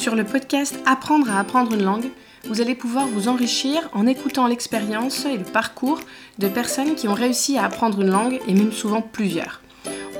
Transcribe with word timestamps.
Sur 0.00 0.14
le 0.14 0.24
podcast 0.24 0.80
Apprendre 0.86 1.30
à 1.30 1.38
apprendre 1.38 1.74
une 1.74 1.82
langue, 1.82 2.08
vous 2.48 2.62
allez 2.62 2.74
pouvoir 2.74 3.06
vous 3.06 3.28
enrichir 3.28 3.90
en 3.92 4.06
écoutant 4.06 4.46
l'expérience 4.46 5.26
et 5.26 5.36
le 5.36 5.44
parcours 5.44 6.00
de 6.38 6.48
personnes 6.48 6.94
qui 6.94 7.06
ont 7.06 7.12
réussi 7.12 7.58
à 7.58 7.66
apprendre 7.66 8.00
une 8.00 8.08
langue 8.08 8.40
et 8.48 8.54
même 8.54 8.72
souvent 8.72 9.02
plusieurs. 9.02 9.60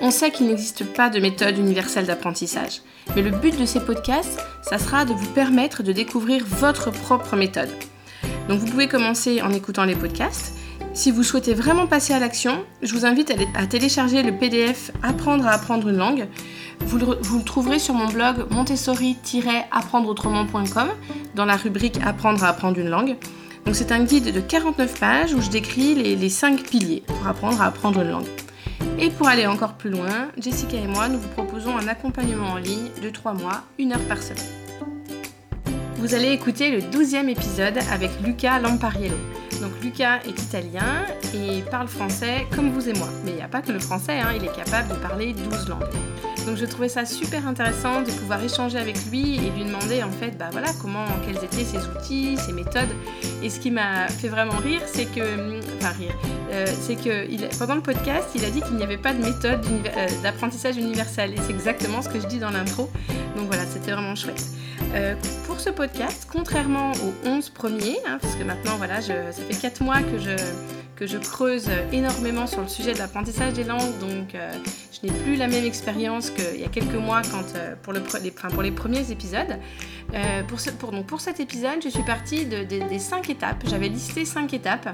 On 0.03 0.11
sait 0.11 0.33
qu'il 0.33 0.49
n'existe 0.49 0.85
pas 0.85 1.09
de 1.09 1.19
méthode 1.19 1.57
universelle 1.57 2.05
d'apprentissage, 2.05 2.83
mais 3.17 3.23
le 3.23 3.31
but 3.31 3.59
de 3.59 3.65
ces 3.65 3.81
podcasts, 3.81 4.45
ça 4.61 4.77
sera 4.77 5.07
de 5.07 5.15
vous 5.15 5.33
permettre 5.33 5.83
de 5.83 5.93
découvrir 5.93 6.45
votre 6.47 6.91
propre 6.91 7.35
méthode. 7.35 7.73
Donc 8.51 8.59
vous 8.59 8.67
pouvez 8.67 8.87
commencer 8.87 9.41
en 9.41 9.51
écoutant 9.51 9.87
les 9.87 9.97
podcasts. 9.97 10.60
Si 10.93 11.13
vous 11.13 11.23
souhaitez 11.23 11.55
vraiment 11.55 11.87
passer 11.87 12.13
à 12.13 12.19
l'action, 12.19 12.65
je 12.83 12.93
vous 12.95 13.07
invite 13.07 13.33
à 13.55 13.67
télécharger 13.67 14.25
le 14.25 14.33
PDF 14.33 14.91
Apprendre 15.03 15.47
à 15.47 15.53
apprendre 15.53 15.89
une 15.89 15.97
langue. 15.97 16.27
Vous 16.81 16.99
le, 16.99 17.17
trouverez 17.45 17.79
sur 17.79 17.95
mon 17.95 18.09
blog 18.09 18.47
montessori-apprendreautrement.com 18.51 20.89
dans 21.37 21.45
la 21.45 21.55
rubrique 21.57 22.01
Apprendre 22.05 22.43
à 22.43 22.49
apprendre 22.49 22.77
une 22.79 22.89
langue. 22.89 23.17
C'est 23.73 23.93
un 23.93 24.03
guide 24.03 24.35
de 24.35 24.41
49 24.41 24.99
pages 24.99 25.33
où 25.33 25.41
je 25.41 25.49
décris 25.49 25.95
les, 25.95 26.17
les 26.17 26.29
5 26.29 26.65
piliers 26.65 27.05
pour 27.07 27.25
apprendre 27.25 27.63
à 27.63 27.67
apprendre 27.67 28.01
une 28.01 28.11
langue. 28.11 28.27
Et 28.99 29.11
pour 29.11 29.29
aller 29.29 29.47
encore 29.47 29.75
plus 29.75 29.91
loin, 29.91 30.27
Jessica 30.39 30.77
et 30.77 30.89
moi, 30.89 31.09
nous 31.09 31.21
vous 31.21 31.29
proposons 31.29 31.77
un 31.77 31.87
accompagnement 31.87 32.51
en 32.51 32.57
ligne 32.57 32.89
de 33.01 33.11
3 33.11 33.35
mois, 33.35 33.63
1 33.81 33.93
heure 33.93 34.01
par 34.09 34.21
semaine. 34.21 34.43
Vous 35.99 36.15
allez 36.15 36.33
écouter 36.33 36.73
le 36.73 36.81
12e 36.81 37.29
épisode 37.29 37.79
avec 37.93 38.11
Luca 38.25 38.59
Lampariello. 38.59 39.15
Donc 39.61 39.73
Lucas 39.83 40.21
est 40.27 40.43
italien 40.43 41.05
et 41.35 41.63
parle 41.71 41.89
français 41.89 42.47
comme 42.55 42.71
vous 42.71 42.89
et 42.89 42.95
moi. 42.95 43.09
Mais 43.25 43.33
il 43.33 43.37
n'y 43.37 43.43
a 43.43 43.49
pas 43.49 43.61
que 43.61 43.73
le 43.73 43.79
français, 43.79 44.19
hein, 44.19 44.33
il 44.35 44.45
est 44.45 44.57
capable 44.57 44.89
de 44.89 44.95
parler 44.95 45.35
12 45.35 45.69
langues. 45.69 46.30
Donc 46.47 46.57
je 46.57 46.65
trouvais 46.65 46.89
ça 46.89 47.05
super 47.05 47.47
intéressant 47.47 48.03
de 48.03 48.11
pouvoir 48.11 48.43
échanger 48.43 48.79
avec 48.79 48.97
lui 49.11 49.37
et 49.37 49.51
lui 49.51 49.65
demander 49.65 50.03
en 50.03 50.11
fait 50.11 50.37
bah 50.39 50.49
voilà 50.51 50.69
comment 50.81 51.05
quels 51.27 51.43
étaient 51.45 51.65
ses 51.65 51.79
outils, 51.79 52.37
ses 52.39 52.53
méthodes. 52.53 52.89
Et 53.43 53.51
ce 53.51 53.61
qui 53.61 53.71
m'a 53.71 54.09
fait 54.09 54.29
vraiment 54.29 54.57
rire, 54.57 54.81
c'est 54.87 55.07
que 55.07 55.61
enfin 55.79 55.93
rire, 55.99 56.15
euh, 56.53 56.67
c'est 56.81 56.97
que 56.97 57.59
pendant 57.59 57.75
le 57.75 57.83
podcast, 57.83 58.29
il 58.35 58.45
a 58.45 58.51
dit 58.51 58.61
qu'il 58.63 58.77
n'y 58.77 58.83
avait 58.83 58.99
pas 58.99 59.13
de 59.13 59.23
méthode 59.23 59.65
euh, 59.65 60.07
d'apprentissage 60.23 60.77
universel. 60.77 61.35
Et 61.35 61.37
c'est 61.37 61.53
exactement 61.53 62.03
ce 62.03 62.09
que 62.09 62.21
je 62.21 62.27
dis 62.27 62.39
dans 62.39 62.51
l'intro. 62.51 62.91
Donc 63.37 63.47
voilà, 63.47 63.65
c'était 63.67 63.93
vraiment 63.93 64.15
chouette. 64.15 64.45
Euh, 64.95 65.15
pour 65.47 65.61
ce 65.61 65.71
podcast, 65.71 66.27
contrairement 66.31 66.93
aux 66.93 67.29
11 67.29 67.51
premiers, 67.51 67.99
hein, 68.07 68.19
parce 68.21 68.35
que 68.35 68.43
maintenant 68.43 68.77
voilà, 68.77 69.01
ça 69.01 69.13
fait 69.33 69.55
4 69.55 69.83
mois 69.83 70.01
que 70.01 70.19
je, 70.19 70.37
je 71.07 71.19
creuse 71.19 71.69
énormément 71.93 72.47
sur 72.47 72.61
le 72.61 72.69
sujet 72.69 72.93
de 72.93 72.99
l'apprentissage 72.99 73.53
des 73.55 73.65
langues, 73.65 73.99
donc 74.01 74.35
je 74.35 75.07
n'ai 75.07 75.13
plus 75.21 75.37
la 75.37 75.47
même 75.47 75.65
expérience 75.65 76.31
qu'il 76.31 76.61
y 76.61 76.65
a 76.65 76.69
quelques 76.69 76.95
mois 76.95 77.23
quand, 77.23 77.93
les, 78.23 78.31
pour 78.31 78.63
les 78.63 78.71
premiers 78.71 79.11
épisodes. 79.11 79.59
pour, 80.49 81.05
pour, 81.05 81.21
cet 81.21 81.41
épisode, 81.41 81.83
je 81.83 81.89
suis 81.89 82.03
partie 82.03 82.47
de, 82.47 82.65
des 82.65 82.99
5 82.99 83.31
étapes. 83.31 83.63
J'avais 83.67 83.89
listé 83.89 84.25
5 84.25 84.53
étapes 84.55 84.91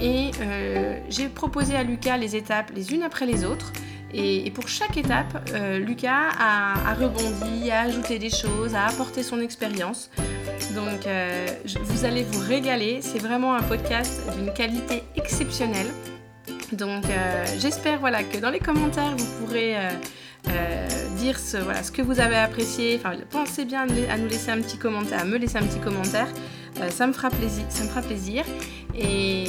et 0.00 0.30
euh, 0.40 0.98
j'ai 1.08 1.28
proposé 1.28 1.76
à 1.76 1.82
Lucas 1.82 2.16
les 2.16 2.36
étapes 2.36 2.70
les 2.74 2.92
unes 2.92 3.02
après 3.02 3.26
les 3.26 3.44
autres. 3.44 3.72
Et, 4.14 4.50
pour 4.50 4.68
chaque 4.68 4.96
étape, 4.96 5.50
euh, 5.54 5.78
Lucas 5.78 6.30
a, 6.38 6.94
rebondi, 6.94 7.70
a 7.70 7.82
ajouté 7.82 8.18
des 8.18 8.30
choses, 8.30 8.74
a 8.74 8.86
apporté 8.86 9.22
son 9.22 9.40
expérience. 9.40 10.10
Donc 10.74 11.06
euh, 11.06 11.46
vous 11.82 12.04
allez 12.04 12.24
vous 12.24 12.40
régaler. 12.40 13.00
C'est 13.00 13.18
vraiment 13.18 13.54
un 13.54 13.62
podcast 13.62 14.22
d'une 14.36 14.52
qualité 14.52 15.02
exceptionnelle. 15.16 15.88
Donc 16.72 17.04
j'espère 17.58 17.98
voilà, 18.00 18.22
que 18.22 18.38
dans 18.38 18.50
les 18.50 18.60
commentaires, 18.60 19.14
vous 19.16 19.44
pourrez... 19.44 19.76
dire 21.16 21.38
ce, 21.38 21.58
voilà, 21.58 21.82
ce 21.82 21.92
que 21.92 22.02
vous 22.02 22.18
avez 22.18 22.36
apprécié. 22.36 22.96
Enfin, 22.96 23.16
pensez 23.30 23.64
bien 23.64 23.86
à 24.10 24.16
nous 24.18 24.28
laisser 24.28 24.50
un 24.50 24.60
petit 24.60 24.78
commentaire, 24.78 25.20
à 25.20 25.24
me 25.24 25.36
laisser 25.36 25.58
un 25.58 25.62
petit 25.62 25.80
commentaire. 25.80 26.28
ça 26.90 27.06
me 27.06 27.12
fera 27.12 27.30
plaisir. 27.30 27.64
Ça 27.68 27.84
me 27.84 27.88
fera 27.88 28.02
plaisir. 28.02 28.44
Et 28.94 29.44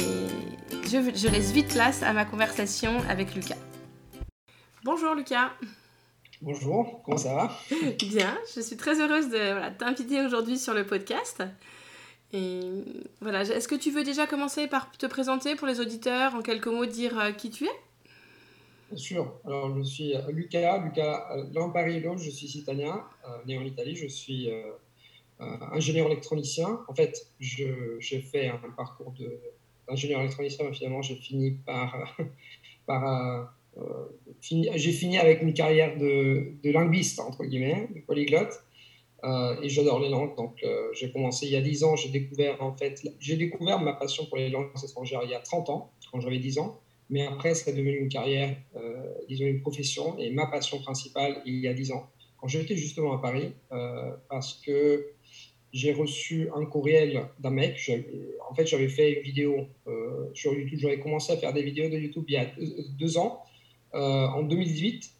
je, 0.84 1.28
laisse 1.28 1.52
vite 1.52 1.68
place 1.68 2.02
à 2.02 2.12
ma 2.12 2.24
conversation 2.24 2.92
avec 3.08 3.34
Lucas. 3.34 3.56
Bonjour 4.84 5.14
Lucas. 5.14 5.50
Bonjour, 6.42 7.00
comment 7.02 7.16
ça 7.16 7.34
va? 7.34 7.58
Bien, 8.10 8.36
je 8.54 8.60
suis 8.60 8.76
très 8.76 9.00
heureuse 9.00 9.30
de 9.30 9.74
t'inviter 9.78 10.20
aujourd'hui 10.20 10.58
sur 10.58 10.74
le 10.74 10.84
podcast. 10.84 11.42
Et 12.34 12.60
voilà, 13.22 13.44
est-ce 13.44 13.66
que 13.66 13.76
tu 13.76 13.90
veux 13.90 14.04
déjà 14.04 14.26
commencer 14.26 14.66
par 14.66 14.92
te 14.92 15.06
présenter 15.06 15.56
pour 15.56 15.66
les 15.66 15.80
auditeurs, 15.80 16.34
en 16.34 16.42
quelques 16.42 16.66
mots 16.66 16.84
dire 16.84 17.18
euh, 17.18 17.32
qui 17.32 17.48
tu 17.48 17.64
es? 17.64 17.70
Bien 18.90 18.98
sûr, 18.98 19.40
alors 19.46 19.74
je 19.74 19.82
suis 19.82 20.14
euh, 20.14 20.30
Lucas, 20.30 20.76
Lucas 20.84 21.28
euh, 21.34 21.44
Lamparillo, 21.54 22.18
je 22.18 22.28
suis 22.28 22.58
italien, 22.58 23.02
né 23.46 23.56
en 23.56 23.64
Italie, 23.64 23.96
je 23.96 24.06
suis 24.06 24.50
ingénieur 25.38 26.08
électronicien. 26.08 26.80
En 26.88 26.94
fait, 26.94 27.26
j'ai 27.40 28.20
fait 28.20 28.48
un 28.48 28.70
parcours 28.76 29.12
de 29.12 29.40
ingénieur 29.88 30.20
électronicien, 30.20 30.70
finalement, 30.74 31.00
j'ai 31.00 31.16
fini 31.16 31.52
par. 31.52 32.14
par 32.86 33.54
j'ai 34.40 34.92
fini 34.92 35.18
avec 35.18 35.42
une 35.42 35.54
carrière 35.54 35.96
de, 35.98 36.54
linguiste, 36.64 37.20
entre 37.20 37.44
guillemets, 37.44 37.88
de 37.94 38.00
polyglotte. 38.00 38.62
Euh, 39.24 39.56
et 39.62 39.70
j'adore 39.70 40.00
les 40.00 40.10
langues. 40.10 40.36
Donc, 40.36 40.62
euh, 40.62 40.88
j'ai 40.92 41.10
commencé 41.10 41.46
il 41.46 41.52
y 41.52 41.56
a 41.56 41.62
10 41.62 41.84
ans. 41.84 41.96
J'ai 41.96 42.10
découvert, 42.10 42.62
en 42.62 42.76
fait, 42.76 43.00
j'ai 43.18 43.36
découvert 43.36 43.80
ma 43.80 43.94
passion 43.94 44.26
pour 44.26 44.36
les 44.36 44.50
langues 44.50 44.68
étrangères 44.82 45.22
il 45.24 45.30
y 45.30 45.34
a 45.34 45.40
30 45.40 45.70
ans, 45.70 45.92
quand 46.12 46.20
j'avais 46.20 46.38
10 46.38 46.58
ans. 46.58 46.78
Mais 47.08 47.26
après, 47.26 47.54
c'est 47.54 47.72
devenu 47.72 47.96
une 47.98 48.08
carrière, 48.08 48.54
disons 49.28 49.46
une 49.46 49.60
profession. 49.60 50.18
Et 50.18 50.30
ma 50.30 50.46
passion 50.46 50.78
principale, 50.80 51.42
il 51.46 51.60
y 51.60 51.68
a 51.68 51.74
10 51.74 51.92
ans, 51.92 52.10
quand 52.38 52.48
j'étais 52.48 52.76
justement 52.76 53.14
à 53.14 53.18
Paris, 53.20 53.52
parce 54.28 54.54
que 54.64 55.14
j'ai 55.74 55.92
reçu 55.92 56.48
un 56.54 56.64
courriel 56.64 57.26
d'un 57.40 57.50
mec. 57.50 57.90
En 58.48 58.54
fait, 58.54 58.64
j'avais 58.64 58.88
fait 58.88 59.14
une 59.14 59.22
vidéo 59.22 59.66
euh, 59.88 60.30
sur 60.32 60.54
YouTube. 60.54 60.78
J'avais 60.80 61.00
commencé 61.00 61.32
à 61.32 61.36
faire 61.36 61.52
des 61.52 61.64
vidéos 61.64 61.90
de 61.90 61.98
YouTube 61.98 62.24
il 62.28 62.34
y 62.34 62.36
a 62.36 62.46
deux, 62.96 63.18
ans, 63.18 63.42
euh, 63.42 63.53
en 63.94 64.42
2018. 64.42 65.10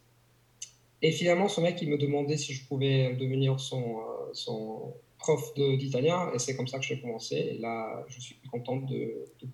Et 1.03 1.13
finalement, 1.13 1.49
ce 1.49 1.61
mec, 1.61 1.81
il 1.83 1.91
me 1.91 1.99
demandait 1.99 2.37
si 2.37 2.55
je 2.55 2.67
pouvais 2.67 3.15
devenir 3.15 3.61
son, 3.61 3.99
euh, 3.99 4.33
son 4.33 4.95
prof 5.19 5.53
d'italien. 5.55 6.31
Et 6.35 6.39
c'est 6.39 6.57
comme 6.57 6.67
ça 6.67 6.79
que 6.79 6.85
j'ai 6.85 6.99
commencé. 6.99 7.37
Et 7.37 7.59
là, 7.59 8.05
je 8.09 8.21
suis 8.21 8.37
contente 8.51 8.91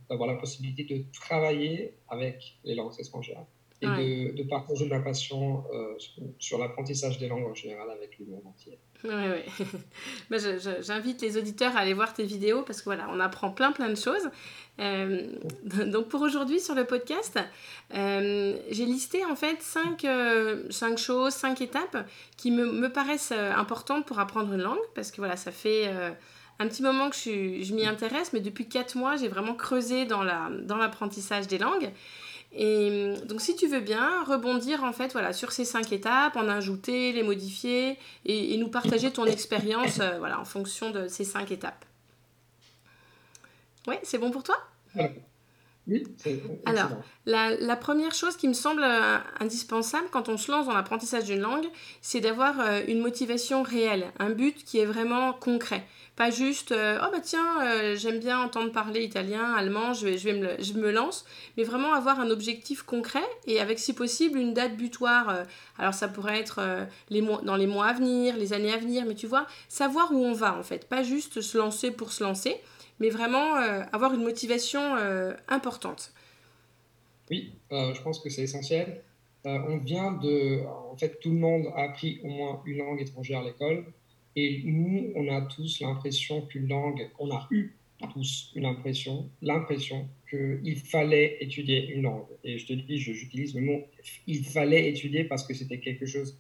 d'avoir 0.09 0.29
la 0.29 0.37
possibilité 0.37 0.85
de 0.85 1.05
travailler 1.13 1.95
avec 2.09 2.57
les 2.65 2.75
langues 2.75 2.93
étrangères 2.99 3.45
et 3.83 3.87
de, 3.87 4.37
de, 4.37 4.43
partager 4.43 4.87
ma 4.87 5.01
passion 5.01 5.65
sur 6.39 6.59
l'apprentissage 6.59 7.19
des 7.19 7.29
langues 7.29 7.47
en 7.47 7.55
général 7.55 7.91
avec 7.91 8.19
le 8.19 8.27
monde 8.27 8.43
entier. 8.47 8.79
Oui. 9.05 9.11
Bah, 10.31 10.37
j'invite 10.81 11.21
les 11.23 11.37
auditeurs 11.37 11.77
à 11.77 11.81
aller 11.81 11.95
voir 11.95 12.13
tes 12.13 12.25
vidéos 12.25 12.63
parce 12.63 12.81
que 12.81 12.85
voilà, 12.85 13.09
on 13.11 13.19
apprend 13.19 13.51
plein 13.51 13.73
plein 13.73 13.89
de 13.89 13.97
choses. 13.97 14.31
Euh, 14.79 15.27
donc 15.87 16.09
pour 16.09 16.23
aujourd'hui 16.23 16.61
sur 16.61 16.75
le 16.75 16.85
podcast, 16.85 17.39
euh, 17.95 18.57
j'ai 18.71 18.87
listé 18.87 19.25
en 19.25 19.37
fait 19.37 19.61
cinq, 19.61 20.05
euh, 20.05 20.65
cinq, 20.71 20.99
choses, 20.99 21.35
cinq 21.35 21.61
étapes 21.61 22.09
qui 22.37 22.51
me, 22.51 22.71
me, 22.71 22.89
paraissent 22.89 23.33
importantes 23.33 24.07
pour 24.07 24.19
apprendre 24.19 24.53
une 24.53 24.63
langue 24.63 24.79
parce 24.95 25.11
que 25.11 25.17
voilà, 25.19 25.37
ça 25.37 25.51
fait 25.53 25.93
un 26.59 26.69
petit 26.69 26.83
moment 26.83 27.11
que 27.11 27.17
je, 27.17 27.63
je 27.63 27.75
m'y 27.75 27.87
intéresse, 27.87 28.33
mais 28.33 28.41
depuis 28.41 28.69
quatre 28.69 28.95
mois, 28.95 29.17
j'ai 29.17 29.29
vraiment 29.29 29.55
creusé 29.55 30.05
dans 30.05 30.23
l'apprentissage 30.23 31.47
dans 31.47 31.51
des 31.51 31.59
langues. 31.59 31.91
Et 32.53 33.15
donc 33.27 33.41
si 33.41 33.55
tu 33.55 33.69
veux 33.69 33.81
bien 33.81 34.25
rebondir 34.25 34.83
en 34.83 34.93
fait 34.93 35.13
voilà 35.13 35.33
sur 35.33 35.53
ces 35.53 35.65
cinq 35.65 35.93
étapes, 35.93 36.37
en 36.37 36.49
ajouter, 36.49 37.13
les 37.13 37.23
modifier 37.23 37.97
et, 38.25 38.57
nous 38.57 38.69
partager 38.69 39.13
ton 39.13 39.25
expérience 39.25 40.01
euh, 40.01 40.19
voilà 40.19 40.41
en 40.41 40.45
fonction 40.45 40.91
de 40.91 41.07
ces 41.07 41.25
cinq 41.25 41.53
étapes. 41.53 41.85
Oui, 43.87 43.95
c'est 44.03 44.19
bon 44.19 44.31
pour 44.31 44.43
toi? 44.43 44.57
Oui. 44.97 45.05
Alors 46.67 46.91
la, 47.27 47.57
la, 47.57 47.77
première 47.77 48.15
chose 48.15 48.37
qui 48.37 48.47
me 48.47 48.53
semble 48.53 48.83
euh, 48.85 49.19
indispensable 49.41 50.07
quand 50.13 50.29
on 50.29 50.37
se 50.37 50.51
lance 50.51 50.67
dans 50.67 50.75
l'apprentissage 50.75 51.25
d'une 51.25 51.41
langue, 51.41 51.67
c'est 52.01 52.21
d'avoir 52.21 52.61
euh, 52.61 52.83
une 52.87 53.01
motivation 53.01 53.63
réelle, 53.63 54.13
un 54.19 54.31
but 54.31 54.65
qui 54.65 54.79
est 54.79 54.85
vraiment 54.85 55.33
concret. 55.33 55.85
Pas 56.21 56.31
juste, 56.31 56.73
euh, 56.73 56.99
oh 57.01 57.09
bah 57.11 57.21
tiens, 57.23 57.65
euh, 57.65 57.97
j'aime 57.97 58.19
bien 58.19 58.39
entendre 58.39 58.71
parler 58.73 59.03
italien, 59.03 59.55
allemand, 59.55 59.95
je, 59.95 60.05
vais, 60.05 60.19
je, 60.19 60.29
vais 60.29 60.39
me, 60.39 60.63
je 60.63 60.75
me 60.75 60.91
lance, 60.91 61.25
mais 61.57 61.63
vraiment 61.63 61.95
avoir 61.95 62.21
un 62.21 62.29
objectif 62.29 62.83
concret 62.83 63.25
et 63.47 63.59
avec 63.59 63.79
si 63.79 63.95
possible 63.95 64.39
une 64.39 64.53
date 64.53 64.77
butoir. 64.77 65.31
Euh, 65.31 65.45
alors 65.79 65.95
ça 65.95 66.09
pourrait 66.09 66.39
être 66.39 66.61
les 67.09 67.23
mois, 67.23 67.41
dans 67.41 67.57
les 67.57 67.67
mois 67.67 67.87
à 67.87 67.95
venir, 67.95 68.37
les 68.37 68.53
années 68.53 68.71
à 68.71 68.77
venir, 68.77 69.07
mais 69.07 69.15
tu 69.15 69.27
vois, 69.27 69.47
savoir 69.71 70.13
où 70.13 70.23
on 70.23 70.35
va 70.35 70.59
en 70.59 70.63
fait, 70.63 70.87
pas 70.91 71.03
juste 71.03 71.41
se 71.41 71.57
lancer 71.57 71.91
pour 71.91 72.13
se 72.13 72.23
lancer, 72.23 72.55
mais 72.99 73.09
vraiment 73.09 73.55
avoir 73.91 74.13
une 74.13 74.23
motivation 74.23 74.97
importante. 75.49 76.13
Oui, 77.31 77.55
je 77.71 78.03
pense 78.03 78.21
que 78.21 78.29
c'est 78.29 78.43
essentiel. 78.43 79.01
on 79.47 79.79
vient 79.79 80.13
de, 80.13 80.67
en 80.67 80.99
fait, 80.99 81.19
tout 81.19 81.31
le 81.31 81.39
monde 81.39 81.69
a 81.75 81.85
appris 81.85 82.21
au 82.25 82.29
moins 82.29 82.61
une 82.67 82.77
langue 82.77 83.01
étrangère 83.01 83.41
à 83.41 83.45
l'école. 83.45 83.87
Et 84.37 84.63
nous, 84.65 85.13
on 85.17 85.29
a 85.29 85.43
tous 85.43 85.81
l'impression 85.81 86.43
qu'une 86.43 86.69
langue, 86.69 87.11
on 87.19 87.31
a 87.31 87.47
eu 87.51 87.77
tous 88.15 88.53
une 88.55 88.65
impression, 88.65 89.29
l'impression 89.43 90.09
qu'il 90.31 90.77
fallait 90.77 91.37
étudier 91.41 91.89
une 91.91 92.03
langue. 92.03 92.25
Et 92.45 92.59
je 92.59 92.67
te 92.67 92.73
dis, 92.73 92.99
j'utilise 92.99 93.55
le 93.55 93.61
mot 93.61 93.85
il 94.27 94.45
fallait 94.45 94.89
étudier 94.89 95.25
parce 95.25 95.47
que 95.47 95.53
c'était 95.53 95.81
quelque 95.81 96.07
chose 96.07 96.39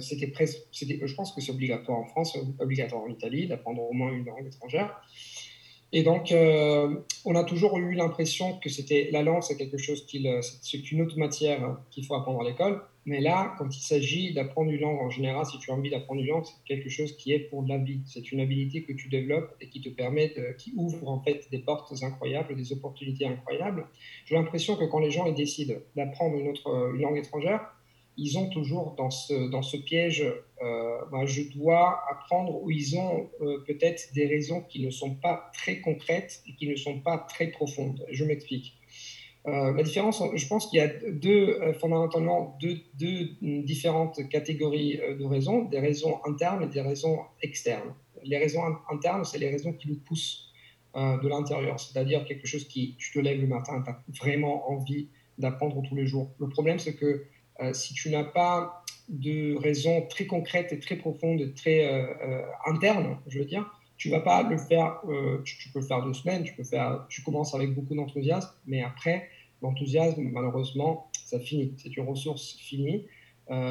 c'était 0.00 0.26
presque, 0.26 0.58
je 0.72 1.14
pense 1.14 1.32
que 1.32 1.40
c'est 1.40 1.52
obligatoire 1.52 1.98
en 1.98 2.04
France, 2.04 2.36
obligatoire 2.58 3.02
en 3.02 3.08
Italie, 3.08 3.46
d'apprendre 3.46 3.82
au 3.82 3.92
moins 3.92 4.12
une 4.12 4.24
langue 4.24 4.46
étrangère. 4.46 5.02
Et 5.92 6.04
donc, 6.04 6.30
euh, 6.30 6.94
on 7.24 7.34
a 7.34 7.42
toujours 7.42 7.76
eu 7.78 7.94
l'impression 7.94 8.58
que 8.58 8.68
c'était 8.68 9.08
la 9.12 9.22
langue, 9.22 9.42
c'est 9.42 9.56
quelque 9.56 9.78
chose 9.78 10.06
qui, 10.06 10.24
c'est 10.40 10.92
une 10.92 11.02
autre 11.02 11.18
matière 11.18 11.78
qu'il 11.90 12.04
faut 12.04 12.14
apprendre 12.14 12.40
à 12.40 12.44
l'école. 12.44 12.80
Mais 13.06 13.20
là, 13.20 13.54
quand 13.58 13.74
il 13.74 13.80
s'agit 13.80 14.32
d'apprendre 14.32 14.70
une 14.70 14.80
langue 14.80 15.00
en 15.00 15.10
général, 15.10 15.44
si 15.46 15.58
tu 15.58 15.70
as 15.70 15.74
envie 15.74 15.90
d'apprendre 15.90 16.20
une 16.20 16.28
langue, 16.28 16.44
c'est 16.44 16.62
quelque 16.64 16.88
chose 16.88 17.16
qui 17.16 17.32
est 17.32 17.40
pour 17.40 17.66
la 17.66 17.78
vie. 17.78 18.00
C'est 18.06 18.30
une 18.30 18.40
habilité 18.40 18.82
que 18.84 18.92
tu 18.92 19.08
développes 19.08 19.56
et 19.60 19.68
qui 19.68 19.80
te 19.80 19.88
permet, 19.88 20.28
de, 20.28 20.54
qui 20.56 20.72
ouvre 20.76 21.08
en 21.08 21.20
fait 21.20 21.48
des 21.50 21.58
portes 21.58 21.92
incroyables, 22.02 22.54
des 22.54 22.72
opportunités 22.72 23.26
incroyables. 23.26 23.86
J'ai 24.26 24.36
l'impression 24.36 24.76
que 24.76 24.84
quand 24.84 25.00
les 25.00 25.10
gens 25.10 25.30
décident 25.32 25.74
d'apprendre 25.96 26.36
une 26.36 26.48
autre 26.48 26.92
une 26.94 27.00
langue 27.00 27.18
étrangère, 27.18 27.60
ils 28.20 28.38
ont 28.38 28.50
toujours 28.50 28.94
dans 28.96 29.10
ce, 29.10 29.48
dans 29.48 29.62
ce 29.62 29.78
piège, 29.78 30.22
euh, 30.62 30.98
bah, 31.10 31.24
je 31.24 31.42
dois 31.56 32.02
apprendre, 32.10 32.62
où 32.62 32.70
ils 32.70 32.96
ont 32.98 33.30
euh, 33.40 33.64
peut-être 33.66 34.12
des 34.14 34.26
raisons 34.26 34.60
qui 34.60 34.84
ne 34.84 34.90
sont 34.90 35.14
pas 35.14 35.50
très 35.54 35.80
concrètes 35.80 36.42
et 36.46 36.54
qui 36.54 36.68
ne 36.68 36.76
sont 36.76 37.00
pas 37.00 37.16
très 37.16 37.46
profondes. 37.46 38.04
Je 38.10 38.24
m'explique. 38.24 38.74
Euh, 39.46 39.72
la 39.72 39.82
différence, 39.82 40.22
je 40.34 40.46
pense 40.46 40.66
qu'il 40.66 40.80
y 40.80 40.82
a 40.82 40.88
deux, 40.88 41.58
fondamentalement 41.80 42.58
deux, 42.60 42.76
deux, 42.98 43.30
différentes 43.40 44.28
catégories 44.28 45.00
de 45.18 45.24
raisons, 45.24 45.64
des 45.64 45.80
raisons 45.80 46.20
internes 46.26 46.64
et 46.64 46.66
des 46.66 46.82
raisons 46.82 47.20
externes. 47.40 47.94
Les 48.22 48.36
raisons 48.36 48.60
internes, 48.90 49.24
c'est 49.24 49.38
les 49.38 49.48
raisons 49.48 49.72
qui 49.72 49.88
nous 49.88 49.98
poussent 49.98 50.52
de 50.94 51.26
l'intérieur, 51.26 51.80
c'est-à-dire 51.80 52.26
quelque 52.26 52.46
chose 52.46 52.68
qui, 52.68 52.96
tu 52.98 53.12
te 53.12 53.18
lèves 53.18 53.40
le 53.40 53.46
matin, 53.46 53.82
tu 53.82 53.90
as 53.90 54.02
vraiment 54.22 54.70
envie 54.70 55.08
d'apprendre 55.38 55.80
tous 55.88 55.94
les 55.94 56.06
jours. 56.06 56.30
Le 56.38 56.48
problème, 56.50 56.78
c'est 56.78 56.96
que 56.96 57.24
si 57.72 57.94
tu 57.94 58.10
n'as 58.10 58.24
pas 58.24 58.84
de 59.08 59.56
raison 59.56 60.06
très 60.08 60.26
concrète 60.26 60.72
et 60.72 60.78
très 60.78 60.96
profonde 60.96 61.52
très 61.54 61.84
euh, 61.84 62.06
euh, 62.22 62.42
interne, 62.66 63.18
je 63.26 63.40
veux 63.40 63.44
dire, 63.44 63.68
tu 63.96 64.08
vas 64.08 64.20
pas 64.20 64.42
le 64.42 64.56
faire, 64.56 65.02
tu, 65.44 65.68
peux 65.70 65.80
le 65.80 65.84
faire 65.84 66.02
deux 66.02 66.14
semaines, 66.14 66.42
tu, 66.42 66.54
peux 66.54 66.64
faire, 66.64 67.04
tu 67.10 67.22
commences 67.22 67.54
avec 67.54 67.74
beaucoup 67.74 67.94
d'enthousiasme, 67.94 68.50
mais 68.66 68.82
après, 68.82 69.28
l'enthousiasme, 69.60 70.22
malheureusement, 70.22 71.10
ça 71.26 71.38
finit, 71.38 71.74
c'est 71.76 71.94
une 71.94 72.08
ressource 72.08 72.56
finie. 72.56 73.06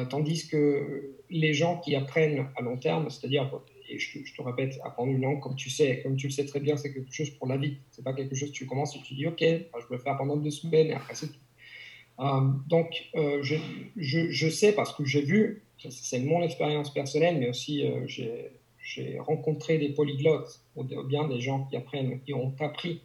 tandis 0.08 0.46
que 0.46 1.16
les 1.30 1.52
gens 1.52 1.80
qui 1.80 1.96
apprennent 1.96 2.46
à 2.56 2.62
long 2.62 2.76
terme, 2.76 3.10
c'est-à-dire, 3.10 3.50
et 3.88 3.98
je, 3.98 4.34
te 4.36 4.42
répète, 4.42 4.78
apprendre 4.84 5.10
une 5.10 5.20
langue, 5.20 5.40
comme 5.40 5.56
tu 5.56 5.68
sais, 5.68 6.00
comme 6.04 6.14
tu 6.14 6.28
le 6.28 6.32
sais 6.32 6.46
très 6.46 6.60
bien, 6.60 6.76
c'est 6.76 6.92
quelque 6.94 7.12
chose 7.12 7.30
pour 7.30 7.48
la 7.48 7.56
vie. 7.56 7.78
C'est 7.90 8.04
pas 8.04 8.12
quelque 8.12 8.36
chose 8.36 8.50
que 8.50 8.56
tu 8.56 8.66
commences 8.66 8.94
et 8.94 9.00
tu 9.00 9.14
dis, 9.14 9.26
ok, 9.26 9.40
je 9.40 9.46
vais 9.50 9.96
le 9.96 9.98
faire 9.98 10.16
pendant 10.16 10.36
deux 10.36 10.50
semaines 10.50 10.88
et 10.88 10.94
après 10.94 11.16
c'est 11.16 11.26
tout. 11.26 11.40
Euh, 12.20 12.40
donc, 12.66 13.08
euh, 13.14 13.42
je, 13.42 14.48
sais 14.48 14.72
parce 14.72 14.92
que 14.92 15.04
j'ai 15.04 15.22
vu, 15.22 15.62
c'est 15.88 16.20
mon 16.20 16.42
expérience 16.42 16.92
personnelle, 16.92 17.38
mais 17.38 17.48
aussi 17.48 17.86
euh, 17.86 18.06
j'ai 18.06 19.18
rencontré 19.18 19.78
des 19.78 19.90
polyglottes, 19.90 20.60
ou 20.76 20.84
bien 20.84 21.28
des 21.28 21.40
gens 21.40 21.64
qui 21.64 21.76
apprennent, 21.76 22.20
qui 22.20 22.34
ont 22.34 22.54
appris 22.60 23.02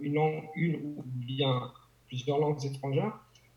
une 0.00 0.14
langue, 0.14 0.42
une 0.56 0.76
ou 0.76 1.04
bien 1.06 1.72
plusieurs 2.08 2.38
langues 2.38 2.64
étrangères. 2.64 3.16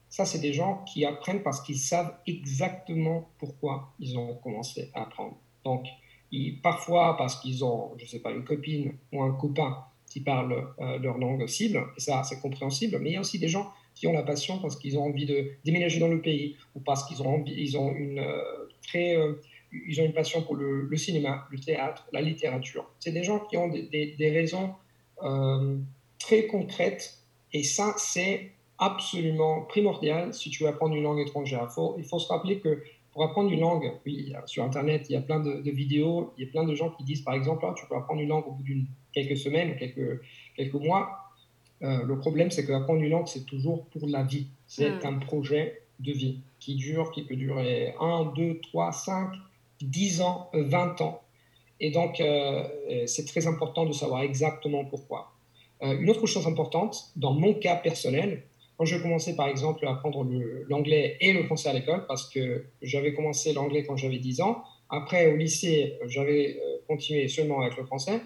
Ça, 0.09 0.25
c'est 0.25 0.39
des 0.39 0.53
gens 0.53 0.83
qui 0.85 1.05
apprennent 1.05 1.41
parce 1.41 1.59
qu'ils 1.61 1.79
savent 1.79 2.15
exactement 2.27 3.29
pourquoi 3.39 3.91
ils 3.99 4.15
ont 4.15 4.35
commencé 4.35 4.91
à 4.93 5.03
apprendre. 5.03 5.37
Donc, 5.65 5.87
parfois 6.61 7.17
parce 7.17 7.41
qu'ils 7.41 7.65
ont, 7.65 7.93
je 7.97 8.03
ne 8.03 8.07
sais 8.07 8.19
pas, 8.19 8.31
une 8.31 8.43
copine 8.43 8.93
ou 9.11 9.23
un 9.23 9.33
copain 9.33 9.85
qui 10.07 10.19
parle 10.19 10.67
leur 11.01 11.17
langue 11.17 11.47
cible, 11.47 11.83
et 11.97 11.99
ça, 11.99 12.23
c'est 12.23 12.39
compréhensible, 12.39 12.99
mais 12.99 13.09
il 13.09 13.13
y 13.13 13.17
a 13.17 13.21
aussi 13.21 13.39
des 13.39 13.47
gens 13.47 13.71
qui 13.95 14.07
ont 14.07 14.13
la 14.13 14.23
passion 14.23 14.59
parce 14.59 14.75
qu'ils 14.75 14.97
ont 14.97 15.03
envie 15.03 15.25
de 15.25 15.51
déménager 15.63 15.99
dans 15.99 16.07
le 16.07 16.21
pays 16.21 16.57
ou 16.75 16.79
parce 16.79 17.05
qu'ils 17.05 17.21
ont, 17.21 17.35
ont, 17.35 17.45
une, 17.95 18.19
euh, 18.19 18.67
euh, 18.95 19.33
ont 19.99 20.05
une 20.05 20.13
passion 20.13 20.41
pour 20.43 20.55
le, 20.55 20.95
cinéma, 20.97 21.47
le 21.51 21.59
théâtre, 21.59 22.07
la 22.11 22.21
littérature. 22.21 22.89
C'est 22.99 23.11
des 23.11 23.23
gens 23.23 23.39
qui 23.39 23.57
ont 23.57 23.67
des, 23.67 24.15
des, 24.17 24.29
raisons 24.29 24.73
euh, 25.23 25.77
très 26.19 26.47
concrètes 26.47 27.19
et 27.53 27.63
ça, 27.63 27.93
c'est 27.97 28.51
absolument 28.79 29.61
primordial 29.61 30.33
si 30.33 30.49
tu 30.49 30.63
veux 30.63 30.69
apprendre 30.69 30.95
une 30.95 31.03
langue 31.03 31.19
étrangère. 31.19 31.67
Il 31.97 32.03
faut, 32.03 32.19
se 32.19 32.27
rappeler 32.27 32.59
que 32.59 32.83
pour 33.11 33.23
apprendre 33.23 33.51
une 33.51 33.59
langue, 33.59 33.91
oui, 34.05 34.33
sur 34.47 34.63
Internet, 34.63 35.05
il 35.09 35.13
y 35.13 35.15
a 35.15 35.21
plein 35.21 35.39
de, 35.39 35.69
vidéos, 35.69 36.33
il 36.37 36.45
y 36.45 36.47
a 36.47 36.51
plein 36.51 36.63
de 36.63 36.73
gens 36.73 36.89
qui 36.89 37.03
disent, 37.03 37.21
par 37.21 37.35
exemple, 37.35 37.63
ah, 37.67 37.75
tu 37.77 37.85
peux 37.85 37.95
apprendre 37.95 38.21
une 38.21 38.29
langue 38.29 38.47
au 38.47 38.51
bout 38.51 38.63
de 38.63 38.81
quelques 39.13 39.37
semaines, 39.37 39.77
quelques, 39.77 40.21
quelques 40.55 40.73
mois. 40.73 41.22
Euh, 41.81 42.03
le 42.03 42.17
problème, 42.17 42.51
c'est 42.51 42.65
qu'apprendre 42.65 43.01
une 43.01 43.09
langue, 43.09 43.27
c'est 43.27 43.45
toujours 43.45 43.85
pour 43.87 44.07
la 44.07 44.23
vie. 44.23 44.47
C'est 44.67 44.89
hmm. 44.89 45.05
un 45.05 45.19
projet 45.19 45.81
de 45.99 46.11
vie 46.11 46.39
qui 46.59 46.75
dure, 46.75 47.11
qui 47.11 47.23
peut 47.23 47.35
durer 47.35 47.93
1, 47.99 48.33
2, 48.35 48.61
3, 48.61 48.91
5, 48.91 49.31
10 49.81 50.21
ans, 50.21 50.49
20 50.53 51.01
ans. 51.01 51.21
Et 51.79 51.91
donc, 51.91 52.19
euh, 52.21 52.63
euh, 52.89 53.03
c'est 53.07 53.25
très 53.25 53.47
important 53.47 53.85
de 53.85 53.93
savoir 53.93 54.21
exactement 54.21 54.85
pourquoi. 54.85 55.31
une 55.81 56.09
autre 56.09 56.27
chose 56.27 56.47
importante, 56.47 57.11
dans 57.17 57.33
mon 57.33 57.53
cas 57.55 57.75
personnel, 57.75 58.43
quand 58.77 58.85
je 58.85 58.97
commençais 58.97 59.35
par 59.35 59.47
exemple 59.49 59.85
à 59.85 59.91
apprendre 59.91 60.25
l'anglais 60.69 61.17
et 61.19 61.33
le 61.33 61.43
français 61.43 61.69
à 61.69 61.73
l'école, 61.73 62.05
parce 62.07 62.29
que 62.29 62.65
j'avais 62.81 63.13
commencé 63.13 63.51
l'anglais 63.51 63.83
quand 63.83 63.97
j'avais 63.97 64.17
10 64.17 64.41
ans, 64.41 64.63
après 64.89 65.31
au 65.31 65.35
lycée, 65.35 65.97
j'avais 66.07 66.57
continué 66.87 67.27
seulement 67.27 67.59
avec 67.61 67.75
le 67.75 67.83
français, 67.83 68.21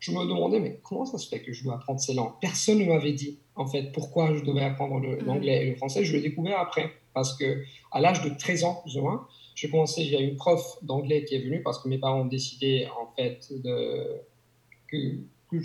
je 0.00 0.12
me 0.12 0.26
demandais, 0.26 0.60
mais 0.60 0.80
comment 0.82 1.04
ça 1.04 1.18
se 1.18 1.28
fait 1.28 1.40
que 1.40 1.52
je 1.52 1.62
dois 1.62 1.74
apprendre 1.74 2.00
ces 2.00 2.14
langues? 2.14 2.32
Personne 2.40 2.78
ne 2.78 2.86
m'avait 2.86 3.12
dit, 3.12 3.38
en 3.54 3.66
fait, 3.66 3.92
pourquoi 3.92 4.34
je 4.34 4.42
devais 4.42 4.62
apprendre 4.62 4.98
mm. 4.98 5.26
l'anglais 5.26 5.66
et 5.66 5.70
le 5.70 5.76
français. 5.76 6.04
Je 6.04 6.16
l'ai 6.16 6.22
découvert 6.22 6.58
après, 6.58 6.90
parce 7.12 7.36
que 7.36 7.62
à 7.92 8.00
l'âge 8.00 8.22
de 8.22 8.30
13 8.30 8.64
ans, 8.64 8.80
plus 8.82 8.96
ou 8.96 9.02
moins, 9.02 9.28
j'ai 9.54 9.68
commencé, 9.68 10.02
il 10.02 10.10
y 10.10 10.16
a 10.16 10.20
une 10.20 10.36
prof 10.36 10.78
d'anglais 10.82 11.24
qui 11.24 11.34
est 11.34 11.40
venue, 11.40 11.62
parce 11.62 11.82
que 11.82 11.88
mes 11.88 11.98
parents 11.98 12.22
ont 12.22 12.26
décidé, 12.26 12.88
en 12.98 13.14
fait, 13.14 13.52
de, 13.62 14.22
que, 14.88 15.60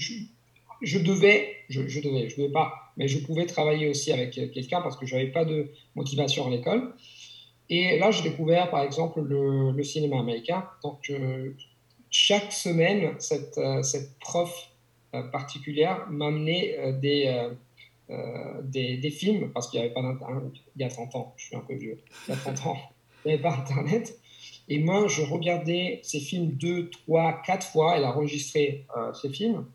je, 0.82 1.00
devais, 1.00 1.56
je, 1.70 1.88
je, 1.88 2.02
devais, 2.02 2.28
je 2.28 2.36
devais 2.36 2.52
pas, 2.52 2.74
mais 2.98 3.08
je 3.08 3.26
pouvais 3.26 3.46
travailler 3.46 3.88
aussi 3.88 4.12
avec 4.12 4.32
quelqu'un, 4.32 4.82
parce 4.82 4.98
que 4.98 5.06
je 5.06 5.16
n'avais 5.16 5.32
pas 5.32 5.46
de 5.46 5.72
motivation 5.96 6.46
à 6.46 6.50
l'école. 6.50 6.94
Et 7.70 7.98
là, 7.98 8.12
j'ai 8.12 8.30
découvert, 8.30 8.70
par 8.70 8.84
exemple, 8.84 9.22
le, 9.22 9.72
le 9.72 9.84
cinéma 9.84 10.20
américain. 10.20 10.66
Donc, 10.84 11.10
chaque 12.18 12.54
semaine, 12.54 13.14
cette, 13.20 13.58
euh, 13.58 13.84
cette 13.84 14.18
prof 14.20 14.72
euh, 15.14 15.24
particulière 15.24 16.08
m'amenait 16.10 16.78
euh, 16.80 16.92
des, 16.94 17.50
des, 18.64 18.98
des, 18.98 19.10
films, 19.10 19.52
parce 19.52 19.70
qu'il 19.70 19.82
n'y 19.82 19.86
avait 19.86 19.94
pas 19.94 20.02
d'Internet, 20.02 20.54
il 20.76 20.82
y 20.82 20.86
a 20.86 20.90
30 20.90 21.16
ans, 21.16 21.34
je 21.36 21.48
suis 21.48 21.56
un 21.58 21.60
peu 21.60 21.74
vieux, 21.74 21.98
il 22.28 22.32
y 22.32 22.34
a 22.34 22.38
30 22.38 22.68
ans, 22.68 22.78
il 23.26 23.28
n'y 23.28 23.34
avait 23.34 23.44
pas 23.44 23.56
Internet. 23.58 24.18
Et 24.70 24.80
moi, 24.80 25.08
je 25.08 25.24
regardais 25.24 26.00
ces 26.04 26.20
films 26.20 26.52
deux, 26.52 26.90
trois, 26.90 27.42
quatre 27.46 27.68
fois. 27.68 27.98
Elle 27.98 28.04
a 28.04 28.16
enregistré 28.16 28.86
ces 29.14 29.30
films. 29.30 29.66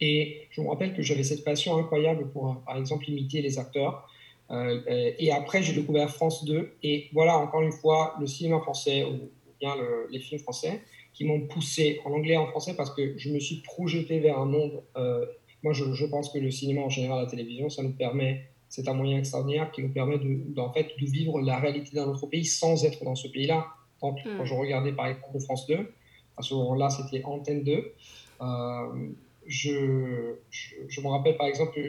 Et 0.00 0.46
je 0.50 0.60
me 0.60 0.68
rappelle 0.68 0.94
que 0.94 1.02
j'avais 1.02 1.24
cette 1.24 1.42
passion 1.42 1.76
incroyable 1.76 2.30
pour, 2.30 2.62
par 2.64 2.76
exemple, 2.76 3.08
imiter 3.08 3.42
les 3.42 3.58
acteurs. 3.58 4.08
et 4.48 5.32
après, 5.32 5.60
j'ai 5.64 5.72
découvert 5.72 6.08
France 6.08 6.44
2. 6.44 6.76
Et 6.84 7.08
voilà, 7.12 7.36
encore 7.36 7.62
une 7.62 7.72
fois, 7.72 8.14
le 8.20 8.28
cinéma 8.28 8.60
français, 8.60 9.02
ou 9.02 9.28
bien 9.58 9.74
les 10.12 10.20
films 10.20 10.40
français 10.40 10.82
qui 11.16 11.24
m'ont 11.24 11.40
poussé 11.46 11.98
en 12.04 12.12
anglais 12.12 12.34
et 12.34 12.36
en 12.36 12.46
français 12.46 12.74
parce 12.76 12.90
que 12.90 13.16
je 13.16 13.30
me 13.30 13.40
suis 13.40 13.62
projeté 13.62 14.20
vers 14.20 14.38
un 14.38 14.44
monde. 14.44 14.82
Euh, 14.98 15.24
moi, 15.62 15.72
je, 15.72 16.04
pense 16.04 16.30
que 16.30 16.38
le 16.38 16.50
cinéma 16.50 16.82
en 16.82 16.90
général, 16.90 17.24
la 17.24 17.30
télévision, 17.30 17.70
ça 17.70 17.82
nous 17.82 17.94
permet, 17.94 18.42
c'est 18.68 18.86
un 18.86 18.92
moyen 18.92 19.18
extraordinaire 19.18 19.72
qui 19.72 19.82
nous 19.82 19.88
permet 19.88 20.18
de, 20.18 20.60
en 20.60 20.70
fait, 20.74 20.88
de 21.00 21.06
vivre 21.06 21.40
la 21.40 21.58
réalité 21.58 21.96
d'un 21.96 22.04
autre 22.04 22.26
pays 22.26 22.44
sans 22.44 22.84
être 22.84 23.02
dans 23.02 23.14
ce 23.14 23.28
pays-là. 23.28 23.66
Quand, 23.98 24.12
hmm. 24.12 24.36
quand 24.36 24.44
je 24.44 24.52
regardais 24.52 24.92
par 24.92 25.06
exemple 25.06 25.40
France 25.40 25.66
2, 25.66 25.90
à 26.36 26.42
ce 26.42 26.52
moment-là, 26.52 26.90
c'était 26.90 27.24
Antenne 27.24 27.64
2. 27.64 27.94
Euh, 28.42 29.08
je, 29.46 30.34
je, 30.50 31.00
me 31.00 31.08
rappelle 31.08 31.38
par 31.38 31.46
exemple, 31.46 31.80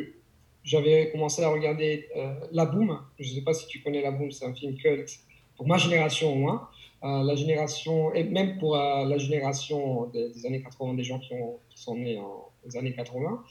j'avais 0.64 1.12
commencé 1.12 1.44
à 1.44 1.50
regarder 1.50 2.08
euh, 2.16 2.34
La 2.54 2.66
Boom. 2.66 2.98
Je 3.20 3.30
ne 3.30 3.36
sais 3.36 3.42
pas 3.42 3.54
si 3.54 3.68
tu 3.68 3.82
connais 3.82 4.02
La 4.02 4.12
Boom, 4.12 4.32
c'est 4.32 4.46
un 4.46 4.54
film 4.54 4.76
culte 4.76 5.20
pour 5.58 5.68
ma 5.68 5.78
génération 5.78 6.32
au 6.32 6.36
moins 6.36 6.70
la 7.04 7.36
génération, 7.36 8.14
et 8.14 8.24
même 8.24 8.58
pour 8.58 8.76
euh, 8.76 9.06
la 9.06 9.18
génération 9.18 10.08
des, 10.08 10.46
années 10.46 10.62
80, 10.62 10.96
des 10.96 11.04
gens 11.04 11.20
qui, 11.20 11.34
ont, 11.34 11.60
qui 11.70 11.82
sont 11.82 11.96
nés 11.96 12.18
en, 12.18 12.50
les 12.66 12.78
années 12.78 12.94
80. 12.94 13.44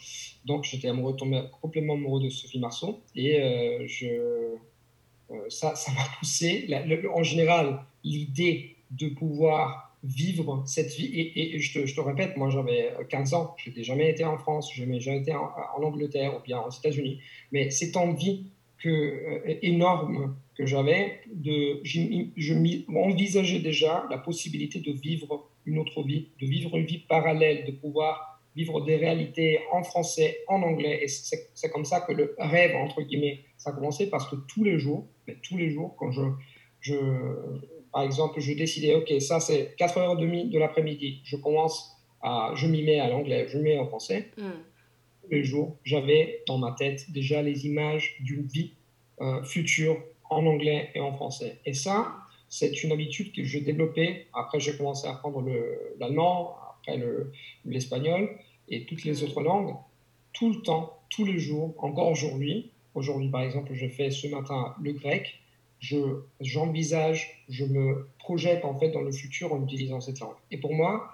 Donc 0.45 0.65
j'étais 0.65 0.89
amoureux, 0.89 1.17
tombé 1.17 1.43
complètement 1.61 1.95
amoureux 1.95 2.23
de 2.23 2.29
Sophie 2.29 2.59
Marceau. 2.59 3.01
Et 3.15 3.41
euh, 3.41 3.87
je, 3.87 4.07
euh, 5.31 5.37
ça, 5.49 5.75
ça 5.75 5.93
m'a 5.93 6.05
poussé, 6.19 6.69
en 7.15 7.23
général, 7.23 7.85
l'idée 8.05 8.77
de 8.91 9.09
pouvoir 9.09 9.97
vivre 10.05 10.63
cette 10.67 10.93
vie. 10.95 11.33
Et, 11.35 11.59
je, 11.59 11.81
te, 11.81 11.87
je, 11.87 11.95
te, 11.95 12.01
répète, 12.01 12.37
moi 12.37 12.51
j'avais 12.51 12.95
15 13.09 13.35
ans, 13.35 13.55
je 13.59 13.71
n'ai 13.71 13.83
jamais 13.83 14.11
été 14.11 14.25
en 14.25 14.39
France, 14.39 14.71
je 14.73 14.85
n'ai 14.85 15.01
jamais 15.01 15.21
été 15.21 15.35
en, 15.35 15.51
en, 15.77 15.83
Angleterre 15.83 16.37
ou 16.37 16.43
bien 16.43 16.61
aux 16.61 16.71
États-Unis. 16.71 17.21
Mais 17.51 17.71
cette 17.71 17.97
envie 17.97 18.47
que, 18.79 19.43
énorme 19.63 20.37
que 20.57 20.65
j'avais, 20.65 21.21
de, 21.33 21.81
je 21.85 22.55
m'envisageais 22.89 23.59
déjà 23.59 24.07
la 24.11 24.19
possibilité 24.19 24.81
de 24.81 24.93
vivre 24.93 25.51
une 25.67 25.79
autre 25.79 26.03
vie, 26.03 26.29
de 26.41 26.47
vivre 26.47 26.77
une 26.77 26.87
vie 26.87 26.99
parallèle, 27.09 27.67
de 27.67 27.73
pouvoir 27.73 28.41
vivre 28.57 28.81
des 28.81 28.97
réalités 28.97 29.61
en 29.71 29.83
français, 29.83 30.39
en 30.49 30.63
anglais. 30.63 31.01
Et 31.03 31.09
c'est 31.09 31.71
comme 31.71 31.85
ça 31.85 32.01
que 32.01 32.13
le 32.13 32.35
rêve, 32.39 32.75
entre 32.77 33.03
guillemets, 33.03 33.41
ça 33.59 33.71
a 33.71 33.73
commencé 33.75 34.09
parce 34.09 34.29
que 34.31 34.37
tous 34.49 34.65
les 34.65 34.79
jours, 34.79 35.07
mais 35.29 35.37
tous 35.43 35.59
les 35.59 35.69
jours, 35.69 35.95
quand 35.99 36.11
je, 36.11 36.23
je 36.81 36.97
par 37.93 38.03
exemple, 38.03 38.41
je 38.41 38.55
décidais, 38.55 38.95
OK, 38.95 39.13
ça 39.21 39.41
c'est 39.41 39.75
4h30 39.79 40.51
de 40.51 40.59
l'après-midi, 40.59 41.21
je 41.25 41.37
commence 41.37 41.97
à, 42.23 42.53
je 42.55 42.67
m'y 42.67 42.83
mets 42.83 42.99
à 42.99 43.09
l'anglais, 43.09 43.47
je 43.49 43.59
m'y 43.59 43.65
mets 43.65 43.79
en 43.79 43.87
français. 43.87 44.31
Mm. 44.39 44.51
Tous 45.23 45.31
les 45.31 45.45
jours, 45.45 45.77
j'avais 45.85 46.43
dans 46.47 46.57
ma 46.57 46.73
tête 46.73 47.11
déjà 47.11 47.43
les 47.43 47.67
images 47.67 48.17
d'une 48.21 48.47
vie 48.47 48.73
euh, 49.21 49.43
future 49.45 49.97
en 50.31 50.45
anglais 50.47 50.91
et 50.95 51.01
en 51.01 51.13
français. 51.13 51.59
Et 51.65 51.73
ça, 51.73 52.17
c'est 52.49 52.83
une 52.83 52.93
habitude 52.93 53.33
que 53.33 53.43
j'ai 53.45 53.61
développée. 53.61 54.27
Après, 54.33 54.61
j'ai 54.61 54.77
commencé 54.77 55.07
à 55.07 55.13
apprendre 55.13 55.45
l'allemand, 55.99 56.57
après 56.79 57.01
l'espagnol 57.65 58.31
et 58.69 58.85
toutes 58.85 59.05
les 59.05 59.23
autres 59.23 59.43
langues, 59.43 59.75
tout 60.33 60.53
le 60.53 60.63
temps, 60.63 60.99
tous 61.09 61.25
les 61.25 61.39
jours, 61.39 61.75
encore 61.79 62.09
aujourd'hui. 62.09 62.71
Aujourd'hui, 62.95 63.29
par 63.29 63.43
exemple, 63.43 63.75
je 63.75 63.87
fais 63.89 64.11
ce 64.11 64.27
matin 64.29 64.75
le 64.83 64.93
grec. 64.93 65.41
J'envisage, 66.41 67.45
je, 67.49 67.65
me 67.65 68.09
projette 68.19 68.65
en 68.65 68.79
fait 68.79 68.91
dans 68.91 69.03
le 69.03 69.13
futur 69.13 69.53
en 69.53 69.63
utilisant 69.63 70.01
cette 70.01 70.19
langue. 70.21 70.35
Et 70.51 70.57
pour 70.57 70.75
moi, 70.75 71.11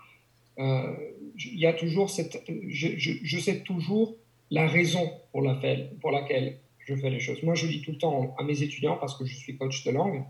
euh, 0.58 0.94
il 1.36 1.58
y 1.58 1.66
a 1.66 1.72
toujours 1.72 2.10
cette, 2.10 2.42
je, 2.68 2.88
je, 2.96 3.38
sais 3.38 3.62
toujours 3.62 4.14
la 4.50 4.66
raison 4.66 5.10
pour 5.32 5.42
laquelle, 5.42 5.90
pour 6.00 6.12
laquelle 6.12 6.58
je 6.86 6.94
fais 6.94 7.10
les 7.10 7.20
choses. 7.20 7.42
Moi, 7.42 7.54
je 7.54 7.66
dis 7.66 7.82
tout 7.82 7.92
le 7.92 7.98
temps 7.98 8.34
à 8.38 8.42
mes 8.42 8.62
étudiants, 8.62 8.96
parce 8.96 9.16
que 9.16 9.24
je 9.24 9.34
suis 9.34 9.56
coach 9.56 9.84
de 9.84 9.90
langue, 9.90 10.24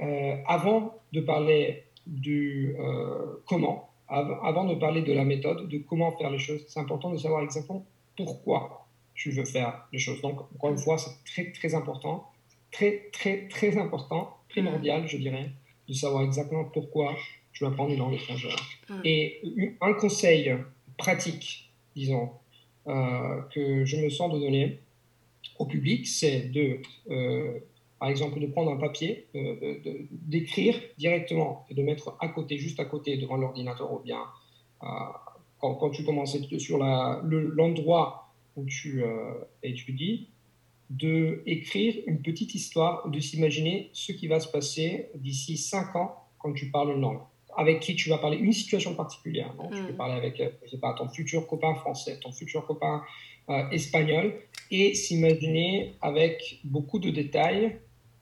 euh, 0.00 0.36
avant 0.46 1.00
de 1.12 1.20
parler 1.20 1.84
du 2.06 2.76
euh, 2.78 3.42
comment, 3.46 3.90
avant 4.08 4.64
de 4.64 4.74
parler 4.74 5.02
de 5.02 5.12
la 5.12 5.24
méthode, 5.24 5.68
de 5.68 5.78
comment 5.78 6.12
faire 6.16 6.30
les 6.30 6.38
choses, 6.38 6.64
c'est 6.68 6.78
important 6.80 7.10
de 7.10 7.16
savoir 7.16 7.42
exactement 7.42 7.84
pourquoi 8.16 8.86
tu 9.14 9.30
veux 9.30 9.44
faire 9.44 9.86
les 9.92 9.98
choses. 9.98 10.20
Donc, 10.20 10.40
encore 10.54 10.70
une 10.70 10.78
fois, 10.78 10.98
c'est 10.98 11.10
très, 11.24 11.50
très 11.50 11.74
important, 11.74 12.30
très, 12.70 13.08
très, 13.12 13.48
très 13.48 13.76
important, 13.78 14.36
primordial, 14.48 15.08
je 15.08 15.16
dirais, 15.16 15.50
de 15.88 15.94
savoir 15.94 16.22
exactement 16.22 16.64
pourquoi 16.64 17.16
tu 17.52 17.64
vas 17.64 17.70
apprendre 17.70 17.92
une 17.92 17.98
langue 17.98 18.14
étrangère. 18.14 18.56
Et 19.04 19.40
un 19.80 19.94
conseil 19.94 20.54
pratique, 20.98 21.72
disons, 21.96 22.30
euh, 22.86 23.40
que 23.52 23.84
je 23.84 23.96
me 23.96 24.08
sens 24.10 24.32
de 24.32 24.38
donner 24.38 24.78
au 25.58 25.66
public, 25.66 26.06
c'est 26.06 26.50
de 26.50 26.80
par 27.98 28.10
exemple, 28.10 28.38
de 28.40 28.46
prendre 28.46 28.70
un 28.70 28.76
papier, 28.76 29.26
d'écrire 29.32 30.78
directement 30.98 31.64
et 31.70 31.74
de 31.74 31.82
mettre 31.82 32.14
à 32.20 32.28
côté, 32.28 32.58
juste 32.58 32.78
à 32.78 32.84
côté, 32.84 33.16
devant 33.16 33.36
l'ordinateur 33.36 33.90
ou 33.92 34.00
bien 34.00 34.20
euh, 34.82 34.86
quand, 35.58 35.90
tu 35.90 36.04
commences 36.04 36.36
sur 36.58 36.78
l'endroit 36.78 38.34
où 38.56 38.64
tu 38.66 39.02
euh, 39.02 39.32
étudies, 39.62 40.28
de 40.90 41.42
écrire 41.46 41.96
une 42.06 42.22
petite 42.22 42.54
histoire, 42.54 43.08
de 43.08 43.18
s'imaginer 43.18 43.90
ce 43.92 44.12
qui 44.12 44.28
va 44.28 44.38
se 44.38 44.48
passer 44.48 45.10
d'ici 45.14 45.56
cinq 45.56 45.96
ans 45.96 46.26
quand 46.38 46.52
tu 46.52 46.70
parles 46.70 46.92
une 46.92 47.00
langue. 47.00 47.20
Avec 47.56 47.80
qui 47.80 47.96
tu 47.96 48.10
vas 48.10 48.18
parler, 48.18 48.36
une 48.36 48.52
situation 48.52 48.94
particulière. 48.94 49.54
Non 49.56 49.70
Tu 49.70 49.82
peux 49.82 49.92
mm. 49.92 49.96
parler 49.96 50.14
avec, 50.14 50.38
euh, 50.40 50.50
je 50.64 50.72
sais 50.72 50.78
pas, 50.78 50.92
ton 50.92 51.08
futur 51.08 51.46
copain 51.46 51.74
français, 51.74 52.20
ton 52.20 52.30
futur 52.30 52.66
copain 52.66 53.02
espagnol, 53.70 54.34
et 54.70 54.94
s'imaginer 54.94 55.94
avec 56.00 56.60
beaucoup 56.64 56.98
de 56.98 57.10
détails 57.10 57.76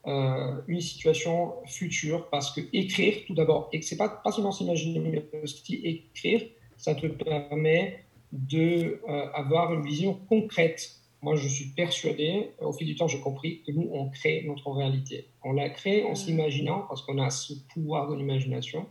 euh, 0.06 0.60
une 0.68 0.80
situation 0.80 1.54
future 1.66 2.28
parce 2.28 2.50
que 2.54 2.60
écrire, 2.72 3.14
tout 3.26 3.34
d'abord, 3.34 3.70
et 3.72 3.80
c'est 3.80 3.96
pas, 3.96 4.08
pas 4.08 4.32
seulement 4.32 4.52
s'imaginer, 4.52 4.98
mais 4.98 5.40
aussi 5.42 5.80
écrire, 5.82 6.42
ça 6.76 6.94
te 6.94 7.06
permet 7.06 8.04
de 8.32 9.00
euh, 9.08 9.32
avoir 9.32 9.72
une 9.72 9.82
vision 9.82 10.18
concrète. 10.28 10.90
Moi, 11.22 11.36
je 11.36 11.48
suis 11.48 11.70
persuadé, 11.70 12.50
au 12.60 12.72
fil 12.72 12.86
du 12.86 12.96
temps, 12.96 13.08
j'ai 13.08 13.20
compris 13.20 13.62
que 13.66 13.72
nous, 13.72 13.88
on 13.92 14.10
crée 14.10 14.44
notre 14.46 14.70
réalité. 14.72 15.28
On 15.42 15.54
la 15.54 15.70
crée 15.70 16.04
en 16.04 16.12
mmh. 16.12 16.16
s'imaginant 16.16 16.84
parce 16.86 17.00
qu'on 17.00 17.16
a 17.18 17.30
ce 17.30 17.54
pouvoir 17.72 18.10
de 18.10 18.16
l'imagination, 18.16 18.84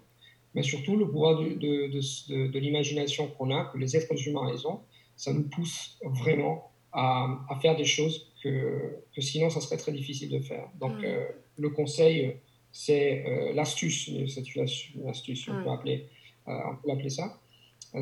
mais 0.56 0.64
surtout 0.64 0.96
le 0.96 1.06
pouvoir 1.06 1.40
de, 1.40 1.50
de, 1.50 1.88
de, 1.92 2.48
de 2.48 2.60
l'imagination 2.60 3.28
qu'on 3.28 3.52
a, 3.56 3.66
que 3.66 3.78
les 3.78 3.96
êtres 3.96 4.28
humains 4.28 4.52
ont, 4.66 4.80
ça 5.16 5.34
nous 5.34 5.44
pousse 5.44 5.98
vraiment 6.04 6.72
à, 6.92 7.40
à 7.50 7.60
faire 7.60 7.76
des 7.76 7.86
choses 7.86 8.34
que, 8.42 9.00
que, 9.16 9.22
sinon, 9.22 9.50
ça 9.50 9.62
serait 9.62 9.78
très 9.78 9.92
difficile 9.92 10.30
de 10.30 10.40
faire. 10.40 10.68
Donc, 10.80 10.94
mm. 10.94 11.06
euh, 11.06 11.26
le 11.58 11.70
conseil, 11.70 12.38
c'est 12.72 13.26
euh, 13.26 13.54
l'astuce, 13.54 14.10
c'est 14.28 14.56
une 14.56 14.64
astuce, 15.08 15.48
on, 15.48 15.54
mm. 15.54 15.64
peut 15.64 15.70
appeler, 15.72 16.08
euh, 16.48 16.52
on 16.72 16.76
peut 16.76 16.90
l'appeler 16.90 17.10
ça, 17.10 17.40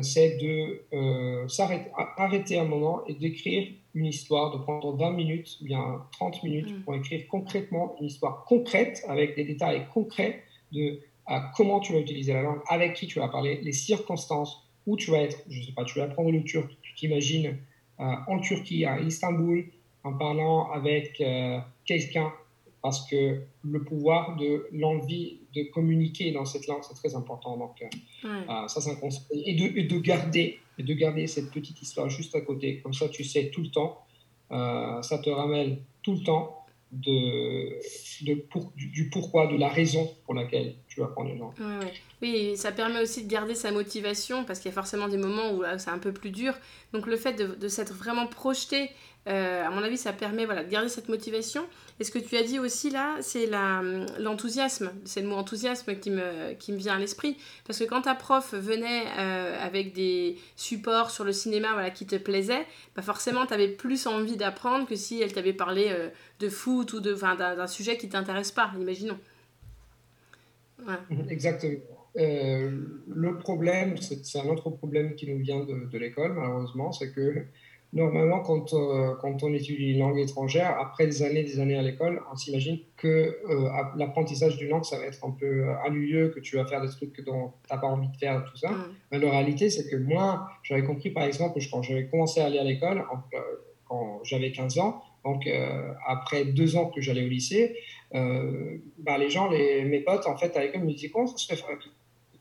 c'est 0.00 0.38
de 0.38 1.48
s'arrêter, 1.48 1.90
arrêter 2.16 2.58
un 2.58 2.64
moment 2.64 3.04
et 3.06 3.14
d'écrire 3.14 3.68
une 3.94 4.06
histoire, 4.06 4.50
de 4.56 4.62
prendre 4.62 4.96
20 4.96 5.10
minutes, 5.10 5.58
bien 5.60 6.06
30 6.12 6.42
minutes 6.44 6.72
mm. 6.72 6.82
pour 6.84 6.94
écrire 6.94 7.26
concrètement 7.28 7.94
une 8.00 8.06
histoire 8.06 8.44
concrète, 8.44 9.04
avec 9.06 9.36
des 9.36 9.44
détails 9.44 9.86
concrets 9.92 10.44
de 10.72 11.00
à 11.26 11.52
comment 11.54 11.80
tu 11.80 11.92
vas 11.92 12.00
utiliser 12.00 12.32
la 12.32 12.42
langue, 12.42 12.60
avec 12.68 12.94
qui 12.94 13.06
tu 13.06 13.18
vas 13.18 13.28
parler, 13.28 13.60
les 13.62 13.72
circonstances, 13.72 14.66
où 14.86 14.96
tu 14.96 15.10
vas 15.10 15.18
être, 15.18 15.38
je 15.48 15.60
ne 15.60 15.64
sais 15.64 15.72
pas, 15.72 15.84
tu 15.84 15.98
vas 15.98 16.04
apprendre 16.04 16.30
le 16.30 16.42
turc, 16.42 16.70
tu 16.82 16.94
t'imagines 16.94 17.56
en 17.98 18.40
Turquie, 18.40 18.84
à 18.84 19.00
Istanbul, 19.00 19.70
en 20.04 20.14
parlant 20.14 20.70
avec 20.70 21.20
euh, 21.20 21.58
quelqu'un, 21.84 22.32
parce 22.82 23.08
que 23.08 23.42
le 23.62 23.84
pouvoir 23.84 24.36
de 24.36 24.66
l'envie 24.72 25.38
de 25.54 25.62
communiquer 25.64 26.32
dans 26.32 26.44
cette 26.44 26.66
langue, 26.66 26.82
c'est 26.82 26.94
très 26.94 27.14
important. 27.14 27.56
Donc, 27.56 27.80
euh, 27.80 27.86
euh, 28.24 28.68
ça, 28.68 28.80
c'est 28.80 28.90
un 28.90 28.96
conseil. 28.96 29.42
Et 29.46 29.54
de, 29.54 29.86
de, 29.86 30.00
garder, 30.00 30.58
et 30.78 30.82
de 30.82 30.94
garder 30.94 31.26
cette 31.26 31.50
petite 31.50 31.80
histoire 31.80 32.08
juste 32.08 32.34
à 32.34 32.40
côté. 32.40 32.80
Comme 32.80 32.94
ça, 32.94 33.08
tu 33.08 33.22
sais 33.22 33.50
tout 33.50 33.62
le 33.62 33.70
temps. 33.70 34.00
ça 34.50 35.18
te 35.18 35.30
ramène 35.30 35.78
tout 36.02 36.14
le 36.14 36.22
temps 36.24 36.61
de, 36.92 37.78
du, 38.76 39.08
pourquoi, 39.10 39.46
de 39.46 39.56
la 39.56 39.68
raison 39.68 40.10
pour 40.24 40.34
laquelle 40.34 40.74
tu 40.88 41.00
vas 41.00 41.06
prendre 41.06 41.30
une 41.30 41.38
langue. 41.38 41.54
Oui, 42.20 42.56
ça 42.56 42.70
permet 42.70 43.00
aussi 43.00 43.24
de 43.24 43.30
garder 43.30 43.54
sa 43.54 43.72
motivation 43.72 44.44
parce 44.44 44.60
qu'il 44.60 44.70
y 44.70 44.72
a 44.72 44.74
forcément 44.74 45.08
des 45.08 45.16
moments 45.16 45.52
où 45.52 45.64
c'est 45.78 45.90
un 45.90 45.98
peu 45.98 46.12
plus 46.12 46.30
dur. 46.30 46.54
Donc 46.92 47.06
le 47.06 47.16
fait 47.16 47.32
de 47.34 47.68
s'être 47.68 47.94
vraiment 47.94 48.26
projeté 48.26 48.90
euh, 49.28 49.64
à 49.64 49.70
mon 49.70 49.82
avis, 49.82 49.96
ça 49.96 50.12
permet 50.12 50.44
voilà, 50.46 50.64
de 50.64 50.70
garder 50.70 50.88
cette 50.88 51.08
motivation. 51.08 51.64
Et 52.00 52.04
ce 52.04 52.10
que 52.10 52.18
tu 52.18 52.36
as 52.36 52.42
dit 52.42 52.58
aussi 52.58 52.90
là, 52.90 53.16
c'est 53.20 53.48
l'enthousiasme. 54.18 54.92
c'est 55.04 55.20
le 55.20 55.28
mot 55.28 55.36
enthousiasme 55.36 55.94
qui 55.96 56.10
me, 56.10 56.54
qui 56.54 56.72
me 56.72 56.78
vient 56.78 56.96
à 56.96 56.98
l'esprit. 56.98 57.36
Parce 57.64 57.78
que 57.78 57.84
quand 57.84 58.02
ta 58.02 58.16
prof 58.16 58.52
venait 58.54 59.04
euh, 59.18 59.56
avec 59.60 59.92
des 59.92 60.38
supports 60.56 61.10
sur 61.10 61.22
le 61.22 61.32
cinéma 61.32 61.72
voilà, 61.72 61.90
qui 61.90 62.06
te 62.06 62.16
plaisaient, 62.16 62.66
bah 62.96 63.02
forcément, 63.02 63.46
tu 63.46 63.54
avais 63.54 63.68
plus 63.68 64.06
envie 64.06 64.36
d'apprendre 64.36 64.88
que 64.88 64.96
si 64.96 65.22
elle 65.22 65.32
t'avait 65.32 65.52
parlé 65.52 65.86
euh, 65.90 66.08
de 66.40 66.48
foot 66.48 66.92
ou 66.92 67.00
d'un 67.00 67.66
sujet 67.68 67.96
qui 67.96 68.08
t'intéresse 68.08 68.50
pas, 68.50 68.72
imaginons. 68.80 69.18
Exactement. 71.28 71.78
le 72.16 73.38
problème, 73.38 73.96
c'est 73.98 74.40
un 74.40 74.48
autre 74.48 74.68
problème 74.70 75.14
qui 75.14 75.32
nous 75.32 75.38
vient 75.38 75.64
de, 75.64 75.88
de 75.88 75.98
l'école, 75.98 76.32
malheureusement, 76.32 76.90
c'est 76.90 77.12
que 77.12 77.46
Normalement, 77.92 78.40
quand, 78.40 78.72
euh, 78.72 79.14
quand 79.20 79.42
on 79.42 79.52
étudie 79.52 79.92
une 79.92 79.98
langue 79.98 80.18
étrangère, 80.18 80.78
après 80.80 81.06
des 81.06 81.22
années 81.22 81.42
des 81.42 81.60
années 81.60 81.76
à 81.76 81.82
l'école, 81.82 82.22
on 82.32 82.36
s'imagine 82.36 82.78
que 82.96 83.38
euh, 83.48 83.68
l'apprentissage 83.96 84.56
d'une 84.56 84.70
langue, 84.70 84.84
ça 84.84 84.98
va 84.98 85.04
être 85.04 85.22
un 85.22 85.30
peu 85.30 85.66
ennuyeux, 85.86 86.30
que 86.30 86.40
tu 86.40 86.56
vas 86.56 86.64
faire 86.64 86.80
des 86.80 86.88
trucs 86.88 87.22
dont 87.24 87.52
tu 87.68 87.74
n'as 87.74 87.78
pas 87.78 87.88
envie 87.88 88.08
de 88.08 88.16
faire, 88.16 88.42
tout 88.44 88.56
ça. 88.56 88.70
Mm. 88.70 88.94
Mais 89.10 89.18
la 89.18 89.30
réalité, 89.30 89.68
c'est 89.68 89.90
que 89.90 89.96
moi, 89.96 90.48
j'avais 90.62 90.84
compris, 90.84 91.10
par 91.10 91.24
exemple, 91.24 91.60
que 91.60 91.70
quand 91.70 91.82
j'avais 91.82 92.06
commencé 92.06 92.40
à 92.40 92.46
aller 92.46 92.58
à 92.58 92.64
l'école, 92.64 93.04
euh, 93.34 93.38
quand 93.86 94.20
j'avais 94.24 94.52
15 94.52 94.78
ans, 94.78 95.02
donc 95.22 95.46
après 96.06 96.46
deux 96.46 96.74
ans 96.76 96.86
que 96.86 97.00
j'allais 97.00 97.24
au 97.24 97.28
lycée, 97.28 97.76
bah, 98.10 99.18
les 99.18 99.28
gens, 99.28 99.48
les, 99.50 99.84
mes 99.84 100.00
potes, 100.00 100.26
en 100.26 100.36
fait, 100.36 100.56
à 100.56 100.62
l'école, 100.62 100.82
me 100.82 100.92
disaient 100.92 101.10
comment 101.10 101.26
ça 101.26 101.36
se 101.36 101.54
fait 101.54 101.62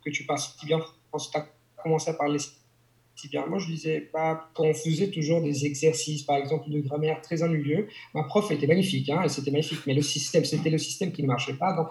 que 0.04 0.10
tu 0.10 0.26
passes 0.26 0.56
si 0.58 0.66
bien 0.66 0.80
quand 1.12 1.20
tu 1.20 1.38
as 1.38 1.46
commencé 1.84 2.10
à 2.10 2.14
parler 2.14 2.40
Moi, 3.48 3.60
je 3.60 3.68
disais, 3.68 4.10
bah, 4.14 4.50
quand 4.54 4.66
on 4.66 4.74
faisait 4.74 5.10
toujours 5.10 5.42
des 5.42 5.66
exercices, 5.66 6.24
par 6.24 6.38
exemple, 6.38 6.70
de 6.70 6.80
grammaire 6.80 7.22
très 7.22 7.44
ennuyeux, 7.44 7.88
ma 8.14 8.24
prof 8.24 8.50
était 8.52 8.68
magnifique, 8.68 9.10
hein, 9.10 9.28
c'était 9.28 9.52
magnifique, 9.52 9.80
mais 9.86 9.94
le 9.94 10.02
système, 10.02 10.44
c'était 10.44 10.70
le 10.70 10.78
système 10.78 11.12
qui 11.12 11.22
ne 11.22 11.28
marchait 11.28 11.54
pas. 11.54 11.74
Donc, 11.74 11.88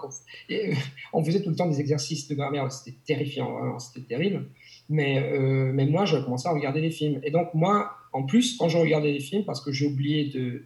on, 1.13 1.23
faisait 1.23 1.41
tout 1.41 1.49
le 1.49 1.55
temps 1.55 1.69
des 1.69 1.79
exercices 1.79 2.27
de 2.27 2.35
grammaire, 2.35 2.71
c'était 2.71 2.97
terrifiant, 3.05 3.79
c'était 3.79 4.05
terrible. 4.05 4.45
Mais, 4.89 5.19
euh, 5.19 5.71
moi, 5.73 6.05
j'ai 6.05 6.21
commencé 6.21 6.47
à 6.47 6.51
regarder 6.51 6.81
des 6.81 6.91
films. 6.91 7.21
Et 7.23 7.31
donc, 7.31 7.53
moi, 7.53 7.91
en 8.13 8.23
plus, 8.23 8.57
quand 8.57 8.67
je 8.67 8.77
regardais 8.77 9.13
des 9.13 9.21
films, 9.21 9.45
parce 9.45 9.61
que 9.61 9.71
j'ai 9.71 9.87
oublié 9.87 10.25
de, 10.25 10.65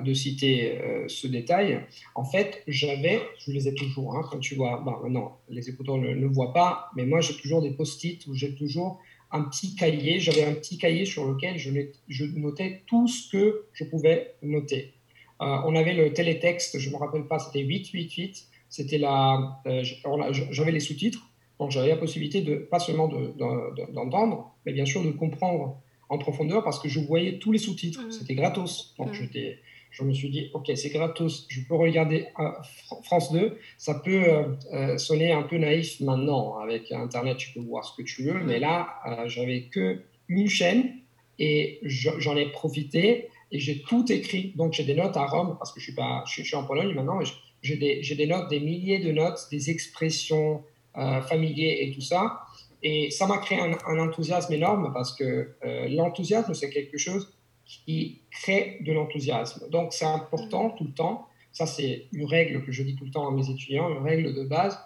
de 0.00 0.14
citer 0.14 0.78
euh, 0.80 1.04
ce 1.08 1.26
détail. 1.26 1.80
En 2.14 2.24
fait, 2.24 2.62
j'avais, 2.66 3.20
je 3.38 3.52
les 3.52 3.68
ai 3.68 3.74
toujours, 3.74 4.16
hein, 4.16 4.22
quand 4.30 4.38
tu 4.38 4.54
vois, 4.54 4.82
bah, 4.84 5.00
non, 5.08 5.32
les 5.50 5.68
écouteurs 5.68 5.98
ne 5.98 6.12
le 6.12 6.26
voient 6.28 6.52
pas, 6.52 6.90
mais 6.96 7.04
moi 7.04 7.20
j'ai 7.20 7.34
toujours 7.34 7.60
des 7.60 7.72
post-it 7.72 8.26
où 8.26 8.34
j'ai 8.34 8.54
toujours 8.54 9.00
un 9.32 9.42
petit 9.42 9.74
cahier. 9.74 10.20
J'avais 10.20 10.44
un 10.44 10.54
petit 10.54 10.78
cahier 10.78 11.04
sur 11.04 11.26
lequel 11.26 11.58
je, 11.58 11.70
je, 12.08 12.24
notais 12.24 12.82
tout 12.86 13.08
ce 13.08 13.30
que 13.30 13.66
je 13.72 13.84
pouvais 13.84 14.34
noter. 14.42 14.92
Euh, 15.40 15.56
on 15.66 15.74
avait 15.74 15.94
le 15.94 16.12
télétexte, 16.12 16.78
je 16.78 16.88
ne 16.88 16.94
me 16.94 16.98
rappelle 16.98 17.26
pas, 17.26 17.38
c'était 17.38 17.60
888. 17.60 18.46
C'était 18.68 18.98
la, 18.98 19.60
euh, 19.66 19.84
j'avais 20.50 20.72
les 20.72 20.80
sous-titres, 20.80 21.28
donc 21.58 21.70
j'avais 21.72 21.88
la 21.88 21.96
possibilité 21.96 22.40
de 22.40 22.56
pas 22.56 22.78
seulement 22.78 23.06
d'entendre, 23.92 24.54
mais 24.64 24.72
bien 24.72 24.86
sûr 24.86 25.04
de 25.04 25.10
comprendre 25.10 25.76
en 26.08 26.18
profondeur 26.18 26.64
parce 26.64 26.78
que 26.78 26.88
je 26.88 27.00
voyais 27.00 27.38
tous 27.38 27.52
les 27.52 27.58
sous-titres. 27.58 28.02
Mmh. 28.02 28.10
C'était 28.12 28.34
gratos, 28.34 28.94
donc 28.98 29.10
mmh. 29.10 29.14
Je 29.92 30.02
me 30.02 30.12
suis 30.12 30.30
dit, 30.30 30.50
OK, 30.54 30.72
c'est 30.74 30.88
gratos, 30.88 31.46
je 31.48 31.60
peux 31.68 31.74
regarder 31.74 32.26
France 33.04 33.30
2. 33.30 33.58
Ça 33.78 33.94
peut 33.94 34.56
sonner 34.96 35.32
un 35.32 35.42
peu 35.42 35.58
naïf 35.58 36.00
maintenant. 36.00 36.58
Avec 36.58 36.90
Internet, 36.90 37.36
tu 37.36 37.52
peux 37.52 37.60
voir 37.60 37.84
ce 37.84 37.94
que 37.96 38.02
tu 38.02 38.24
veux. 38.24 38.42
Mais 38.42 38.58
là, 38.58 38.88
j'avais 39.26 39.64
que 39.64 40.00
une 40.28 40.48
chaîne 40.48 40.94
et 41.38 41.78
j'en 41.84 42.36
ai 42.36 42.50
profité 42.50 43.28
et 43.52 43.58
j'ai 43.58 43.82
tout 43.82 44.10
écrit. 44.10 44.54
Donc, 44.56 44.72
j'ai 44.72 44.84
des 44.84 44.94
notes 44.94 45.16
à 45.16 45.26
Rome 45.26 45.56
parce 45.58 45.72
que 45.72 45.78
je 45.78 45.84
suis, 45.84 45.94
pas, 45.94 46.24
je 46.26 46.42
suis, 46.42 46.56
en 46.56 46.64
Pologne 46.64 46.94
maintenant. 46.94 47.20
J'ai 47.60 47.76
des, 47.76 48.00
des, 48.00 48.26
notes, 48.26 48.48
des 48.48 48.60
milliers 48.60 48.98
de 48.98 49.12
notes, 49.12 49.46
des 49.50 49.68
expressions 49.70 50.64
familières 50.94 51.76
et 51.80 51.92
tout 51.92 52.00
ça. 52.00 52.40
Et 52.82 53.10
ça 53.10 53.26
m'a 53.26 53.38
créé 53.38 53.60
un, 53.60 53.98
enthousiasme 53.98 54.52
énorme 54.52 54.90
parce 54.92 55.14
que 55.14 55.54
euh, 55.64 55.88
l'enthousiasme, 55.88 56.52
c'est 56.54 56.70
quelque 56.70 56.98
chose 56.98 57.32
qui 57.84 58.20
crée 58.30 58.78
de 58.80 58.92
l'enthousiasme. 58.92 59.68
Donc, 59.70 59.92
c'est 59.92 60.04
important 60.04 60.70
tout 60.70 60.84
le 60.84 60.92
temps. 60.92 61.28
Ça, 61.52 61.66
c'est 61.66 62.06
une 62.12 62.24
règle 62.24 62.64
que 62.64 62.72
je 62.72 62.82
dis 62.82 62.94
tout 62.96 63.04
le 63.04 63.10
temps 63.10 63.28
à 63.28 63.30
mes 63.30 63.48
étudiants, 63.48 63.90
une 63.90 64.02
règle 64.02 64.34
de 64.34 64.44
base. 64.44 64.78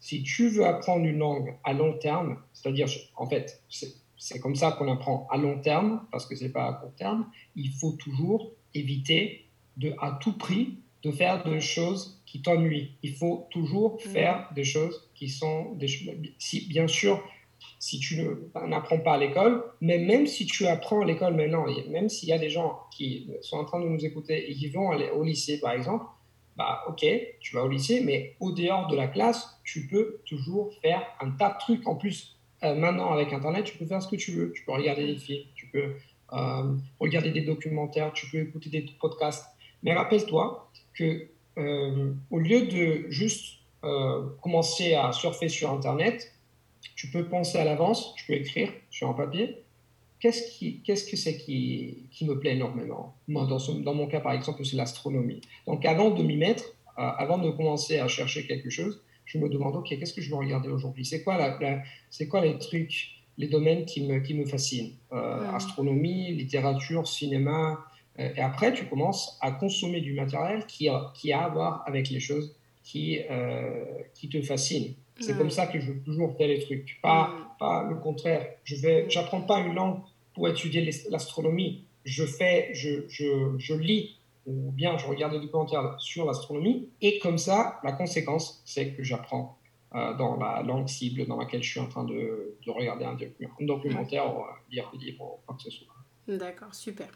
Si 0.00 0.22
tu 0.22 0.48
veux 0.48 0.66
apprendre 0.66 1.04
une 1.04 1.18
langue 1.18 1.56
à 1.64 1.72
long 1.72 1.96
terme, 1.98 2.38
c'est-à-dire, 2.52 2.88
en 3.16 3.26
fait, 3.26 3.62
c'est 3.68 4.40
comme 4.40 4.54
ça 4.54 4.72
qu'on 4.72 4.90
apprend 4.90 5.26
à 5.30 5.36
long 5.36 5.60
terme, 5.60 6.06
parce 6.10 6.26
que 6.26 6.34
c'est 6.34 6.50
pas 6.50 6.66
à 6.66 6.72
court 6.74 6.94
terme, 6.96 7.30
il 7.56 7.70
faut 7.72 7.92
toujours 7.92 8.52
éviter 8.74 9.46
de, 9.76 9.94
à 10.00 10.18
tout 10.20 10.36
prix 10.36 10.78
de 11.02 11.10
faire 11.10 11.44
des 11.44 11.60
choses 11.60 12.20
qui 12.26 12.42
t'ennuient. 12.42 12.92
Il 13.02 13.14
faut 13.14 13.46
toujours 13.50 14.00
faire 14.02 14.50
des 14.54 14.64
choses 14.64 15.08
qui 15.14 15.28
sont 15.28 15.72
des 15.74 15.88
si 16.38 16.68
bien 16.68 16.86
sûr 16.86 17.22
si 17.78 18.00
tu 18.00 18.26
n'apprends 18.66 18.98
pas 18.98 19.14
à 19.14 19.18
l'école, 19.18 19.64
mais 19.80 19.98
même 19.98 20.26
si 20.26 20.46
tu 20.46 20.66
apprends 20.66 21.02
à 21.02 21.04
l'école 21.04 21.34
maintenant, 21.34 21.66
même 21.90 22.08
s'il 22.08 22.28
y 22.28 22.32
a 22.32 22.38
des 22.38 22.50
gens 22.50 22.80
qui 22.90 23.30
sont 23.40 23.56
en 23.56 23.64
train 23.64 23.80
de 23.80 23.88
nous 23.88 24.04
écouter 24.04 24.50
et 24.50 24.54
qui 24.54 24.68
vont 24.68 24.90
aller 24.90 25.10
au 25.10 25.22
lycée, 25.22 25.60
par 25.60 25.72
exemple, 25.72 26.04
bah 26.58 26.82
ok, 26.88 27.06
tu 27.38 27.54
vas 27.54 27.62
au 27.62 27.68
lycée, 27.68 28.02
mais 28.04 28.34
au 28.40 28.50
dehors 28.50 28.88
de 28.88 28.96
la 28.96 29.06
classe, 29.06 29.60
tu 29.62 29.86
peux 29.86 30.18
toujours 30.26 30.74
faire 30.82 31.06
un 31.20 31.30
tas 31.30 31.50
de 31.50 31.58
trucs. 31.60 31.86
En 31.86 31.94
plus, 31.94 32.36
euh, 32.64 32.74
maintenant 32.74 33.12
avec 33.12 33.32
Internet, 33.32 33.64
tu 33.64 33.78
peux 33.78 33.86
faire 33.86 34.02
ce 34.02 34.08
que 34.08 34.16
tu 34.16 34.32
veux. 34.32 34.52
Tu 34.52 34.64
peux 34.64 34.72
regarder 34.72 35.06
des 35.06 35.16
films, 35.16 35.44
tu 35.54 35.68
peux 35.68 35.94
euh, 36.32 36.76
regarder 36.98 37.30
des 37.30 37.42
documentaires, 37.42 38.12
tu 38.12 38.28
peux 38.28 38.38
écouter 38.38 38.70
des 38.70 38.84
podcasts. 39.00 39.46
Mais 39.84 39.94
rappelle-toi 39.94 40.68
que 40.94 41.28
euh, 41.58 42.12
au 42.30 42.38
lieu 42.38 42.66
de 42.66 43.08
juste 43.08 43.54
commencer 44.40 44.94
à 44.94 45.12
surfer 45.12 45.48
sur 45.48 45.70
Internet, 45.70 46.32
tu 46.98 47.08
peux 47.10 47.28
penser 47.28 47.58
à 47.58 47.64
l'avance, 47.64 48.12
tu 48.16 48.26
peux 48.26 48.32
écrire 48.32 48.72
sur 48.90 49.08
un 49.08 49.14
papier. 49.14 49.62
Qu'est-ce, 50.18 50.50
qui, 50.50 50.80
qu'est-ce 50.80 51.08
que 51.08 51.16
c'est 51.16 51.36
qui, 51.36 52.08
qui, 52.10 52.24
me 52.24 52.40
plaît 52.40 52.54
énormément? 52.54 53.14
Moi, 53.28 53.46
dans, 53.46 53.58
dans, 53.58 53.94
mon 53.94 54.08
cas, 54.08 54.18
par 54.18 54.32
exemple, 54.32 54.64
c'est 54.64 54.74
l'astronomie. 54.74 55.40
Donc, 55.68 55.86
avant 55.86 56.10
de 56.10 56.24
m'y 56.24 56.36
mettre, 56.36 56.64
euh, 56.98 57.02
avant 57.02 57.38
de 57.38 57.52
commencer 57.52 58.00
à 58.00 58.08
chercher 58.08 58.48
quelque 58.48 58.68
chose, 58.68 59.00
je 59.26 59.38
me 59.38 59.48
demande, 59.48 59.76
OK, 59.76 59.90
qu'est-ce 59.90 60.12
que 60.12 60.20
je 60.20 60.28
vais 60.28 60.36
regarder 60.36 60.70
aujourd'hui? 60.70 61.04
C'est 61.04 61.22
quoi, 61.22 61.36
la, 61.38 61.82
c'est 62.10 62.26
quoi 62.26 62.40
les 62.40 62.58
trucs, 62.58 63.10
les 63.36 63.46
domaines 63.46 63.84
qui 63.84 64.04
me, 64.04 64.18
qui 64.18 64.34
me 64.34 64.44
fascinent? 64.44 64.96
Euh, 65.12 65.52
Astronomie, 65.52 66.34
littérature, 66.34 67.06
cinéma. 67.06 67.78
Euh, 68.18 68.28
et 68.36 68.40
après, 68.40 68.72
tu 68.72 68.86
commences 68.86 69.38
à 69.40 69.52
consommer 69.52 70.00
du 70.00 70.14
matériel 70.14 70.66
qui 70.66 70.88
a, 70.88 71.12
qui 71.14 71.32
a 71.32 71.44
à 71.44 71.48
voir 71.48 71.84
avec 71.86 72.10
les 72.10 72.18
choses 72.18 72.56
qui, 72.82 73.20
qui 74.14 74.28
te 74.30 74.40
fascinent. 74.42 74.94
C'est 75.20 75.36
comme 75.36 75.50
ça 75.50 75.66
que 75.66 75.80
je 75.80 75.92
veux 75.92 76.00
toujours 76.00 76.36
faire 76.36 76.48
les 76.48 76.60
trucs, 76.60 76.98
pas, 77.02 77.56
pas 77.58 77.86
le 77.88 77.96
contraire. 77.96 78.46
Je 78.64 78.76
vais, 78.76 79.06
j'apprends 79.08 79.42
pas 79.42 79.58
une 79.60 79.74
langue 79.74 80.00
pour 80.34 80.48
étudier 80.48 80.88
l'astronomie. 81.10 81.84
Je 82.04 82.24
fais, 82.24 82.70
je, 82.72 83.08
je, 83.08 83.54
je, 83.58 83.74
lis 83.74 84.16
ou 84.46 84.70
bien 84.70 84.96
je 84.96 85.06
regarde 85.06 85.32
des 85.32 85.40
documentaires 85.40 85.96
sur 85.98 86.24
l'astronomie 86.24 86.88
et 87.00 87.18
comme 87.18 87.38
ça, 87.38 87.80
la 87.84 87.92
conséquence, 87.92 88.62
c'est 88.64 88.94
que 88.94 89.02
j'apprends 89.02 89.58
euh, 89.94 90.14
dans 90.14 90.36
la 90.36 90.62
langue 90.62 90.88
cible 90.88 91.26
dans 91.26 91.38
laquelle 91.38 91.62
je 91.62 91.70
suis 91.70 91.80
en 91.80 91.88
train 91.88 92.04
de, 92.04 92.56
de 92.64 92.70
regarder 92.70 93.04
un, 93.04 93.16
documentaire 93.60 94.36
ou 94.36 94.44
lire 94.70 94.90
un 94.94 94.98
livre 94.98 95.24
ou 95.24 95.38
quoi 95.44 95.56
que 95.56 95.62
ce 95.62 95.70
soit. 95.70 95.86
D'accord, 96.28 96.74
super. 96.74 97.08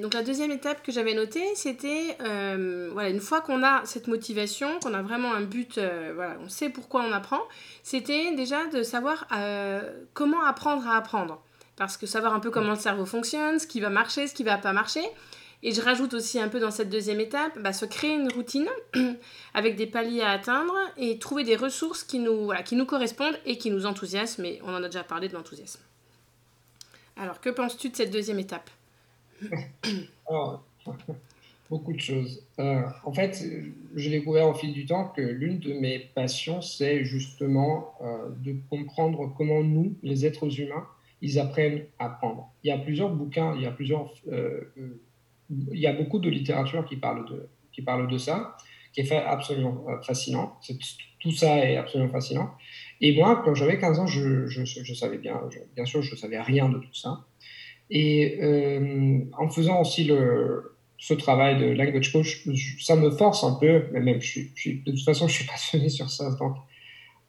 Donc 0.00 0.12
la 0.12 0.22
deuxième 0.22 0.50
étape 0.50 0.82
que 0.82 0.92
j'avais 0.92 1.14
notée, 1.14 1.44
c'était 1.54 2.16
euh, 2.20 2.90
voilà, 2.92 3.08
une 3.08 3.20
fois 3.20 3.40
qu'on 3.40 3.62
a 3.62 3.82
cette 3.86 4.06
motivation, 4.06 4.78
qu'on 4.80 4.92
a 4.92 5.00
vraiment 5.00 5.32
un 5.32 5.40
but, 5.40 5.78
euh, 5.78 6.12
voilà, 6.14 6.36
on 6.44 6.48
sait 6.48 6.68
pourquoi 6.68 7.02
on 7.02 7.12
apprend, 7.12 7.40
c'était 7.82 8.34
déjà 8.34 8.66
de 8.66 8.82
savoir 8.82 9.26
euh, 9.32 9.80
comment 10.12 10.44
apprendre 10.44 10.86
à 10.86 10.96
apprendre. 10.96 11.42
Parce 11.76 11.96
que 11.96 12.06
savoir 12.06 12.34
un 12.34 12.40
peu 12.40 12.50
comment 12.50 12.70
le 12.70 12.76
cerveau 12.76 13.06
fonctionne, 13.06 13.58
ce 13.58 13.66
qui 13.66 13.80
va 13.80 13.88
marcher, 13.88 14.26
ce 14.26 14.34
qui 14.34 14.44
va 14.44 14.58
pas 14.58 14.72
marcher. 14.72 15.04
Et 15.62 15.72
je 15.72 15.80
rajoute 15.80 16.12
aussi 16.14 16.38
un 16.38 16.48
peu 16.48 16.60
dans 16.60 16.70
cette 16.70 16.90
deuxième 16.90 17.20
étape, 17.20 17.58
bah, 17.58 17.72
se 17.72 17.86
créer 17.86 18.14
une 18.14 18.30
routine 18.30 18.68
avec 19.54 19.76
des 19.76 19.86
paliers 19.86 20.22
à 20.22 20.30
atteindre 20.30 20.74
et 20.96 21.18
trouver 21.18 21.44
des 21.44 21.56
ressources 21.56 22.04
qui 22.04 22.18
nous, 22.18 22.44
voilà, 22.44 22.62
qui 22.62 22.76
nous 22.76 22.86
correspondent 22.86 23.38
et 23.46 23.56
qui 23.56 23.70
nous 23.70 23.86
enthousiasment. 23.86 24.44
Et 24.44 24.60
on 24.64 24.74
en 24.74 24.82
a 24.82 24.86
déjà 24.86 25.02
parlé 25.02 25.28
de 25.28 25.34
l'enthousiasme. 25.34 25.80
Alors, 27.16 27.40
que 27.40 27.48
penses-tu 27.48 27.88
de 27.88 27.96
cette 27.96 28.10
deuxième 28.10 28.38
étape? 28.38 28.70
Beaucoup 31.68 31.92
de 31.92 32.00
choses. 32.00 32.44
Euh, 32.60 32.82
en 33.04 33.12
fait, 33.12 33.44
j'ai 33.96 34.10
découvert 34.10 34.48
au 34.48 34.54
fil 34.54 34.72
du 34.72 34.86
temps 34.86 35.08
que 35.08 35.20
l'une 35.20 35.58
de 35.58 35.72
mes 35.72 35.98
passions, 35.98 36.62
c'est 36.62 37.04
justement 37.04 37.92
euh, 38.02 38.28
de 38.38 38.54
comprendre 38.70 39.34
comment 39.36 39.64
nous, 39.64 39.96
les 40.04 40.24
êtres 40.24 40.60
humains, 40.60 40.86
ils 41.22 41.40
apprennent 41.40 41.82
à 41.98 42.06
apprendre. 42.06 42.52
Il 42.62 42.68
y 42.68 42.70
a 42.70 42.78
plusieurs 42.78 43.10
bouquins, 43.10 43.56
il 43.56 43.62
y 43.62 43.66
a 43.66 43.72
plusieurs, 43.72 44.14
euh, 44.30 44.60
il 45.50 45.80
y 45.80 45.88
a 45.88 45.92
beaucoup 45.92 46.20
de 46.20 46.30
littérature 46.30 46.84
qui 46.84 46.96
parle 46.96 47.28
de, 47.28 47.48
qui 47.72 47.82
parle 47.82 48.08
de 48.08 48.18
ça, 48.18 48.56
qui 48.92 49.00
est 49.00 49.12
absolument 49.12 49.86
fascinant. 50.02 50.60
Tout 51.18 51.32
ça 51.32 51.58
est 51.58 51.76
absolument 51.76 52.12
fascinant. 52.12 52.52
Et 53.00 53.16
moi, 53.16 53.42
quand 53.44 53.54
j'avais 53.54 53.78
15 53.78 53.98
ans, 53.98 54.06
je, 54.06 54.94
savais 54.94 55.18
bien, 55.18 55.40
bien 55.74 55.84
sûr, 55.84 56.00
je 56.00 56.14
savais 56.14 56.40
rien 56.40 56.68
de 56.68 56.78
tout 56.78 56.94
ça. 56.94 57.24
Et 57.90 58.38
euh, 58.42 59.20
en 59.38 59.48
faisant 59.48 59.80
aussi 59.80 60.04
le, 60.04 60.76
ce 60.98 61.14
travail 61.14 61.58
de 61.60 61.66
language 61.66 62.12
coach, 62.12 62.46
ça 62.80 62.96
me 62.96 63.10
force 63.10 63.44
un 63.44 63.54
peu, 63.54 63.84
mais 63.92 64.00
même 64.00 64.20
je 64.20 64.40
suis, 64.54 64.82
de 64.84 64.90
toute 64.90 65.04
façon, 65.04 65.28
je 65.28 65.34
suis 65.34 65.46
passionné 65.46 65.88
sur 65.88 66.10
ça, 66.10 66.30
donc 66.38 66.56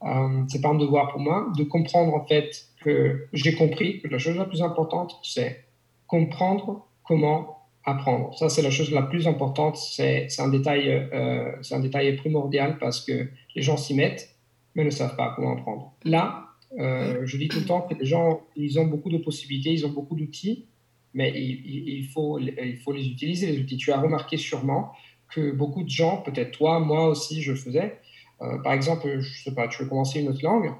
euh, 0.03 0.43
c'est 0.47 0.61
pas 0.61 0.69
un 0.69 0.75
devoir 0.75 1.11
pour 1.11 1.21
moi, 1.21 1.51
de 1.57 1.63
comprendre 1.63 2.13
en 2.13 2.25
fait 2.25 2.67
que 2.83 3.27
j'ai 3.33 3.55
compris 3.55 4.01
que 4.01 4.07
la 4.07 4.17
chose 4.17 4.37
la 4.37 4.45
plus 4.45 4.61
importante, 4.61 5.19
c'est 5.23 5.65
comprendre 6.07 6.87
comment 7.03 7.57
apprendre. 7.87 8.37
Ça, 8.37 8.49
c'est 8.49 8.61
la 8.61 8.69
chose 8.69 8.91
la 8.91 9.01
plus 9.01 9.27
importante. 9.27 9.77
C'est 9.77 10.27
un 10.39 10.49
détail, 10.49 10.89
euh, 10.89 11.51
un 11.71 11.79
détail 11.79 12.15
primordial 12.17 12.77
parce 12.79 13.01
que 13.01 13.29
les 13.55 13.61
gens 13.61 13.77
s'y 13.77 13.95
mettent, 13.95 14.35
mais 14.75 14.83
ne 14.83 14.89
savent 14.89 15.15
pas 15.15 15.33
comment 15.35 15.53
apprendre. 15.53 15.93
Là, 16.03 16.46
euh, 16.79 17.25
je 17.25 17.37
dis 17.37 17.47
tout 17.47 17.59
le 17.59 17.65
temps 17.65 17.81
que 17.81 17.93
les 17.93 18.05
gens, 18.05 18.41
ils 18.55 18.79
ont 18.79 18.85
beaucoup 18.85 19.09
de 19.09 19.17
possibilités, 19.17 19.71
ils 19.71 19.85
ont 19.85 19.91
beaucoup 19.91 20.15
d'outils, 20.15 20.65
mais 21.13 21.31
il, 21.35 22.05
faut, 22.07 22.37
il 22.39 22.77
faut 22.77 22.91
les 22.91 23.07
utiliser, 23.07 23.51
les 23.51 23.59
outils. 23.59 23.77
Tu 23.77 23.91
as 23.91 23.99
remarqué 23.99 24.37
sûrement 24.37 24.91
que 25.33 25.51
beaucoup 25.51 25.83
de 25.83 25.89
gens, 25.89 26.17
peut-être 26.17 26.51
toi, 26.51 26.79
moi 26.79 27.07
aussi, 27.07 27.41
je 27.41 27.53
le 27.53 27.57
faisais. 27.57 27.99
Euh, 28.41 28.59
par 28.59 28.73
exemple, 28.73 29.19
je 29.19 29.43
sais 29.43 29.53
pas, 29.53 29.67
tu 29.67 29.81
veux 29.81 29.89
commencer 29.89 30.19
une 30.19 30.27
autre 30.27 30.43
langue 30.43 30.73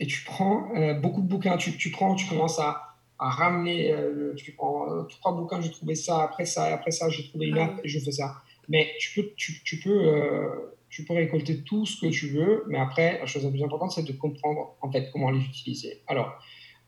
et 0.00 0.06
tu 0.06 0.24
prends 0.24 0.74
euh, 0.74 0.94
beaucoup 0.94 1.20
de 1.20 1.28
bouquins, 1.28 1.56
tu, 1.56 1.76
tu, 1.76 1.90
prends, 1.90 2.14
tu 2.14 2.26
commences 2.26 2.58
à, 2.58 2.96
à 3.18 3.30
ramener, 3.30 3.94
tu 4.36 4.52
prends 4.52 5.04
trois 5.08 5.34
bouquins, 5.34 5.60
j'ai 5.60 5.70
trouvé 5.70 5.94
ça, 5.94 6.22
après 6.22 6.44
ça, 6.44 6.64
après 6.74 6.90
ça, 6.90 7.08
j'ai 7.08 7.28
trouvé 7.28 7.48
une 7.48 7.58
app 7.58 7.80
et 7.84 7.88
je 7.88 7.98
fais 8.00 8.12
ça. 8.12 8.36
Mais 8.68 8.88
tu 8.98 9.20
peux, 9.20 9.30
tu, 9.36 9.62
tu 9.64 9.78
peux 9.80 10.72
tu 10.90 11.04
peux 11.04 11.14
récolter 11.14 11.62
tout 11.62 11.86
ce 11.86 12.00
que 12.00 12.06
tu 12.06 12.28
veux, 12.28 12.64
mais 12.68 12.78
après, 12.78 13.18
la 13.18 13.26
chose 13.26 13.44
la 13.44 13.50
plus 13.50 13.62
importante, 13.62 13.92
c'est 13.92 14.02
de 14.02 14.12
comprendre 14.12 14.76
en 14.80 14.90
fait 14.90 15.10
comment 15.12 15.30
les 15.30 15.40
utiliser. 15.40 16.02
Alors, 16.06 16.32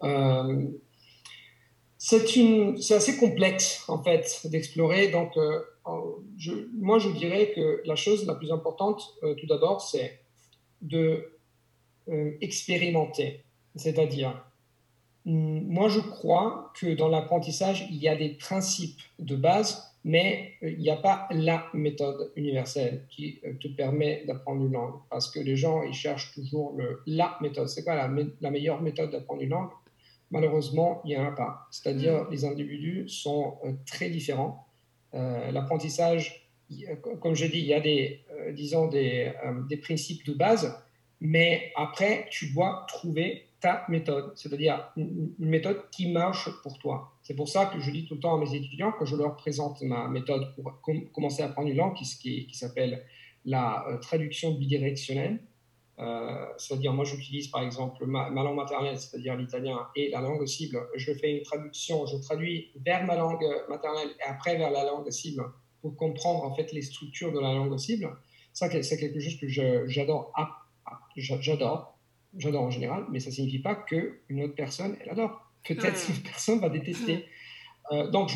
euh, 0.03 0.67
c'est 1.99 2.95
assez 2.95 3.19
complexe 3.19 3.85
en 3.89 4.03
fait 4.03 4.47
d'explorer. 4.47 5.09
Donc, 5.09 5.37
euh, 5.37 5.61
je, 6.39 6.53
moi, 6.73 6.99
je 6.99 7.11
dirais 7.11 7.53
que 7.55 7.83
la 7.85 7.95
chose 7.95 8.27
la 8.27 8.35
plus 8.35 8.53
importante, 8.53 9.03
euh, 9.23 9.35
tout 9.35 9.47
d'abord, 9.47 9.81
c'est 9.81 10.21
de 10.83 11.37
expérimenter. 12.41 13.45
C'est-à-dire, 13.77 14.45
moi, 15.25 15.89
je 15.89 16.01
crois 16.01 16.73
que 16.75 16.93
dans 16.93 17.07
l'apprentissage, 17.07 17.87
il 17.89 17.99
y 17.99 18.09
a 18.09 18.17
des 18.17 18.31
principes 18.31 19.01
de 19.21 19.37
base 19.37 19.90
mais 20.05 20.55
euh, 20.63 20.71
il 20.71 20.79
n'y 20.79 20.91
a 20.91 20.97
pas 20.97 21.29
la 21.31 21.67
méthode 21.75 22.33
universelle 22.37 23.05
qui 23.11 23.41
euh, 23.45 23.53
te 23.61 23.69
permet 23.69 24.25
d'apprendre 24.27 24.65
une 24.65 24.73
langue. 24.73 24.95
Parce 25.11 25.31
que 25.31 25.41
les 25.41 25.57
gens, 25.57 25.83
ils 25.83 25.95
cherchent 25.95 26.33
toujours 26.35 26.75
le, 26.77 27.03
la 27.07 27.37
méthode. 27.41 27.69
C'est 27.69 27.85
quoi 27.85 27.95
la, 27.95 28.11
la, 28.41 28.51
meilleure 28.51 28.81
méthode 28.81 29.11
d'apprendre 29.11 29.43
une 29.43 29.51
langue? 29.51 29.71
Malheureusement, 30.31 31.03
il 31.05 31.09
n'y 31.09 31.17
en 31.17 31.27
a 31.27 31.33
pas. 31.33 31.67
C'est-à-dire, 31.71 32.25
mm. 32.25 32.29
les 32.31 32.45
individus 32.45 33.09
sont 33.09 33.59
euh, 33.65 33.73
très 33.87 34.11
différents. 34.11 34.67
L'apprentissage, 35.13 36.49
comme 37.21 37.35
je 37.35 37.47
dis, 37.47 37.59
il 37.59 37.65
y 37.65 37.75
a 37.75 37.81
des, 37.81 38.21
disons, 38.53 38.87
des, 38.87 39.33
des, 39.69 39.77
principes 39.77 40.25
de 40.25 40.35
base, 40.35 40.73
mais 41.21 41.73
après, 41.75 42.29
tu 42.31 42.53
dois 42.53 42.87
trouver 42.87 43.49
ta 43.61 43.85
méthode, 43.89 44.33
c'est-à-dire 44.37 44.91
une, 44.97 45.35
méthode 45.39 45.83
qui 45.91 46.11
marche 46.11 46.49
pour 46.63 46.79
toi. 46.79 47.13
C'est 47.31 47.37
pour 47.37 47.49
ça 47.49 47.67
que 47.67 47.79
je 47.79 47.93
dis 47.93 48.07
tout 48.07 48.15
le 48.15 48.21
temps 48.21 48.35
à 48.35 48.45
mes 48.45 48.57
étudiants, 48.57 48.91
que 48.91 49.05
je 49.05 49.15
leur 49.15 49.37
présente 49.37 49.81
ma 49.83 50.09
méthode 50.09 50.53
pour 50.57 50.81
commencer 51.13 51.45
à 51.45 51.47
apprendre 51.47 51.69
une 51.69 51.77
langue 51.77 51.95
qui, 51.95 52.49
s'appelle 52.53 53.07
la 53.45 53.87
euh, 53.87 53.99
traduction 53.99 54.55
bidirectionnelle. 54.55 55.39
Euh, 56.01 56.47
c'est-à-dire, 56.59 56.93
moi, 56.93 57.05
j'utilise 57.05 57.47
par 57.47 57.63
exemple 57.63 58.05
ma, 58.05 58.31
langue 58.31 58.57
maternelle, 58.57 58.99
c'est-à-dire 58.99 59.37
l'italien, 59.37 59.87
et 59.95 60.11
la 60.11 60.21
langue 60.21 60.45
cible. 60.45 60.81
Je 60.97 61.13
fais 61.13 61.37
une 61.37 61.45
traduction, 61.45 62.05
je 62.05 62.17
traduis 62.17 62.73
vers 62.85 63.07
ma 63.07 63.15
langue 63.15 63.47
maternelle 63.69 64.09
et 64.19 64.29
après 64.29 64.59
vers 64.59 64.73
la 64.73 64.83
langue 64.83 65.09
cible 65.11 65.45
pour 65.83 65.95
comprendre 65.95 66.43
en 66.43 66.53
fait 66.57 66.73
les 66.73 66.83
structures 66.83 67.33
de 67.33 67.39
la 67.39 67.55
langue 67.55 67.79
cible. 67.79 68.11
Ça, 68.53 68.69
c'est 68.83 68.97
quelque 68.97 69.21
chose 69.21 69.39
que 69.39 69.47
j'adore. 69.87 70.33
J'adore 71.15 71.97
j'adore 72.37 72.63
en 72.65 72.71
général, 72.71 73.07
mais 73.09 73.21
ça 73.21 73.31
ne 73.31 73.35
signifie 73.35 73.61
pas 73.61 73.77
qu'une 73.77 74.43
autre 74.43 74.57
personne, 74.57 74.97
elle 75.01 75.11
adore. 75.11 75.50
Peut-être 75.67 75.97
cette 75.97 76.23
personne 76.23 76.61
va 76.61 76.69
détester. 76.69 77.27
Euh, 77.93 78.09
donc, 78.09 78.31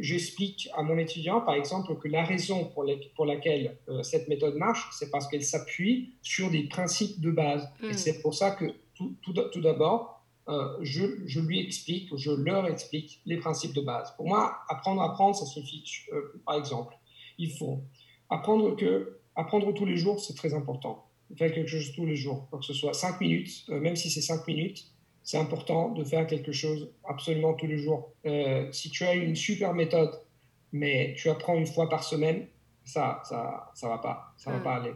j'explique 0.00 0.68
à 0.74 0.82
mon 0.82 0.96
étudiant, 0.96 1.40
par 1.40 1.54
exemple, 1.54 1.94
que 1.96 2.08
la 2.08 2.24
raison 2.24 2.64
pour, 2.66 2.86
pour 3.14 3.26
laquelle 3.26 3.76
euh, 3.88 4.02
cette 4.02 4.28
méthode 4.28 4.54
marche, 4.54 4.88
c'est 4.92 5.10
parce 5.10 5.28
qu'elle 5.28 5.44
s'appuie 5.44 6.14
sur 6.22 6.50
des 6.50 6.64
principes 6.64 7.20
de 7.20 7.30
base. 7.30 7.68
Et 7.82 7.88
hmm. 7.88 7.92
c'est 7.94 8.22
pour 8.22 8.34
ça 8.34 8.52
que 8.52 8.64
tout, 8.94 9.14
tout, 9.22 9.60
d'abord, 9.60 10.24
euh, 10.48 10.78
je, 10.80 11.04
je, 11.26 11.40
lui 11.40 11.60
explique, 11.60 12.16
je 12.16 12.30
leur 12.30 12.66
explique 12.66 13.20
les 13.26 13.36
principes 13.36 13.74
de 13.74 13.82
base. 13.82 14.14
Pour 14.16 14.26
moi, 14.26 14.58
apprendre 14.68 15.02
à 15.02 15.10
apprendre, 15.10 15.36
ça 15.36 15.44
signifie, 15.44 15.84
par 16.46 16.56
exemple, 16.56 16.94
il 17.38 17.50
faut 17.50 17.82
apprendre 18.30 18.74
que 18.76 19.18
apprendre 19.36 19.74
tous 19.74 19.84
les 19.84 19.96
jours, 19.96 20.20
c'est 20.20 20.34
très 20.34 20.54
important 20.54 21.04
faire 21.36 21.52
quelque 21.52 21.68
chose 21.68 21.92
tous 21.94 22.06
les 22.06 22.16
jours, 22.16 22.48
que 22.50 22.64
ce 22.64 22.72
soit 22.72 22.92
5 22.92 23.20
minutes, 23.20 23.68
même 23.68 23.96
si 23.96 24.10
c'est 24.10 24.20
5 24.20 24.46
minutes, 24.46 24.86
c'est 25.24 25.38
important 25.38 25.88
de 25.88 26.04
faire 26.04 26.26
quelque 26.26 26.52
chose 26.52 26.90
absolument 27.04 27.54
tous 27.54 27.66
les 27.66 27.78
jours. 27.78 28.12
Euh, 28.26 28.70
si 28.72 28.90
tu 28.90 29.04
as 29.04 29.14
une 29.14 29.34
super 29.34 29.72
méthode, 29.72 30.12
mais 30.72 31.14
tu 31.16 31.30
apprends 31.30 31.56
une 31.56 31.66
fois 31.66 31.88
par 31.88 32.04
semaine, 32.04 32.46
ça 32.84 33.22
ça 33.24 33.70
ça 33.74 33.88
va 33.88 33.98
pas, 33.98 34.34
ça 34.36 34.52
va 34.52 34.58
pas 34.58 34.76
aller. 34.76 34.92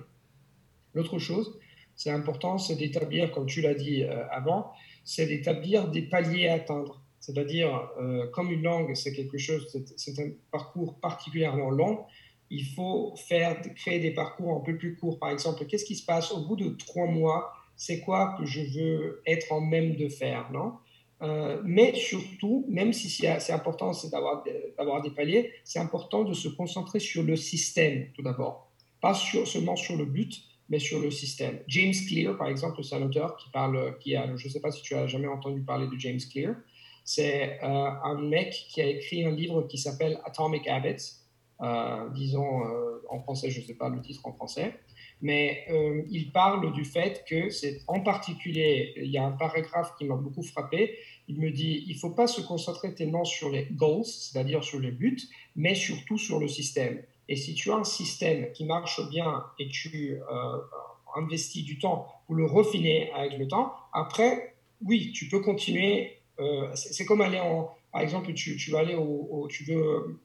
L'autre 0.95 1.19
chose, 1.19 1.59
c'est 1.97 2.11
important, 2.11 2.59
c'est 2.59 2.77
d'établir, 2.77 3.33
comme 3.33 3.47
tu 3.47 3.62
l'as 3.62 3.75
dit 3.75 4.05
euh, 4.05 4.29
avant, 4.31 4.73
c'est 5.03 5.27
d'établir 5.27 5.88
des 5.88 6.03
paliers 6.03 6.49
à 6.49 6.55
atteindre. 6.55 7.03
C'est-à-dire, 7.21 7.91
comme 8.33 8.51
une 8.51 8.62
langue, 8.62 8.95
c'est 8.95 9.12
quelque 9.12 9.37
chose, 9.37 9.67
c'est 9.97 10.19
un 10.21 10.31
parcours 10.51 10.99
particulièrement 11.01 11.69
long, 11.69 12.07
il 12.51 12.64
faut 12.64 13.14
faire, 13.17 13.61
créer 13.75 14.01
des 14.01 14.12
parcours 14.12 14.57
un 14.57 14.61
peu 14.61 14.77
plus 14.77 14.97
courts. 14.97 15.19
Par 15.19 15.31
exemple, 15.31 15.67
qu'est-ce 15.67 15.85
qui 15.85 15.97
se 15.97 16.05
passe 16.05 16.33
au 16.33 16.47
bout 16.47 16.57
de 16.57 16.71
trois 16.71 17.07
mois 17.07 17.53
C'est 17.79 18.01
quoi 18.01 18.35
que 18.37 18.45
je 18.45 18.61
veux 18.61 19.23
être 19.25 19.53
en 19.53 19.62
même 19.62 19.97
de 19.97 20.09
faire, 20.09 20.51
non? 20.53 20.75
Euh, 21.23 21.61
mais 21.64 21.95
surtout, 21.95 22.64
même 22.69 22.93
si 22.93 23.09
c'est 23.09 23.53
important 23.53 23.93
c'est 23.93 24.11
d'avoir, 24.11 24.43
des 24.45 25.11
paliers, 25.11 25.53
c'est 25.64 25.79
important 25.79 26.23
de 26.25 26.33
se 26.33 26.49
concentrer 26.49 27.01
sur 27.01 27.23
le 27.23 27.37
système 27.37 28.07
tout 28.14 28.23
d'abord. 28.23 28.71
Pas 29.01 29.14
seulement 29.14 29.77
sur 29.77 29.97
le 29.97 30.05
but, 30.05 30.43
mais 30.69 30.79
sur 30.79 31.01
le 31.01 31.11
système. 31.11 31.61
James 31.67 31.95
Clear, 32.07 32.37
par 32.37 32.49
exemple, 32.49 32.85
c'est 32.85 32.97
un 32.97 33.03
auteur 33.03 33.37
qui 33.37 33.49
parle, 33.51 33.97
qui 33.99 34.14
a, 34.14 34.37
je 34.37 34.47
ne 34.47 34.53
sais 34.53 34.61
pas 34.61 34.71
si 34.71 34.83
tu 34.83 34.95
as 34.95 35.07
jamais 35.07 35.29
entendu 35.29 35.61
parler 35.62 35.87
de 35.87 35.99
James 35.99 36.21
Clear, 36.31 36.55
c'est 37.05 37.59
euh, 37.62 37.91
un 38.05 38.21
mec 38.21 38.51
qui 38.69 38.81
a 38.83 38.87
écrit 38.87 39.25
un 39.25 39.31
livre 39.31 39.62
qui 39.62 39.79
s'appelle 39.79 40.21
Atomic 40.25 40.69
Habits 40.69 41.14
euh, 41.61 42.09
disons 42.11 42.61
en 43.09 43.19
français, 43.21 43.51
je 43.51 43.61
ne 43.61 43.67
sais 43.67 43.75
pas 43.75 43.88
le 43.88 44.01
titre 44.01 44.21
en 44.25 44.33
français, 44.33 44.79
mais 45.20 45.64
euh, 45.70 46.02
il 46.11 46.31
parle 46.31 46.72
du 46.72 46.85
fait 46.85 47.24
que 47.28 47.50
c'est 47.50 47.83
en 47.87 48.00
particulier, 48.00 48.94
il 48.96 49.11
y 49.11 49.18
a 49.18 49.24
un 49.24 49.33
paragraphe 49.33 49.94
qui 49.98 50.04
m'a 50.04 50.14
beaucoup 50.14 50.42
frappé, 50.42 50.98
il 51.28 51.40
me 51.40 51.50
dit, 51.50 51.85
il 51.87 51.94
ne 51.94 51.98
faut 51.98 52.11
pas 52.11 52.26
se 52.26 52.40
concentrer 52.40 52.94
tellement 52.94 53.24
sur 53.24 53.50
les 53.50 53.66
goals, 53.72 54.04
c'est-à-dire 54.04 54.64
sur 54.64 54.81
les 54.81 54.90
buts, 54.90 55.20
mais 55.57 55.74
surtout 55.74 56.18
sur 56.18 56.38
le 56.38 56.48
système. 56.48 57.02
Et 57.28 57.37
si 57.37 57.54
tu 57.54 57.70
as 57.70 57.76
un 57.76 57.85
système 57.85 58.52
qui 58.52 58.64
marche 58.64 59.00
bien 59.11 59.44
et 59.59 59.68
tu 59.68 60.18
investis 61.14 61.64
du 61.64 61.78
temps 61.78 62.07
pour 62.26 62.37
le 62.37 62.46
refiner 62.46 63.11
avec 63.12 63.38
le 63.38 63.46
temps, 63.46 63.74
après, 63.92 64.54
oui, 64.83 65.12
tu 65.12 65.28
peux 65.28 65.40
continuer. 65.40 66.20
c'est 66.74 67.04
comme 67.04 67.20
aller 67.20 67.40
en, 67.40 67.70
par 67.92 68.00
exemple, 68.00 68.33
tu, 68.33 68.57
tu 68.57 68.74
aller 68.76 68.94
au, 68.94 69.46
tu 69.50 69.64
veux 69.64 70.18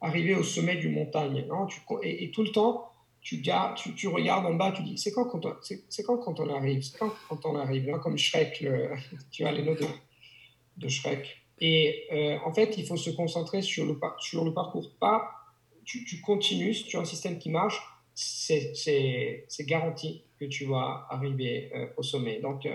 arriver 0.00 0.34
au 0.34 0.42
sommet 0.42 0.76
du 0.76 0.88
montagne. 0.88 1.46
Non? 1.48 1.66
Et, 2.02 2.30
tout 2.30 2.42
le 2.42 2.50
temps, 2.50 2.90
tu, 3.26 4.08
regardes 4.08 4.46
en 4.46 4.54
bas, 4.54 4.70
tu 4.70 4.82
dis, 4.82 4.96
c'est 4.98 5.10
quand 5.10 5.24
quand 5.24 5.44
on, 5.44 5.56
c'est, 5.60 5.82
arrive 6.54 6.82
C'est 6.82 6.98
quand 6.98 7.12
quand 7.28 7.44
on 7.44 7.56
arrive 7.56 7.86
là, 7.86 7.98
Comme 7.98 8.16
Shrek, 8.16 8.60
le, 8.60 8.90
tu 9.32 9.44
as 9.44 9.52
les 9.52 9.62
notes 9.62 9.82
de, 10.76 10.88
Shrek. 10.88 11.36
Et 11.58 12.04
euh, 12.12 12.38
en 12.44 12.52
fait, 12.54 12.76
il 12.78 12.86
faut 12.86 12.96
se 12.96 13.10
concentrer 13.10 13.62
sur 13.62 13.84
le, 13.84 13.98
sur 14.20 14.44
le 14.44 14.52
parcours. 14.54 14.92
Pas, 15.00 15.28
tu, 15.84 16.20
continues, 16.20 16.74
si 16.74 16.84
tu 16.84 16.96
as 16.96 17.00
un 17.00 17.04
système 17.04 17.38
qui 17.38 17.50
marche, 17.50 17.80
c'est, 18.14 18.74
c'est, 18.74 19.64
garanti 19.64 20.22
que 20.38 20.44
tu 20.44 20.66
vas 20.66 21.06
arriver 21.10 21.70
euh, 21.74 21.86
au 21.96 22.02
sommet. 22.02 22.40
Donc, 22.40 22.66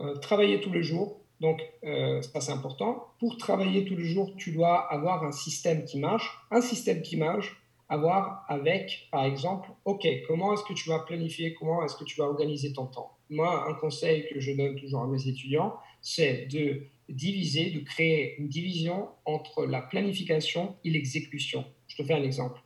euh, 0.00 0.14
travailler 0.16 0.60
tous 0.60 0.72
les 0.72 0.82
jours, 0.82 1.20
donc, 1.40 1.60
ça 1.82 2.40
c'est 2.40 2.52
important. 2.52 3.08
Pour 3.18 3.36
travailler 3.36 3.84
tous 3.84 3.96
les 3.96 4.04
jours, 4.04 4.32
tu 4.36 4.52
dois 4.52 4.80
avoir 4.92 5.24
un 5.24 5.32
système 5.32 5.84
qui 5.84 5.98
marche. 5.98 6.30
Un 6.52 6.60
système 6.60 7.02
qui 7.02 7.16
marche, 7.16 7.61
avoir 7.88 8.44
avec, 8.48 9.08
par 9.10 9.24
exemple, 9.24 9.70
OK, 9.84 10.06
comment 10.26 10.54
est-ce 10.54 10.64
que 10.64 10.72
tu 10.72 10.88
vas 10.88 11.00
planifier, 11.00 11.54
comment 11.54 11.84
est-ce 11.84 11.96
que 11.96 12.04
tu 12.04 12.16
vas 12.18 12.24
organiser 12.24 12.72
ton 12.72 12.86
temps? 12.86 13.16
Moi, 13.28 13.68
un 13.68 13.74
conseil 13.74 14.26
que 14.32 14.40
je 14.40 14.52
donne 14.52 14.76
toujours 14.76 15.02
à 15.02 15.06
mes 15.06 15.28
étudiants, 15.28 15.74
c'est 16.00 16.46
de 16.46 16.82
diviser, 17.08 17.70
de 17.70 17.80
créer 17.80 18.36
une 18.38 18.48
division 18.48 19.08
entre 19.24 19.66
la 19.66 19.82
planification 19.82 20.76
et 20.84 20.90
l'exécution. 20.90 21.64
Je 21.88 21.96
te 21.96 22.02
fais 22.02 22.14
un 22.14 22.22
exemple. 22.22 22.60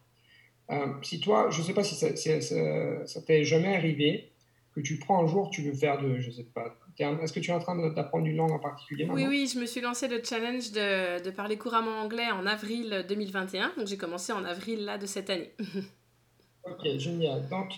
Euh, 0.71 0.87
si 1.03 1.21
toi, 1.21 1.51
je 1.51 1.61
ne 1.61 1.65
sais 1.65 1.75
pas 1.75 1.85
si 1.85 1.95
ça, 1.95 2.15
ça 2.17 3.23
t'est 3.23 3.45
jamais 3.45 3.75
arrivé, 3.75 4.33
que 4.75 4.81
tu 4.81 4.99
prends 4.99 5.23
un 5.23 5.27
jour, 5.27 5.51
tu 5.51 5.63
veux 5.63 5.73
faire 5.73 6.01
de, 6.03 6.19
je 6.19 6.31
sais 6.31 6.45
pas, 6.45 6.77
est-ce 6.99 7.33
que 7.33 7.41
tu 7.41 7.51
es 7.51 7.55
en 7.55 7.59
train 7.59 7.77
d'apprendre 7.91 8.27
une 8.27 8.37
langue 8.37 8.53
en 8.53 8.59
particulier 8.59 9.07
Oui, 9.11 9.27
oui, 9.27 9.51
je 9.53 9.59
me 9.59 9.67
suis 9.67 9.81
lancé 9.81 10.09
le 10.09 10.23
challenge 10.23 10.73
de, 10.73 11.23
de, 11.23 11.31
parler 11.31 11.57
couramment 11.57 12.01
anglais 12.01 12.31
en 12.31 12.47
avril 12.47 13.05
2021. 13.09 13.73
Donc 13.77 13.87
j'ai 13.87 13.97
commencé 13.97 14.33
en 14.33 14.45
avril 14.45 14.85
là 14.85 14.99
de 14.99 15.07
cette 15.07 15.31
année. 15.31 15.53
ok, 16.65 16.99
génial. 16.99 17.49
Donc, 17.49 17.73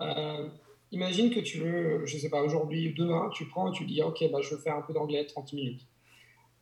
euh, 0.00 0.48
imagine 0.90 1.30
que 1.30 1.40
tu 1.40 1.58
veux, 1.58 2.06
je 2.06 2.18
sais 2.18 2.30
pas, 2.30 2.42
aujourd'hui 2.42 2.90
ou 2.90 2.94
demain, 2.94 3.30
tu 3.34 3.46
prends 3.46 3.72
et 3.72 3.76
tu 3.76 3.84
dis, 3.84 4.02
ok, 4.02 4.24
bah, 4.30 4.38
je 4.42 4.54
veux 4.54 4.60
faire 4.60 4.76
un 4.76 4.82
peu 4.82 4.92
d'anglais 4.92 5.26
30 5.26 5.52
minutes. 5.52 5.82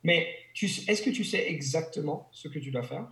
Mais 0.03 0.29
est-ce 0.61 1.03
que 1.03 1.11
tu 1.11 1.25
sais 1.25 1.51
exactement 1.51 2.29
ce 2.33 2.49
que 2.49 2.59
tu 2.59 2.71
dois 2.71 2.83
faire 2.83 3.07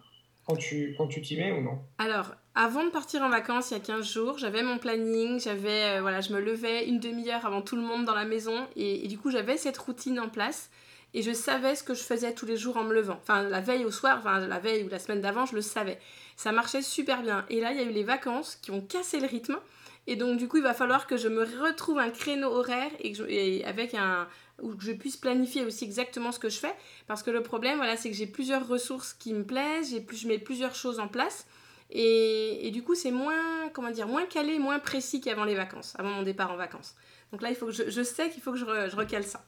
quand 0.47 0.57
tu 0.57 0.95
quand 0.99 1.07
tu 1.07 1.23
t'y 1.23 1.37
mets 1.37 1.53
ou 1.53 1.63
non? 1.63 1.79
Alors, 1.99 2.35
avant 2.55 2.85
de 2.85 2.91
partir 2.91 3.23
en 3.23 3.31
vacances, 3.31 3.71
il 3.71 3.75
y 3.75 3.77
a 3.79 3.81
15 3.81 4.13
jours, 4.13 4.37
j'avais 4.37 4.63
mon 4.63 4.77
planning, 4.77 5.41
j'avais, 5.41 5.97
euh, 5.97 6.01
voilà, 6.03 6.21
je 6.21 6.35
me 6.35 6.41
levais 6.41 6.87
une 6.87 7.01
demi-heure 7.01 7.47
avant 7.47 7.63
tout 7.63 7.77
le 7.77 7.83
monde 7.83 8.05
dans 8.05 8.15
la 8.15 8.27
maison 8.27 8.67
et, 8.77 9.09
du 9.09 9.17
coup 9.17 9.31
j'avais 9.31 9.57
cette 9.57 9.79
routine 9.79 10.21
en 10.21 10.29
place 10.29 10.69
et 11.15 11.23
je 11.23 11.33
savais 11.33 11.75
ce 11.75 11.83
que 11.83 11.95
je 11.95 12.03
faisais 12.03 12.35
tous 12.35 12.45
les 12.45 12.59
jours 12.59 12.77
en 12.77 12.85
me 12.85 12.93
levant. 12.93 13.19
Enfin, 13.23 13.43
la 13.43 13.61
veille 13.61 13.87
au 13.87 13.91
soir, 13.91 14.19
enfin 14.19 14.47
la 14.47 14.59
veille 14.59 14.85
ou 14.85 14.89
la 14.91 14.99
semaine 14.99 15.23
d'avant, 15.23 15.47
je 15.47 15.55
le 15.55 15.63
savais. 15.63 15.99
Ça 16.37 16.53
marchait 16.53 16.83
super 16.83 17.23
bien. 17.23 17.45
Et 17.49 17.61
là, 17.61 17.73
il 17.73 17.79
y 17.79 17.81
a 17.81 17.85
eu 17.85 17.93
les 17.93 18.05
vacances 18.05 18.57
qui 18.57 18.71
ont 18.71 18.81
cassé 18.81 19.21
le 19.21 19.27
rythme. 19.27 19.59
Et 20.07 20.17
donc, 20.17 20.39
du 20.39 20.49
coup, 20.49 20.57
il 20.57 20.63
va 20.63 20.73
falloir 20.73 21.07
que 21.07 21.19
je 21.19 21.29
me 21.29 21.45
retrouve 21.45 21.99
un 21.99 22.11
créneau 22.11 22.49
horaire 22.49 22.91
et, 22.99 23.13
que 23.13 23.67
avec 23.67 23.95
un, 23.95 24.27
où 24.63 24.73
je 24.81 24.93
puisse 24.93 25.19
planifier 25.19 25.65
aussi 25.65 25.85
exactement 25.85 26.33
ce 26.33 26.39
que 26.39 26.49
je 26.49 26.59
fais. 26.59 26.75
Parce 27.07 27.23
que 27.23 27.31
le 27.31 27.43
problème, 27.43 27.77
voilà, 27.77 27.99
c'est 27.99 28.11
que 28.11 28.17
j'ai 28.17 28.27
plusieurs 28.27 28.67
ressources 28.67 29.13
qui 29.13 29.35
me 29.35 29.45
plaisent, 29.45 29.95
plus, 30.07 30.17
je 30.17 30.29
mets 30.29 30.39
plusieurs 30.39 30.75
choses 30.75 30.99
en 30.99 31.09
place. 31.09 31.47
Et, 31.95 32.71
du 32.73 32.83
coup, 32.83 32.95
c'est 32.95 33.11
moins, 33.11 33.69
comment 33.75 33.91
dire, 33.91 34.09
moins 34.09 34.25
calé, 34.25 34.59
moins 34.59 34.79
précis 34.79 35.21
qu'avant 35.21 35.45
les 35.45 35.55
vacances, 35.55 35.95
avant 35.99 36.09
mon 36.09 36.23
départ 36.23 36.51
en 36.51 36.57
vacances. 36.57 36.95
Donc 37.31 37.43
là, 37.43 37.51
il 37.51 37.55
faut 37.55 37.67
que 37.67 37.73
je, 37.73 38.03
sais 38.03 38.31
qu'il 38.31 38.43
faut 38.43 38.53
que 38.53 38.59
je, 38.59 38.65
je, 38.65 38.97
recale 38.97 39.25
ça. 39.25 39.45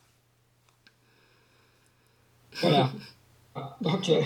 Voilà. 2.60 2.90
donc, 3.80 4.08
euh, 4.10 4.20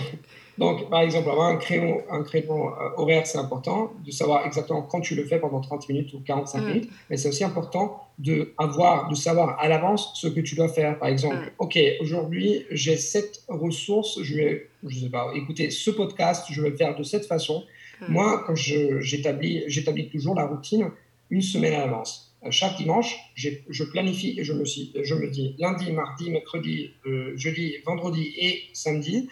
donc, 0.57 0.89
par 0.89 0.99
exemple, 0.99 1.29
avoir 1.29 1.47
un 1.47 1.55
créneau, 1.55 2.01
un 2.11 2.21
créneau 2.23 2.67
euh, 2.67 2.89
horaire, 2.97 3.25
c'est 3.25 3.37
important, 3.37 3.93
de 4.05 4.11
savoir 4.11 4.45
exactement 4.45 4.81
quand 4.81 4.99
tu 4.99 5.15
le 5.15 5.23
fais 5.23 5.39
pendant 5.39 5.61
30 5.61 5.87
minutes 5.87 6.13
ou 6.13 6.19
45 6.19 6.59
mm. 6.59 6.67
minutes, 6.67 6.89
mais 7.09 7.15
c'est 7.15 7.29
aussi 7.29 7.45
important 7.45 8.03
de, 8.17 8.53
avoir, 8.57 9.07
de 9.07 9.15
savoir 9.15 9.57
à 9.61 9.69
l'avance 9.69 10.11
ce 10.15 10.27
que 10.27 10.41
tu 10.41 10.55
dois 10.55 10.67
faire. 10.67 10.99
Par 10.99 11.07
exemple. 11.07 11.53
OK, 11.57 11.79
aujourd'hui, 12.01 12.65
j'ai 12.69 12.97
cette 12.97 13.43
ressource, 13.47 14.21
je 14.21 14.35
vais, 14.35 14.69
je 14.85 14.99
sais 14.99 15.09
pas, 15.09 15.31
écouter 15.35 15.69
ce 15.69 15.89
podcast, 15.89 16.47
je 16.49 16.61
vais 16.61 16.71
le 16.71 16.75
faire 16.75 16.97
de 16.97 17.03
cette 17.03 17.25
façon. 17.25 17.63
Moi, 18.07 18.43
quand 18.47 18.55
j'établis, 18.55 19.63
j'établis 19.67 20.09
toujours 20.09 20.35
la 20.35 20.45
routine 20.45 20.89
une 21.29 21.41
semaine 21.41 21.73
à 21.73 21.79
l'avance. 21.79 22.29
Euh, 22.45 22.51
chaque 22.51 22.77
dimanche, 22.77 23.17
je 23.35 23.83
planifie 23.83 24.39
et 24.39 24.43
je 24.43 24.53
me, 24.53 24.63
je 24.65 25.15
me 25.15 25.29
dis 25.29 25.55
lundi, 25.59 25.91
mardi, 25.91 26.31
mercredi, 26.31 26.91
euh, 27.05 27.33
jeudi, 27.35 27.75
vendredi 27.85 28.33
et 28.37 28.63
samedi, 28.73 29.27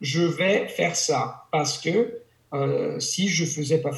je 0.00 0.22
vais 0.22 0.66
faire 0.68 0.96
ça 0.96 1.46
parce 1.52 1.78
que 1.78 2.20
euh, 2.54 2.98
si 3.00 3.28
je 3.28 3.44
faisais 3.44 3.78
pas, 3.78 3.90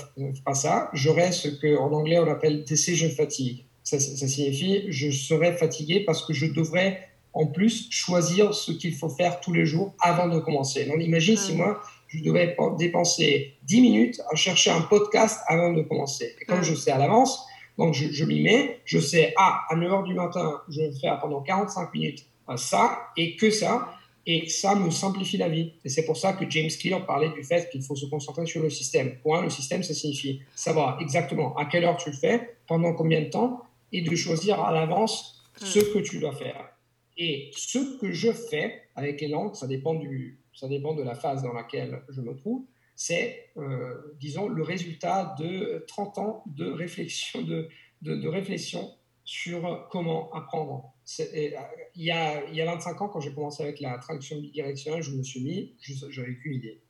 pas 0.44 0.54
ça, 0.54 0.90
j'aurais 0.92 1.32
ce 1.32 1.48
qu'en 1.48 1.92
anglais 1.92 2.18
on 2.18 2.28
appelle 2.28 2.64
decision 2.64 3.08
fatigue. 3.10 3.64
ça, 3.84 4.00
signifie 4.00 4.84
je 4.88 5.10
serai 5.10 5.52
fatigué 5.52 6.00
parce 6.00 6.24
que 6.24 6.32
je 6.32 6.46
devrais 6.46 7.08
en 7.34 7.46
plus 7.46 7.88
choisir 7.90 8.54
ce 8.54 8.72
qu'il 8.72 8.94
faut 8.94 9.08
faire 9.08 9.40
tous 9.40 9.52
les 9.52 9.66
jours 9.66 9.94
avant 10.00 10.28
de 10.28 10.40
commencer. 10.40 10.86
Donc 10.86 11.00
imagine 11.00 11.36
si 11.36 11.54
moi, 11.54 11.80
je 12.08 12.22
devais 12.22 12.56
dépenser 12.78 13.54
10 13.64 13.80
minutes 13.80 14.20
à 14.30 14.34
chercher 14.34 14.70
un 14.70 14.80
podcast 14.80 15.40
avant 15.46 15.72
de 15.72 15.82
commencer. 15.82 16.34
Et 16.40 16.44
comme 16.44 16.62
je 16.62 16.74
sais 16.74 16.90
à 16.90 16.98
l'avance, 16.98 17.46
donc 17.76 17.94
je, 17.94 18.10
je 18.10 18.24
m'y 18.24 18.42
mets, 18.42 18.80
je 18.84 18.98
sais, 18.98 19.32
ah, 19.36 19.60
à 19.68 19.76
9h 19.76 20.04
du 20.04 20.14
matin, 20.14 20.60
je 20.68 20.80
vais 20.80 20.92
faire 20.92 21.18
pendant 21.20 21.40
45 21.40 21.94
minutes 21.94 22.26
euh, 22.50 22.56
ça 22.56 23.10
et 23.16 23.36
que 23.36 23.50
ça. 23.50 23.94
Et 24.30 24.46
ça 24.46 24.74
me 24.74 24.90
simplifie 24.90 25.38
la 25.38 25.48
vie. 25.48 25.72
Et 25.86 25.88
c'est 25.88 26.04
pour 26.04 26.18
ça 26.18 26.34
que 26.34 26.44
James 26.50 26.68
Clear 26.68 27.06
parlait 27.06 27.30
du 27.30 27.42
fait 27.42 27.70
qu'il 27.70 27.82
faut 27.82 27.96
se 27.96 28.04
concentrer 28.04 28.44
sur 28.44 28.62
le 28.62 28.68
système. 28.68 29.16
Point, 29.22 29.40
le 29.40 29.48
système, 29.48 29.82
ça 29.82 29.94
signifie 29.94 30.42
savoir 30.54 31.00
exactement 31.00 31.56
à 31.56 31.64
quelle 31.64 31.84
heure 31.84 31.96
tu 31.96 32.10
le 32.10 32.16
fais, 32.16 32.58
pendant 32.66 32.92
combien 32.92 33.22
de 33.22 33.30
temps, 33.30 33.62
et 33.90 34.02
de 34.02 34.14
choisir 34.14 34.60
à 34.62 34.70
l'avance 34.70 35.42
ce 35.56 35.78
que 35.78 36.00
tu 36.00 36.18
dois 36.18 36.34
faire. 36.34 36.68
Et 37.16 37.50
ce 37.56 37.98
que 37.98 38.12
je 38.12 38.30
fais 38.30 38.82
avec 38.94 39.22
les 39.22 39.28
langues, 39.28 39.54
ça 39.54 39.66
dépend, 39.66 39.94
du, 39.94 40.38
ça 40.58 40.66
dépend 40.66 40.94
de 40.94 41.02
la 41.02 41.14
phase 41.14 41.42
dans 41.42 41.52
laquelle 41.52 42.02
je 42.08 42.20
me 42.20 42.34
trouve, 42.34 42.64
c'est, 42.96 43.50
euh, 43.56 44.16
disons, 44.18 44.48
le 44.48 44.62
résultat 44.64 45.36
de 45.38 45.84
30 45.86 46.18
ans 46.18 46.42
de 46.46 46.68
réflexion, 46.68 47.42
de, 47.42 47.68
de, 48.02 48.28
réflexion 48.28 48.90
sur 49.24 49.86
comment 49.92 50.32
apprendre. 50.32 50.92
Euh, 51.20 51.50
il, 51.94 52.04
y 52.04 52.10
a, 52.10 52.44
il 52.48 52.56
y 52.56 52.60
a 52.60 52.66
25 52.66 53.00
ans, 53.00 53.08
quand 53.08 53.20
j'ai 53.20 53.32
commencé 53.32 53.62
avec 53.62 53.78
la 53.78 53.98
traduction 53.98 54.40
bidirectionnelle, 54.40 55.02
je 55.02 55.12
me 55.12 55.22
suis 55.22 55.40
mis, 55.40 55.76
j'avais 56.10 56.34
qu'une 56.38 56.54
idée. 56.54 56.82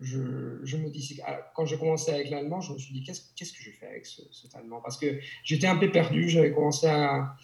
Je, 0.00 0.60
je, 0.64 0.76
me 0.76 0.90
dis, 0.90 1.18
ah, 1.24 1.40
quand 1.54 1.64
j'ai 1.64 1.78
commencé 1.78 2.12
avec 2.12 2.28
l'allemand, 2.28 2.60
je 2.60 2.74
me 2.74 2.78
suis 2.78 2.92
dit, 2.92 3.02
qu'est-ce, 3.02 3.22
qu'est-ce 3.34 3.54
que 3.54 3.62
je 3.62 3.70
fais 3.70 3.86
avec 3.86 4.04
ce, 4.04 4.20
cet 4.32 4.54
allemand? 4.54 4.82
Parce 4.82 4.98
que 4.98 5.18
j'étais 5.44 5.66
un 5.66 5.76
peu 5.76 5.90
perdu, 5.90 6.28
j'avais 6.28 6.52
commencé 6.52 6.88
à, 6.88 7.36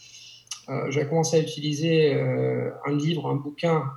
euh, 0.68 0.90
j'avais 0.90 1.08
commencé 1.08 1.38
à 1.38 1.40
utiliser 1.40 2.12
un 2.12 2.94
livre, 2.94 3.30
un 3.30 3.36
bouquin, 3.36 3.90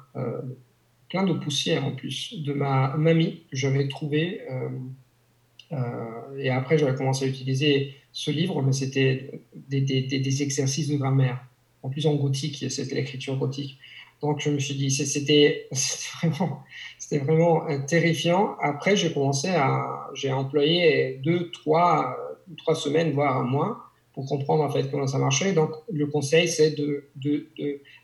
plein 1.13 1.23
de 1.23 1.33
poussière 1.33 1.85
en 1.85 1.91
plus, 1.91 2.33
de 2.43 2.53
ma 2.53 2.97
mamie 2.97 3.43
que 3.51 3.55
j'avais 3.55 3.87
trouvé. 3.87 4.41
et 6.39 6.49
après, 6.49 6.79
j'avais 6.79 6.95
commencé 6.95 7.25
à 7.25 7.27
utiliser 7.27 7.93
ce 8.11 8.31
livre, 8.31 8.63
mais 8.63 8.73
c'était 8.73 9.29
des, 9.55 10.41
exercices 10.41 10.87
de 10.87 10.95
grammaire, 10.95 11.39
en 11.83 11.89
plus 11.89 12.07
en 12.07 12.15
gothique, 12.15 12.65
c'était 12.69 12.95
l'écriture 12.95 13.37
gothique. 13.37 13.77
Donc 14.21 14.39
je 14.39 14.49
me 14.49 14.57
suis 14.59 14.75
dit, 14.75 14.89
c'était 14.91 15.67
vraiment, 16.21 16.63
vraiment 17.11 17.69
euh, 17.69 17.79
terrifiant. 17.85 18.55
Après, 18.61 18.95
j'ai 18.95 19.13
commencé 19.13 19.49
à, 19.49 20.09
j'ai 20.15 20.31
employé 20.31 21.19
deux, 21.23 21.51
trois, 21.51 22.17
trois 22.57 22.73
semaines, 22.73 23.11
voire 23.11 23.37
un 23.37 23.43
mois, 23.43 23.91
pour 24.13 24.25
comprendre 24.25 24.63
en 24.63 24.69
fait 24.69 24.89
comment 24.89 25.07
ça 25.07 25.17
marchait. 25.17 25.53
Donc 25.53 25.71
le 25.91 26.07
conseil, 26.07 26.47
c'est 26.47 26.71
de, 26.71 27.09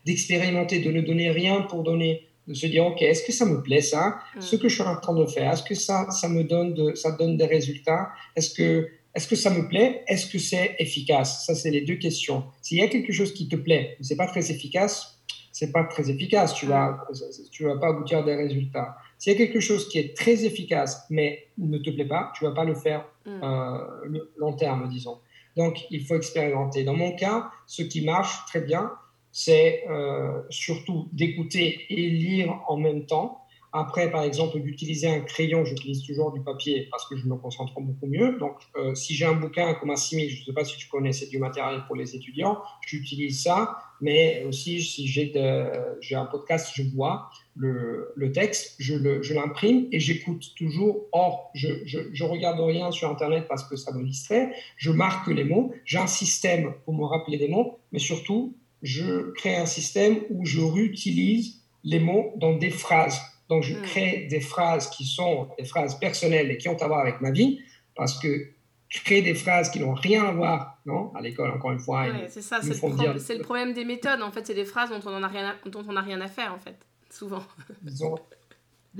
d'expérimenter, 0.04 0.80
de, 0.80 0.90
ne 0.90 1.00
donner 1.00 1.30
rien 1.30 1.62
pour 1.62 1.82
donner, 1.82 2.26
de 2.50 2.54
se 2.54 2.66
dire, 2.66 2.84
ok, 2.84 3.00
est-ce 3.02 3.22
que 3.22 3.32
ça 3.32 3.46
me 3.46 3.62
plaît 3.62 3.80
ça, 3.80 4.18
mm. 4.36 4.40
ce 4.40 4.56
que 4.56 4.68
je 4.68 4.74
suis 4.74 4.82
en 4.82 4.96
train 4.96 5.14
de 5.14 5.24
faire, 5.26 5.52
est-ce 5.52 5.62
que 5.62 5.74
ça, 5.74 6.10
ça 6.10 6.28
me 6.28 6.42
donne, 6.44 6.74
de, 6.74 6.94
ça 6.94 7.12
donne 7.12 7.36
des 7.36 7.46
résultats, 7.46 8.10
est-ce 8.36 8.54
que 8.54 8.88
est-ce 9.12 9.26
que 9.26 9.34
ça 9.34 9.50
me 9.50 9.66
plaît? 9.66 10.04
Est-ce 10.06 10.30
que 10.30 10.38
c'est 10.38 10.76
efficace? 10.78 11.44
Ça, 11.44 11.56
c'est 11.56 11.72
les 11.72 11.80
deux 11.80 11.96
questions. 11.96 12.44
S'il 12.62 12.78
y 12.78 12.82
a 12.82 12.86
quelque 12.86 13.12
chose 13.12 13.34
qui 13.34 13.48
te 13.48 13.56
plaît, 13.56 13.96
mais 13.98 14.04
c'est 14.04 14.16
pas 14.16 14.28
très 14.28 14.52
efficace, 14.52 15.20
c'est 15.50 15.72
pas 15.72 15.82
très 15.82 16.10
efficace. 16.10 16.54
Tu 16.54 16.66
vas, 16.66 17.04
tu 17.50 17.64
vas 17.64 17.76
pas 17.76 17.88
aboutir 17.88 18.18
à 18.18 18.22
des 18.22 18.36
résultats. 18.36 18.96
S'il 19.18 19.32
y 19.32 19.34
a 19.34 19.38
quelque 19.38 19.58
chose 19.58 19.88
qui 19.88 19.98
est 19.98 20.16
très 20.16 20.44
efficace, 20.44 21.06
mais 21.10 21.48
ne 21.58 21.78
te 21.78 21.90
plaît 21.90 22.04
pas, 22.04 22.30
tu 22.36 22.44
vas 22.44 22.52
pas 22.52 22.64
le 22.64 22.76
faire 22.76 23.04
mm. 23.26 23.40
euh, 23.42 24.18
long 24.36 24.52
terme, 24.52 24.88
disons. 24.88 25.18
Donc, 25.56 25.78
il 25.90 26.06
faut 26.06 26.14
expérimenter. 26.14 26.84
Dans 26.84 26.94
mon 26.94 27.16
cas, 27.16 27.50
ce 27.66 27.82
qui 27.82 28.04
marche 28.04 28.44
très 28.46 28.60
bien, 28.60 28.92
c'est 29.32 29.84
euh, 29.88 30.42
surtout 30.50 31.08
d'écouter 31.12 31.86
et 31.88 32.08
lire 32.10 32.60
en 32.68 32.76
même 32.76 33.06
temps. 33.06 33.40
Après, 33.72 34.10
par 34.10 34.24
exemple, 34.24 34.58
d'utiliser 34.58 35.06
un 35.06 35.20
crayon, 35.20 35.64
j'utilise 35.64 36.02
toujours 36.02 36.32
du 36.32 36.40
papier 36.40 36.88
parce 36.90 37.08
que 37.08 37.16
je 37.16 37.26
me 37.28 37.36
concentre 37.36 37.80
beaucoup 37.80 38.08
mieux. 38.08 38.36
Donc, 38.38 38.56
euh, 38.76 38.96
si 38.96 39.14
j'ai 39.14 39.26
un 39.26 39.34
bouquin 39.34 39.74
comme 39.74 39.90
un 39.90 39.96
simil, 39.96 40.28
je 40.28 40.40
ne 40.40 40.44
sais 40.46 40.52
pas 40.52 40.64
si 40.64 40.76
tu 40.76 40.88
connais, 40.88 41.12
c'est 41.12 41.28
du 41.28 41.38
matériel 41.38 41.84
pour 41.86 41.94
les 41.94 42.16
étudiants, 42.16 42.58
j'utilise 42.84 43.42
ça. 43.42 43.76
Mais 44.00 44.44
aussi, 44.44 44.82
si 44.82 45.06
j'ai 45.06 46.14
un 46.14 46.24
podcast, 46.24 46.72
je 46.74 46.82
vois 46.82 47.30
le, 47.54 48.32
texte, 48.32 48.76
je 48.78 49.34
l'imprime 49.34 49.88
et 49.92 50.00
j'écoute 50.00 50.54
toujours. 50.56 51.06
Or, 51.12 51.50
je, 51.54 51.68
je, 51.84 52.24
regarde 52.24 52.58
rien 52.60 52.90
sur 52.90 53.10
Internet 53.10 53.46
parce 53.46 53.68
que 53.68 53.76
ça 53.76 53.92
me 53.92 54.02
distrait. 54.02 54.52
Je 54.76 54.90
marque 54.90 55.28
les 55.28 55.44
mots. 55.44 55.72
J'ai 55.84 55.98
un 55.98 56.06
système 56.06 56.74
pour 56.84 56.94
me 56.94 57.04
rappeler 57.04 57.36
des 57.36 57.48
mots, 57.48 57.78
mais 57.92 57.98
surtout, 57.98 58.56
je 58.82 59.30
crée 59.32 59.56
un 59.56 59.66
système 59.66 60.18
où 60.30 60.44
je 60.44 60.60
réutilise 60.60 61.60
les 61.84 62.00
mots 62.00 62.32
dans 62.36 62.54
des 62.56 62.70
phrases. 62.70 63.20
Donc, 63.48 63.62
je 63.62 63.74
hmm. 63.74 63.82
crée 63.82 64.26
des 64.30 64.40
phrases 64.40 64.88
qui 64.90 65.04
sont 65.04 65.48
des 65.58 65.64
phrases 65.64 65.98
personnelles 65.98 66.50
et 66.50 66.58
qui 66.58 66.68
ont 66.68 66.76
à 66.76 66.86
voir 66.86 67.00
avec 67.00 67.20
ma 67.20 67.30
vie, 67.30 67.60
parce 67.94 68.18
que 68.18 68.50
créer 68.88 69.22
des 69.22 69.34
phrases 69.34 69.70
qui 69.70 69.80
n'ont 69.80 69.94
rien 69.94 70.24
à 70.24 70.32
voir, 70.32 70.78
non 70.84 71.12
À 71.14 71.20
l'école, 71.20 71.50
encore 71.50 71.72
une 71.72 71.78
fois. 71.78 72.06
c'est 72.28 72.42
ça, 72.42 72.60
c'est 72.60 72.70
le, 72.70 73.42
problème 73.42 73.72
des 73.72 73.84
méthodes, 73.84 74.22
en 74.22 74.32
fait. 74.32 74.46
C'est 74.46 74.54
des 74.54 74.64
phrases 74.64 74.90
dont 74.90 75.00
on 75.04 75.20
n'a 75.20 75.28
rien, 75.28 75.50
à, 75.50 75.68
dont 75.68 75.82
on 75.88 76.00
rien 76.02 76.20
à 76.20 76.28
faire, 76.28 76.52
en 76.52 76.58
fait, 76.58 76.76
souvent. 77.08 77.42
Disons, 77.82 78.16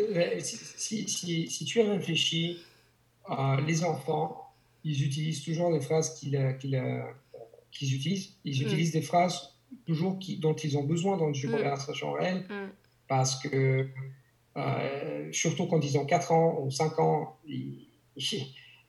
euh, 0.01 0.39
si, 0.39 1.09
si, 1.09 1.49
si, 1.49 1.65
tu 1.65 1.81
réfléchis, 1.81 2.59
euh, 3.31 3.61
les 3.67 3.85
enfants, 3.85 4.53
ils 4.85 5.05
utilisent 5.05 5.43
toujours 5.43 5.73
des 5.73 5.81
phrases 5.81 6.19
qu'ils 6.19 6.37
euh, 6.37 7.03
qu'ils 7.73 7.95
utilisent. 7.95 8.35
Ils 8.45 8.63
hmm. 8.63 8.67
utilisent 8.67 8.93
des 8.93 9.03
phrases 9.03 9.50
toujours 9.87 10.19
qui, 10.19 10.39
dont 10.39 10.55
ils 10.55 10.77
ont 10.77 10.85
besoin 10.85 11.17
dans 11.17 11.33
une 11.33 11.51
hmm. 11.51 11.57
conversation 11.57 12.13
réelle, 12.13 12.45
parce 13.09 13.41
que 13.43 13.89
euh, 14.57 15.29
surtout 15.33 15.67
quand 15.67 15.85
ils 15.85 15.99
ont 15.99 16.05
4 16.05 16.33
ans 16.33 16.61
ou 16.63 16.71
5 16.71 16.99
ans, 16.99 17.37
ils, 17.47 17.89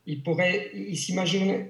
ils 0.06 0.24
pourraient, 0.24 0.72
ils 0.74 0.98
s'imaginent. 0.98 1.68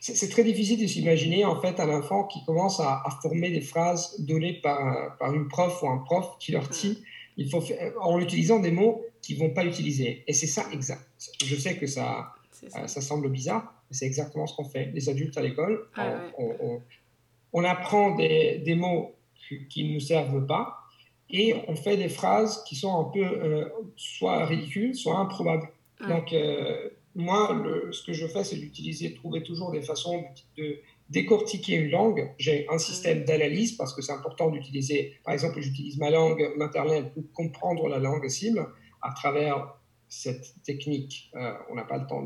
C'est 0.00 0.28
très 0.28 0.44
difficile 0.44 0.80
de 0.80 0.86
s'imaginer 0.86 1.44
en 1.44 1.60
fait 1.60 1.80
un 1.80 1.88
enfant 1.88 2.24
qui 2.24 2.44
commence 2.44 2.80
à, 2.80 3.02
former 3.22 3.50
des 3.50 3.60
phrases 3.60 4.20
données 4.20 4.60
par, 4.60 5.16
par 5.18 5.34
une 5.34 5.48
prof 5.48 5.82
ou 5.82 5.88
un 5.88 5.98
prof 5.98 6.36
qui 6.38 6.52
leur 6.52 6.68
dit 6.68 7.02
il 7.36 7.50
faut 7.50 7.62
en 8.00 8.18
utilisant 8.20 8.60
des 8.60 8.70
mots 8.70 9.04
qu'ils 9.20 9.38
vont 9.38 9.50
pas 9.50 9.64
utiliser. 9.64 10.24
Et 10.26 10.32
c'est 10.32 10.46
ça 10.46 10.66
exact. 10.72 11.02
Je 11.44 11.54
sais 11.56 11.76
que 11.76 11.86
ça, 11.86 12.34
ça. 12.50 12.88
ça 12.88 13.00
semble 13.00 13.28
bizarre, 13.30 13.74
mais 13.90 13.96
c'est 13.96 14.06
exactement 14.06 14.46
ce 14.46 14.54
qu'on 14.54 14.64
fait. 14.64 14.90
Les 14.94 15.08
adultes 15.08 15.36
à 15.36 15.42
l'école, 15.42 15.88
ah 15.96 16.20
on, 16.38 16.54
on, 16.60 16.82
apprend 17.64 18.14
des, 18.14 18.58
des 18.58 18.74
mots 18.74 19.14
qui 19.70 19.84
ne 19.88 19.94
nous 19.94 20.00
servent 20.00 20.46
pas 20.46 20.86
et 21.30 21.54
on 21.68 21.74
fait 21.74 21.96
des 21.96 22.08
phrases 22.08 22.62
qui 22.64 22.76
sont 22.76 22.98
un 22.98 23.04
peu 23.04 23.24
euh, 23.24 23.68
soit 23.96 24.44
ridicules, 24.44 24.94
soit 24.94 25.18
improbables. 25.18 25.68
Donc, 26.08 26.32
euh, 26.32 26.90
moi, 27.14 27.62
ce 27.90 28.02
que 28.04 28.12
je 28.12 28.26
fais, 28.26 28.44
c'est 28.44 28.56
d'utiliser, 28.56 29.14
trouver 29.14 29.42
toujours 29.42 29.72
des 29.72 29.82
façons 29.82 30.24
de, 30.56 30.80
décortiquer 31.08 31.76
une 31.76 31.90
langue. 31.90 32.32
J'ai 32.38 32.66
un 32.68 32.78
système 32.78 33.24
d'analyse 33.24 33.72
parce 33.72 33.94
que 33.94 34.02
c'est 34.02 34.12
important 34.12 34.50
d'utiliser, 34.50 35.14
par 35.24 35.34
exemple, 35.34 35.60
j'utilise 35.60 35.98
ma 35.98 36.10
langue 36.10 36.52
maternelle 36.56 37.10
pour 37.12 37.24
comprendre 37.32 37.88
la 37.88 37.98
langue 37.98 38.28
cible 38.28 38.66
à 39.02 39.12
travers 39.12 39.74
cette 40.16 40.62
technique. 40.62 41.30
Euh, 41.34 41.52
on 41.70 41.74
n'a 41.74 41.84
pas 41.84 41.98
le 41.98 42.06
temps 42.06 42.24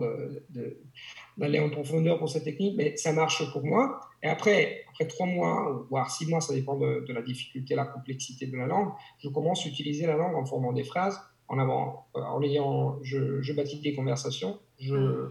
d'aller 1.37 1.59
en 1.59 1.71
profondeur 1.71 2.19
pour 2.19 2.29
cette 2.29 2.45
technique, 2.45 2.77
mais 2.77 2.97
ça 2.97 3.13
marche 3.13 3.51
pour 3.53 3.65
moi. 3.65 4.01
Et 4.23 4.29
après, 4.29 4.85
après 4.91 5.07
trois 5.07 5.27
mois, 5.27 5.87
voire 5.91 6.11
six 6.11 6.27
mois, 6.27 6.41
ça 6.41 6.55
dépend 6.55 6.77
de, 6.77 7.13
la 7.13 7.23
difficulté, 7.23 7.75
la 7.75 7.87
complexité 7.87 8.47
de 8.47 8.57
la 8.57 8.67
langue, 8.67 8.93
je 9.19 9.29
commence 9.29 9.67
à 9.67 9.69
utiliser 9.69 10.07
la 10.07 10.17
langue 10.17 10.37
en 10.37 10.45
formant 10.45 10.73
des 10.73 10.85
phrases, 10.85 11.21
en, 11.49 11.59
euh, 11.59 12.21
en 12.21 12.43
ayant, 12.43 12.99
je, 13.03 13.43
je, 13.43 13.53
bâtis 13.53 13.81
des 13.81 13.95
conversations, 13.95 14.61
je, 14.79 15.31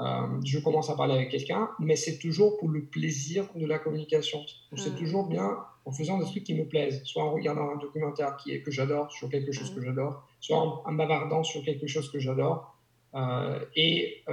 euh, 0.00 0.40
je 0.44 0.58
commence 0.58 0.90
à 0.90 0.96
parler 0.96 1.14
avec 1.14 1.30
quelqu'un, 1.30 1.70
mais 1.78 1.96
c'est 1.96 2.18
toujours 2.18 2.58
pour 2.58 2.68
le 2.68 2.84
plaisir 2.84 3.46
de 3.54 3.66
la 3.66 3.78
communication. 3.78 4.40
C'est 4.76 4.96
toujours 4.96 5.26
bien 5.26 5.58
en 5.84 5.92
faisant 5.92 6.18
des 6.18 6.24
trucs 6.24 6.44
qui 6.44 6.54
me 6.54 6.66
plaisent, 6.66 7.02
soit 7.04 7.24
en 7.24 7.32
regardant 7.32 7.70
un 7.70 7.76
documentaire 7.76 8.36
qui 8.36 8.52
est, 8.52 8.62
que 8.62 8.70
j'adore, 8.70 9.10
sur 9.12 9.28
quelque 9.28 9.52
chose 9.52 9.74
que 9.74 9.82
j'adore, 9.82 10.26
soit 10.40 10.58
en, 10.86 10.92
bavardant 10.92 11.42
sur 11.42 11.62
quelque 11.64 11.86
chose 11.86 12.10
que 12.10 12.18
j'adore, 12.18 12.76
euh, 13.14 13.64
et 13.76 14.24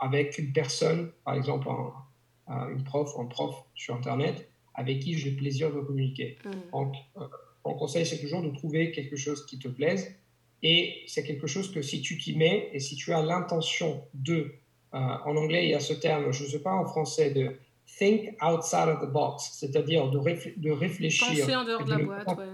avec 0.00 0.38
une 0.38 0.52
personne, 0.52 1.12
par 1.24 1.34
exemple 1.34 1.68
une 2.48 2.84
prof 2.84 3.16
ou 3.16 3.22
un 3.22 3.26
prof 3.26 3.54
sur 3.74 3.94
Internet 3.94 4.48
avec 4.74 5.00
qui 5.00 5.16
j'ai 5.16 5.30
le 5.30 5.36
plaisir 5.36 5.72
de 5.72 5.80
communiquer. 5.80 6.36
Mm. 6.44 6.50
Donc, 6.72 6.94
euh, 7.16 7.26
mon 7.64 7.74
conseil, 7.74 8.04
c'est 8.04 8.18
toujours 8.18 8.42
de 8.42 8.50
trouver 8.50 8.90
quelque 8.90 9.16
chose 9.16 9.46
qui 9.46 9.58
te 9.58 9.68
plaise. 9.68 10.14
Et 10.64 11.02
c'est 11.06 11.22
quelque 11.22 11.46
chose 11.46 11.70
que 11.70 11.82
si 11.82 12.00
tu 12.00 12.18
t'y 12.18 12.36
mets 12.36 12.70
et 12.72 12.80
si 12.80 12.96
tu 12.96 13.12
as 13.12 13.22
l'intention 13.22 14.02
de, 14.14 14.54
euh, 14.94 14.98
en 14.98 15.36
anglais, 15.36 15.64
il 15.64 15.70
y 15.70 15.74
a 15.74 15.80
ce 15.80 15.92
terme, 15.92 16.32
je 16.32 16.42
ne 16.42 16.48
sais 16.48 16.58
pas 16.58 16.72
en 16.72 16.86
français, 16.86 17.30
de 17.30 17.54
think 17.98 18.30
outside 18.42 18.88
of 18.88 19.02
the 19.02 19.12
box, 19.12 19.50
c'est-à-dire 19.52 20.10
de, 20.10 20.18
de, 20.56 20.70
réfléchir. 20.70 21.28
Penser 21.28 21.54
en 21.54 21.64
dehors 21.64 21.84
de, 21.84 21.90
la 21.90 21.98
boîte, 21.98 22.28
ouais. 22.38 22.44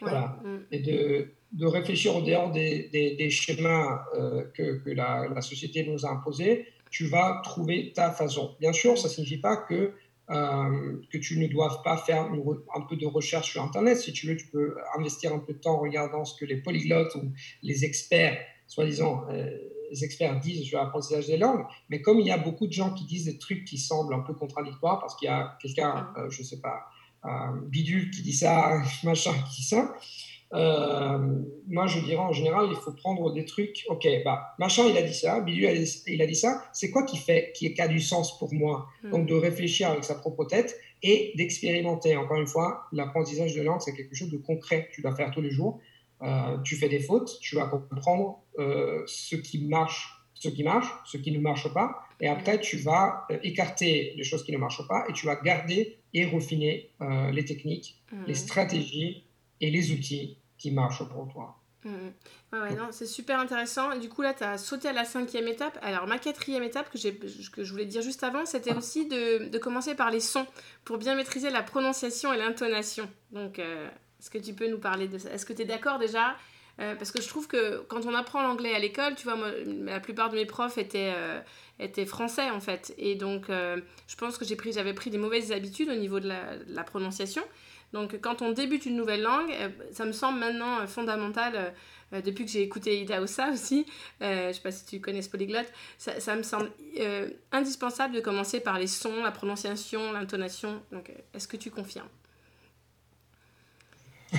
Voilà. 0.00 0.38
Mm. 0.44 0.58
Et 0.70 0.78
de, 0.78 1.34
de, 1.52 1.66
réfléchir 1.66 2.16
en 2.16 2.20
dehors 2.20 2.52
des, 2.52 2.88
des, 2.88 3.30
schémas 3.30 4.04
euh, 4.14 4.44
que, 4.54 4.78
que 4.78 4.90
la, 4.90 5.26
la, 5.28 5.40
société 5.42 5.84
nous 5.84 6.06
a 6.06 6.10
imposés 6.10 6.66
tu 6.90 7.06
vas 7.06 7.40
trouver 7.44 7.92
ta 7.94 8.10
façon. 8.10 8.56
Bien 8.60 8.72
sûr, 8.72 8.96
ça 8.96 9.08
ne 9.08 9.12
signifie 9.12 9.38
pas 9.38 9.56
que, 9.56 9.92
euh, 10.28 10.96
que 11.12 11.18
tu 11.18 11.38
ne 11.38 11.46
dois 11.46 11.82
pas 11.84 11.96
faire 11.96 12.28
un 12.74 12.80
peu 12.80 12.96
de 12.96 13.06
recherche 13.06 13.52
sur 13.52 13.62
Internet. 13.62 13.98
Si 13.98 14.12
tu 14.12 14.26
veux, 14.26 14.36
tu 14.36 14.48
peux 14.48 14.76
investir 14.98 15.32
un 15.32 15.38
peu 15.38 15.52
de 15.52 15.58
temps 15.58 15.74
en 15.74 15.80
regardant 15.80 16.24
ce 16.24 16.38
que 16.38 16.44
les 16.44 16.56
polyglottes 16.56 17.14
ou 17.14 17.32
les 17.62 17.84
experts, 17.84 18.36
soi-disant, 18.66 19.24
euh, 19.30 19.48
les 19.90 20.04
experts 20.04 20.40
disent 20.40 20.64
sur 20.64 20.78
l'apprentissage 20.78 21.28
des 21.28 21.36
langues. 21.36 21.64
Mais 21.90 22.02
comme 22.02 22.18
il 22.18 22.26
y 22.26 22.32
a 22.32 22.38
beaucoup 22.38 22.66
de 22.66 22.72
gens 22.72 22.92
qui 22.92 23.04
disent 23.04 23.26
des 23.26 23.38
trucs 23.38 23.64
qui 23.64 23.78
semblent 23.78 24.14
un 24.14 24.20
peu 24.20 24.34
contradictoires, 24.34 24.98
parce 24.98 25.14
qu'il 25.14 25.26
y 25.26 25.30
a 25.30 25.56
quelqu'un, 25.62 26.08
euh, 26.16 26.28
je 26.28 26.42
ne 26.42 26.46
sais 26.46 26.60
pas, 26.60 26.86
bidule 27.66 28.10
qui 28.10 28.22
dit 28.22 28.32
ça, 28.32 28.80
machin 29.02 29.32
qui 29.32 29.62
dit 29.62 29.66
ça, 29.66 29.96
euh, 30.56 31.18
moi, 31.68 31.86
je 31.86 32.00
dirais 32.00 32.16
en 32.16 32.32
général, 32.32 32.66
il 32.70 32.76
faut 32.76 32.92
prendre 32.92 33.32
des 33.32 33.44
trucs. 33.44 33.84
Ok, 33.88 34.06
bah, 34.24 34.54
machin, 34.58 34.84
il 34.88 34.96
a 34.96 35.02
dit 35.02 35.14
ça, 35.14 35.40
Bilu, 35.40 35.66
il 36.06 36.22
a 36.22 36.26
dit 36.26 36.34
ça. 36.34 36.64
C'est 36.72 36.90
quoi 36.90 37.04
qui 37.04 37.16
fait, 37.16 37.52
qui, 37.54 37.74
a 37.78 37.88
du 37.88 38.00
sens 38.00 38.38
pour 38.38 38.52
moi? 38.54 38.88
Hmm. 39.02 39.10
Donc, 39.10 39.26
de 39.26 39.34
réfléchir 39.34 39.90
avec 39.90 40.04
sa 40.04 40.14
propre 40.14 40.44
tête 40.44 40.78
et 41.02 41.32
d'expérimenter. 41.36 42.16
Encore 42.16 42.38
une 42.38 42.46
fois, 42.46 42.84
l'apprentissage 42.92 43.54
de 43.54 43.62
langue, 43.62 43.80
c'est 43.80 43.94
quelque 43.94 44.14
chose 44.14 44.30
de 44.30 44.38
concret. 44.38 44.88
Tu 44.92 45.02
dois 45.02 45.14
faire 45.14 45.30
tous 45.30 45.42
les 45.42 45.50
jours. 45.50 45.80
Euh, 46.22 46.56
tu 46.62 46.76
fais 46.76 46.88
des 46.88 47.00
fautes, 47.00 47.38
tu 47.42 47.56
vas 47.56 47.66
comprendre 47.66 48.40
euh, 48.58 49.02
ce 49.06 49.36
qui 49.36 49.66
marche, 49.66 50.08
ce 50.32 50.48
qui 50.48 50.64
marche, 50.64 50.88
ce 51.04 51.18
qui 51.18 51.30
ne 51.30 51.38
marche 51.38 51.70
pas, 51.74 52.04
et 52.22 52.28
après 52.28 52.58
tu 52.58 52.78
vas 52.78 53.26
écarter 53.42 54.14
les 54.16 54.24
choses 54.24 54.42
qui 54.42 54.50
ne 54.50 54.56
marchent 54.56 54.88
pas 54.88 55.04
et 55.10 55.12
tu 55.12 55.26
vas 55.26 55.36
garder 55.36 55.98
et 56.14 56.24
refiner 56.24 56.88
les 57.32 57.44
techniques, 57.44 58.02
les 58.26 58.32
hmm. 58.32 58.34
stratégies 58.34 59.24
et 59.60 59.70
les 59.70 59.92
outils 59.92 60.38
qui 60.58 60.70
marchent 60.70 61.08
pour 61.08 61.28
toi. 61.32 61.58
Mmh. 61.86 61.90
Ouais, 62.52 62.58
ouais, 62.58 62.74
non, 62.74 62.88
c'est 62.90 63.06
super 63.06 63.38
intéressant. 63.38 63.92
Et 63.92 63.98
du 63.98 64.08
coup, 64.08 64.22
là, 64.22 64.34
tu 64.34 64.42
as 64.42 64.58
sauté 64.58 64.88
à 64.88 64.92
la 64.92 65.04
cinquième 65.04 65.46
étape. 65.46 65.78
Alors, 65.82 66.06
ma 66.06 66.18
quatrième 66.18 66.62
étape 66.62 66.90
que, 66.90 67.50
que 67.50 67.64
je 67.64 67.70
voulais 67.70 67.86
dire 67.86 68.02
juste 68.02 68.24
avant, 68.24 68.44
c'était 68.44 68.72
ah. 68.72 68.78
aussi 68.78 69.06
de, 69.06 69.48
de, 69.48 69.58
commencer 69.58 69.94
par 69.94 70.10
les 70.10 70.20
sons 70.20 70.46
pour 70.84 70.98
bien 70.98 71.14
maîtriser 71.14 71.50
la 71.50 71.62
prononciation 71.62 72.32
et 72.32 72.38
l'intonation. 72.38 73.08
Donc, 73.30 73.58
euh, 73.58 73.88
est-ce 74.20 74.30
que 74.30 74.38
tu 74.38 74.52
peux 74.52 74.68
nous 74.68 74.78
parler 74.78 75.06
de 75.06 75.18
ça? 75.18 75.30
Est-ce 75.30 75.46
que 75.46 75.52
tu 75.52 75.62
es 75.62 75.64
d'accord 75.64 75.98
déjà? 75.98 76.36
Euh, 76.78 76.94
parce 76.94 77.10
que 77.10 77.22
je 77.22 77.28
trouve 77.28 77.46
que 77.46 77.78
quand 77.88 78.04
on 78.04 78.14
apprend 78.14 78.42
l'anglais 78.42 78.74
à 78.74 78.78
l'école, 78.78 79.14
tu 79.14 79.24
vois, 79.24 79.38
la 79.64 80.00
plupart 80.00 80.28
de 80.28 80.34
mes 80.34 80.44
profs 80.44 80.76
étaient, 80.76 81.12
euh, 81.16 81.40
étaient 81.78 82.04
français 82.04 82.50
en 82.50 82.60
fait. 82.60 82.94
Et 82.98 83.14
donc, 83.14 83.46
je 83.48 84.16
pense 84.18 84.36
que 84.36 84.44
j'avais 84.44 84.56
pris, 84.56 84.92
pris 84.92 85.10
des 85.10 85.18
mauvaises 85.18 85.52
habitudes 85.52 85.88
au 85.88 85.94
niveau 85.94 86.20
de 86.20 86.28
la, 86.28 86.58
de 86.58 86.74
la 86.74 86.84
prononciation. 86.84 87.42
Donc 87.92 88.18
quand 88.20 88.42
on 88.42 88.52
débute 88.52 88.86
une 88.86 88.96
nouvelle 88.96 89.22
langue, 89.22 89.50
euh, 89.52 89.68
ça 89.92 90.04
me 90.04 90.12
semble 90.12 90.38
maintenant 90.38 90.80
euh, 90.80 90.86
fondamental, 90.86 91.72
euh, 92.12 92.20
depuis 92.20 92.44
que 92.44 92.50
j'ai 92.50 92.62
écouté 92.62 93.00
Ida 93.00 93.20
Ossa 93.20 93.50
aussi, 93.52 93.86
je 94.20 94.48
ne 94.48 94.52
sais 94.52 94.60
pas 94.60 94.70
si 94.72 94.84
tu 94.86 95.00
connais 95.00 95.22
ce 95.22 95.30
polyglotte, 95.30 95.72
ça, 95.98 96.20
ça 96.20 96.36
me 96.36 96.42
semble 96.42 96.70
indispensable 97.52 98.14
de 98.14 98.20
commencer 98.20 98.60
par 98.60 98.78
les 98.78 98.86
sons, 98.86 99.22
la 99.22 99.30
prononciation, 99.30 100.12
l'intonation. 100.12 100.82
Donc 100.92 101.12
est-ce 101.34 101.48
que 101.48 101.56
tu 101.56 101.70
confirmes? 101.70 102.08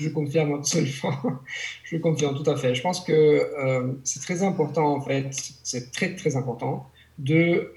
Je 0.00 0.08
confirme 0.08 0.54
absolument. 0.54 1.40
je 1.84 1.96
confirme 1.98 2.42
tout 2.42 2.50
à 2.50 2.56
fait. 2.56 2.74
Je 2.74 2.82
pense 2.82 3.04
que 3.04 4.00
c'est 4.02 4.20
très 4.20 4.42
important, 4.42 4.96
en 4.96 5.00
fait, 5.00 5.28
c'est 5.62 5.92
très, 5.92 6.16
très 6.16 6.34
important 6.34 6.90
de, 7.18 7.72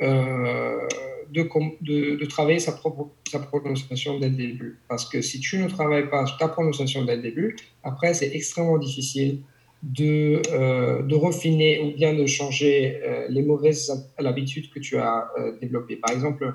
de, 1.32 2.26
travailler 2.26 2.60
sa 2.60 2.74
prononciation 2.74 4.20
dès 4.20 4.30
le 4.30 4.36
début. 4.36 4.80
Parce 4.88 5.08
que 5.08 5.22
si 5.22 5.40
tu 5.40 5.58
ne 5.60 5.68
travailles 5.68 6.10
pas 6.10 6.26
ta 6.40 6.48
prononciation 6.48 7.06
dès 7.06 7.16
le 7.16 7.22
début, 7.22 7.56
après, 7.84 8.14
c'est 8.14 8.36
extrêmement 8.36 8.78
difficile 8.78 9.42
de, 9.86 10.42
euh, 10.52 11.04
de 11.04 11.16
refiner 11.16 11.80
ou 11.80 11.96
bien 11.96 12.14
de 12.14 12.26
changer 12.26 13.02
euh, 13.04 13.28
les 13.30 13.44
mauvaises 13.44 14.12
habitudes 14.18 14.72
que 14.72 14.80
tu 14.80 14.98
as 14.98 15.30
euh, 15.38 15.58
développées. 15.60 15.98
Par 15.98 16.12
exemple, 16.12 16.54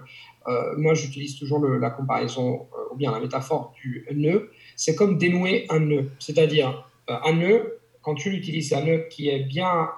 moi, 0.78 0.94
j'utilise 0.94 1.38
toujours 1.38 1.64
la 1.64 1.90
comparaison 1.90 2.66
ou 2.90 2.96
bien 2.96 3.12
la 3.12 3.20
métaphore 3.20 3.72
du 3.80 4.04
nœud. 4.12 4.50
C'est 4.74 4.96
comme 4.96 5.16
dénouer 5.16 5.66
un 5.68 5.78
nœud. 5.78 6.11
C'est-à-dire, 6.18 6.90
un 7.06 7.35
nœud, 7.35 7.78
quand 8.02 8.16
tu 8.16 8.30
l'utilises, 8.30 8.72
un 8.72 8.85
nœud 8.85 9.04
qui 9.11 9.28
est 9.28 9.44
bien 9.44 9.90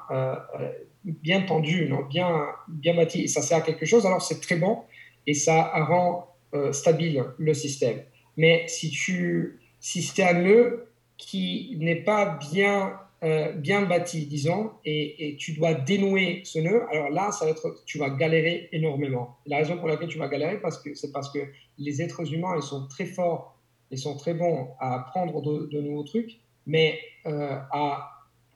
bien 1.04 1.42
tendu, 1.42 1.88
non, 1.88 2.04
bien, 2.04 2.46
bien 2.68 2.94
bâti, 2.94 3.22
et 3.22 3.28
ça 3.28 3.42
sert 3.42 3.58
à 3.58 3.60
quelque 3.62 3.86
chose, 3.86 4.06
alors 4.06 4.22
c'est 4.22 4.40
très 4.40 4.56
bon 4.56 4.82
et 5.26 5.34
ça 5.34 5.70
rend 5.84 6.28
euh, 6.54 6.72
stable 6.72 7.34
le 7.38 7.54
système. 7.54 8.02
Mais 8.36 8.64
si, 8.68 8.90
tu, 8.90 9.60
si 9.80 10.02
c'est 10.02 10.22
un 10.22 10.34
nœud 10.34 10.88
qui 11.16 11.76
n'est 11.80 12.02
pas 12.02 12.38
bien, 12.52 12.98
euh, 13.22 13.52
bien 13.52 13.82
bâti, 13.82 14.26
disons, 14.26 14.70
et, 14.84 15.36
tu 15.38 15.52
dois 15.52 15.74
dénouer 15.74 16.42
ce 16.44 16.58
nœud, 16.58 16.82
alors 16.90 17.10
là, 17.10 17.30
ça 17.30 17.44
va 17.44 17.52
être, 17.52 17.82
tu 17.86 17.98
vas 17.98 18.10
galérer 18.10 18.68
énormément. 18.72 19.36
la 19.46 19.58
raison 19.58 19.78
pour 19.78 19.88
laquelle 19.88 20.08
tu 20.08 20.18
vas 20.18 20.28
galérer, 20.28 20.60
parce 20.60 20.82
que, 20.82 20.94
c'est 20.94 21.12
parce 21.12 21.30
que 21.30 21.38
les 21.78 22.02
êtres 22.02 22.32
humains, 22.32 22.54
ils 22.56 22.62
sont 22.62 22.86
très 22.88 23.06
forts, 23.06 23.58
ils 23.90 23.98
sont 23.98 24.16
très 24.16 24.34
bons 24.34 24.68
à 24.80 24.94
apprendre 24.94 25.42
de, 25.42 25.80
nouveaux 25.80 26.04
trucs, 26.04 26.40
mais 26.66 26.98
euh, 27.26 27.58
à 27.70 28.11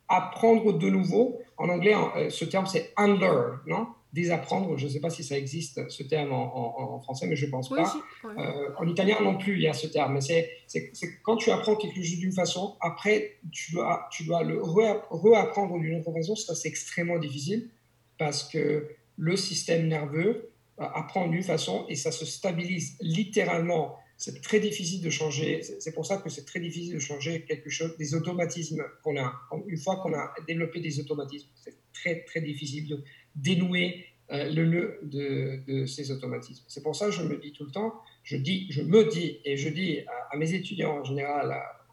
apprendre 0.08 0.72
de 0.72 0.88
nouveau, 0.88 1.40
en 1.56 1.68
anglais, 1.68 1.94
euh, 2.16 2.30
ce 2.30 2.44
terme 2.44 2.66
c'est 2.66 2.92
unlearn, 2.96 3.60
non? 3.66 3.88
Désapprendre, 4.12 4.78
je 4.78 4.86
ne 4.86 4.90
sais 4.90 5.00
pas 5.00 5.10
si 5.10 5.22
ça 5.22 5.36
existe 5.36 5.90
ce 5.90 6.02
terme 6.02 6.32
en, 6.32 7.00
français, 7.00 7.26
mais 7.26 7.36
je 7.36 7.44
ne 7.44 7.50
pense 7.50 7.68
pas. 7.68 7.92
Euh, 8.24 8.70
en 8.78 8.86
italien 8.86 9.16
non 9.20 9.36
plus, 9.36 9.56
il 9.56 9.62
y 9.62 9.68
a 9.68 9.74
ce 9.74 9.88
terme. 9.88 10.14
Mais 10.14 10.20
c'est 10.22 10.90
quand 11.22 11.36
tu 11.36 11.50
apprends 11.50 11.76
quelque 11.76 11.96
chose 11.96 12.16
d'une 12.16 12.32
façon, 12.32 12.76
après, 12.80 13.36
tu 13.52 13.72
dois, 13.72 14.08
tu 14.10 14.24
dois 14.24 14.42
le 14.42 14.62
réapprendre 15.10 15.78
d'une 15.78 15.98
autre 16.00 16.12
façon. 16.12 16.34
Ça, 16.34 16.54
c'est 16.54 16.68
extrêmement 16.68 17.18
difficile 17.18 17.68
parce 18.16 18.44
que 18.44 18.88
le 19.18 19.36
système 19.36 19.86
nerveux 19.86 20.50
euh, 20.80 20.84
apprend 20.94 21.26
d'une 21.26 21.42
façon 21.42 21.84
et 21.88 21.96
ça 21.96 22.10
se 22.10 22.24
stabilise 22.24 22.96
littéralement 23.00 23.98
c'est 24.16 24.40
très 24.40 24.61
difficile 24.61 25.02
de 25.02 25.11
changer. 25.11 25.62
C'est 25.62 25.92
pour 25.92 26.07
ça 26.07 26.16
que 26.18 26.31
c'est 26.31 26.44
très 26.44 26.61
difficile 26.61 26.94
de 26.94 26.98
changer 26.98 27.44
quelque 27.44 27.68
chose, 27.68 27.96
des 27.98 28.14
automatismes 28.14 28.83
qu'on 29.02 29.16
a. 29.18 29.35
Une 29.66 29.76
fois 29.76 29.96
qu'on 29.96 30.14
a 30.14 30.35
développé 30.46 30.81
des 30.81 30.98
automatismes, 31.00 31.48
c'est 31.55 31.76
très 31.92 32.24
très 32.24 32.40
difficile 32.40 32.88
de 32.88 33.05
dénouer 33.35 34.07
euh, 34.31 34.50
le 34.50 34.66
nœud 34.66 34.98
de, 35.02 35.87
ces 35.87 36.11
automatismes. 36.11 36.64
C'est 36.66 36.83
pour 36.83 36.96
ça 36.96 37.07
que 37.07 37.12
je 37.12 37.22
me 37.22 37.37
dis 37.37 37.52
tout 37.52 37.64
le 37.64 37.70
temps, 37.70 38.00
je 38.22 38.37
dis, 38.37 38.66
je 38.70 38.83
me 38.83 39.05
dis 39.09 39.38
et 39.44 39.57
je 39.57 39.68
dis 39.68 40.00
à, 40.31 40.37
mes 40.37 40.52
étudiants 40.55 40.98
en 41.00 41.05
général, 41.05 41.52
à, 41.52 41.87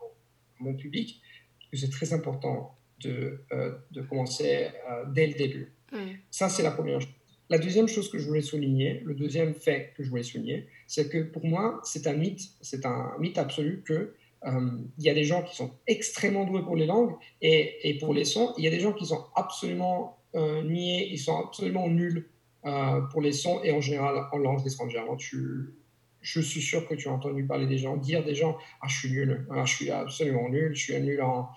mon 0.60 0.76
public, 0.76 1.22
que 1.72 1.78
c'est 1.78 1.90
très 1.90 2.14
important 2.14 2.78
de, 3.02 3.44
euh, 3.52 3.74
de 3.92 4.02
commencer 4.02 4.70
euh, 4.90 5.04
dès 5.08 5.28
le 5.28 5.34
début. 5.34 5.74
Ça, 6.32 6.50
c'est 6.50 6.64
la 6.64 6.72
première 6.72 7.02
chose. 7.02 7.10
La 7.50 7.58
deuxième 7.58 7.88
chose 7.88 8.10
que 8.10 8.18
je 8.18 8.28
voulais 8.28 8.42
souligner, 8.42 9.02
le 9.06 9.14
deuxième 9.14 9.54
fait 9.54 9.94
que 9.96 10.04
je 10.04 10.10
voulais 10.10 10.24
souligner, 10.24 10.68
c'est 10.88 11.10
que 11.10 11.24
pour 11.24 11.46
moi, 11.46 11.82
c'est 11.84 12.08
un 12.08 12.14
mythe, 12.14 12.42
c'est 12.62 12.86
un 12.86 13.12
mythe 13.20 13.38
absolu 13.38 13.84
que 13.86 14.14
euh, 14.46 14.70
il 14.98 15.04
y 15.04 15.10
a 15.10 15.14
des 15.14 15.24
gens 15.24 15.42
qui 15.44 15.56
sont 15.56 15.72
extrêmement 15.88 16.46
doués 16.46 16.64
pour 16.64 16.76
les 16.76 16.86
langues 16.86 17.16
et, 17.42 17.90
et 17.90 17.98
pour 17.98 18.14
les 18.14 18.26
sons. 18.26 18.54
Il 18.58 18.64
y 18.64 18.68
a 18.68 18.72
des 18.72 18.80
gens 18.80 18.94
qui 18.94 19.06
sont 19.06 19.24
absolument 19.36 20.18
euh, 20.36 20.64
niais, 20.64 21.08
ils 21.10 21.20
sont 21.20 21.38
absolument 21.38 21.88
nuls 21.88 22.30
euh, 22.66 23.02
pour 23.12 23.22
les 23.22 23.32
sons 23.32 23.62
et 23.64 23.72
en 23.72 23.82
général 23.82 24.28
en 24.32 24.38
langue 24.38 24.66
étrangère. 24.66 25.06
Tu, 25.18 25.76
je 26.22 26.40
suis 26.40 26.62
sûr 26.62 26.88
que 26.88 26.96
tu 26.96 27.08
as 27.08 27.12
entendu 27.12 27.46
parler 27.46 27.68
des 27.68 27.78
gens 27.78 27.98
dire 27.98 28.24
des 28.24 28.36
gens 28.36 28.58
ah 28.82 28.88
je 28.88 28.98
suis 28.98 29.12
nul, 29.12 29.48
ah, 29.52 29.66
je 29.66 29.76
suis 29.76 29.92
absolument 29.92 30.50
nul, 30.50 30.76
je 30.76 30.82
suis 30.82 31.02
nul 31.02 31.22
en, 31.22 31.50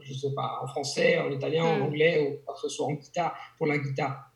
je 0.00 0.12
sais 0.12 0.34
pas 0.34 0.60
en 0.62 0.66
français, 0.66 1.18
en 1.18 1.30
italien, 1.30 1.64
en 1.64 1.78
hmm. 1.78 1.82
anglais 1.82 2.40
ou 2.46 2.52
que 2.52 2.58
ce 2.60 2.68
soit 2.68 2.86
en 2.86 2.92
guitare 2.92 3.36
pour 3.56 3.66
la 3.66 3.78
guitare. 3.78 4.31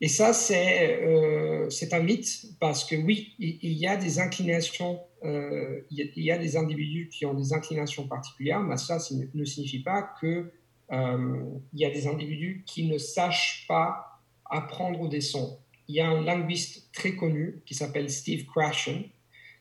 Et 0.00 0.08
ça, 0.08 0.32
euh, 0.50 1.70
c'est 1.70 1.94
un 1.94 2.02
mythe 2.02 2.46
parce 2.60 2.84
que 2.84 2.96
oui, 2.96 3.34
il, 3.38 3.72
y 3.72 3.86
a 3.86 3.96
des 3.96 4.18
inclinations, 4.18 5.00
euh, 5.24 5.80
il, 5.90 6.10
y 6.16 6.30
a, 6.30 6.38
des 6.38 6.56
individus 6.56 7.08
qui 7.08 7.24
ont 7.24 7.32
des 7.32 7.54
inclinations 7.54 8.06
particulières, 8.06 8.60
mais 8.60 8.76
ça, 8.76 8.98
ne 9.34 9.44
signifie 9.44 9.78
pas 9.78 10.14
qu'il 10.20 10.50
euh, 10.92 11.44
y 11.72 11.86
a 11.86 11.90
des 11.90 12.06
individus 12.06 12.62
qui 12.66 12.86
ne 12.86 12.98
sachent 12.98 13.64
pas 13.66 14.20
apprendre 14.44 15.08
des 15.08 15.22
sons. 15.22 15.58
Il 15.88 15.94
y 15.94 16.00
a 16.00 16.08
un 16.08 16.20
linguiste 16.20 16.92
très 16.92 17.14
connu 17.16 17.62
qui 17.64 17.74
s'appelle 17.74 18.10
Steve 18.10 18.44
Krashen 18.46 19.04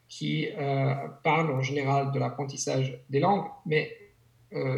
qui 0.08 0.48
parle 1.24 1.52
en 1.52 1.62
général 1.62 2.12
de 2.12 2.19
l'apprentissage 2.19 3.00
des 3.10 3.19
langues, 3.19 3.48
mais 3.65 3.91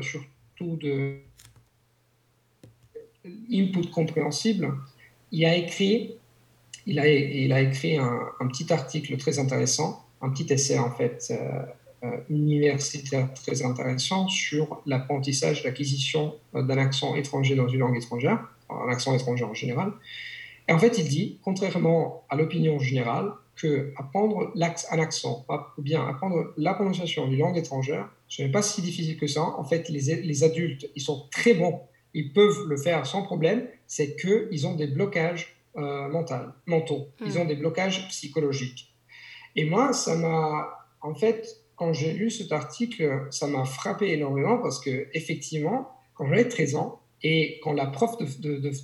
surtout 0.02 0.78
de 0.78 1.20
input 3.52 3.90
compréhensible 3.92 4.74
il 5.32 5.46
a 5.46 5.56
écrit, 5.56 6.16
il 6.86 7.00
a, 7.00 7.62
écrit 7.62 7.98
un, 7.98 8.48
petit 8.48 8.72
article 8.72 9.18
très 9.18 9.40
intéressant, 9.40 10.06
un 10.22 10.30
petit 10.30 10.52
essai 10.52 10.78
en 10.80 10.92
fait 10.92 11.28
euh, 11.32 11.62
euh, 12.04 12.18
universitaire 12.30 13.34
très 13.34 13.64
intéressant 13.64 14.28
sur 14.28 14.82
l'apprentissage, 14.86 15.64
l'acquisition 15.64 16.36
euh, 16.56 16.64
d'un 16.64 16.78
accent 16.78 17.16
étranger 17.16 17.56
dans 17.56 17.68
une 17.68 17.80
langue 17.80 17.98
étrangère, 17.98 18.40
un 18.70 18.90
accent 18.90 19.14
étranger 19.14 19.44
en 19.44 19.54
général. 19.54 19.92
Et 20.68 20.74
en 20.74 20.80
fait, 20.80 20.98
il 20.98 21.08
dit, 21.08 21.40
contrairement 21.44 22.26
à 22.30 22.36
l'opinion 22.36 22.80
générale, 22.80 23.32
que 23.56 23.92
apprendre 23.98 24.54
un 24.56 25.00
accent, 25.00 25.46
ou 25.78 25.82
bien 25.82 26.06
apprendre 26.08 26.54
la 26.58 26.76
prononciation 26.76 27.28
d'une 27.28 27.40
langue 27.40 27.58
étrangère, 27.58 28.08
ce 28.28 28.44
n'est 28.44 28.52
pas 28.52 28.62
si 28.62 28.82
difficile 28.84 29.18
que 29.18 29.26
ça. 29.26 29.42
En 29.42 29.64
fait, 29.64 29.90
les, 29.90 30.22
les 30.22 30.44
adultes, 30.44 30.88
ils 30.96 31.02
sont 31.02 31.26
très 31.32 31.56
bons 31.56 31.82
ils 32.18 32.34
peuvent 32.34 32.66
le 32.68 32.78
faire 32.78 33.06
sans 33.06 33.22
problème, 33.22 33.68
c'est 33.88 34.16
qu'ils 34.16 34.68
ont 34.68 34.76
des 34.76 34.88
blocages 34.88 35.58
euh, 35.78 36.08
mentaux, 36.66 37.08
ils 37.26 37.34
hmm. 37.34 37.42
ont 37.42 37.46
des 37.46 37.56
blocages 37.56 38.08
psychologiques. 38.10 38.94
Et 39.56 39.66
moi, 39.66 39.94
ça 39.94 40.16
m'a, 40.16 40.88
en 41.02 41.16
fait, 41.16 41.62
quand 41.76 41.94
j'ai 41.94 42.14
lu 42.14 42.30
cet 42.30 42.52
article, 42.52 43.28
ça 43.32 43.48
m'a 43.48 43.64
frappé 43.66 44.12
énormément 44.12 44.58
parce 44.58 44.80
que 44.80 45.08
effectivement, 45.14 45.92
quand 46.16 46.28
j'avais 46.28 46.48
13 46.48 46.76
ans 46.76 47.02
et 47.24 47.60
quand 47.64 47.74
la 47.74 47.88
prof 47.88 48.18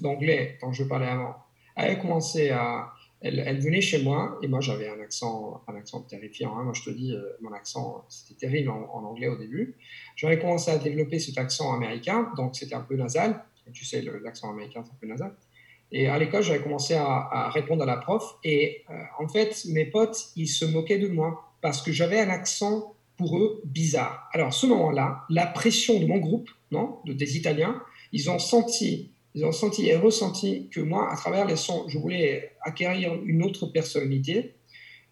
d'anglais 0.02 0.58
dont 0.62 0.72
je 0.72 0.84
parlais 0.84 1.08
avant 1.08 1.36
avait 1.76 1.98
commencé 1.98 2.52
à, 2.52 2.94
elle, 3.22 3.60
venait 3.62 3.82
chez 3.82 4.04
moi 4.04 4.38
et 4.42 4.48
moi 4.48 4.60
j'avais 4.60 4.90
un 4.90 5.00
accent, 5.00 5.64
un 5.68 5.76
accent 5.76 6.02
terrifiant. 6.02 6.58
Hein. 6.58 6.64
Moi 6.64 6.74
je 6.74 6.84
te 6.84 6.90
dis, 6.90 7.14
euh, 7.14 7.38
mon 7.42 7.52
accent 7.54 8.06
c'était 8.10 8.48
terrible 8.48 8.70
en, 8.70 9.04
anglais 9.04 9.28
au 9.28 9.38
début. 9.38 9.76
J'avais 10.16 10.38
commencé 10.38 10.70
à 10.72 10.78
développer 10.78 11.20
cet 11.20 11.38
accent 11.38 11.74
américain, 11.74 12.32
donc 12.38 12.56
c'était 12.56 12.76
un 12.76 12.82
peu 12.82 12.96
nasal. 12.96 13.44
Tu 13.72 13.86
sais, 13.86 14.04
l'accent 14.24 14.52
américain 14.52 14.84
c'est 14.84 14.92
un 14.92 14.98
peu 15.00 15.08
nasal. 15.08 15.36
Et 15.94 16.08
à 16.08 16.18
l'école, 16.18 16.42
j'avais 16.42 16.62
commencé 16.62 16.96
à, 16.96 17.52
répondre 17.54 17.84
à 17.84 17.86
la 17.86 17.98
prof. 17.98 18.38
Et 18.44 18.84
euh, 18.90 18.94
en 19.20 19.28
fait, 19.28 19.64
mes 19.66 19.86
potes, 19.86 20.30
ils 20.36 20.48
se 20.48 20.66
moquaient 20.66 20.98
de 20.98 21.08
moi 21.08 21.54
parce 21.62 21.82
que 21.84 21.92
j'avais 21.92 22.20
un 22.20 22.30
accent 22.30 22.96
pour 23.16 23.38
eux 23.38 23.62
bizarre. 23.64 24.28
Alors, 24.34 24.48
à 24.48 24.52
ce 24.52 24.66
moment-là, 24.66 25.24
la 25.30 25.46
pression 25.46 26.00
de 26.00 26.08
mon 26.08 26.18
groupe, 26.18 26.50
non, 26.72 26.98
de, 27.06 27.14
des 27.14 27.38
Italiens, 27.38 27.80
ils 28.12 28.32
ont 28.32 28.40
senti, 28.40 29.12
ils 29.36 29.46
ont 29.46 29.52
senti 29.52 29.88
et 29.88 29.96
ressenti 29.96 30.68
que 30.70 30.82
moi, 30.82 31.14
à 31.14 31.16
travers 31.16 31.46
les 31.46 31.56
sons, 31.56 31.88
je 31.88 32.00
voulais 32.00 32.54
acquérir 32.62 33.14
une 33.24 33.44
autre 33.44 33.68
personnalité. 33.68 34.56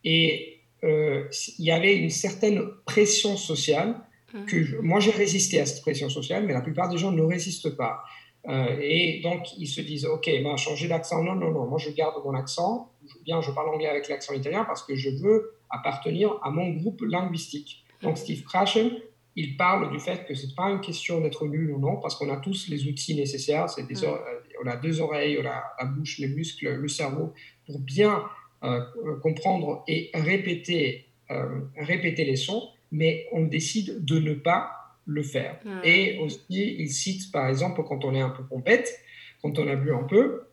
Et 0.04 0.62
euh, 0.84 1.26
il 1.60 1.66
y 1.66 1.72
avait 1.72 1.95
une 1.95 2.10
certaine 2.10 2.64
pression 2.86 3.38
sociale 3.38 4.02
mmh. 4.34 4.45
que 4.45 4.82
moi 4.82 4.99
j'ai 4.99 5.12
résisté 5.12 5.60
à 5.60 5.68
cette 5.68 5.82
pression 5.82 6.10
sociale, 6.10 6.43
mais 6.47 6.54
la 6.54 6.62
plupart 6.62 6.89
des 6.89 6.97
gens 6.97 7.12
ne 7.12 7.22
résistent 7.22 7.76
pas. 7.78 8.04
Euh, 8.48 8.78
et 8.82 9.22
donc, 9.22 9.58
ils 9.58 9.68
se 9.68 9.82
disent, 9.82 10.06
OK, 10.06 10.26
ben, 10.26 10.58
changer 10.58 10.88
d'accent. 10.88 11.24
Non, 11.24 11.36
non, 11.36 11.52
non, 11.52 11.68
moi, 11.68 11.78
je 11.78 11.92
garde 11.92 12.16
mon 12.24 12.34
accent. 12.34 12.92
Bien, 13.24 13.42
je 13.42 13.52
parle 13.52 13.70
anglais 13.70 13.88
avec 13.88 14.08
l'accent 14.10 14.34
italien 14.34 14.64
parce 14.66 14.84
que 14.84 14.96
je 14.96 15.10
veux 15.10 15.58
appartenir 15.70 16.39
à 16.44 16.50
mon 16.50 16.70
groupe 16.72 17.02
linguistique. 17.02 17.86
Donc, 18.02 18.18
Steve 18.18 18.44
Krashen, 18.44 18.92
il 19.36 19.58
parle 19.58 19.92
du 19.92 20.00
fait 20.00 20.26
que 20.26 20.34
ce 20.34 20.48
n'est 20.48 20.54
pas 20.56 20.70
une 20.70 20.82
question 20.82 21.22
d'être 21.22 21.46
nul 21.46 21.72
ou 21.72 21.80
non, 21.80 21.98
parce 21.98 22.16
qu'on 22.16 22.30
a 22.30 22.38
tous 22.38 22.68
les 22.68 22.88
outils 22.88 23.16
nécessaires. 23.16 23.70
C'est 23.70 23.88
des 23.88 24.04
euh, 24.04 24.18
on 24.64 24.68
a 24.68 24.76
deux 24.76 25.02
oreilles, 25.02 25.38
on 25.42 25.46
a 25.46 25.64
la 25.80 25.86
bouche, 25.86 26.18
les 26.18 26.28
muscles, 26.28 26.68
le 26.68 26.88
cerveau, 26.88 27.34
pour 27.66 27.80
bien 27.80 28.24
euh, 28.64 28.82
comprendre 29.22 29.84
et 29.88 30.10
répéter, 30.14 31.06
répéter 31.78 32.26
les 32.26 32.36
sons, 32.36 32.70
mais 32.92 33.28
on 33.32 33.44
décide 33.44 34.04
de 34.04 34.20
ne 34.20 34.34
pas 34.34 34.80
le 35.06 35.24
faire. 35.24 35.60
Et 35.84 36.20
aussi, 36.20 36.76
il 36.80 36.89
cite, 36.89 37.32
par 37.32 37.47
exemple, 37.47 37.84
quand 37.84 38.06
on 38.06 38.14
est 38.14 38.22
un 38.22 38.30
peu 38.30 38.43
pompette, 38.43 38.99
quand 39.41 39.58
on 39.58 39.68
a 39.68 39.76
bu 39.76 39.93
un 39.93 40.04
peu, 40.04 40.43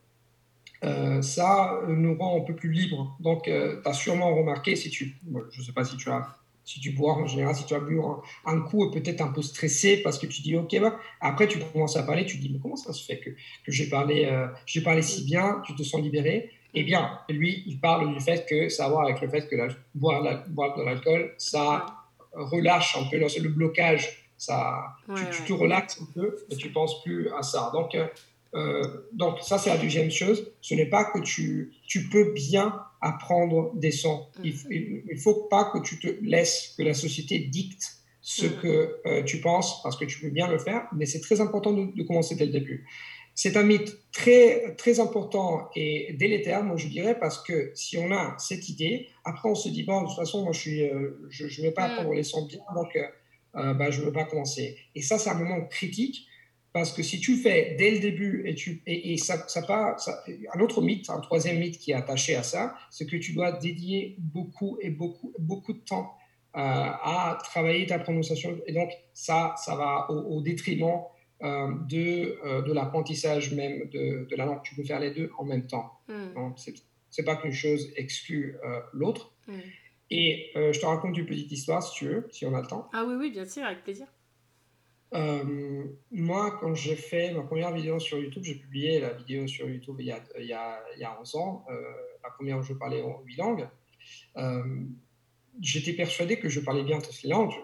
euh, 0.85 1.23
ça 1.23 1.81
nous 1.89 2.17
rend 2.17 2.41
un 2.41 2.45
peu 2.45 2.55
plus 2.55 2.71
libre. 2.71 3.17
Donc, 3.21 3.49
euh, 3.49 3.81
tu 3.83 3.89
as 3.89 3.93
sûrement 3.93 4.35
remarqué, 4.35 4.77
si 4.77 4.91
tu, 4.91 5.17
je 5.51 5.61
ne 5.61 5.65
sais 5.65 5.73
pas 5.73 5.85
si 5.85 5.97
tu 5.97 6.11
as, 6.11 6.27
si 6.65 6.81
tu 6.81 6.93
bois 6.93 7.15
en 7.15 7.27
général, 7.27 7.55
si 7.55 7.65
tu 7.65 7.75
as 7.75 7.81
bu 7.81 7.99
un, 8.45 8.61
coup, 8.61 8.91
peut-être 8.91 9.21
un 9.21 9.29
peu 9.29 9.43
stressé 9.43 10.03
parce 10.03 10.19
que 10.19 10.27
tu 10.27 10.43
dis, 10.43 10.55
ok, 10.57 10.79
bah, 10.81 10.99
après 11.21 11.49
tu 11.49 11.59
commences 11.59 11.97
à 11.97 12.03
parler, 12.03 12.27
tu 12.27 12.37
dis, 12.37 12.51
mais 12.53 12.59
comment 12.61 12.77
ça 12.77 12.93
se 12.93 13.05
fait 13.05 13.19
que, 13.19 13.31
que 13.31 13.73
j'ai 13.73 13.89
parlé, 13.89 14.27
euh, 14.27 14.47
j'ai 14.67 14.83
parlé 14.83 15.03
si 15.03 15.25
bien, 15.25 15.63
tu 15.65 15.75
te 15.75 15.83
sens 15.83 16.01
libéré? 16.01 16.51
Eh 16.75 16.85
bien, 16.85 17.19
lui, 17.31 17.65
il 17.67 17.81
parle 17.81 18.13
du 18.13 18.21
fait 18.21 18.47
que 18.47 18.69
ça 18.69 18.85
a 18.85 18.87
à 18.87 18.91
voir 18.91 19.05
avec 19.05 19.21
le 19.23 19.29
fait 19.29 19.49
que 19.49 19.57
la, 19.57 19.69
boire, 19.95 20.45
boire 20.49 20.77
de 20.77 20.85
l'alcool, 20.85 21.35
ça 21.39 21.87
relâche 22.35 22.97
un 22.97 23.09
peu 23.11 23.19
le 23.19 23.49
blocage 23.49 24.28
ça, 24.39 24.95
tu, 25.33 25.43
te 25.43 25.53
relaxes 25.53 26.01
un 26.01 26.07
peu 26.15 26.37
et 26.49 26.57
tu 26.57 26.71
penses 26.71 27.03
plus 27.03 27.29
à 27.33 27.43
ça. 27.43 27.71
Donc, 27.75 27.95
euh, 27.95 28.07
euh, 28.55 28.83
donc 29.13 29.41
ça, 29.41 29.59
c'est 29.59 29.69
la 29.69 29.77
deuxième 29.77 30.11
chose. 30.11 30.53
Ce 30.61 30.75
n'est 30.75 30.87
pas 30.87 31.05
que 31.05 31.19
tu, 31.19 31.75
tu 31.87 32.09
peux 32.09 32.33
bien 32.33 32.81
apprendre 33.01 33.73
des 33.75 33.91
sons. 33.91 34.29
Il 34.43 34.55
ne 34.55 35.15
mm. 35.15 35.19
faut 35.19 35.49
pas 35.51 35.71
que 35.73 35.79
tu 35.79 35.99
te 35.99 36.07
laisses, 36.23 36.75
que 36.79 36.85
la 36.85 36.95
société 36.95 37.41
dicte 37.41 37.99
ce 38.23 38.47
mm. 38.47 38.61
que 38.61 39.01
euh, 39.07 39.23
tu 39.25 39.41
penses, 39.41 39.83
parce 39.83 39.97
que 39.97 40.05
tu 40.05 40.21
peux 40.21 40.31
bien 40.31 40.49
le 40.49 40.59
faire, 40.59 40.87
mais 40.95 41.05
c'est 41.05 41.21
très 41.21 41.41
important 41.41 41.73
de, 41.73 42.03
commencer 42.05 42.37
dès 42.37 42.47
le 42.47 42.53
début. 42.53 42.87
C'est 43.35 43.57
un 43.57 43.63
mythe 43.63 43.97
très, 44.13 44.75
très 44.77 44.99
important 44.99 45.69
et 45.77 46.13
délétère, 46.15 46.65
moi 46.65 46.77
je 46.77 46.89
dirais, 46.89 47.17
parce 47.19 47.41
que 47.41 47.71
si 47.75 47.97
on 47.97 48.11
a 48.13 48.35
cette 48.39 48.69
idée, 48.69 49.09
après 49.25 49.49
on 49.49 49.55
se 49.55 49.69
dit, 49.69 49.85
bon, 49.85 50.03
de 50.03 50.07
toute 50.07 50.17
façon, 50.17 50.43
moi 50.43 50.53
je 50.53 50.71
ne 50.71 51.27
je, 51.29 51.47
je 51.49 51.63
vais 51.63 51.71
pas 51.71 51.87
mm. 51.87 51.91
apprendre 51.91 52.15
les 52.15 52.25
sons 52.25 52.47
bien, 52.47 52.61
donc 52.75 52.97
euh, 53.57 53.75
bah, 53.75 53.91
je 53.91 54.01
ne 54.01 54.07
veux 54.07 54.13
pas 54.13 54.25
commencer. 54.25 54.77
Et 54.95 55.03
ça, 55.03 55.19
c'est 55.19 55.31
un 55.31 55.35
moment 55.35 55.65
critique 55.67 56.27
parce 56.73 56.93
que 56.93 57.03
si 57.03 57.19
tu 57.19 57.37
fais 57.37 57.75
dès 57.79 57.91
le 57.91 57.99
début 57.99 58.43
et, 58.47 58.55
tu, 58.55 58.83
et, 58.87 59.17
ça, 59.17 59.49
ça, 59.49 59.63
pas, 59.63 59.97
un 60.55 60.61
autre 60.61 60.83
mythe, 60.83 61.09
un 61.09 61.21
troisième 61.21 61.59
mythe 61.59 61.79
qui 61.79 61.93
est 61.93 61.95
attaché 61.95 62.37
à 62.37 62.43
ça, 62.43 62.77
c'est 62.91 63.07
que 63.07 63.17
tu 63.17 63.33
dois 63.33 63.53
dédier 63.53 64.17
beaucoup 64.19 64.79
et 64.81 64.91
beaucoup, 64.91 65.33
beaucoup 65.39 65.73
de 65.73 65.79
temps 65.79 66.15
euh, 66.57 66.61
à 66.61 67.39
travailler 67.43 67.87
ta 67.87 67.99
prononciation. 67.99 68.61
Et 68.67 68.73
donc, 68.73 68.91
ça, 69.15 69.55
ça 69.57 69.77
va 69.77 70.11
au, 70.11 70.41
détriment 70.43 71.01
euh, 71.43 71.73
de, 71.89 72.63
de 72.67 72.73
l'apprentissage 72.73 73.55
même 73.55 73.89
de, 73.89 74.27
de, 74.31 74.37
la 74.37 74.45
langue. 74.45 74.63
Tu 74.63 74.75
peux 74.75 74.85
faire 74.85 75.01
les 75.01 75.11
deux 75.11 75.31
en 75.39 75.45
même 75.45 75.67
temps. 75.67 75.99
Hmm. 76.07 76.35
Donc, 76.35 76.59
ce 76.59 76.71
n'est 76.71 77.25
pas 77.25 77.37
qu'une 77.37 77.53
chose 77.53 77.91
exclut 77.97 78.57
l'autre. 78.93 79.33
Hmm. 79.47 79.61
Et 80.11 80.51
euh, 80.57 80.73
je 80.73 80.81
te 80.81 80.87
raconte 80.87 81.17
une 81.17 81.27
petite 81.27 81.53
histoire, 81.53 81.83
si 81.83 81.95
tu 81.95 82.07
veux, 82.07 82.29
si 82.31 82.47
on 82.47 82.55
a 82.55 82.61
le 82.61 82.67
temps. 82.67 82.89
Ah 82.93 83.05
oui, 83.07 83.15
oui, 83.19 83.31
bien 83.31 83.45
sûr, 83.45 83.65
avec 83.65 83.83
plaisir. 83.85 84.07
Euh, 85.15 85.85
moi, 86.11 86.57
quand 86.61 86.75
j'ai 86.75 86.97
fait 86.97 87.33
ma 87.33 87.43
première 87.43 87.73
vidéo 87.73 87.99
sur 87.99 88.19
YouTube, 88.19 88.45
j'ai 88.45 88.55
publié 88.55 89.01
la 89.01 89.13
vidéo 89.13 89.47
sur 89.47 89.69
YouTube 89.69 89.97
il 89.99 90.07
y 90.07 90.13
a, 90.13 90.23
il 90.39 90.47
y 90.47 90.53
a, 90.53 90.83
il 90.95 91.01
y 91.01 91.05
a 91.05 91.19
11 91.21 91.35
ans, 91.37 91.65
euh, 91.71 91.75
la 92.23 92.31
première 92.31 92.59
où 92.59 92.63
je 92.63 92.75
parlais 92.75 93.03
en 93.03 93.23
8 93.25 93.37
langues. 93.37 93.69
J'étais 95.61 95.93
persuadé 95.93 96.39
que 96.39 96.49
je 96.49 96.61
parlais 96.61 96.85
bien 96.85 97.01
toutes 97.01 97.23
les 97.23 97.31
langues 97.31 97.55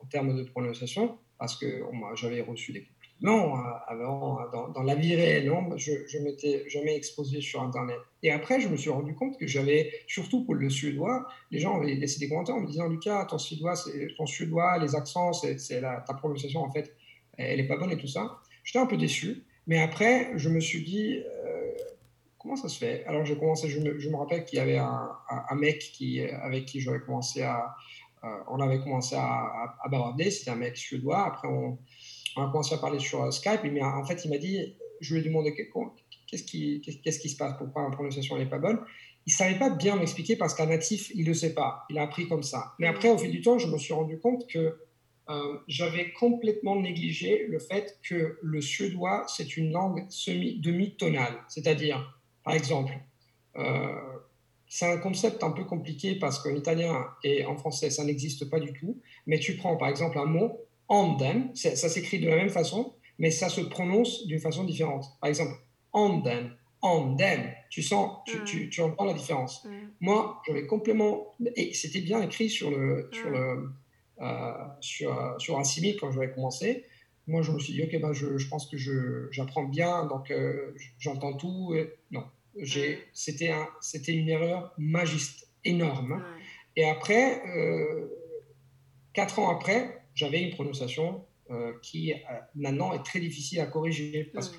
en 0.00 0.06
termes 0.06 0.34
de 0.34 0.42
prononciation, 0.42 1.18
parce 1.38 1.56
que 1.56 1.82
j'avais 2.14 2.40
reçu 2.40 2.72
des 2.72 2.80
non, 3.22 3.56
euh, 3.56 3.60
avant, 3.86 4.38
dans, 4.74 4.82
la 4.82 4.94
vie 4.94 5.14
réelle, 5.14 5.46
non, 5.46 5.76
je 5.76 5.92
ne 5.92 6.24
m'étais 6.24 6.68
jamais 6.68 6.96
exposé 6.96 7.40
sur 7.40 7.62
Internet. 7.62 7.98
Et 8.22 8.30
après, 8.30 8.60
je 8.60 8.68
me 8.68 8.76
suis 8.76 8.90
rendu 8.90 9.14
compte 9.14 9.38
que 9.38 9.46
j'avais, 9.46 9.92
surtout 10.06 10.44
pour 10.44 10.54
le 10.54 10.68
suédois, 10.68 11.26
les 11.50 11.58
gens 11.58 11.80
avaient 11.80 11.94
laissé 11.94 12.18
des 12.18 12.28
commentaires 12.28 12.56
en 12.56 12.60
me 12.60 12.66
disant 12.66 12.88
Lucas, 12.88 13.26
ton 13.26 13.38
suédois, 13.38 13.74
ton 14.16 14.26
suédois 14.26 14.78
les 14.78 14.94
accents, 14.94 15.32
c'est 15.32 15.80
ta 15.80 16.14
prononciation, 16.14 16.60
en 16.60 16.70
fait, 16.70 16.94
elle 17.38 17.58
n'est 17.58 17.68
pas 17.68 17.76
bonne 17.76 17.92
et 17.92 17.96
tout 17.96 18.08
ça. 18.08 18.38
J'étais 18.64 18.78
un 18.78 18.86
peu 18.86 18.96
déçu. 18.96 19.44
Mais 19.66 19.80
après, 19.80 20.32
je 20.36 20.48
me 20.48 20.58
suis 20.58 20.84
dit 20.84 21.22
euh, 21.24 21.52
Comment 22.42 22.56
ça 22.56 22.68
se 22.68 22.76
fait? 22.76 23.04
Alors, 23.06 23.24
j'ai 23.24 23.36
commencé, 23.36 23.68
je 23.68 23.78
me, 23.78 24.00
je 24.00 24.08
me 24.10 24.16
rappelle 24.16 24.44
qu'il 24.44 24.58
y 24.58 24.62
avait 24.62 24.78
un, 24.78 25.54
mec 25.54 25.78
qui, 25.78 26.20
avec 26.20 26.64
qui 26.64 26.80
j'avais 26.80 26.98
commencé 26.98 27.42
à. 27.42 27.76
Euh, 28.24 28.28
on 28.48 28.60
avait 28.60 28.80
commencé 28.80 29.14
à, 29.14 29.76
à, 29.80 30.14
c'était 30.28 30.50
un 30.50 30.56
mec 30.56 30.76
suédois. 30.76 31.24
Après, 31.24 31.46
on 31.46 31.78
on 32.36 32.44
a 32.44 32.50
commencé 32.50 32.74
à 32.74 32.78
parler 32.78 32.98
sur 32.98 33.22
euh, 33.22 33.30
Skype, 33.30 33.60
mais 33.64 33.82
en 33.82 34.04
fait, 34.04 34.24
il 34.24 34.30
m'a 34.30 34.38
dit, 34.38 34.74
je 35.00 35.14
lui 35.14 35.20
ai 35.20 35.24
demandé 35.24 35.54
qu'est-ce 35.54 36.42
qui, 36.42 36.80
qu'est-ce 36.80 37.18
qui 37.18 37.28
se 37.28 37.36
passe, 37.36 37.54
pourquoi 37.58 37.82
ma 37.82 37.90
prononciation 37.90 38.38
n'est 38.38 38.46
pas 38.46 38.58
bonne. 38.58 38.78
Il 39.26 39.30
ne 39.30 39.36
savait 39.36 39.58
pas 39.58 39.70
bien 39.70 39.96
m'expliquer 39.96 40.36
parce 40.36 40.54
qu'un 40.54 40.66
natif, 40.66 41.10
il 41.14 41.22
ne 41.22 41.28
le 41.28 41.34
sait 41.34 41.54
pas. 41.54 41.84
Il 41.90 41.98
a 41.98 42.02
appris 42.02 42.26
comme 42.28 42.42
ça. 42.42 42.74
Mais 42.78 42.86
après, 42.88 43.08
au 43.08 43.18
fil 43.18 43.30
du 43.30 43.40
temps, 43.40 43.58
je 43.58 43.68
me 43.68 43.78
suis 43.78 43.94
rendu 43.94 44.18
compte 44.18 44.48
que 44.48 44.80
euh, 45.30 45.58
j'avais 45.68 46.12
complètement 46.12 46.80
négligé 46.80 47.46
le 47.46 47.60
fait 47.60 47.98
que 48.02 48.38
le 48.42 48.60
suédois, 48.60 49.24
c'est 49.28 49.56
une 49.56 49.70
langue 49.70 50.04
semi, 50.08 50.58
demi-tonale. 50.58 51.38
C'est-à-dire, 51.48 52.18
par 52.42 52.54
exemple, 52.54 52.92
euh, 53.56 53.94
c'est 54.68 54.86
un 54.86 54.98
concept 54.98 55.44
un 55.44 55.50
peu 55.50 55.64
compliqué 55.64 56.16
parce 56.16 56.40
qu'en 56.40 56.54
italien 56.54 57.06
et 57.22 57.44
en 57.44 57.56
français, 57.56 57.90
ça 57.90 58.04
n'existe 58.04 58.50
pas 58.50 58.58
du 58.58 58.72
tout. 58.72 59.00
Mais 59.26 59.38
tu 59.38 59.56
prends, 59.56 59.76
par 59.76 59.88
exemple, 59.88 60.18
un 60.18 60.24
mot 60.24 60.58
Anden, 60.92 61.50
ça 61.54 61.88
s'écrit 61.88 62.20
de 62.20 62.28
la 62.28 62.36
même 62.36 62.50
façon, 62.50 62.94
mais 63.18 63.30
ça 63.30 63.48
se 63.48 63.62
prononce 63.62 64.26
d'une 64.26 64.38
façon 64.38 64.64
différente. 64.64 65.06
Par 65.22 65.30
exemple, 65.30 65.54
Anden, 65.94 66.54
Anden, 66.82 67.54
tu 67.70 67.82
sens, 67.82 68.18
tu, 68.44 68.68
tu, 68.68 68.80
entends 68.82 69.06
la 69.06 69.14
différence. 69.14 69.66
Moi, 70.00 70.42
j'avais 70.46 70.66
complètement, 70.66 71.34
et 71.56 71.72
c'était 71.72 72.02
bien 72.02 72.20
écrit 72.20 72.50
sur 72.50 72.70
le, 72.70 73.08
sur 73.10 73.30
le, 73.30 73.70
euh, 74.20 74.52
sur, 74.80 75.36
sur 75.38 75.58
un 75.58 75.64
simili 75.64 75.96
quand 75.96 76.10
j'avais 76.12 76.30
commencé. 76.30 76.84
Moi, 77.26 77.40
je 77.40 77.52
me 77.52 77.58
suis 77.58 77.72
dit, 77.72 77.82
ok, 77.84 77.98
ben, 77.98 78.12
je, 78.12 78.36
je 78.36 78.48
pense 78.48 78.66
que 78.66 78.76
j'apprends 79.30 79.64
bien, 79.64 80.04
donc 80.04 80.30
euh, 80.30 80.74
j'entends 80.98 81.32
tout. 81.32 81.74
Et... 81.74 81.94
Non, 82.10 82.24
c'était 83.14 83.50
un, 83.50 83.66
une 84.08 84.28
erreur 84.28 84.74
magiste, 84.76 85.48
énorme. 85.64 86.22
Et 86.76 86.84
après, 86.84 87.42
euh, 87.56 88.08
quatre 89.14 89.38
ans 89.38 89.48
après, 89.48 90.01
j'avais 90.14 90.42
une 90.42 90.50
prononciation 90.50 91.24
euh, 91.50 91.72
qui 91.82 92.12
euh, 92.12 92.16
maintenant 92.54 92.94
est 92.94 93.02
très 93.02 93.20
difficile 93.20 93.60
à 93.60 93.66
corriger 93.66 94.30
parce 94.32 94.48
que 94.48 94.56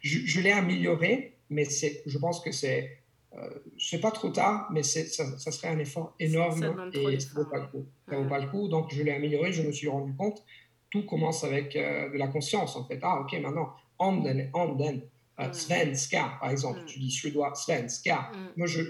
je, 0.00 0.40
l'ai 0.40 0.52
améliorée, 0.52 1.36
mais 1.50 1.64
je 1.64 2.18
pense 2.18 2.40
que 2.40 2.52
c'est 2.52 2.98
euh, 3.36 3.48
c'est 3.78 4.00
pas 4.00 4.10
trop 4.10 4.30
tard, 4.30 4.68
mais 4.72 4.82
ça, 4.82 5.04
ça, 5.06 5.52
serait 5.52 5.68
un 5.68 5.78
effort 5.78 6.14
énorme 6.18 6.90
et 6.92 7.20
ça 7.20 7.30
ne 7.30 7.34
vaut 7.34 7.50
pas 7.50 7.58
le 7.58 7.66
coup. 7.66 7.86
Ça 8.08 8.16
vaut 8.16 8.28
pas 8.28 8.38
le 8.38 8.48
coup, 8.48 8.68
donc 8.68 8.92
je 8.92 9.02
l'ai 9.02 9.12
amélioré, 9.12 9.52
je 9.52 9.62
me 9.62 9.70
suis 9.70 9.88
rendu 9.88 10.14
compte. 10.14 10.42
Tout 10.88 11.04
commence 11.04 11.44
avec 11.44 11.74
de 11.74 12.16
la 12.16 12.28
conscience 12.28 12.74
en 12.74 12.84
fait. 12.86 12.98
Ah 13.02 13.20
ok, 13.20 13.38
maintenant 13.40 13.70
anden, 13.98 14.50
anden. 14.54 15.02
Euh, 15.40 15.52
svenska, 15.52 16.38
par 16.40 16.50
exemple. 16.50 16.84
Tu 16.86 16.98
dis 16.98 17.10
suédois, 17.10 17.54
svenska. 17.54 18.30
Moi, 18.56 18.66
je 18.66 18.82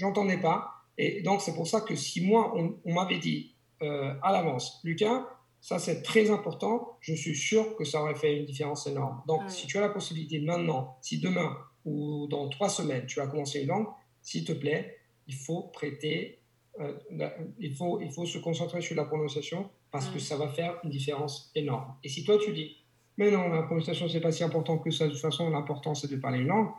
n'entendais 0.00 0.38
pas. 0.38 0.72
Et 0.96 1.20
donc, 1.22 1.42
c'est 1.42 1.54
pour 1.54 1.66
ça 1.66 1.82
que 1.82 1.94
si 1.94 2.24
moi, 2.24 2.54
on, 2.56 2.92
m'avait 2.92 3.18
dit 3.18 3.54
à 3.80 4.32
l'avance, 4.32 4.80
Lucas, 4.84 5.26
ça 5.68 5.78
c'est 5.78 6.00
très 6.00 6.30
important, 6.30 6.96
je 7.02 7.12
suis 7.12 7.36
sûr 7.36 7.76
que 7.76 7.84
ça 7.84 8.00
aurait 8.00 8.14
fait 8.14 8.38
une 8.38 8.46
différence 8.46 8.86
énorme. 8.86 9.20
Donc, 9.26 9.42
si 9.50 9.66
tu 9.66 9.76
as 9.76 9.82
la 9.82 9.90
possibilité 9.90 10.40
maintenant, 10.40 10.96
si 11.02 11.18
demain 11.18 11.58
ou 11.84 12.26
dans 12.26 12.48
trois 12.48 12.70
semaines, 12.70 13.04
tu 13.04 13.20
vas 13.20 13.26
commencer 13.26 13.60
une 13.60 13.68
langue, 13.68 13.88
s'il 14.22 14.46
te 14.46 14.52
plaît, 14.52 14.96
il 15.26 15.34
faut 15.34 15.64
prêter, 15.64 16.38
euh, 16.80 16.94
il, 17.58 17.74
faut, 17.74 18.00
il 18.00 18.10
faut 18.10 18.24
se 18.24 18.38
concentrer 18.38 18.80
sur 18.80 18.96
la 18.96 19.04
prononciation 19.04 19.68
parce 19.90 20.08
que 20.08 20.18
ça 20.18 20.38
va 20.38 20.48
faire 20.48 20.78
une 20.84 20.90
différence 20.90 21.50
énorme. 21.54 21.94
Et 22.02 22.08
si 22.08 22.24
toi 22.24 22.38
tu 22.38 22.54
dis, 22.54 22.78
mais 23.18 23.30
non, 23.30 23.50
la 23.50 23.62
prononciation 23.64 24.08
c'est 24.08 24.22
pas 24.22 24.32
si 24.32 24.42
important 24.42 24.78
que 24.78 24.90
ça, 24.90 25.04
de 25.04 25.10
toute 25.10 25.20
façon 25.20 25.50
l'important 25.50 25.94
c'est 25.94 26.10
de 26.10 26.16
parler 26.16 26.38
une 26.38 26.46
langue, 26.46 26.70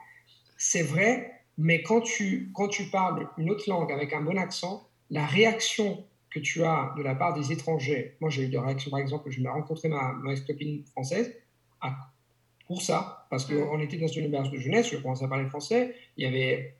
c'est 0.58 0.82
vrai, 0.82 1.44
mais 1.60 1.84
quand 1.84 2.02
tu, 2.02 2.50
quand 2.56 2.70
tu 2.70 2.90
parles 2.90 3.30
une 3.38 3.52
autre 3.52 3.70
langue 3.70 3.92
avec 3.92 4.14
un 4.14 4.22
bon 4.22 4.40
accent, 4.40 4.90
la 5.12 5.28
réaction 5.28 6.04
que 6.32 6.40
tu 6.40 6.64
as 6.64 6.94
de 6.98 7.04
la 7.04 7.16
part 7.16 7.34
des 7.34 7.52
étrangers, 7.52 8.16
moi 8.20 8.30
j'ai 8.30 8.44
eu 8.44 8.50
des 8.50 8.60
réactions, 8.60 8.92
par 8.92 9.00
exemple, 9.00 9.30
je 9.30 9.42
m'ai 9.42 9.50
rencontré 9.50 9.90
ma, 9.90 10.14
ma 10.14 10.36
copine 10.36 10.84
française 10.86 11.36
pour 12.68 12.82
ça, 12.84 13.26
parce 13.32 13.46
qu'on 13.46 13.80
était 13.80 13.98
dans 13.98 14.08
une 14.08 14.28
auberge 14.28 14.52
de 14.52 14.60
jeunesse, 14.60 14.92
je 14.92 14.98
commençais 14.98 15.26
à 15.26 15.28
parler 15.28 15.48
français, 15.48 15.96
il 16.18 16.24
y 16.24 16.28
avait 16.28 16.76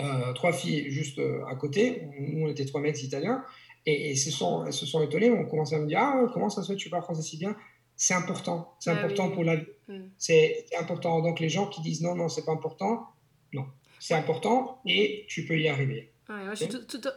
euh, 0.00 0.32
trois 0.32 0.52
filles 0.52 0.90
juste 0.90 1.18
euh, 1.18 1.44
à 1.46 1.56
côté, 1.56 2.02
nous 2.20 2.46
on 2.46 2.48
était 2.48 2.64
trois 2.64 2.80
mecs 2.80 3.02
italiens, 3.02 3.44
et, 3.84 4.14
se 4.14 4.30
sont, 4.30 4.64
elles 4.66 4.72
se 4.72 4.86
sont 4.86 5.02
étonnées, 5.02 5.30
on 5.30 5.46
commençait 5.46 5.76
à 5.76 5.78
me 5.78 5.86
dire 5.86 5.98
Ah, 6.00 6.26
comment 6.32 6.50
ça 6.50 6.62
se 6.62 6.68
fait 6.68 6.74
que 6.76 6.82
tu 6.82 6.90
parles 6.90 7.02
français 7.02 7.22
si 7.22 7.38
bien? 7.38 7.56
C'est 7.96 8.14
important, 8.14 8.76
c'est 8.78 8.90
ah 8.90 8.98
important 8.98 9.30
pour 9.30 9.44
la 9.44 9.56
vie. 9.56 9.66
Mm. 9.88 10.02
C'est 10.18 10.66
important. 10.78 11.20
Donc 11.20 11.40
les 11.40 11.48
gens 11.48 11.66
qui 11.66 11.80
disent 11.80 12.02
non, 12.02 12.14
non, 12.14 12.28
c'est 12.28 12.44
pas 12.44 12.52
important, 12.52 13.06
non, 13.52 13.66
c'est 13.98 14.14
important 14.14 14.80
et 14.84 15.24
tu 15.28 15.46
peux 15.46 15.58
y 15.58 15.68
arriver 15.68 16.12
je 16.28 16.54
suis 16.54 16.68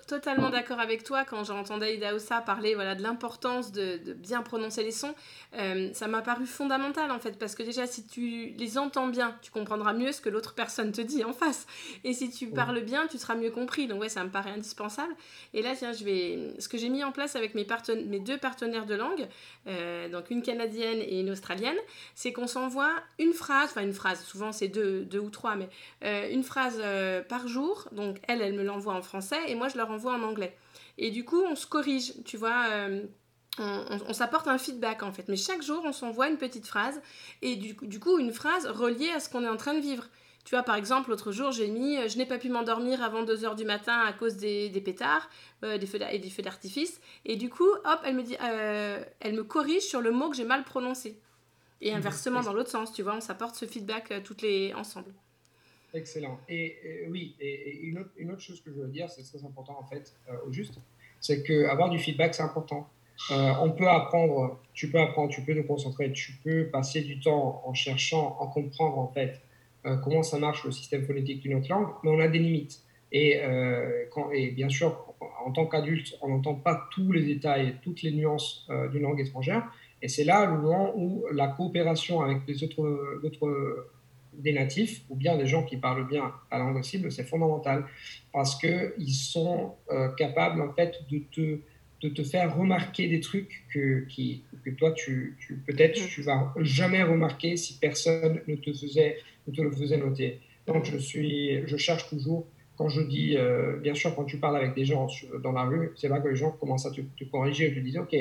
totalement 0.08 0.50
d'accord 0.50 0.80
avec 0.80 1.04
toi 1.04 1.26
quand 1.26 1.44
j'entendais 1.44 1.96
Ida 1.96 2.16
Ossa 2.16 2.40
parler 2.40 2.76
voilà, 2.76 2.96
de 2.96 3.04
l'importance 3.04 3.74
de, 3.74 4.00
bien 4.14 4.42
prononcer 4.42 4.84
les 4.84 4.92
sons. 4.92 5.14
Euh, 5.58 5.90
ça 5.94 6.08
m'a 6.08 6.22
paru 6.22 6.46
fondamental 6.46 7.12
en 7.12 7.20
fait 7.20 7.38
parce 7.38 7.56
que 7.56 7.64
déjà 7.64 7.88
si 7.88 8.06
tu 8.06 8.54
les 8.58 8.78
entends 8.78 9.08
bien, 9.08 9.36
tu 9.42 9.52
comprendras 9.52 9.92
mieux 9.94 10.14
ce 10.14 10.22
que 10.22 10.30
l'autre 10.30 10.54
personne 10.54 10.94
te 10.94 11.02
dit 11.02 11.26
en 11.26 11.34
face. 11.34 11.68
Et 12.06 12.14
si 12.14 12.30
tu 12.30 12.48
parles 12.48 12.82
bien, 12.82 13.08
tu 13.08 13.18
seras 13.18 13.36
mieux 13.36 13.52
compris. 13.52 13.88
Donc 13.88 14.00
ouais, 14.00 14.10
ça 14.10 14.24
me 14.24 14.30
paraît 14.30 14.52
indispensable. 14.52 15.14
Et 15.54 15.62
là, 15.62 15.76
tiens, 15.76 15.92
je 15.92 16.06
vais... 16.06 16.54
ce 16.60 16.70
que 16.70 16.78
j'ai 16.78 16.90
mis 16.90 17.04
en 17.04 17.12
place 17.12 17.36
avec 17.36 17.54
mes, 17.54 17.68
mes 18.08 18.20
deux 18.20 18.38
partenaires 18.38 18.86
de 18.86 18.96
langue, 18.96 19.28
euh, 19.68 20.08
donc 20.08 20.30
une 20.30 20.42
canadienne 20.42 21.00
et 21.00 21.20
une 21.20 21.32
australienne, 21.32 21.78
c'est 22.16 22.32
qu'on 22.32 22.48
s'envoie 22.48 22.92
une 23.20 23.34
phrase, 23.34 23.72
enfin 23.72 23.82
une 23.82 23.94
phrase, 23.94 24.24
souvent 24.24 24.54
c'est 24.54 24.70
deux, 24.70 25.02
deux 25.02 25.20
ou 25.20 25.30
trois, 25.30 25.56
mais 25.56 25.68
euh, 26.06 26.30
une 26.32 26.44
phrase 26.44 26.82
par 27.28 27.48
jour. 27.48 27.90
Donc 27.92 28.18
elle, 28.28 28.42
elle 28.42 28.54
me 28.54 28.64
l'envoie 28.64 28.94
en 28.94 29.01
français 29.02 29.40
et 29.48 29.56
moi 29.56 29.68
je 29.68 29.78
leur 29.78 29.90
envoie 29.90 30.14
en 30.14 30.24
anglais. 30.24 30.56
Et 30.98 31.12
du 31.12 31.26
coup, 31.26 31.42
on 31.42 31.56
se 31.56 31.66
corrige, 31.66 32.14
tu 32.26 32.38
vois. 32.38 32.68
Euh, 32.70 33.04
on, 33.58 34.14
s'apporte 34.14 34.48
un 34.48 34.58
feedback 34.58 35.04
en 35.04 35.12
fait, 35.12 35.28
mais 35.28 35.36
chaque 35.36 35.62
jour 35.62 35.82
on 35.84 35.92
s'envoie 35.92 36.30
une 36.30 36.38
petite 36.38 36.66
phrase 36.66 37.02
et 37.42 37.58
du, 37.58 37.76
du 37.82 38.00
coup 38.00 38.18
une 38.18 38.32
phrase 38.32 38.66
reliée 38.66 39.10
à 39.10 39.20
ce 39.20 39.30
qu'on 39.30 39.44
est 39.44 39.50
en 39.50 39.58
train 39.58 39.74
de 39.74 39.82
vivre. 39.82 40.08
Tu 40.44 40.56
vois, 40.56 40.64
par 40.64 40.76
exemple, 40.76 41.10
l'autre 41.10 41.32
jour, 41.32 41.52
j'ai 41.52 41.68
mis 41.68 41.98
Je 42.10 42.18
n'ai 42.18 42.26
pas 42.26 42.38
pu 42.38 42.50
m'endormir 42.50 43.04
avant 43.04 43.24
2h 43.24 43.56
du 43.56 43.66
matin 43.66 44.00
à 44.00 44.14
cause 44.14 44.38
des, 44.38 44.70
des 44.70 44.82
pétards 44.82 45.30
euh, 45.64 45.78
des 45.78 45.86
feux 45.86 46.00
et 46.10 46.20
des 46.20 46.30
feux 46.30 46.42
d'artifice. 46.42 47.00
Et 47.26 47.36
du 47.36 47.50
coup, 47.50 47.70
hop, 47.70 48.00
elle 48.04 48.16
me, 48.16 48.24
dit, 48.24 48.36
euh, 48.42 49.04
elle 49.20 49.34
me 49.34 49.44
corrige 49.44 49.84
sur 49.84 50.02
le 50.02 50.12
mot 50.12 50.30
que 50.30 50.36
j'ai 50.36 50.46
mal 50.46 50.64
prononcé. 50.64 51.20
Et 51.82 51.94
mmh. 51.94 51.98
inversement, 51.98 52.42
dans 52.42 52.54
l'autre 52.54 52.70
sens, 52.70 52.92
tu 52.92 53.04
vois, 53.04 53.16
on 53.16 53.22
s'apporte 53.22 53.56
ce 53.56 53.66
feedback 53.66 54.24
toutes 54.24 54.42
les 54.42 54.74
ensemble. 54.74 55.14
Excellent. 55.94 56.40
Et, 56.48 57.06
oui, 57.10 57.36
et, 57.40 57.80
une, 57.82 58.00
autre, 58.00 58.40
chose 58.40 58.62
que 58.62 58.72
je 58.72 58.80
veux 58.80 58.88
dire, 58.88 59.10
c'est 59.10 59.24
très 59.24 59.46
important 59.46 59.78
en 59.78 59.86
fait, 59.86 60.14
euh, 60.30 60.48
au 60.48 60.52
juste, 60.52 60.80
c'est 61.20 61.44
qu'avoir 61.44 61.90
du 61.90 62.00
feedback, 62.00 62.34
c'est 62.34 62.44
important. 62.44 62.90
Euh, 63.30 63.52
on 63.62 63.72
peut 63.72 63.88
apprendre, 63.88 64.60
tu 64.74 64.90
peux 64.90 65.00
apprendre, 65.00 65.30
tu 65.32 65.42
peux 65.42 65.54
te 65.54 65.68
concentrer, 65.68 66.12
tu 66.14 66.34
peux 66.44 66.68
passer 66.68 67.02
du 67.02 67.20
temps 67.20 67.62
en 67.66 67.74
cherchant, 67.74 68.38
en 68.40 68.48
comprendre 68.48 68.98
en 68.98 69.10
fait 69.10 69.42
euh, 69.86 69.98
comment 69.98 70.24
ça 70.24 70.40
marche 70.40 70.64
le 70.64 70.72
système 70.72 71.06
phonétique 71.06 71.42
d'une 71.42 71.56
autre 71.56 71.70
langue, 71.70 71.90
mais 72.04 72.10
on 72.10 72.20
a 72.20 72.28
des 72.28 72.40
limites. 72.40 72.80
Et, 73.12 73.42
bien 74.56 74.70
sûr, 74.70 75.14
en 75.46 75.52
tant 75.52 75.66
qu'adulte, 75.66 76.18
on 76.22 76.30
n'entend 76.30 76.56
pas 76.56 76.88
tous 76.92 77.12
les 77.12 77.24
détails, 77.24 77.76
toutes 77.84 78.04
les 78.04 78.12
nuances 78.12 78.66
d'une 78.94 79.02
langue 79.02 79.20
étrangère. 79.20 79.70
Et 80.02 80.08
c'est 80.08 80.24
là 80.24 80.46
le 80.46 80.54
moment 80.54 80.94
où 80.96 81.26
la 81.34 81.50
coopération 81.50 82.22
avec 82.22 82.48
les 82.48 82.64
autres 82.64 83.20
des 84.34 84.54
natifs 84.54 85.04
ou 85.10 85.16
bien 85.16 85.38
des 85.38 85.46
gens 85.46 85.64
qui 85.64 85.78
parlent 85.78 86.08
bien 86.08 86.32
la 86.52 86.60
langue 86.60 86.84
cible, 86.84 87.12
c'est 87.12 87.24
fondamental 87.24 87.86
parce 88.32 88.58
qu'ils 88.58 89.14
sont 89.14 89.76
euh, 89.92 90.10
capables 90.10 90.62
en 90.62 90.74
fait 90.74 90.96
de 91.10 91.20
te, 91.32 91.60
de 92.02 92.10
te 92.10 92.24
faire 92.24 92.56
remarquer 92.58 93.08
des 93.08 93.20
trucs 93.20 93.66
que, 93.74 94.06
qui, 94.06 94.44
que 94.64 94.72
toi, 94.72 94.92
tu, 94.92 95.38
tu 95.40 95.56
peut-être 95.66 96.02
mm. 96.02 96.08
tu 96.08 96.22
vas 96.22 96.54
jamais 96.58 97.04
remarquer 97.04 97.58
si 97.58 97.78
personne 97.78 98.42
ne 98.48 98.56
te, 98.56 98.74
faisait, 98.74 99.18
ne 99.48 99.54
te 99.54 99.62
le 99.62 99.72
faisait 99.72 99.98
noter. 99.98 100.40
Donc 100.68 100.86
je, 100.86 100.98
suis, 100.98 101.68
je 101.68 101.78
cherche 101.78 102.10
toujours, 102.10 102.46
quand 102.78 102.90
je 102.90 103.02
dis, 103.02 103.36
euh, 103.38 103.78
bien 103.78 103.94
sûr, 103.94 104.16
quand 104.16 104.26
tu 104.26 104.38
parles 104.38 104.58
avec 104.58 104.74
des 104.74 104.86
gens 104.86 105.08
dans 105.44 105.52
la 105.52 105.64
rue, 105.64 105.92
c'est 105.96 106.08
là 106.08 106.20
que 106.20 106.30
les 106.30 106.36
gens 106.36 106.52
commencent 106.52 106.86
à 106.86 106.92
te, 106.92 107.24
corriger 107.26 107.68
et 107.68 107.74
te 107.74 107.80
disent, 107.80 107.98
OK, 107.98 108.16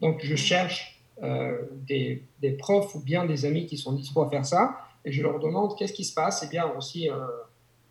donc 0.00 0.20
je 0.22 0.36
cherche 0.36 1.00
euh, 1.22 1.58
des, 1.86 2.22
des 2.40 2.52
profs 2.52 2.94
ou 2.94 3.00
bien 3.00 3.26
des 3.26 3.44
amis 3.44 3.66
qui 3.66 3.76
sont 3.76 3.92
disposés 3.92 4.26
à 4.28 4.30
faire 4.30 4.46
ça 4.46 4.87
et 5.08 5.12
je 5.12 5.22
leur 5.22 5.40
demande 5.40 5.74
qu'est-ce 5.76 5.94
qui 5.94 6.04
se 6.04 6.12
passe? 6.12 6.42
Et 6.42 6.46
eh 6.46 6.50
bien 6.50 6.70
aussi, 6.76 7.08
euh, 7.08 7.14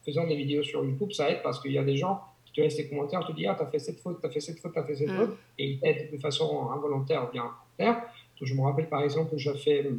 faisant 0.05 0.27
des 0.27 0.35
vidéos 0.35 0.61
sur 0.61 0.85
YouTube, 0.85 1.11
ça 1.11 1.31
aide 1.31 1.41
parce 1.41 1.59
qu'il 1.59 1.71
y 1.71 1.79
a 1.79 1.83
des 1.83 1.97
gens 1.97 2.21
qui 2.45 2.53
te 2.53 2.61
laissent 2.61 2.77
des 2.77 2.87
commentaires, 2.87 3.25
te 3.25 3.31
disent 3.31 3.47
Ah, 3.49 3.55
t'as 3.57 3.65
fait 3.65 3.79
cette 3.79 3.99
faute, 3.99 4.19
t'as 4.21 4.29
fait 4.29 4.39
cette 4.39 4.59
faute, 4.59 4.71
t'as 4.75 4.83
fait 4.83 4.95
cette 4.95 5.09
mm. 5.09 5.17
faute, 5.17 5.37
et 5.57 5.71
ils 5.71 5.79
t'aident 5.79 6.11
de 6.11 6.17
façon 6.19 6.69
involontaire 6.69 7.27
ou 7.27 7.31
bien 7.31 7.49
volontaire. 7.79 8.03
je 8.39 8.53
me 8.53 8.61
rappelle 8.61 8.87
par 8.87 9.01
exemple 9.01 9.31
que 9.31 9.37
j'ai 9.37 9.57
fait, 9.57 9.89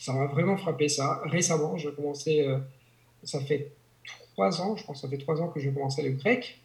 ça 0.00 0.12
m'a 0.12 0.26
vraiment 0.26 0.56
frappé 0.56 0.88
ça. 0.88 1.20
Récemment, 1.24 1.76
j'ai 1.76 1.90
commencé, 1.90 2.46
euh, 2.46 2.58
ça 3.24 3.40
fait 3.40 3.72
trois 4.32 4.60
ans, 4.60 4.76
je 4.76 4.84
pense 4.84 4.98
que 4.98 5.08
ça 5.08 5.08
fait 5.08 5.18
trois 5.18 5.42
ans 5.42 5.48
que 5.48 5.58
j'ai 5.58 5.72
commencé 5.72 6.02
le 6.02 6.10
grec. 6.10 6.60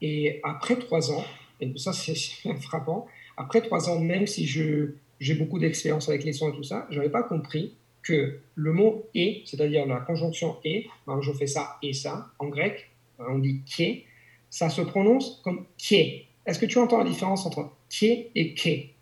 Et 0.00 0.40
après 0.42 0.76
trois 0.76 1.12
ans, 1.12 1.24
et 1.60 1.70
ça 1.76 1.92
c'est 1.92 2.14
frappant, 2.62 3.06
après 3.36 3.60
trois 3.60 3.90
ans, 3.90 4.00
même 4.00 4.26
si 4.26 4.46
je, 4.46 4.92
j'ai 5.20 5.34
beaucoup 5.34 5.58
d'expérience 5.58 6.08
avec 6.08 6.24
les 6.24 6.32
sons 6.32 6.50
et 6.50 6.56
tout 6.56 6.62
ça, 6.62 6.86
je 6.88 6.96
n'avais 6.96 7.10
pas 7.10 7.22
compris 7.22 7.74
que 8.10 8.38
le 8.56 8.72
mot 8.72 9.08
et, 9.14 9.42
c'est-à-dire 9.44 9.86
la 9.86 10.00
conjonction 10.00 10.56
et, 10.64 10.88
ben, 11.06 11.20
je 11.20 11.32
fais 11.32 11.46
ça 11.46 11.78
et 11.82 11.92
ça, 11.92 12.30
en 12.38 12.48
grec, 12.48 12.90
ben, 13.18 13.26
on 13.30 13.38
dit 13.38 13.60
ké, 13.64 14.04
ça 14.50 14.68
se 14.68 14.82
prononce 14.82 15.40
comme 15.44 15.66
ké. 15.78 16.26
Est-ce 16.44 16.58
que 16.58 16.66
tu 16.66 16.78
entends 16.78 16.98
la 16.98 17.04
différence 17.04 17.46
entre 17.46 17.70
ké 17.88 18.30
et 18.34 18.54
ké 18.54 18.94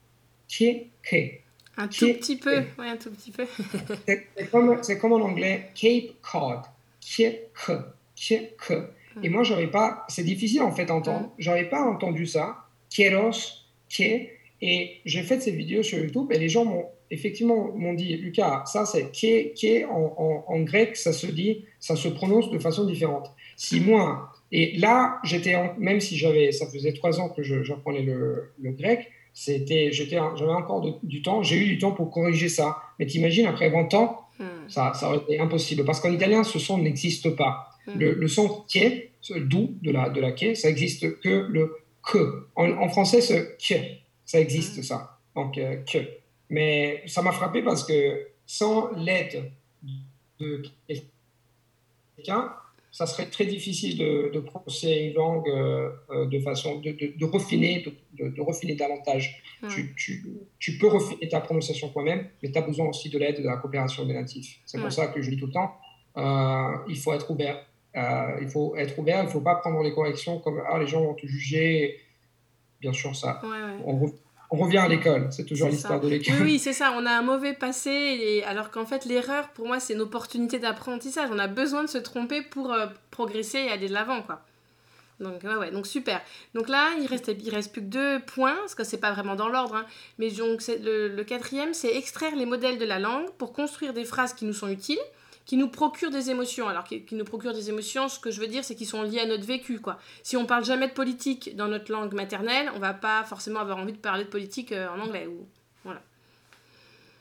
Ké, 0.47 0.89
ké. 1.03 1.43
Un 1.77 1.89
tout 1.89 2.13
petit 2.15 2.37
peu, 2.37 2.63
oui, 2.79 2.89
un 2.89 2.97
tout 2.97 3.11
petit 3.11 3.31
peu. 3.31 3.47
c'est 4.07 4.51
comme, 4.51 4.81
comme, 5.01 5.13
en 5.13 5.21
anglais 5.21 5.71
Cape 5.75 6.15
Cod, 6.23 6.61
ké, 7.01 7.43
ké, 8.17 8.55
ke. 8.59 8.91
Et 9.23 9.29
moi, 9.29 9.43
j'avais 9.43 9.67
pas, 9.69 10.05
c'est 10.09 10.23
difficile 10.23 10.63
en 10.63 10.73
fait 10.73 10.87
d'entendre, 10.87 11.33
j'avais 11.39 11.69
pas 11.69 11.83
entendu 11.83 12.27
ça, 12.27 12.65
kéros, 12.91 13.31
ké, 13.89 14.33
et 14.61 15.01
j'ai 15.05 15.23
fait 15.23 15.41
ces 15.41 15.53
vidéos 15.53 15.83
sur 15.83 15.99
YouTube 15.99 16.31
et 16.33 16.39
les 16.39 16.49
gens 16.49 16.65
m'ont 16.65 16.89
effectivement 17.11 17.73
m'ont 17.75 17.95
dit, 17.95 18.17
Lucas, 18.17 18.65
ça 18.67 18.85
c'est 18.85 19.11
qui 19.11 19.53
qui 19.55 19.85
en, 19.85 20.45
en, 20.47 20.61
grec, 20.61 20.97
ça 20.97 21.13
se 21.13 21.27
dit, 21.27 21.65
ça 21.81 21.97
se 21.97 22.09
prononce 22.09 22.51
de 22.51 22.59
façon 22.59 22.85
différente. 22.85 23.31
Si 23.57 23.81
mm. 23.81 23.85
moi, 23.85 24.33
et 24.51 24.77
là, 24.79 25.19
j'étais, 25.25 25.55
même 25.79 26.01
si 26.01 26.17
j'avais, 26.17 26.53
ça 26.53 26.67
faisait 26.67 26.93
trois 26.93 27.21
ans 27.21 27.29
que 27.29 27.43
j'apprenais 27.43 28.03
le, 28.03 28.53
le, 28.59 28.73
grec, 28.73 29.11
c'était, 29.35 29.93
j'étais, 29.93 30.17
j'avais 30.37 30.53
encore 30.53 30.99
du 31.03 31.23
temps, 31.23 31.43
j'ai 31.43 31.57
eu 31.57 31.67
du 31.67 31.79
temps 31.79 31.93
pour 31.93 32.11
corriger 32.11 32.49
ça. 32.49 32.79
Mais 32.99 33.07
t'imagines, 33.07 33.47
après 33.47 33.69
20 33.69 33.93
ans, 33.95 34.21
mm. 34.39 34.45
ça, 34.69 34.93
ça 34.95 35.09
aurait 35.09 35.19
été 35.19 35.39
impossible. 35.39 35.85
Parce 35.85 36.01
qu'en 36.01 36.13
italien, 36.13 36.45
ce 36.45 36.59
son 36.59 36.79
n'existe 36.79 37.31
pas. 37.37 37.71
Mm. 37.87 37.99
Le, 37.99 38.15
le, 38.15 38.29
son 38.29 38.65
est, 38.75 39.11
doux 39.37 39.75
de 39.83 39.91
la, 39.91 40.09
de 40.09 40.21
la 40.21 40.33
qui, 40.33 40.57
ça 40.57 40.69
existe 40.71 41.21
que 41.21 41.47
le 41.49 41.75
que. 42.03 42.47
En, 42.57 42.89
français, 42.89 43.21
ce 43.21 43.35
que, 43.35 43.81
ça 44.25 44.41
existe 44.41 44.83
ça. 44.83 45.19
Donc, 45.35 45.59
euh, 45.59 45.77
que. 45.91 45.99
Mais 46.51 47.03
ça 47.07 47.23
m'a 47.23 47.33
frappé 47.33 47.63
parce 47.63 47.85
que 47.85 48.29
sans 48.47 48.91
l'aide 48.93 49.51
de 50.41 50.63
quelqu'un, 52.17 52.53
ça 52.91 53.07
serait 53.07 53.27
très 53.27 53.45
difficile 53.45 53.99
de, 53.99 54.31
de 54.33 54.41
prononcer 54.41 54.91
une 54.91 55.15
langue 55.15 55.49
euh, 55.49 56.27
de 56.27 56.41
façon 56.41 56.81
de, 56.81 56.91
de, 56.93 57.13
de 57.17 57.25
refiner, 57.27 57.85
de, 58.15 58.41
refiner 58.41 58.75
davantage. 58.75 59.43
Tu, 59.69 59.95
tu, 59.95 60.25
tu, 60.59 60.79
peux 60.79 60.89
refiner 60.89 61.29
ta 61.29 61.41
prononciation 61.41 61.91
toi-même, 61.91 62.27
mais 62.43 62.51
tu 62.51 62.59
as 62.59 62.63
besoin 62.63 62.89
aussi 62.89 63.11
de 63.11 63.19
l'aide 63.19 63.43
de 63.43 63.47
la 63.47 63.57
coopération 63.57 64.05
des 64.07 64.15
natifs. 64.15 64.61
C'est 64.65 64.81
pour 64.81 64.91
ça 64.91 65.09
que 65.09 65.21
je 65.21 65.31
dis 65.31 65.37
tout 65.37 65.47
le 65.47 65.53
temps, 65.53 65.77
euh, 66.17 66.77
il 66.89 66.97
faut 66.97 67.13
être 67.13 67.31
ouvert. 67.31 67.65
Euh, 67.97 68.39
il 68.41 68.49
faut 68.49 68.77
être 68.77 68.99
ouvert, 68.99 69.23
il 69.23 69.27
ne 69.27 69.31
faut 69.31 69.41
pas 69.41 69.57
prendre 69.57 69.83
les 69.83 69.93
corrections 69.93 70.39
comme 70.39 70.63
ah 70.69 70.79
les 70.79 70.87
gens 70.87 71.03
vont 71.03 71.15
te 71.15 71.27
juger. 71.27 72.01
Bien 72.81 72.93
sûr, 72.93 73.15
ça. 73.15 73.41
On 73.85 73.95
on 74.51 74.57
revient 74.57 74.79
à 74.79 74.89
l'école. 74.89 75.29
C'est 75.31 75.45
toujours 75.45 75.69
l'histoire 75.69 76.01
de 76.01 76.09
l'école. 76.09 76.43
Oui, 76.43 76.59
c'est 76.63 76.73
ça. 76.73 76.95
On 76.97 77.05
a 77.05 77.11
un 77.11 77.23
mauvais 77.23 77.53
passé, 77.53 77.91
et... 77.91 78.45
alors 78.45 78.71
qu'en 78.71 78.87
fait, 78.87 79.05
l'erreur, 79.05 79.49
pour 79.49 79.67
moi, 79.67 79.81
c'est 79.81 79.95
une 79.95 80.01
opportunité 80.01 80.59
d'apprentissage. 80.59 81.29
On 81.33 81.39
a 81.39 81.49
besoin 81.49 81.83
de 81.83 81.89
se 81.89 81.99
tromper 81.99 82.43
pour 82.43 82.73
euh, 82.73 82.87
progresser 83.11 83.59
et 83.59 83.71
aller 83.71 83.89
de 83.89 83.95
l'avant, 83.95 84.23
quoi. 84.23 84.41
Donc, 85.21 85.43
ouais, 85.43 85.57
ouais, 85.57 85.71
donc 85.73 85.87
super. 85.87 86.21
Donc 86.55 86.69
là, 86.69 86.91
il 87.01 87.07
reste, 87.07 87.31
il 87.43 87.51
reste 87.51 87.73
plus 87.73 87.83
que 87.83 87.87
deux 87.87 88.21
points, 88.21 88.55
parce 88.55 88.75
que 88.75 88.85
c'est 88.85 88.99
pas 88.99 89.13
vraiment 89.13 89.35
dans 89.35 89.49
l'ordre. 89.49 89.75
Hein. 89.75 89.87
Mais 90.19 90.31
donc, 90.31 90.63
le, 90.69 91.09
le 91.09 91.25
quatrième, 91.25 91.75
c'est 91.75 91.95
extraire 91.97 92.37
les 92.37 92.47
modèles 92.47 92.79
de 92.79 92.85
la 92.85 92.99
langue 92.99 93.29
pour 93.37 93.53
construire 93.53 93.93
des 93.93 94.05
phrases 94.05 94.33
qui 94.33 94.45
nous 94.45 94.53
sont 94.53 94.69
utiles 94.69 94.99
qui 95.49 95.57
nous 95.57 95.69
procurent 95.69 96.11
des 96.11 96.29
émotions. 96.29 96.69
Alors, 96.69 96.85
qui, 96.85 97.03
nous 97.13 97.25
procurent 97.25 97.55
des 97.55 97.71
émotions, 97.71 98.09
ce 98.09 98.21
que 98.21 98.31
je 98.31 98.39
veux 98.39 98.49
dire, 98.49 98.63
c'est 98.65 98.75
qu'ils 98.75 98.87
sont 98.87 99.03
liés 99.03 99.21
à 99.21 99.27
notre 99.27 99.47
vécu, 99.47 99.81
quoi. 99.81 99.99
Si 100.23 100.37
on 100.37 100.45
parle 100.45 100.63
jamais 100.63 100.89
de 100.89 100.93
politique 100.93 101.57
dans 101.57 101.69
notre 101.69 101.91
langue 101.91 102.13
maternelle, 102.13 102.71
on 102.77 102.79
va 102.79 102.93
pas 102.93 103.25
forcément 103.25 103.61
avoir 103.61 103.79
envie 103.79 103.95
de 103.95 103.99
parler 103.99 104.25
de 104.25 104.29
politique 104.29 104.73
euh, 104.73 104.91
en 104.91 105.01
anglais. 105.01 105.27
Ou... 105.27 105.49
Voilà. 105.85 106.03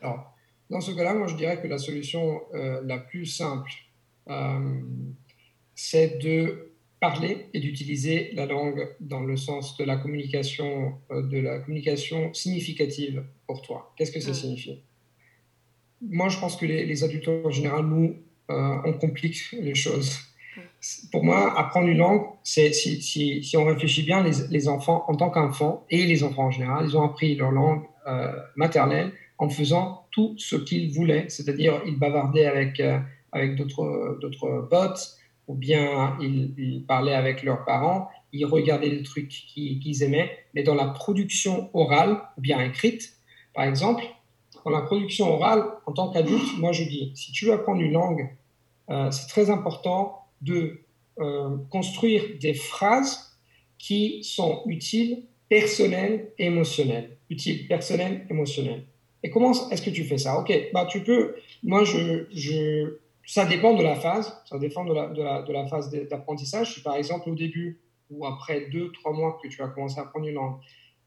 Alors, 0.02 0.36
dans 0.70 0.82
ce 0.82 0.92
cas-là, 0.92 1.14
moi, 1.14 1.28
je 1.28 1.36
dirais 1.36 1.62
que 1.62 1.68
la 1.68 1.78
solution 1.78 2.42
euh, 2.54 2.82
la 2.84 2.98
plus 2.98 3.26
simple, 3.26 3.72
euh, 4.30 4.82
c'est 5.74 6.22
de 6.22 6.74
parler 7.00 7.48
et 7.54 7.62
d'utiliser 7.62 8.32
la 8.34 8.46
langue 8.46 8.94
dans 9.00 9.22
le 9.22 9.38
sens 9.38 9.78
de 9.78 9.86
la 9.86 9.96
communication, 9.96 11.00
de 11.12 11.38
la 11.38 11.60
communication 11.60 12.34
significative 12.34 13.24
pour 13.46 13.62
toi. 13.62 13.94
Qu'est-ce 13.96 14.12
que 14.12 14.20
ça 14.20 14.32
mm. 14.32 14.34
signifie? 14.34 14.82
Moi, 16.02 16.30
je 16.30 16.40
pense 16.40 16.56
que 16.56 16.66
les, 16.66 17.04
adultes 17.04 17.28
en 17.28 17.50
général, 17.50 17.86
nous, 17.86 18.16
euh, 18.50 18.78
on 18.86 18.94
complique 18.94 19.52
les 19.54 19.76
choses. 19.76 20.20
Pour 21.12 21.24
moi, 21.24 21.60
apprendre 21.60 21.88
une 21.88 21.98
langue, 21.98 22.24
c'est 22.44 22.72
si, 22.72 23.02
si, 23.02 23.44
si, 23.44 23.58
on 23.58 23.66
réfléchit 23.66 24.04
bien, 24.04 24.24
les, 24.24 24.48
les 24.50 24.68
enfants, 24.68 25.06
en 25.08 25.16
tant 25.16 25.30
qu'enfants, 25.30 25.86
et 25.90 26.06
les 26.06 26.24
enfants 26.24 26.46
en 26.46 26.52
général, 26.52 26.86
ils 26.86 26.96
ont 26.96 27.04
appris 27.04 27.36
leur 27.36 27.52
langue 27.52 27.84
euh, 28.08 28.32
maternelle 28.56 29.12
en 29.40 29.50
faisant 29.50 30.06
tout 30.12 30.36
ce 30.38 30.56
qu'ils 30.56 30.92
voulaient, 30.92 31.26
c'est-à-dire 31.30 31.82
ils 31.86 31.98
bavardaient 31.98 32.46
avec, 32.46 32.80
euh, 32.80 33.00
avec 33.32 33.56
d'autres 33.56 34.68
potes, 34.70 35.18
ou 35.48 35.56
bien 35.56 36.18
ils, 36.22 36.54
ils, 36.58 36.86
parlaient 36.86 37.14
avec 37.14 37.44
leurs 37.44 37.66
parents, 37.66 38.10
ils 38.34 38.46
regardaient 38.46 38.90
des 38.90 39.04
trucs 39.04 39.30
qu'ils 39.30 40.04
aimaient, 40.04 40.32
mais 40.54 40.64
dans 40.64 40.76
la 40.76 40.88
production 40.88 41.70
orale, 41.74 42.22
ou 42.38 42.42
bien 42.42 42.60
écrite, 42.60 43.14
par 43.54 43.66
exemple, 43.66 44.04
dans 44.68 44.78
la 44.78 44.82
production 44.82 45.34
orale, 45.34 45.64
en 45.86 45.94
tant 45.94 46.10
qu'adulte, 46.10 46.58
moi 46.58 46.74
je 46.74 46.84
dis, 46.84 47.14
si 47.16 47.32
tu 47.32 47.46
veux 47.46 47.54
apprendre 47.54 47.82
une 47.82 47.94
langue, 47.94 48.36
euh, 48.90 49.10
c'est 49.12 49.28
très 49.28 49.50
important 49.50 50.26
de 50.42 50.82
euh, 51.20 51.56
construire 51.70 52.24
des 52.42 52.54
phrases 52.54 53.40
qui 53.78 54.24
sont 54.26 54.64
utiles, 54.66 55.24
personnelles, 55.48 56.34
émotionnelles. 56.38 57.18
Utiles, 57.30 57.66
personnelles, 57.68 58.26
émotionnelles. 58.30 58.86
Et 59.24 59.30
comment 59.30 59.54
est-ce 59.70 59.82
que 59.82 59.90
tu 59.90 60.04
fais 60.04 60.18
ça? 60.18 60.38
Ok, 60.38 60.52
bah 60.74 60.86
tu 60.86 61.02
peux. 61.02 61.36
Moi, 61.64 61.86
je, 61.86 62.26
je, 62.32 62.98
ça 63.26 63.46
dépend 63.46 63.74
de 63.74 63.84
la 63.84 63.96
phase. 63.96 64.38
Ça 64.50 64.60
dépend 64.60 64.84
de 64.84 64.94
la, 64.94 65.08
de 65.08 65.54
la, 65.54 65.66
phase 65.68 65.90
d'apprentissage. 66.10 66.74
Si 66.74 66.82
par 66.82 66.96
exemple 66.96 67.30
au 67.30 67.36
début 67.36 67.80
ou 68.10 68.26
après 68.26 68.68
deux, 68.70 68.92
trois 68.92 69.14
mois 69.14 69.40
que 69.42 69.48
tu 69.48 69.58
vas 69.58 69.70
commencer 69.70 70.00
à 70.00 70.04
apprendre 70.04 70.28
une 70.28 70.36
langue, 70.36 70.58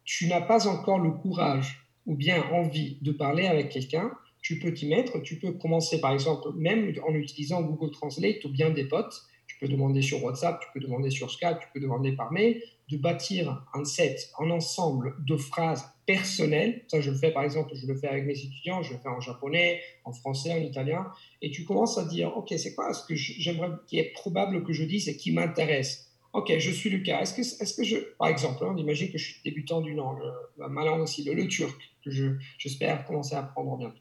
tu 0.05 0.29
n'as 0.29 0.41
pas 0.41 0.67
encore 0.67 0.99
le 0.99 1.11
courage 1.11 1.90
ou 2.07 2.17
bien 2.17 2.43
envie 2.53 2.99
de 3.03 3.13
parler 3.13 3.47
avec 3.47 3.69
quelqu'un, 3.71 4.11
tu 4.43 4.59
peux 4.59 4.73
t'y 4.73 4.87
mettre. 4.87 5.21
Tu 5.23 5.37
peux 5.37 5.53
commencer, 5.53 6.01
par 6.01 6.13
exemple, 6.13 6.49
même 6.57 6.93
en 7.07 7.15
utilisant 7.15 7.63
Google 7.63 7.91
Translate 7.93 8.45
ou 8.45 8.49
bien 8.49 8.71
des 8.71 8.85
potes. 8.85 9.23
Tu 9.47 9.59
peux 9.59 9.69
demander 9.69 10.01
sur 10.01 10.23
WhatsApp, 10.23 10.61
tu 10.61 10.69
peux 10.73 10.81
demander 10.81 11.11
sur 11.11 11.31
Skype, 11.31 11.59
tu 11.61 11.69
peux 11.75 11.81
demander 11.81 12.13
par 12.13 12.33
mail, 12.33 12.63
de 12.89 12.97
bâtir 12.97 13.65
un 13.75 13.85
set, 13.85 14.31
un 14.39 14.49
ensemble 14.51 15.17
de 15.27 15.37
phrases 15.37 15.85
personnelles. 16.07 16.85
Ça, 16.89 17.01
je 17.01 17.11
le 17.11 17.17
fais, 17.17 17.33
par 17.33 17.43
exemple, 17.43 17.73
je 17.75 17.87
le 17.87 17.97
fais 17.97 18.09
avec 18.09 18.25
mes 18.25 18.39
étudiants, 18.39 18.83
je 18.83 18.93
le 18.93 18.99
fais 19.01 19.09
en 19.09 19.21
japonais, 19.21 19.81
en 20.05 20.13
français, 20.13 20.53
en 20.53 20.59
italien. 20.59 21.07
Et 21.43 21.51
tu 21.51 21.65
commences 21.65 21.99
à 21.99 22.05
dire, 22.05 22.37
OK, 22.37 22.55
c'est 22.57 22.75
quoi 22.75 22.95
ce 22.95 23.05
que 23.07 23.15
j'aimerais, 23.15 23.71
qui 23.87 23.99
est 23.99 24.13
probable 24.13 24.65
que 24.65 24.73
je 24.73 24.85
dise 24.85 25.09
et 25.09 25.17
qui 25.17 25.33
m'intéresse? 25.33 26.10
Ok, 26.33 26.53
je 26.59 26.71
suis 26.71 26.91
Lucas. 26.91 27.21
Est-ce 27.23 27.75
que, 27.75 27.83
je, 27.83 27.97
par 28.19 28.29
exemple, 28.29 28.65
on 28.65 28.77
imagine 28.77 29.11
que 29.11 29.19
je 29.19 29.33
suis 29.33 29.43
débutant 29.45 29.81
d'une 29.81 29.97
langue, 29.97 30.21
euh, 30.23 30.69
ma 30.69 30.85
langue 30.85 31.01
aussi, 31.01 31.25
le, 31.25 31.49
turc, 31.49 31.77
que 32.05 32.11
j'espère 32.59 33.05
commencer 33.05 33.35
à 33.35 33.41
apprendre 33.41 33.77
bientôt. 33.77 33.99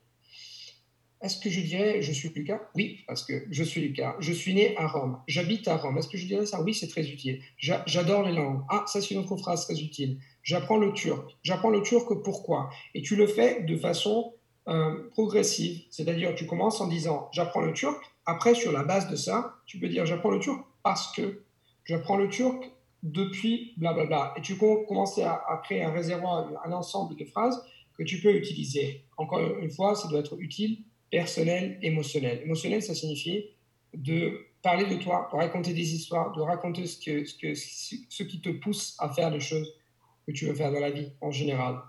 Est-ce 1.22 1.38
que 1.40 1.50
je 1.50 1.60
dirais 1.60 2.02
je 2.02 2.14
suis 2.14 2.30
Lucas? 2.30 2.62
Oui, 2.76 3.00
parce 3.06 3.26
que 3.26 3.46
je 3.50 3.64
suis 3.64 3.82
Lucas. 3.82 4.16
Je 4.20 4.32
suis 4.32 4.54
né 4.54 4.78
à 4.78 4.88
Rome. 4.88 5.20
J'habite 5.28 5.68
à 5.68 5.76
Rome. 5.76 5.98
Est-ce 5.98 6.08
que 6.08 6.18
je 6.18 6.28
dirais 6.28 6.46
ça? 6.46 6.62
Oui, 6.62 6.74
c'est 6.74 6.88
très 6.88 7.10
utile. 7.10 7.42
J'adore 7.58 8.24
les 8.24 8.32
langues. 8.32 8.62
Ah, 8.70 8.86
ça 8.88 9.02
c'est 9.02 9.16
une 9.16 9.20
autre 9.20 9.36
phrase 9.36 9.66
très 9.66 9.82
utile. 9.82 10.20
J'apprends 10.44 10.78
le 10.78 10.94
turc. 10.94 11.38
J'apprends 11.44 11.72
le 11.72 11.82
turc 11.82 12.08
pourquoi? 12.24 12.70
Et 12.94 13.02
tu 13.02 13.18
le 13.18 13.28
fais 13.28 13.64
de 13.64 13.76
façon 13.76 14.34
euh, 14.70 15.10
progressive. 15.10 15.82
C'est-à-dire, 15.90 16.36
tu 16.36 16.46
commences 16.46 16.80
en 16.80 16.88
disant 16.88 17.28
j'apprends 17.34 17.62
le 17.62 17.74
turc. 17.74 18.02
Après, 18.26 18.56
sur 18.56 18.72
la 18.72 18.84
base 18.84 19.10
de 19.10 19.18
ça, 19.18 19.56
tu 19.66 19.78
peux 19.78 19.90
dire 19.90 20.06
j'apprends 20.06 20.32
le 20.32 20.40
turc 20.40 20.64
parce 20.84 21.12
que 21.12 21.42
j'apprends 21.90 22.18
le 22.18 22.30
turc 22.30 22.70
depuis 23.02 23.74
blablabla. 23.78 24.36
Et 24.38 24.42
tu 24.42 24.58
commences 24.58 25.18
à, 25.18 25.62
créer 25.64 25.84
un 25.84 25.92
réservoir, 25.92 26.48
un 26.64 26.72
ensemble 26.72 27.16
de 27.16 27.26
phrases 27.26 27.60
que 27.98 28.04
tu 28.04 28.22
peux 28.22 28.34
utiliser. 28.36 29.06
Encore 29.18 29.40
une 29.40 29.72
fois, 29.72 29.96
ça 29.96 30.08
doit 30.08 30.20
être 30.20 30.40
utile, 30.40 30.84
personnel, 31.10 31.80
émotionnel. 31.82 32.42
Émotionnel, 32.44 32.84
ça 32.84 32.94
signifie 32.94 33.46
de 33.96 34.46
parler 34.62 34.86
de 34.86 35.02
toi, 35.02 35.30
de 35.32 35.38
raconter 35.38 35.74
des 35.74 35.96
histoires, 35.96 36.32
de 36.34 36.42
raconter 36.42 36.86
ce, 36.86 37.04
que, 37.04 37.26
ce, 37.26 37.36
que, 37.36 37.54
ce 37.56 38.24
qui 38.24 38.40
te 38.40 38.50
pousse 38.50 38.96
à 39.00 39.10
faire 39.10 39.32
les 39.32 39.40
choses 39.40 39.74
que 40.28 40.32
tu 40.32 40.46
veux 40.46 40.54
faire 40.54 40.72
dans 40.72 40.80
la 40.80 40.92
vie 40.92 41.12
en 41.22 41.32
général. 41.32 41.80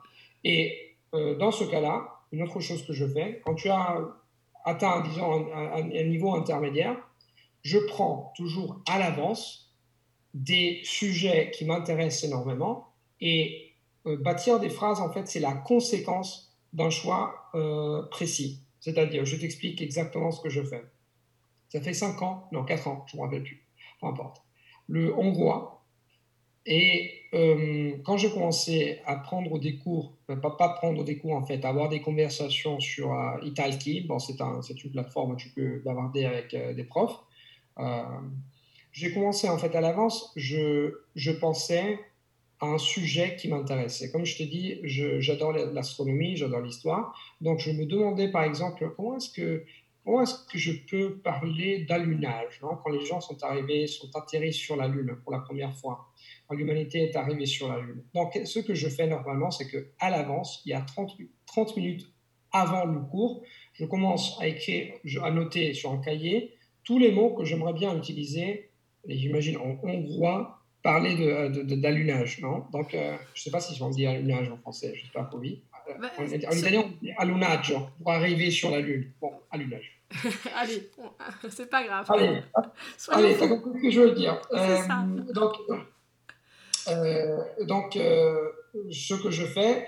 Et 0.44 0.96
euh, 1.12 1.36
dans 1.36 1.50
ce 1.50 1.64
cas-là, 1.64 2.22
une 2.32 2.42
autre 2.42 2.60
chose 2.60 2.86
que 2.86 2.94
je 2.94 3.06
fais, 3.06 3.42
quand 3.44 3.54
tu 3.54 3.68
as 3.68 3.98
atteint, 4.64 5.00
disons, 5.00 5.48
un 5.52 6.04
niveau 6.04 6.34
intermédiaire, 6.34 6.96
je 7.62 7.78
prends 7.78 8.32
toujours 8.36 8.80
à 8.88 8.98
l'avance 8.98 9.69
des 10.34 10.80
sujets 10.84 11.50
qui 11.52 11.64
m'intéressent 11.64 12.24
énormément 12.24 12.88
et 13.20 13.74
euh, 14.06 14.16
bâtir 14.16 14.60
des 14.60 14.70
phrases, 14.70 15.00
en 15.00 15.12
fait, 15.12 15.26
c'est 15.26 15.40
la 15.40 15.52
conséquence 15.52 16.56
d'un 16.72 16.90
choix 16.90 17.50
euh, 17.54 18.02
précis. 18.10 18.62
C'est-à-dire, 18.80 19.24
je 19.24 19.36
t'explique 19.36 19.82
exactement 19.82 20.30
ce 20.30 20.40
que 20.40 20.48
je 20.48 20.62
fais. 20.62 20.82
Ça 21.68 21.80
fait 21.80 21.92
5 21.92 22.22
ans, 22.22 22.48
non, 22.52 22.64
4 22.64 22.88
ans, 22.88 23.04
je 23.08 23.16
ne 23.16 23.20
me 23.20 23.26
rappelle 23.26 23.42
plus, 23.42 23.64
peu 24.00 24.06
importe. 24.06 24.42
Le 24.88 25.14
hongrois, 25.16 25.84
et 26.66 27.10
euh, 27.34 27.96
quand 28.04 28.16
j'ai 28.16 28.30
commencé 28.30 29.00
à 29.06 29.16
prendre 29.16 29.58
des 29.58 29.76
cours, 29.76 30.16
pas, 30.26 30.50
pas 30.50 30.68
prendre 30.70 31.04
des 31.04 31.18
cours 31.18 31.34
en 31.34 31.44
fait, 31.44 31.64
avoir 31.64 31.88
des 31.88 32.00
conversations 32.00 32.80
sur 32.80 33.16
Italki, 33.42 34.02
bon, 34.02 34.18
c'est 34.18 34.40
un, 34.40 34.60
une 34.60 34.90
plateforme 34.90 35.32
où 35.32 35.36
tu 35.36 35.50
peux 35.50 35.80
bavarder 35.80 36.24
avec 36.24 36.54
des 36.74 36.84
profs, 36.84 37.18
j'ai 38.92 39.12
commencé 39.12 39.48
en 39.48 39.58
fait 39.58 39.74
à 39.74 39.80
l'avance, 39.80 40.32
je, 40.36 40.92
pensais 41.40 41.98
à 42.60 42.66
un 42.66 42.78
sujet 42.78 43.36
qui 43.36 43.48
m'intéressait. 43.48 44.10
Comme 44.10 44.24
je 44.24 44.36
t'ai 44.36 44.46
dit, 44.46 44.80
j'adore 44.84 45.52
l'astronomie, 45.52 46.36
j'adore 46.36 46.60
l'histoire. 46.60 47.18
Donc 47.40 47.60
je 47.60 47.70
me 47.70 47.86
demandais 47.86 48.30
par 48.30 48.44
exemple 48.44 48.92
comment 48.96 49.16
est-ce 49.16 49.30
que, 49.30 49.64
est-ce 50.22 50.46
que 50.46 50.58
je 50.58 50.72
peux 50.90 51.18
parler 51.18 51.84
d'allunage 51.84 52.60
hein, 52.62 52.78
quand 52.82 52.90
les 52.90 53.04
gens 53.04 53.20
sont 53.20 53.42
arrivés, 53.44 53.86
sont 53.86 54.10
atterris 54.14 54.52
sur 54.52 54.76
la 54.76 54.88
Lune 54.88 55.16
pour 55.22 55.32
la 55.32 55.38
première 55.38 55.74
fois, 55.76 56.08
quand 56.48 56.56
l'humanité 56.56 57.04
est 57.04 57.16
arrivée 57.16 57.46
sur 57.46 57.68
la 57.68 57.78
Lune. 57.80 58.02
Donc 58.14 58.38
ce 58.44 58.58
que 58.58 58.74
je 58.74 58.88
fais 58.88 59.06
normalement, 59.06 59.50
c'est 59.50 59.68
que 59.68 59.92
à 59.98 60.10
l'avance, 60.10 60.62
il 60.66 60.70
y 60.70 60.74
a 60.74 60.80
30, 60.80 61.12
30 61.46 61.76
minutes 61.76 62.12
avant 62.52 62.84
le 62.84 63.00
cours, 63.00 63.42
je 63.74 63.84
commence 63.84 64.36
à 64.40 64.48
écrire, 64.48 64.94
à 65.22 65.30
noter 65.30 65.72
sur 65.72 65.92
un 65.92 65.98
cahier 65.98 66.56
tous 66.84 66.98
les 66.98 67.12
mots 67.12 67.34
que 67.34 67.44
j'aimerais 67.44 67.72
bien 67.72 67.96
utiliser 67.96 68.69
j'imagine 69.06 69.56
en 69.56 69.78
hongrois, 69.82 70.60
parler 70.82 71.14
d'allunage, 71.76 72.36
de, 72.36 72.42
de, 72.42 72.46
non? 72.46 72.64
Donc, 72.72 72.94
euh, 72.94 73.16
je 73.34 73.40
ne 73.40 73.44
sais 73.44 73.50
pas 73.50 73.60
si 73.60 73.80
on 73.82 73.90
dit 73.90 74.06
allunage 74.06 74.50
en 74.50 74.56
français, 74.56 74.92
j'espère 74.94 75.28
que 75.28 75.36
oui. 75.36 75.62
Euh, 75.88 75.94
bah, 76.00 76.10
en, 76.18 76.24
italien, 76.24 76.84
on 76.84 77.04
dit 77.04 77.12
allunaggio, 77.16 77.80
pour 77.98 78.12
arriver 78.12 78.50
sur 78.50 78.70
la 78.70 78.80
Lune. 78.80 79.10
Bon, 79.20 79.32
allunage. 79.50 80.00
allez, 80.56 80.88
c'est 81.50 81.70
pas 81.70 81.84
grave. 81.84 82.06
Allez, 82.08 82.40
allez 83.08 83.34
ce 83.34 83.44
que 83.82 83.90
je 83.90 84.00
veux 84.00 84.12
dire. 84.12 84.40
Euh, 84.52 85.32
donc, 85.34 85.54
euh, 86.88 87.42
donc 87.66 87.92
ce 88.90 89.14
que 89.22 89.30
je 89.30 89.44
fais, 89.44 89.86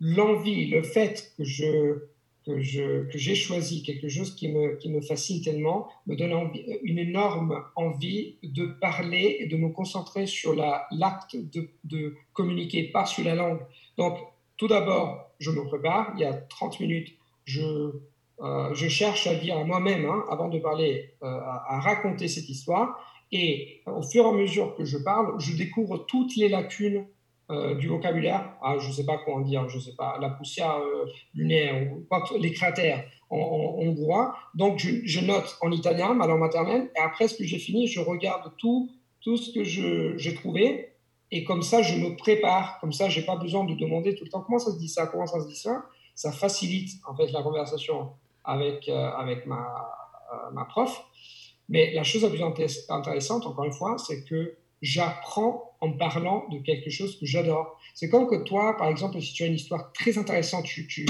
l'envie, 0.00 0.66
le 0.66 0.82
fait 0.82 1.32
que 1.36 1.44
je 1.44 2.04
que, 2.44 2.60
j'ai 2.60 3.34
choisi, 3.34 3.82
quelque 3.82 4.08
chose 4.08 4.34
qui 4.34 4.48
me, 4.48 4.76
qui 4.76 4.90
me 4.90 5.00
fascine 5.00 5.42
tellement, 5.42 5.88
me 6.06 6.14
donne 6.14 6.50
une 6.82 6.98
énorme 6.98 7.64
envie 7.74 8.36
de 8.42 8.66
parler 8.66 9.38
et 9.40 9.46
de 9.46 9.56
me 9.56 9.70
concentrer 9.70 10.26
sur 10.26 10.54
l'acte 10.54 11.36
de, 11.36 11.70
de, 11.84 12.14
communiquer, 12.32 12.84
pas 12.84 13.06
sur 13.06 13.24
la 13.24 13.34
langue. 13.34 13.60
Donc, 13.96 14.18
tout 14.56 14.68
d'abord, 14.68 15.30
je 15.38 15.50
me 15.50 15.64
prépare, 15.64 16.12
il 16.16 16.20
y 16.20 16.24
a 16.24 16.34
30 16.34 16.80
minutes, 16.80 17.14
je, 17.44 17.92
euh, 18.40 18.74
je 18.74 18.88
cherche 18.88 19.26
à 19.26 19.34
dire 19.34 19.56
à 19.56 19.64
moi-même, 19.64 20.04
hein, 20.04 20.24
avant 20.30 20.48
de 20.48 20.58
parler, 20.58 21.14
euh, 21.22 21.26
à, 21.26 21.80
raconter 21.80 22.28
cette 22.28 22.48
histoire, 22.48 22.98
et 23.32 23.80
au 23.86 24.02
fur 24.02 24.26
et 24.26 24.28
à 24.28 24.32
mesure 24.32 24.76
que 24.76 24.84
je 24.84 24.98
parle, 24.98 25.40
je 25.40 25.56
découvre 25.56 25.98
toutes 26.06 26.36
les 26.36 26.48
lacunes 26.48 27.06
euh, 27.50 27.74
du 27.74 27.88
vocabulaire, 27.88 28.56
ah, 28.62 28.76
je 28.78 28.88
ne 28.88 28.92
sais 28.92 29.04
pas 29.04 29.18
comment 29.22 29.40
dire, 29.40 29.68
je 29.68 29.78
sais 29.78 29.94
pas, 29.94 30.16
la 30.18 30.30
poussière 30.30 30.78
euh, 30.78 31.04
lunaire, 31.34 31.92
ou 31.92 32.06
les 32.38 32.52
cratères 32.52 33.04
en, 33.28 33.76
hongrois. 33.78 34.34
Donc, 34.54 34.78
je, 34.78 35.20
note 35.20 35.58
en 35.60 35.70
italien, 35.70 36.14
ma 36.14 36.26
langue 36.26 36.40
maternelle, 36.40 36.90
et 36.96 37.00
après 37.00 37.28
ce 37.28 37.36
que 37.36 37.44
j'ai 37.44 37.58
fini, 37.58 37.86
je 37.86 38.00
regarde 38.00 38.50
tout, 38.56 38.90
tout 39.20 39.36
ce 39.36 39.52
que 39.52 39.62
j'ai 39.62 40.34
trouvé, 40.34 40.94
et 41.30 41.44
comme 41.44 41.60
ça, 41.60 41.82
je 41.82 41.96
me 41.96 42.16
prépare, 42.16 42.78
comme 42.80 42.92
ça, 42.92 43.10
je 43.10 43.20
n'ai 43.20 43.26
pas 43.26 43.36
besoin 43.36 43.64
de 43.64 43.74
demander 43.74 44.14
tout 44.14 44.24
le 44.24 44.30
temps 44.30 44.40
comment 44.40 44.58
ça 44.58 44.72
se 44.72 44.78
dit 44.78 44.88
ça, 44.88 45.06
comment 45.06 45.26
ça 45.26 45.40
se 45.40 45.46
dit 45.46 45.56
ça? 45.56 45.84
Ça 46.14 46.32
facilite 46.32 46.92
en 47.06 47.14
fait 47.14 47.30
la 47.30 47.42
conversation 47.42 48.12
avec, 48.44 48.88
euh, 48.88 49.10
avec 49.18 49.44
ma, 49.44 49.90
ma 50.52 50.64
prof. 50.64 51.04
Mais 51.68 51.92
la 51.92 52.04
chose 52.04 52.22
la 52.22 52.30
plus 52.30 52.42
intéressante, 52.88 53.46
encore 53.46 53.64
une 53.64 53.72
fois, 53.72 53.98
c'est 53.98 54.24
que 54.24 54.56
j'apprends 54.84 55.76
en 55.80 55.92
parlant 55.92 56.46
de 56.50 56.58
quelque 56.58 56.90
chose 56.90 57.18
que 57.18 57.24
j'adore. 57.24 57.80
C'est 57.94 58.10
comme 58.10 58.28
que 58.28 58.44
toi, 58.44 58.76
par 58.76 58.88
exemple, 58.88 59.20
si 59.20 59.32
tu 59.32 59.42
as 59.42 59.46
une 59.46 59.54
histoire 59.54 59.92
très 59.92 60.18
intéressante, 60.18 60.66
tu, 60.66 60.86
tu, 60.86 61.06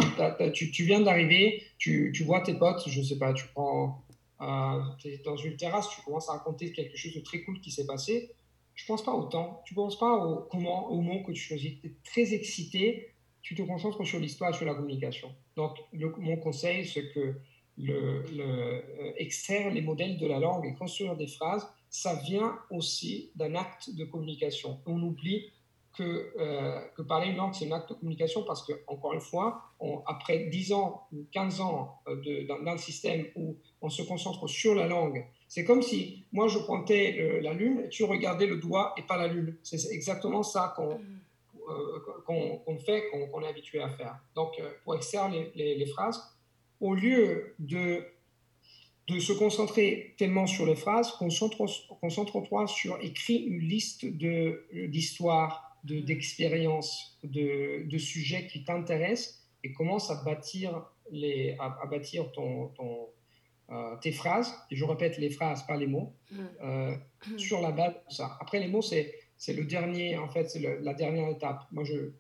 tu, 0.53 0.85
viens 0.85 1.01
d'arriver, 1.01 1.65
tu, 1.79 2.13
vois 2.25 2.41
tes 2.41 2.55
potes, 2.55 2.89
je 2.89 3.01
ne 3.01 3.05
sais 3.05 3.19
pas, 3.19 3.33
tu 3.33 3.47
prends 3.53 4.05
euh, 4.41 4.81
es 5.05 5.19
dans 5.25 5.37
une 5.37 5.57
terrasse, 5.57 5.89
tu 5.91 6.03
commences 6.03 6.29
à 6.29 6.35
raconter 6.35 6.73
quelque 6.73 6.97
chose 6.97 7.15
de 7.15 7.21
très 7.21 7.43
cool 7.43 7.61
qui 7.61 7.73
s'est 7.73 7.87
passé. 7.87 8.31
Je 8.77 8.87
pense 8.87 9.05
pas 9.05 9.13
au 9.13 9.25
temps, 9.25 9.63
tu 9.67 9.75
penses 9.75 9.99
pas 9.99 10.13
au 10.13 10.47
comment, 10.51 10.89
au 10.91 11.01
mot 11.01 11.25
que 11.25 11.33
tu 11.33 11.43
choisis. 11.43 11.81
Tu 11.81 11.89
es 11.89 11.93
très 12.05 12.33
excité, 12.33 13.13
tu 13.43 13.57
te 13.57 13.63
concentres 13.63 14.07
sur 14.07 14.21
l'histoire 14.21 14.55
sur 14.55 14.67
la 14.67 14.75
communication. 14.75 15.35
Donc, 15.57 15.79
mon 15.93 16.37
conseil, 16.37 16.87
c'est 16.87 17.13
que 17.13 17.35
le, 17.77 18.23
le, 18.33 18.45
euh, 18.45 19.13
extraire 19.17 19.73
les 19.73 19.81
modèles 19.81 20.17
de 20.17 20.29
la 20.29 20.39
langue 20.39 20.65
et 20.65 20.75
construire 20.75 21.17
des 21.17 21.27
phrases, 21.27 21.67
ça 21.95 22.17
vient 22.17 22.59
aussi 22.71 23.31
d'un 23.37 23.55
acte 23.55 23.95
de 23.95 24.05
communication. 24.05 24.81
On 24.85 25.01
oublie 25.01 25.53
que, 25.97 26.33
euh, 26.41 26.81
que 26.97 27.03
parler 27.03 27.29
une 27.29 27.37
langue, 27.37 27.55
c'est 27.55 27.71
un 27.71 27.77
acte 27.77 27.91
de 27.91 27.95
communication 27.95 28.43
parce 28.43 28.67
que, 28.67 28.73
encore 28.89 29.13
une 29.13 29.21
fois, 29.21 29.63
après 30.05 30.47
10 30.47 30.73
ans 30.73 31.07
ou 31.13 31.25
15 31.31 31.61
ans 31.61 32.01
euh, 32.09 32.47
dans, 32.49 32.73
le 32.73 32.79
système 32.79 33.27
où 33.37 33.57
on 33.81 33.91
se 33.91 34.03
concentre 34.03 34.49
sur 34.49 34.75
la 34.75 34.89
langue, 34.89 35.25
c'est 35.47 35.65
comme 35.65 35.83
si 35.83 36.25
moi 36.33 36.49
je 36.49 36.59
pointais 36.59 37.41
la 37.41 37.53
lune 37.53 37.83
et 37.85 37.89
tu 37.91 38.03
regardais 38.03 38.49
le 38.49 38.57
doigt 38.57 38.93
et 38.97 39.03
pas 39.03 39.17
la 39.17 39.29
lune. 39.29 39.55
C'est 39.63 39.93
exactement 39.93 40.43
ça 40.43 40.75
qu'on 40.77 41.01
qu'on 42.27 42.79
fait, 42.79 43.05
qu'on 43.31 43.41
est 43.41 43.49
habitué 43.49 43.81
à 43.81 43.89
faire. 43.89 44.19
Donc, 44.35 44.61
pour 44.83 44.97
extraire 44.97 45.31
les, 45.31 45.53
les, 45.55 45.77
les 45.77 45.87
phrases, 45.87 46.21
au 46.81 46.93
lieu 46.95 47.55
de, 47.59 48.05
de 49.07 49.19
se 49.19 49.33
concentrer 49.33 50.15
tellement 50.17 50.47
sur 50.47 50.65
les 50.67 50.77
phrases, 50.77 51.13
concentre-toi 51.13 52.67
sur 52.67 52.99
écrire 53.03 53.47
une 53.47 53.61
liste 53.61 54.07
d'histoires, 54.07 55.79
d'expériences, 55.85 57.19
de, 57.23 57.85
de, 57.87 57.99
sujets 57.99 58.47
qui 58.47 58.65
t'intéressent 58.65 59.43
et 59.63 59.73
commence 59.73 60.11
à 60.11 60.23
bâtir, 60.25 60.87
les, 61.11 61.55
à, 61.61 61.87
bâtir 61.87 62.33
ton, 62.33 62.69
ton 62.69 63.09
euh, 63.71 63.97
tes 63.97 64.13
phrases, 64.13 64.55
et 64.71 64.77
je 64.77 64.85
répète 64.85 65.19
les 65.19 65.31
phrases, 65.31 65.67
pas 65.67 65.77
les 65.77 65.87
mots, 65.87 66.15
mm. 66.31 66.39
Euh, 66.63 66.97
sur 67.37 67.61
la 67.61 67.73
base 67.73 67.95
de 68.09 68.15
ça. 68.15 68.39
Après, 68.41 68.61
les 68.61 68.69
mots, 68.69 68.83
c'est 68.83 69.13
le 69.49 69.65
dernier, 69.65 70.17
en 70.17 70.29
fait, 70.29 70.49
c'est 70.49 70.81
la 70.81 70.95
dernière 70.95 71.29
étape. 71.29 71.67
Moi, 71.73 71.85
je, 71.85 72.13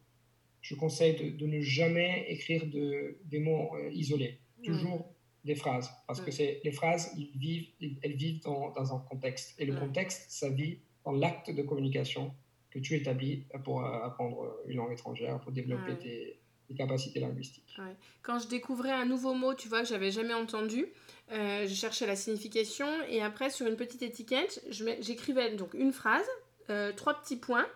je 0.61 0.74
conseille 0.74 1.16
de, 1.16 1.37
de 1.37 1.47
ne 1.47 1.61
jamais 1.61 2.26
écrire 2.28 2.66
de, 2.66 3.18
des 3.24 3.39
mots 3.39 3.70
euh, 3.76 3.91
isolés 3.93 4.39
toujours 4.64 5.14
des 5.45 5.55
phrases, 5.55 5.91
parce 6.07 6.21
que 6.21 6.31
c'est 6.31 6.61
les 6.65 6.73
phrases, 6.73 7.13
ils 7.19 7.31
vivent, 7.39 7.69
elles 8.03 8.17
vivent 8.17 8.43
dans, 8.43 8.71
dans 8.71 8.95
un 8.95 8.99
contexte. 8.99 9.55
Et 9.59 9.67
le 9.67 9.75
contexte, 9.75 10.31
ça 10.31 10.49
vit 10.49 10.79
dans 11.05 11.13
l'acte 11.13 11.51
de 11.51 11.63
communication 11.63 12.35
que 12.71 12.79
tu 12.79 12.97
établis 12.97 13.47
pour 13.63 13.85
euh, 13.85 14.03
apprendre 14.03 14.57
une 14.67 14.79
langue 14.79 14.93
étrangère, 14.93 15.39
pour 15.41 15.53
développer 15.53 15.97
tes, 15.97 16.41
capacités 16.77 17.21
linguistiques. 17.21 17.77
Quand 18.23 18.41
je 18.41 18.49
découvrais 18.49 18.91
un 18.91 19.05
nouveau 19.05 19.33
mot, 19.33 19.55
tu 19.55 19.69
vois, 19.69 19.83
que 19.83 19.89
j'avais 19.89 20.11
jamais 20.11 20.35
entendu, 20.35 20.87
euh, 21.31 21.69
je 21.69 21.73
cherchais 21.73 22.05
la 22.05 22.17
signification 22.17 22.89
et 23.09 23.23
après, 23.23 23.49
sur 23.51 23.69
une 23.69 23.77
petite 23.77 24.03
étiquette, 24.03 24.61
j'écrivais 24.71 25.55
donc 25.55 25.73
une 25.75 25.93
phrase, 25.93 26.27
euh, 26.71 26.93
trois 26.93 27.15
petits 27.21 27.37
points 27.37 27.67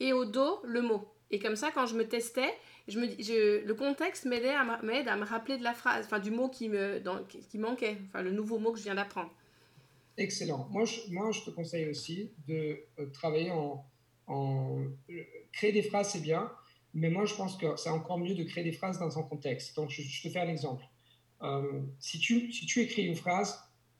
et 0.00 0.12
au 0.12 0.24
dos, 0.24 0.60
le 0.64 0.82
mot. 0.82 1.06
Et 1.30 1.38
comme 1.38 1.54
ça, 1.54 1.70
quand 1.70 1.86
je 1.86 1.94
me 1.94 2.08
testais, 2.08 2.52
je 2.88 2.98
me, 2.98 3.06
je, 3.06 3.64
le 3.64 3.74
contexte 3.74 4.24
m'aide 4.24 4.46
à, 4.46 4.64
me 4.64 5.24
rappeler 5.24 5.58
de 5.58 5.62
la 5.62 5.74
phrase, 5.74 6.06
enfin 6.06 6.18
du 6.18 6.30
mot 6.30 6.48
qui, 6.48 6.68
me, 6.68 7.02
qui 7.50 7.58
manquait, 7.58 7.98
enfin 8.06 8.22
le 8.22 8.32
nouveau 8.32 8.58
mot 8.58 8.72
que 8.72 8.78
je 8.78 8.84
viens 8.84 8.94
d'apprendre. 8.94 9.30
Excellent. 10.16 10.66
Moi 10.70 10.84
je, 10.84 11.00
moi, 11.10 11.30
je 11.30 11.42
te 11.42 11.50
conseille 11.50 11.88
aussi 11.88 12.32
de 12.48 12.80
euh, 12.98 13.06
travailler 13.12 13.50
en, 13.50 13.84
en 14.26 14.82
euh, 15.10 15.22
créer 15.52 15.72
des 15.72 15.82
phrases, 15.82 16.10
c'est 16.10 16.20
bien, 16.20 16.50
mais 16.94 17.10
moi 17.10 17.24
je 17.24 17.34
pense 17.34 17.56
que 17.56 17.76
c'est 17.76 17.90
encore 17.90 18.18
mieux 18.18 18.34
de 18.34 18.42
créer 18.44 18.64
des 18.64 18.72
phrases 18.72 18.98
dans 18.98 19.18
un 19.18 19.22
contexte. 19.22 19.76
Donc 19.76 19.90
je, 19.90 20.22
te 20.22 20.28
fais 20.28 20.40
un 20.40 20.48
exemple. 20.48 20.84
Euh, 21.42 21.82
si, 22.00 22.18
tu, 22.18 22.50
si 22.52 22.66
tu 22.66 22.80
écris 22.80 23.06
une 23.06 23.14
phrase, 23.14 23.58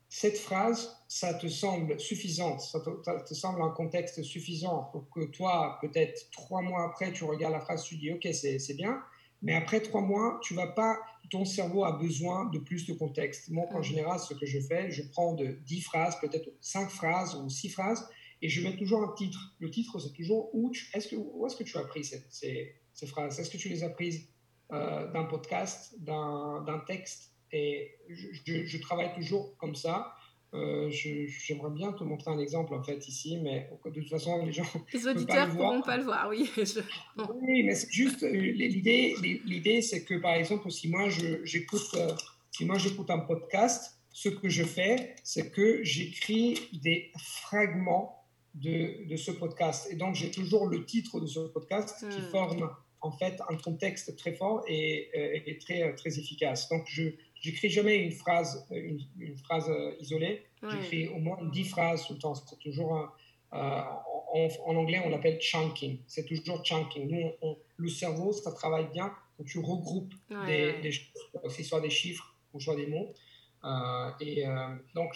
cette 0.09 0.39
phrase, 0.39 0.97
ça 1.07 1.35
te 1.35 1.49
semble 1.49 2.01
suffisante, 2.01 2.61
ça 2.63 2.81
te, 2.81 3.35
semble 3.35 3.61
un 3.63 3.71
contexte 3.71 4.23
suffisant 4.23 4.85
pour 4.91 5.09
que 5.11 5.27
toi, 5.27 5.79
peut-être 5.83 6.31
trois 6.31 6.63
mois 6.63 6.85
après, 6.85 7.13
tu 7.13 7.25
regardes 7.25 7.53
la 7.53 7.61
phrase, 7.61 7.85
tu 7.85 7.97
dis 7.97 8.11
ok, 8.13 8.27
c'est 8.33 8.75
bien, 8.75 9.03
mais 9.43 9.55
après 9.55 9.81
trois 9.81 10.01
mois, 10.01 10.41
tu 10.43 10.55
vas 10.55 10.67
pas, 10.67 10.99
ton 11.31 11.45
cerveau 11.45 11.85
a 11.85 11.93
besoin 11.93 12.47
de 12.47 12.59
plus 12.59 12.87
de 12.87 12.95
contexte. 12.95 13.51
Moi, 13.51 13.67
en 13.73 13.81
mm. 13.81 13.85
général, 13.85 14.19
ce 14.19 14.33
que 14.33 14.47
je 14.47 14.59
fais, 14.61 14.91
je 14.91 15.03
prends 15.03 15.35
de 15.35 15.59
dix 15.67 15.83
phrases, 15.83 16.19
peut-être 16.21 16.49
cinq 16.61 16.89
phrases 16.89 17.35
ou 17.37 17.49
six 17.51 17.69
phrases, 17.69 18.09
et 18.41 18.49
je 18.49 18.67
mets 18.67 18.77
toujours 18.77 19.03
un 19.03 19.13
titre. 19.15 19.55
Le 19.59 19.71
titre, 19.71 19.99
c'est 19.99 20.13
toujours 20.13 20.51
où, 20.55 20.73
est-ce 20.95 21.09
que, 21.09 21.17
où 21.17 21.47
est-ce 21.47 21.57
que 21.57 21.65
tu 21.65 21.77
as 21.77 21.85
pris 21.85 22.05
ces, 22.05 22.25
ces, 22.31 23.07
phrases? 23.07 23.39
Est-ce 23.39 23.51
que 23.51 23.59
tu 23.59 23.69
les 23.69 23.85
as 23.85 23.91
prises 23.91 24.27
euh, 24.73 25.11
d'un 25.13 25.25
podcast, 25.25 25.95
d'un 25.99 26.83
texte? 26.87 27.35
Et 27.53 27.97
je, 28.09 28.79
travaille 28.79 29.15
toujours 29.15 29.57
comme 29.57 29.75
ça. 29.75 30.15
Euh, 30.55 30.89
j'aimerais 30.91 31.71
bien 31.71 31.93
te 31.93 32.03
montrer 32.05 32.31
un 32.31 32.39
exemple 32.39 32.73
en 32.73 32.83
fait 32.83 33.07
ici, 33.07 33.39
mais 33.43 33.69
de 33.85 34.01
toute 34.01 34.09
façon 34.09 34.47
les 34.47 34.53
gens. 34.53 34.65
Les 34.95 35.07
auditeurs 35.07 35.49
ne 35.49 35.55
pourront 35.55 35.83
pas 35.83 35.99
le 35.99 36.05
voir, 36.05 36.29
oui. 36.31 36.51
Oui, 37.43 37.65
mais 37.65 37.75
c'est 37.75 37.93
juste 37.93 38.23
euh, 38.23 38.31
l'idée. 38.33 39.15
L'idée, 39.45 39.83
c'est 39.83 40.05
que 40.05 40.15
par 40.15 40.35
exemple, 40.35 40.71
si 40.71 40.89
moi 40.89 41.09
j'écoute, 41.45 41.91
euh, 41.95 42.15
si 42.51 42.65
moi 42.65 42.79
j'écoute 42.79 43.11
un 43.11 43.19
podcast, 43.19 43.99
ce 44.11 44.31
que 44.31 44.49
je 44.49 44.65
fais, 44.65 45.15
c'est 45.23 45.51
que 45.51 45.83
j'écris 45.85 46.59
des 46.83 47.13
fragments 47.43 48.25
de, 48.55 49.07
de, 49.07 49.17
ce 49.17 49.31
podcast, 49.31 49.87
et 49.93 49.97
donc 49.97 50.15
j'ai 50.15 50.31
toujours 50.31 50.67
le 50.67 50.85
titre 50.87 51.21
de 51.21 51.27
ce 51.27 51.41
podcast 51.41 51.95
qui 52.11 52.21
hmm. 52.21 52.31
forme 52.31 52.71
en 53.01 53.13
fait 53.13 53.41
un 53.49 53.57
contexte 53.57 54.17
très 54.17 54.33
fort 54.33 54.65
et, 54.67 55.11
et 55.47 55.59
très 55.59 55.95
très 55.95 56.19
efficace. 56.19 56.71
Donc 56.71 56.85
je 56.87 57.11
J'écris 57.41 57.71
jamais 57.71 57.97
une 57.97 58.13
phrase, 58.13 58.67
une, 58.71 59.37
phrase 59.45 59.69
euh, 59.69 59.95
isolée. 60.01 60.45
J'écris 60.63 61.09
au 61.09 61.19
moins 61.19 61.39
dix 61.53 61.65
phrases 61.65 62.07
tout 62.07 62.15
le 62.15 62.19
temps. 62.19 62.35
C'est 62.35 62.59
toujours 62.59 62.97
un, 62.97 63.13
euh, 63.55 64.49
en, 64.67 64.77
anglais, 64.77 65.01
on 65.05 65.09
l'appelle 65.09 65.39
chunking. 65.41 66.01
C'est 66.07 66.25
toujours 66.25 66.65
chunking. 66.65 67.09
Nous, 67.09 67.57
le 67.77 67.89
cerveau, 67.89 68.33
ça 68.33 68.53
travaille 68.53 68.89
bien 68.93 69.13
quand 69.37 69.45
tu 69.45 69.59
regroupes 69.59 70.13
des, 70.47 70.81
des, 70.81 70.91
choses, 70.93 71.09
que 71.57 71.63
soit 71.63 71.81
des 71.81 71.91
chiffres 71.91 72.35
ou 72.53 72.61
soit 72.61 72.75
des 72.75 72.87
mots. 72.87 73.15
Euh, 73.65 74.11
et 74.21 74.45
donc, 74.95 75.15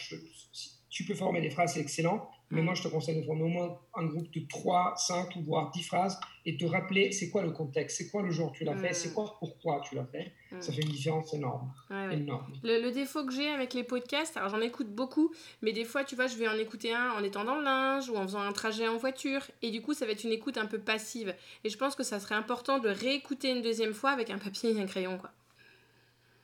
tu 0.89 1.05
peux 1.05 1.15
former 1.15 1.41
des 1.41 1.51
phrases, 1.51 1.75
c'est 1.75 1.81
excellent. 1.81 2.31
Mais 2.53 2.61
moi, 2.61 2.75
je 2.75 2.83
te 2.83 2.89
conseille 2.89 3.17
de 3.17 3.23
former 3.23 3.45
au 3.45 3.49
moins 3.49 3.79
un 3.95 4.05
groupe 4.05 4.31
de 4.31 4.47
3, 4.47 4.95
5 4.97 5.37
ou 5.37 5.43
voire 5.43 5.71
10 5.71 5.83
phrases 5.85 6.21
et 6.45 6.57
te 6.57 6.67
rappeler 6.67 7.11
c'est 7.11 7.31
quoi 7.31 7.43
le 7.43 7.51
contexte, 7.51 7.97
c'est 7.97 8.11
quoi 8.11 8.23
le 8.23 8.31
jour 8.31 8.53
que 8.53 8.59
tu 8.59 8.65
l'as 8.65 8.77
fait, 8.77 8.93
c'est 8.93 9.15
quoi 9.15 9.37
pourquoi 9.39 9.81
tu 9.81 9.95
l'as 9.95 10.05
fait. 10.05 10.33
Ça 10.61 10.71
fait 10.71 10.83
une 10.83 10.91
différence 10.91 11.33
énorme. 11.33 11.73
énorme. 12.11 12.53
Le, 12.63 12.91
défaut 12.91 13.25
que 13.25 13.33
j'ai 13.33 13.49
avec 13.49 13.73
les 13.73 13.85
podcasts, 13.85 14.37
alors 14.37 14.51
j'en 14.51 14.61
écoute 14.61 14.89
beaucoup, 14.89 15.33
mais 15.63 15.73
des 15.73 15.85
fois, 15.85 16.05
tu 16.05 16.15
vois, 16.15 16.27
je 16.27 16.37
vais 16.37 16.47
en 16.47 16.59
écouter 16.59 16.93
un 16.93 17.13
en 17.13 17.23
étant 17.23 17.45
dans 17.45 17.57
le 17.57 17.65
linge 17.65 18.11
ou 18.11 18.17
en 18.17 18.23
faisant 18.23 18.43
un 18.43 18.53
trajet 18.53 18.87
en 18.87 18.99
voiture. 18.99 19.43
Et 19.63 19.71
du 19.71 19.81
coup, 19.81 19.95
ça 19.95 20.05
va 20.05 20.13
être 20.13 20.25
une 20.25 20.33
écoute 20.33 20.59
un 20.59 20.67
peu 20.67 20.79
passive. 20.79 21.35
Et 21.65 21.71
je 21.71 21.79
pense 21.79 21.95
que 21.95 22.03
ça 22.03 22.21
serait 22.21 22.35
important 22.35 22.79
de 22.79 22.91
réécouter 22.91 23.51
une 23.51 23.63
deuxième 23.63 23.95
fois 23.95 24.11
avec 24.11 24.29
un 24.29 24.39
papier 24.39 24.77
et 24.77 24.81
un 24.81 24.87
crayon. 24.87 25.17
Quoi. 25.17 25.31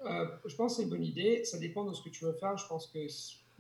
Euh, 0.07 0.27
je 0.47 0.55
pense 0.55 0.73
que 0.73 0.77
c'est 0.79 0.83
une 0.85 0.91
bonne 0.91 1.05
idée. 1.05 1.45
Ça 1.45 1.59
dépend 1.59 1.85
de 1.85 1.93
ce 1.93 2.03
que 2.03 2.09
tu 2.09 2.25
veux 2.25 2.33
faire. 2.33 2.57
Je 2.57 2.67
pense 2.67 2.87
que 2.87 3.07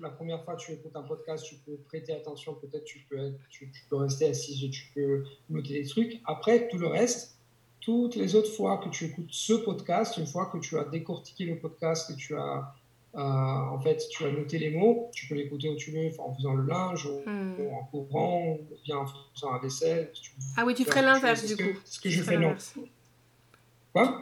la 0.00 0.10
première 0.10 0.44
fois 0.44 0.54
que 0.54 0.60
tu 0.60 0.72
écoutes 0.72 0.94
un 0.94 1.02
podcast, 1.02 1.44
tu 1.44 1.56
peux 1.56 1.76
prêter 1.88 2.12
attention, 2.12 2.54
peut-être 2.54 2.84
tu 2.84 3.00
peux, 3.08 3.32
tu, 3.50 3.70
peux 3.88 3.96
rester 3.96 4.28
assis, 4.28 4.70
tu 4.70 4.90
peux 4.94 5.24
noter 5.50 5.82
des 5.82 5.88
trucs. 5.88 6.20
Après, 6.24 6.68
tout 6.68 6.78
le 6.78 6.86
reste, 6.86 7.36
toutes 7.80 8.16
les 8.16 8.34
autres 8.34 8.52
fois 8.52 8.78
que 8.78 8.88
tu 8.88 9.06
écoutes 9.06 9.30
ce 9.30 9.52
podcast, 9.52 10.16
une 10.16 10.26
fois 10.26 10.46
que 10.46 10.58
tu 10.58 10.78
as 10.78 10.84
décortiqué 10.84 11.44
le 11.44 11.58
podcast, 11.58 12.12
que 12.12 12.16
tu 12.16 12.36
as, 12.36 12.74
euh, 13.14 13.20
en 13.20 13.80
fait, 13.80 14.06
tu 14.10 14.24
as 14.24 14.30
noté 14.30 14.58
les 14.58 14.70
mots, 14.70 15.10
tu 15.12 15.26
peux 15.26 15.34
l'écouter 15.34 15.68
où 15.68 15.76
tu 15.76 15.90
veux, 15.90 16.10
en 16.20 16.34
faisant 16.34 16.54
le 16.54 16.66
linge, 16.66 17.06
ou, 17.06 17.28
hmm. 17.28 17.56
en 17.72 17.84
courant, 17.84 18.58
ou 18.60 18.76
bien 18.84 18.98
en 18.98 19.06
faisant 19.34 19.52
la 19.52 19.58
vaisselle. 19.58 20.12
ah 20.56 20.64
oui, 20.64 20.74
tu 20.74 20.84
ferais 20.84 21.02
l'inverse 21.02 21.44
du 21.46 21.56
coup. 21.56 21.78
Ce 21.84 22.00
que 22.00 22.10
je 22.10 22.22
fais, 22.22 22.36
non 22.38 22.54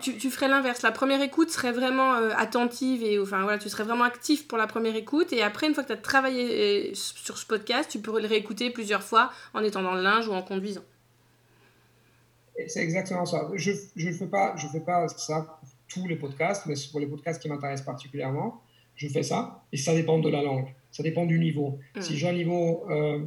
tu, 0.00 0.30
ferais 0.30 0.48
l'inverse. 0.48 0.82
La 0.82 0.92
première 0.92 1.20
écoute 1.22 1.50
serait 1.50 1.72
vraiment 1.72 2.14
euh, 2.14 2.30
attentive 2.36 3.02
et 3.02 3.18
enfin 3.18 3.42
voilà, 3.42 3.58
tu 3.58 3.68
serais 3.68 3.84
vraiment 3.84 4.04
actif 4.04 4.46
pour 4.46 4.58
la 4.58 4.66
première 4.66 4.96
écoute 4.96 5.32
et 5.32 5.42
après 5.42 5.66
une 5.66 5.74
fois 5.74 5.82
que 5.82 5.88
tu 5.88 5.94
as 5.94 5.98
travaillé 5.98 6.90
euh, 6.90 6.94
sur 6.94 7.38
ce 7.38 7.46
podcast, 7.46 7.90
tu 7.90 7.98
pourrais 7.98 8.22
le 8.22 8.28
réécouter 8.28 8.70
plusieurs 8.70 9.02
fois 9.02 9.30
en 9.54 9.62
étant 9.62 9.82
dans 9.82 9.94
le 9.94 10.02
linge 10.02 10.28
ou 10.28 10.32
en 10.32 10.42
conduisant. 10.42 10.84
C'est 12.66 12.82
exactement 12.82 13.26
ça. 13.26 13.50
Je 13.54 13.70
ne 13.70 14.12
fais, 14.12 14.26
pas, 14.26 14.54
je 14.56 14.66
fais 14.68 14.80
pas 14.80 15.08
ça 15.08 15.42
pour 15.60 15.68
tous 15.88 16.08
les 16.08 16.16
podcasts, 16.16 16.66
mais 16.66 16.74
pour 16.90 17.00
les 17.00 17.06
podcasts 17.06 17.40
qui 17.40 17.48
m'intéressent 17.48 17.84
particulièrement, 17.84 18.62
je 18.94 19.08
fais 19.08 19.22
ça. 19.22 19.62
Et 19.72 19.76
ça 19.76 19.94
dépend 19.94 20.18
de 20.18 20.30
la 20.30 20.42
langue. 20.42 20.66
Ça 20.90 21.02
dépend 21.02 21.26
du 21.26 21.38
niveau. 21.38 21.78
Hmm. 21.94 22.00
Si 22.00 22.16
j'ai 22.16 22.28
un 22.28 22.32
niveau, 22.32 22.86
euh, 22.88 23.24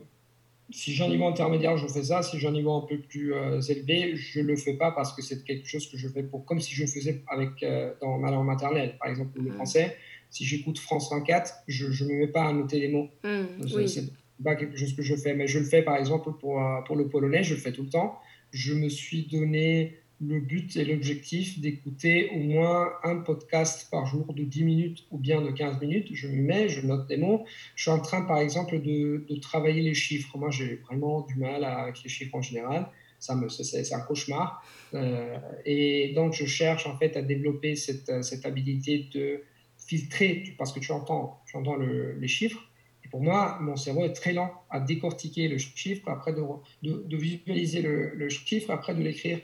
si 0.72 0.94
j'ai 0.94 1.04
un 1.04 1.10
niveau 1.10 1.26
intermédiaire, 1.26 1.78
je 1.78 1.88
fais 1.88 2.04
ça. 2.04 2.22
Si 2.22 2.40
j'ai 2.40 2.48
un 2.48 2.52
niveau 2.52 2.74
un 2.74 2.82
peu 2.82 3.00
plus 3.00 3.34
euh, 3.34 3.60
élevé, 3.62 4.16
je 4.16 4.40
le 4.40 4.56
fais 4.56 4.74
pas 4.74 4.92
parce 4.92 5.14
que 5.14 5.22
c'est 5.22 5.44
quelque 5.44 5.68
chose 5.68 5.90
que 5.90 5.98
je 5.98 6.08
fais 6.08 6.24
pour, 6.24 6.46
comme 6.46 6.60
si 6.60 6.74
je 6.76 6.86
faisais 6.86 7.24
avec 7.28 7.64
euh, 7.64 7.94
dans 8.02 8.18
ma 8.18 8.30
langue 8.30 8.46
maternelle, 8.46 8.96
par 9.00 9.10
exemple 9.10 9.40
le 9.42 9.50
hmm. 9.50 9.56
français. 9.56 9.98
Si 10.30 10.46
j'écoute 10.46 10.78
France 10.78 11.12
24, 11.12 11.64
je 11.68 12.04
ne 12.04 12.10
me 12.10 12.20
mets 12.20 12.28
pas 12.28 12.44
à 12.44 12.54
noter 12.54 12.80
les 12.80 12.88
mots. 12.88 13.10
Hmm. 13.24 13.46
C'est 13.88 14.10
pas 14.44 14.56
quelque 14.56 14.78
chose 14.78 14.96
que 14.96 15.02
je 15.02 15.16
fais, 15.16 15.34
mais 15.34 15.48
je 15.48 15.60
le 15.60 15.66
fais 15.66 15.82
par 15.82 15.98
exemple 15.98 16.32
pour, 16.40 16.62
pour 16.86 16.96
le 16.96 17.08
polonais, 17.10 17.44
je 17.44 17.56
le 17.56 17.60
fais 17.60 17.72
tout 17.72 17.84
le 17.84 17.90
temps. 17.90 18.20
Je 18.52 18.74
me 18.74 18.90
suis 18.90 19.26
donné 19.26 19.99
le 20.22 20.40
but 20.40 20.76
et 20.76 20.84
l'objectif 20.84 21.60
d'écouter 21.60 22.30
au 22.36 22.40
moins 22.40 22.92
un 23.04 23.18
podcast 23.18 23.88
par 23.90 24.06
jour 24.06 24.34
de 24.34 24.44
10 24.44 24.64
minutes 24.64 25.06
ou 25.12 25.18
bien 25.18 25.42
de 25.42 25.50
15 25.50 25.80
minutes. 25.80 26.10
Je 26.12 26.28
m'y 26.28 26.42
mets, 26.42 26.68
je 26.68 26.86
note 26.86 27.08
des 27.08 27.18
mots. 27.18 27.46
Je 27.76 27.84
suis 27.84 27.92
en 27.92 28.00
train, 28.00 28.24
par 28.24 28.40
exemple, 28.40 28.82
de, 28.82 29.26
de 29.28 29.36
travailler 29.40 29.82
les 29.82 29.94
chiffres. 29.94 30.38
Moi, 30.38 30.52
j'ai 30.52 30.76
vraiment 30.88 31.22
du 31.22 31.36
mal 31.36 31.64
avec 31.64 32.04
les 32.04 32.10
chiffres 32.10 32.36
en 32.36 32.42
général. 32.42 32.88
Ça 33.20 33.36
me, 33.36 33.48
c'est, 33.50 33.94
un 33.94 34.00
cauchemar. 34.02 34.64
Euh, 34.94 35.38
et 35.66 36.14
donc, 36.14 36.34
je 36.34 36.46
cherche 36.46 36.86
en 36.86 36.98
fait 36.98 37.16
à 37.16 37.22
développer 37.22 37.76
cette, 37.76 38.24
cette 38.24 38.46
habilité 38.46 39.08
de 39.14 39.44
filtrer, 39.78 40.44
parce 40.58 40.74
que 40.74 40.80
tu 40.80 40.92
entends, 40.92 41.42
tu 41.46 41.56
entends 41.56 41.78
les 41.78 42.28
chiffres. 42.28 42.62
Et 43.06 43.10
pour 43.10 43.22
moi, 43.22 43.58
mon 43.62 43.76
cerveau 43.76 44.04
est 44.04 44.14
très 44.14 44.34
lent 44.34 44.52
à 44.70 44.80
décortiquer 44.80 45.48
le 45.48 45.58
chiffre, 45.58 46.10
après 46.10 46.34
de, 46.34 46.44
de, 46.84 47.18
visualiser 47.18 47.82
le, 47.82 48.14
le 48.14 48.30
chiffre, 48.30 48.70
après 48.70 48.94
de 48.94 49.02
l'écrire 49.02 49.40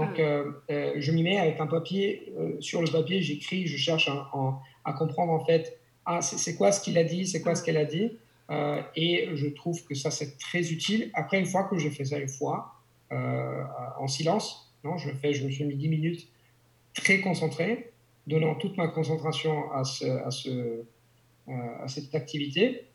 donc, 0.00 0.18
hmm. 0.18 0.20
euh, 0.20 0.52
euh, 0.70 0.92
je 0.96 1.12
m'y 1.12 1.22
mets 1.22 1.38
avec 1.38 1.60
un 1.60 1.66
papier. 1.66 2.32
Euh, 2.38 2.56
sur 2.60 2.80
le 2.80 2.90
papier, 2.90 3.20
j'écris, 3.20 3.66
je 3.66 3.76
cherche 3.76 4.08
à 4.84 4.92
comprendre 4.92 5.32
en 5.32 5.44
fait, 5.44 5.78
ah, 6.06 6.22
c'est 6.22 6.56
quoi 6.56 6.72
ce 6.72 6.80
qu'il 6.80 6.96
a 6.96 7.04
dit, 7.04 7.26
c'est 7.26 7.42
quoi 7.42 7.54
ce 7.54 7.62
hmm. 7.62 7.64
qu'elle 7.64 7.76
a 7.76 7.84
dit. 7.84 8.18
et 8.96 9.28
je 9.34 9.46
trouve 9.48 9.84
que 9.84 9.94
ça, 9.94 10.10
c'est 10.10 10.38
très 10.38 10.72
utile. 10.72 11.10
Après, 11.14 11.38
une 11.38 11.46
fois 11.46 11.64
que 11.64 11.78
j'ai 11.78 11.90
fait 11.90 12.04
ça 12.04 12.18
une 12.18 12.28
fois, 12.28 12.74
en 13.10 14.08
silence, 14.08 14.72
non, 14.84 14.96
je, 14.96 15.10
fais, 15.10 15.32
je 15.34 15.44
me 15.44 15.50
suis 15.50 15.64
mis 15.64 15.76
10 15.76 15.88
minutes 15.88 16.28
très 16.94 17.20
concentré, 17.20 17.92
donnant 18.26 18.54
toute 18.54 18.76
ma 18.76 18.88
concentration 18.88 19.70
à, 19.72 19.84
ce, 19.84 20.04
à, 20.04 20.30
ce, 20.30 20.82
à 21.48 21.86
cette 21.86 22.14
activité. 22.14 22.86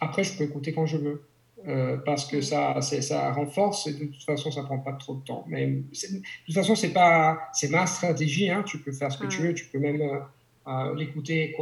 Après, 0.00 0.24
je 0.24 0.36
peux 0.36 0.44
écouter 0.44 0.72
quand 0.72 0.86
je 0.86 0.96
veux. 0.96 1.24
Euh, 1.68 1.96
parce 2.04 2.24
que 2.24 2.40
ça, 2.40 2.80
ça 2.80 3.32
renforce 3.32 3.86
et 3.86 3.92
de 3.92 4.06
toute 4.06 4.24
façon, 4.24 4.50
ça 4.50 4.62
prend 4.62 4.78
pas 4.78 4.94
trop 4.94 5.14
de 5.14 5.24
temps. 5.24 5.44
Mais 5.46 5.66
de 5.66 5.82
toute 6.46 6.54
façon, 6.54 6.74
c'est 6.74 6.92
pas, 6.92 7.38
c'est 7.52 7.70
ma 7.70 7.86
stratégie. 7.86 8.50
Hein. 8.50 8.64
Tu 8.66 8.78
peux 8.78 8.90
faire 8.90 9.12
ce 9.12 9.18
que 9.18 9.26
tu 9.26 9.42
veux, 9.42 9.54
tu 9.54 9.66
peux 9.66 9.78
même 9.78 10.00
euh, 10.00 10.18
euh, 10.66 10.94
l'écouter. 10.96 11.54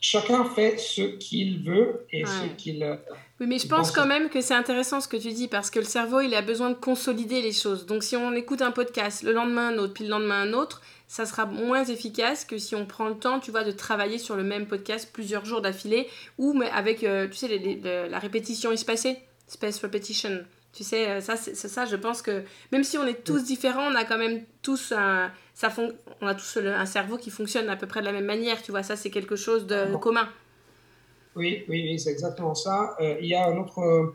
Chacun 0.00 0.44
fait 0.46 0.78
ce 0.78 1.02
qu'il 1.18 1.62
veut 1.62 2.06
et 2.10 2.24
ce 2.24 2.54
qu'il. 2.56 2.98
oui, 3.38 3.46
mais 3.46 3.58
je 3.58 3.68
pense 3.68 3.90
quand 3.90 4.06
même 4.06 4.30
que 4.30 4.40
c'est 4.40 4.54
intéressant 4.54 5.02
ce 5.02 5.08
que 5.08 5.18
tu 5.18 5.30
dis 5.32 5.46
parce 5.46 5.70
que 5.70 5.78
le 5.78 5.84
cerveau, 5.84 6.20
il 6.20 6.34
a 6.34 6.40
besoin 6.40 6.70
de 6.70 6.74
consolider 6.74 7.42
les 7.42 7.52
choses. 7.52 7.84
Donc, 7.84 8.02
si 8.02 8.16
on 8.16 8.32
écoute 8.32 8.62
un 8.62 8.70
podcast, 8.70 9.22
le 9.22 9.32
lendemain 9.32 9.68
un 9.68 9.78
autre, 9.78 9.92
puis 9.92 10.04
le 10.04 10.10
lendemain 10.10 10.40
un 10.40 10.52
autre, 10.54 10.80
ça 11.10 11.26
sera 11.26 11.44
moins 11.44 11.82
efficace 11.82 12.44
que 12.44 12.56
si 12.56 12.76
on 12.76 12.86
prend 12.86 13.08
le 13.08 13.16
temps, 13.16 13.40
tu 13.40 13.50
vois, 13.50 13.64
de 13.64 13.72
travailler 13.72 14.16
sur 14.16 14.36
le 14.36 14.44
même 14.44 14.68
podcast 14.68 15.10
plusieurs 15.12 15.44
jours 15.44 15.60
d'affilée 15.60 16.06
ou 16.38 16.52
mais 16.52 16.70
avec, 16.70 17.02
euh, 17.02 17.26
tu 17.26 17.34
sais, 17.34 17.80
la 18.08 18.18
répétition 18.20 18.70
espacée, 18.70 19.18
space 19.48 19.80
repetition. 19.80 20.44
Tu 20.72 20.84
sais, 20.84 21.08
euh, 21.08 21.20
ça, 21.20 21.34
c'est 21.34 21.56
ça, 21.56 21.84
je 21.84 21.96
pense 21.96 22.22
que 22.22 22.44
même 22.70 22.84
si 22.84 22.96
on 22.96 23.04
est 23.08 23.24
tous 23.24 23.42
différents, 23.42 23.90
on 23.90 23.96
a 23.96 24.04
quand 24.04 24.18
même 24.18 24.44
tous 24.62 24.92
un, 24.96 25.32
ça 25.52 25.74
on 26.20 26.26
a 26.28 26.34
tous 26.36 26.58
un 26.58 26.86
cerveau 26.86 27.16
qui 27.16 27.30
fonctionne 27.30 27.68
à 27.68 27.74
peu 27.74 27.88
près 27.88 27.98
de 27.98 28.06
la 28.06 28.12
même 28.12 28.26
manière, 28.26 28.62
tu 28.62 28.70
vois, 28.70 28.84
ça 28.84 28.94
c'est 28.94 29.10
quelque 29.10 29.34
chose 29.34 29.66
de 29.66 29.96
commun. 29.96 30.28
Oui, 31.34 31.64
oui, 31.68 31.82
oui 31.90 31.98
c'est 31.98 32.10
exactement 32.10 32.54
ça. 32.54 32.94
Euh, 33.00 33.16
il 33.20 33.26
y 33.26 33.34
a 33.34 33.48
un 33.48 33.56
autre 33.56 34.14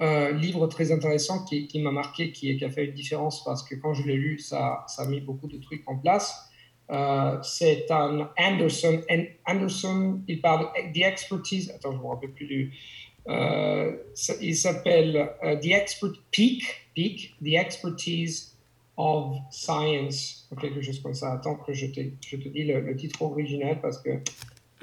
livre 0.00 0.66
très 0.66 0.92
intéressant 0.92 1.44
qui, 1.44 1.66
qui 1.66 1.80
m'a 1.80 1.90
marqué, 1.90 2.32
qui, 2.32 2.56
qui, 2.56 2.64
a 2.64 2.70
fait 2.70 2.86
une 2.86 2.94
différence 2.94 3.44
parce 3.44 3.62
que 3.62 3.74
quand 3.74 3.94
je 3.94 4.06
l'ai 4.06 4.16
lu, 4.16 4.38
ça, 4.38 4.84
ça 4.88 5.02
a 5.02 5.06
mis 5.06 5.20
beaucoup 5.20 5.46
de 5.46 5.58
trucs 5.58 5.82
en 5.86 5.96
place. 5.96 6.50
Euh, 6.90 7.38
c'est 7.42 7.90
un 7.90 8.30
Anderson. 8.38 9.00
Anderson, 9.46 10.20
il 10.28 10.40
parle 10.40 10.66
de 10.76 10.92
The 10.92 11.04
Expertise. 11.04 11.70
Attends, 11.70 11.92
je 11.92 11.96
ne 11.96 12.02
me 12.02 12.08
rappelle 12.08 12.32
plus 12.32 12.46
du. 12.46 12.72
Euh, 13.26 13.96
il 14.42 14.54
s'appelle 14.54 15.30
uh, 15.42 15.58
The 15.58 15.72
Expert 15.72 16.12
Peak, 16.30 16.62
Peak, 16.94 17.34
The 17.42 17.54
Expertise 17.54 18.58
of 18.98 19.38
Science, 19.50 20.46
ou 20.50 20.56
quelque 20.56 20.82
chose 20.82 21.00
comme 21.00 21.14
ça. 21.14 21.32
Attends 21.32 21.56
que 21.56 21.72
je 21.72 21.86
te, 21.86 22.00
je 22.26 22.36
te 22.36 22.48
dis 22.48 22.64
le, 22.64 22.94
titre 22.96 23.22
original 23.22 23.80
parce 23.80 23.98
que. 23.98 24.10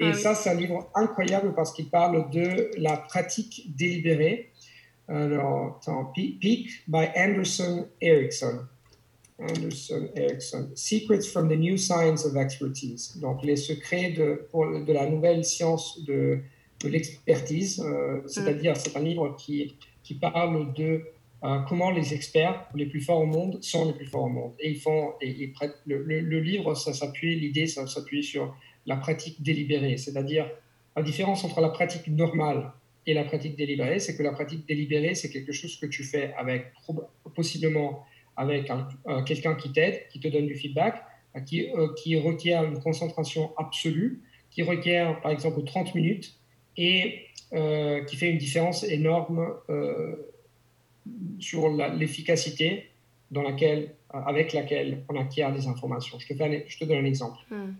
Et 0.00 0.06
ah 0.06 0.14
ça, 0.14 0.34
c'est 0.34 0.50
un 0.50 0.54
livre 0.54 0.90
incroyable 0.96 1.54
parce 1.54 1.72
qu'il 1.72 1.88
parle 1.88 2.28
de 2.30 2.70
la 2.78 2.96
pratique 2.96 3.76
délibérée 3.76 4.50
alors, 5.08 5.80
Peak 6.14 6.84
by 6.88 7.08
Anderson 7.16 7.86
Erickson. 8.00 8.66
Anderson 9.38 10.08
Erickson. 10.14 10.70
Secrets 10.74 11.26
from 11.26 11.48
the 11.48 11.56
New 11.56 11.76
Science 11.76 12.24
of 12.24 12.36
Expertise. 12.36 13.18
Donc, 13.20 13.42
les 13.42 13.56
secrets 13.56 14.12
de, 14.12 14.46
de 14.86 14.92
la 14.92 15.08
nouvelle 15.08 15.44
science 15.44 16.02
de, 16.04 16.40
de 16.80 16.88
l'expertise. 16.88 17.80
Euh, 17.80 18.20
c'est-à-dire, 18.26 18.76
c'est 18.76 18.96
un 18.96 19.02
livre 19.02 19.36
qui, 19.36 19.76
qui 20.02 20.14
parle 20.14 20.72
de 20.74 21.02
euh, 21.44 21.58
comment 21.68 21.90
les 21.90 22.14
experts 22.14 22.66
les 22.74 22.86
plus 22.86 23.00
forts 23.00 23.20
au 23.20 23.26
monde 23.26 23.62
sont 23.62 23.86
les 23.86 23.92
plus 23.92 24.06
forts 24.06 24.24
au 24.24 24.28
monde. 24.28 24.52
Et 24.60 24.70
ils 24.70 24.80
font, 24.80 25.14
et, 25.20 25.52
le, 25.86 26.02
le, 26.02 26.40
livre, 26.40 26.74
ça 26.74 26.92
s'appuie, 26.92 27.38
l'idée, 27.38 27.66
ça 27.66 27.86
s'appuie 27.86 28.22
sur 28.22 28.54
la 28.86 28.96
pratique 28.96 29.42
délibérée, 29.42 29.96
c'est-à-dire 29.96 30.48
la 30.96 31.02
différence 31.02 31.44
entre 31.44 31.60
la 31.60 31.70
pratique 31.70 32.06
normale 32.08 32.72
et 33.06 33.14
la 33.14 33.24
pratique 33.24 33.56
délibérée, 33.56 33.98
c'est 33.98 34.16
que 34.16 34.22
la 34.22 34.32
pratique 34.32 34.66
délibérée, 34.66 35.14
c'est 35.14 35.30
quelque 35.30 35.52
chose 35.52 35.76
que 35.76 35.86
tu 35.86 36.04
fais 36.04 36.32
avec 36.34 36.72
possiblement 37.34 38.04
avec 38.36 38.70
quelqu'un 39.26 39.54
qui 39.54 39.72
t'aide, 39.72 40.08
qui 40.10 40.20
te 40.20 40.28
donne 40.28 40.46
du 40.46 40.54
feedback, 40.54 41.02
euh, 41.36 41.40
qui, 41.40 41.70
euh, 41.70 41.88
qui 41.94 42.18
requiert 42.18 42.64
une 42.64 42.78
concentration 42.80 43.52
absolue, 43.56 44.20
qui 44.50 44.62
requiert 44.62 45.20
par 45.20 45.32
exemple 45.32 45.64
30 45.64 45.94
minutes 45.94 46.34
et 46.76 47.26
euh, 47.52 48.04
qui 48.04 48.16
fait 48.16 48.30
une 48.30 48.38
différence 48.38 48.84
énorme 48.84 49.54
sur 51.38 51.68
l'efficacité 51.70 52.90
dans 53.30 53.42
laquelle, 53.42 53.94
avec 54.10 54.52
laquelle 54.52 55.02
on 55.08 55.18
acquiert 55.18 55.52
des 55.52 55.66
informations. 55.66 56.18
Je 56.18 56.28
te, 56.28 56.34
fais 56.34 56.64
je 56.68 56.78
te 56.78 56.84
donne 56.84 56.98
un 56.98 57.04
exemple. 57.04 57.38
Hmm. 57.50 57.72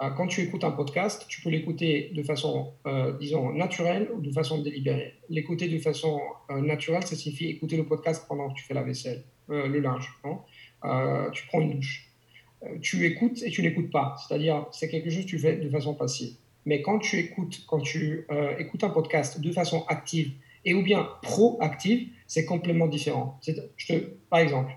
Euh, 0.00 0.10
quand 0.10 0.28
tu 0.28 0.42
écoutes 0.42 0.62
un 0.62 0.70
podcast, 0.70 1.26
tu 1.28 1.40
peux 1.40 1.50
l'écouter 1.50 2.12
de 2.14 2.22
façon, 2.22 2.72
euh, 2.86 3.16
disons, 3.18 3.52
naturelle 3.52 4.08
ou 4.14 4.20
de 4.20 4.30
façon 4.30 4.62
délibérée. 4.62 5.14
L'écouter 5.28 5.68
de 5.68 5.78
façon 5.78 6.20
euh, 6.50 6.60
naturelle, 6.60 7.04
ça 7.04 7.16
signifie 7.16 7.46
écouter 7.46 7.76
le 7.76 7.84
podcast 7.84 8.24
pendant 8.28 8.48
que 8.48 8.54
tu 8.54 8.64
fais 8.64 8.74
la 8.74 8.82
vaisselle, 8.82 9.24
le 9.48 9.80
linge, 9.80 10.12
tu 11.32 11.46
prends 11.48 11.60
une 11.60 11.74
douche. 11.74 12.10
tu 12.82 13.06
écoutes 13.06 13.42
et 13.42 13.50
tu 13.50 13.62
n'écoutes 13.62 13.90
pas, 13.90 14.14
c'est-à-dire 14.18 14.66
c'est 14.72 14.88
quelque 14.88 15.10
chose 15.10 15.24
que 15.24 15.30
tu 15.30 15.38
fais 15.38 15.56
de 15.56 15.68
façon 15.70 15.94
passive. 15.94 16.34
Mais 16.66 16.82
quand 16.82 16.98
tu 16.98 17.16
écoutes, 17.18 17.64
quand 17.66 17.80
tu 17.80 18.26
écoutes 18.58 18.84
un 18.84 18.90
podcast 18.90 19.40
de 19.40 19.50
façon 19.50 19.86
active 19.88 20.32
et 20.66 20.74
ou 20.74 20.82
bien 20.82 21.08
proactive, 21.22 22.08
c'est 22.26 22.44
complètement 22.44 22.88
différent. 22.88 23.40
Par 24.28 24.40
exemple, 24.40 24.72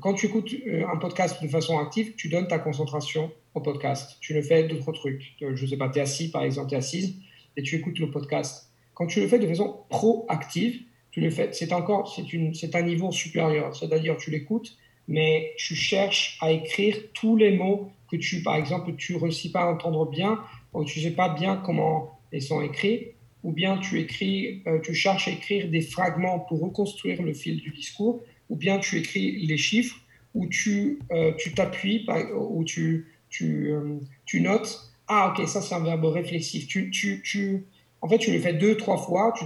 quand 0.00 0.14
tu 0.14 0.26
écoutes 0.26 0.54
un 0.90 0.96
podcast 0.96 1.42
de 1.42 1.48
façon 1.48 1.78
active, 1.78 2.14
tu 2.16 2.30
donnes 2.30 2.48
ta 2.48 2.58
concentration 2.58 3.30
podcast. 3.54 4.18
Tu 4.20 4.34
le 4.34 4.42
fais 4.42 4.64
d'autres 4.64 4.92
trucs. 4.92 5.34
Euh, 5.42 5.56
je 5.56 5.66
sais 5.66 5.76
pas, 5.76 5.88
tu 5.88 5.98
es 5.98 6.02
assis 6.02 6.30
par 6.30 6.42
exemple, 6.42 6.68
tu 6.68 6.74
es 6.74 6.78
assise 6.78 7.16
et 7.56 7.62
tu 7.62 7.76
écoutes 7.76 7.98
le 7.98 8.10
podcast. 8.10 8.70
Quand 8.94 9.06
tu 9.06 9.20
le 9.20 9.28
fais 9.28 9.38
de 9.38 9.46
façon 9.46 9.80
proactive, 9.88 10.82
tu 11.10 11.20
le 11.20 11.30
fais, 11.30 11.52
c'est 11.52 11.72
encore, 11.72 12.14
c'est 12.54 12.74
un 12.74 12.82
niveau 12.82 13.10
supérieur. 13.10 13.74
C'est-à-dire, 13.74 14.16
tu 14.16 14.30
l'écoutes, 14.30 14.76
mais 15.06 15.52
tu 15.56 15.74
cherches 15.74 16.38
à 16.40 16.52
écrire 16.52 16.96
tous 17.14 17.36
les 17.36 17.56
mots 17.56 17.90
que 18.10 18.16
tu, 18.16 18.42
par 18.42 18.56
exemple, 18.56 18.94
tu 18.96 19.14
ne 19.14 19.18
réussis 19.18 19.50
pas 19.50 19.62
à 19.62 19.66
entendre 19.66 20.06
bien, 20.06 20.40
ou 20.72 20.84
tu 20.84 20.98
ne 20.98 21.04
sais 21.04 21.14
pas 21.14 21.28
bien 21.28 21.56
comment 21.56 22.18
ils 22.32 22.42
sont 22.42 22.60
écrits, 22.62 23.12
ou 23.42 23.52
bien 23.52 23.78
tu 23.78 24.00
écris, 24.00 24.62
euh, 24.66 24.80
tu 24.80 24.94
cherches 24.94 25.28
à 25.28 25.30
écrire 25.32 25.68
des 25.68 25.80
fragments 25.80 26.40
pour 26.40 26.60
reconstruire 26.60 27.22
le 27.22 27.32
fil 27.32 27.60
du 27.60 27.70
discours, 27.70 28.22
ou 28.48 28.56
bien 28.56 28.78
tu 28.78 28.98
écris 28.98 29.46
les 29.46 29.56
chiffres, 29.56 29.96
ou 30.34 30.46
tu 30.46 30.98
euh, 31.10 31.32
tu 31.38 31.54
t'appuies, 31.54 32.06
ou 32.34 32.64
tu 32.64 33.06
tu, 33.28 33.70
euh, 33.72 33.98
tu 34.24 34.40
notes, 34.40 34.92
ah 35.06 35.32
ok, 35.32 35.46
ça 35.48 35.60
c'est 35.60 35.74
un 35.74 35.82
verbe 35.82 36.04
réflexif. 36.04 36.66
Tu, 36.66 36.90
tu, 36.90 37.22
tu, 37.22 37.66
en 38.00 38.08
fait, 38.08 38.18
tu 38.18 38.32
le 38.32 38.38
fais 38.38 38.52
deux, 38.52 38.76
trois 38.76 38.98
fois, 38.98 39.32
tu, 39.36 39.44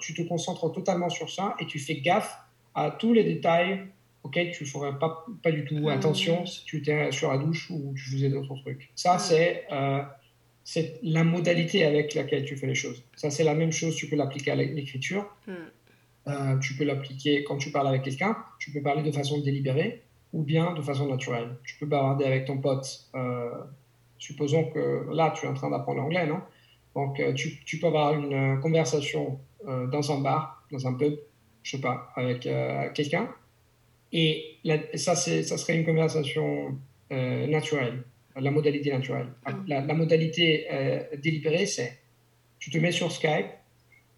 tu 0.00 0.14
te 0.14 0.22
concentres 0.28 0.72
totalement 0.72 1.08
sur 1.08 1.30
ça 1.30 1.54
et 1.60 1.66
tu 1.66 1.78
fais 1.78 2.00
gaffe 2.00 2.36
à 2.74 2.90
tous 2.90 3.12
les 3.12 3.24
détails 3.24 3.86
auxquels 4.22 4.50
tu 4.50 4.64
ne 4.64 4.68
ferais 4.68 4.98
pas, 4.98 5.24
pas 5.42 5.52
du 5.52 5.64
tout 5.64 5.88
attention 5.88 6.44
si 6.46 6.64
tu 6.64 6.78
étais 6.78 7.12
sur 7.12 7.30
la 7.30 7.38
douche 7.38 7.70
ou 7.70 7.94
tu 7.94 8.10
faisais 8.10 8.28
d'autres 8.28 8.56
trucs. 8.56 8.90
Ça, 8.94 9.18
c'est 9.18 9.64
euh, 9.70 10.02
c'est 10.64 10.98
la 11.02 11.22
modalité 11.22 11.84
avec 11.84 12.12
laquelle 12.14 12.44
tu 12.44 12.56
fais 12.56 12.66
les 12.66 12.74
choses. 12.74 13.04
Ça, 13.14 13.30
c'est 13.30 13.44
la 13.44 13.54
même 13.54 13.70
chose, 13.70 13.94
tu 13.94 14.08
peux 14.08 14.16
l'appliquer 14.16 14.50
à 14.50 14.56
l'écriture. 14.56 15.24
Hmm. 15.46 15.52
Euh, 16.26 16.58
tu 16.58 16.74
peux 16.74 16.82
l'appliquer 16.82 17.44
quand 17.44 17.56
tu 17.56 17.70
parles 17.70 17.86
avec 17.86 18.02
quelqu'un. 18.02 18.36
Tu 18.58 18.72
peux 18.72 18.82
parler 18.82 19.04
de 19.04 19.12
façon 19.12 19.40
délibérée 19.40 20.02
ou 20.32 20.42
bien 20.42 20.74
de 20.74 20.82
façon 20.82 21.06
naturelle. 21.06 21.56
Tu 21.64 21.76
peux 21.78 21.86
bavarder 21.86 22.24
avec 22.24 22.44
ton 22.46 22.58
pote. 22.58 23.08
Euh, 23.14 23.50
supposons 24.18 24.64
que 24.64 25.06
là, 25.12 25.32
tu 25.34 25.46
es 25.46 25.48
en 25.48 25.54
train 25.54 25.70
d'apprendre 25.70 26.00
l'anglais, 26.00 26.26
non? 26.26 26.40
Donc, 26.94 27.20
euh, 27.20 27.32
tu, 27.34 27.62
tu, 27.64 27.78
peux 27.78 27.86
avoir 27.88 28.14
une 28.14 28.60
conversation 28.60 29.38
dans 29.64 30.12
un 30.12 30.20
bar, 30.20 30.64
dans 30.70 30.86
un 30.86 30.94
pub, 30.94 31.14
je 31.62 31.72
sais 31.72 31.80
pas, 31.80 32.12
avec 32.14 32.48
quelqu'un. 32.94 33.28
Et 34.12 34.58
ça, 34.94 35.16
ça 35.16 35.58
serait 35.58 35.76
une 35.76 35.84
conversation 35.84 36.78
naturelle, 37.10 38.04
la 38.36 38.50
modalité 38.52 38.92
naturelle. 38.92 39.26
Mm. 39.44 39.52
La, 39.66 39.80
la 39.80 39.94
modalité 39.94 40.68
délibérée, 41.20 41.66
c'est 41.66 41.98
tu 42.60 42.70
te 42.70 42.78
mets 42.78 42.92
sur 42.92 43.10
Skype, 43.10 43.46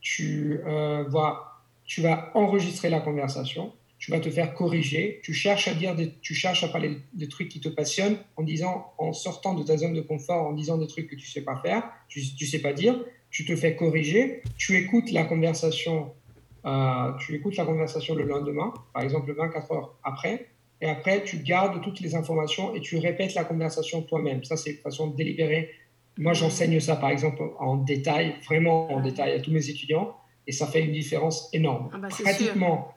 tu 0.01 0.61
vas 0.65 2.31
enregistrer 2.35 2.91
la 2.91 3.01
conversation, 3.01 3.73
tu 3.99 4.11
vas 4.13 4.21
te 4.21 4.31
faire 4.31 4.55
corriger, 4.55 5.21
tu 5.23 5.35
cherches 5.35 5.69
à 5.69 5.75
dire, 5.75 5.95
des, 5.95 6.13
tu 6.21 6.35
cherches 6.35 6.63
à 6.63 6.69
parler 6.69 6.99
des 7.15 7.29
trucs 7.29 7.49
qui 7.49 7.61
te 7.61 7.69
passionnent 7.69 8.19
en 8.37 8.43
disant, 8.43 8.93
en 8.99 9.13
sortant 9.13 9.55
de 9.55 9.65
ta 9.65 9.77
zone 9.77 9.95
de 9.95 10.01
confort, 10.01 10.47
en 10.47 10.53
disant 10.53 10.79
des 10.79 10.87
trucs 10.87 11.09
que 11.09 11.17
tu 11.17 11.27
sais 11.27 11.43
pas 11.43 11.57
faire, 11.57 11.83
tu, 12.09 12.23
tu 12.37 12.47
sais 12.47 12.61
pas 12.61 12.73
dire, 12.73 12.99
tu 13.31 13.45
te 13.45 13.55
fais 13.57 13.75
corriger, 13.75 14.43
tu 14.57 14.77
écoutes 14.77 15.11
la 15.11 15.25
conversation, 15.25 16.13
euh, 16.65 17.13
tu 17.19 17.35
écoutes 17.35 17.57
la 17.57 17.65
conversation 17.65 18.15
le 18.15 18.25
lendemain, 18.25 18.73
par 18.93 19.03
exemple 19.03 19.33
24 19.33 19.73
heures 19.73 19.95
après, 20.05 20.47
et 20.81 20.87
après 20.87 21.25
tu 21.25 21.39
gardes 21.39 21.83
toutes 21.83 22.01
les 22.01 22.15
informations 22.15 22.75
et 22.75 22.81
tu 22.81 22.99
répètes 22.99 23.35
la 23.35 23.45
conversation 23.45 24.03
toi-même. 24.03 24.45
Ça 24.45 24.57
c'est 24.57 24.75
de 24.75 24.79
façon 24.79 25.09
délibérée. 25.09 25.71
Moi 26.17 26.35
j'enseigne 26.35 26.79
ça 26.79 26.97
par 26.97 27.11
exemple 27.11 27.43
en 27.59 27.77
détail, 27.77 28.37
vraiment 28.47 28.93
en 28.93 29.01
détail 29.01 29.33
à 29.33 29.41
tous 29.41 29.51
mes 29.51 29.69
étudiants 29.69 30.17
et 30.47 30.53
ça 30.53 30.67
fait 30.67 30.83
une 30.83 30.93
différence 30.93 31.49
énorme. 31.53 31.91
Ah 31.93 31.99
bah, 31.99 32.09
Pratiquement, 32.09 32.95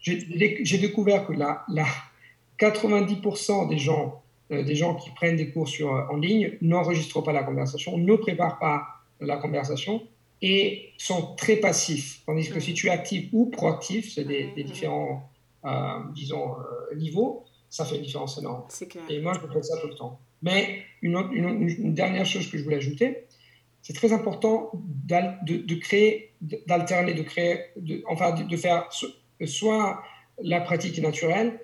j'ai 0.00 0.78
découvert 0.78 1.26
que 1.26 1.32
là 1.32 1.64
90% 2.58 3.68
des 3.68 3.78
gens, 3.78 4.22
euh, 4.50 4.62
des 4.62 4.74
gens 4.74 4.94
qui 4.94 5.10
prennent 5.10 5.36
des 5.36 5.50
cours 5.50 5.68
sur, 5.68 5.94
euh, 5.94 6.06
en 6.10 6.16
ligne 6.16 6.56
n'enregistrent 6.62 7.22
pas 7.22 7.32
la 7.32 7.42
conversation, 7.42 7.98
ne 7.98 8.14
préparent 8.16 8.58
pas 8.58 8.86
la 9.20 9.36
conversation 9.36 10.02
et 10.42 10.90
sont 10.98 11.34
très 11.36 11.56
passifs. 11.56 12.22
Tandis 12.26 12.48
que 12.48 12.60
si 12.60 12.74
tu 12.74 12.88
es 12.88 12.90
actif 12.90 13.28
ou 13.32 13.46
proactif, 13.46 14.12
c'est 14.12 14.24
des, 14.24 14.52
différents, 14.64 15.30
euh, 15.64 15.98
disons, 16.14 16.56
niveaux, 16.96 17.44
ça 17.70 17.84
fait 17.84 17.96
une 17.96 18.02
différence 18.02 18.38
énorme. 18.38 18.64
Et 19.08 19.20
moi, 19.20 19.32
je 19.34 19.40
fais 19.52 19.62
ça 19.62 19.76
tout 19.78 19.88
le 19.88 19.94
temps. 19.94 20.20
Mais 20.42 20.82
une, 21.02 21.16
une 21.32 21.94
dernière 21.94 22.26
chose 22.26 22.50
que 22.50 22.58
je 22.58 22.64
voulais 22.64 22.76
ajouter, 22.76 23.26
c'est 23.86 23.92
très 23.92 24.12
important 24.12 24.72
de, 24.74 25.58
de, 25.58 25.74
créer, 25.76 26.32
d'alterner, 26.40 27.14
de 27.14 27.22
créer, 27.22 27.66
de, 27.76 28.02
enfin 28.08 28.32
de, 28.32 28.56
faire 28.56 28.88
soit 29.44 30.02
la 30.42 30.60
pratique 30.60 30.98
naturelle, 30.98 31.60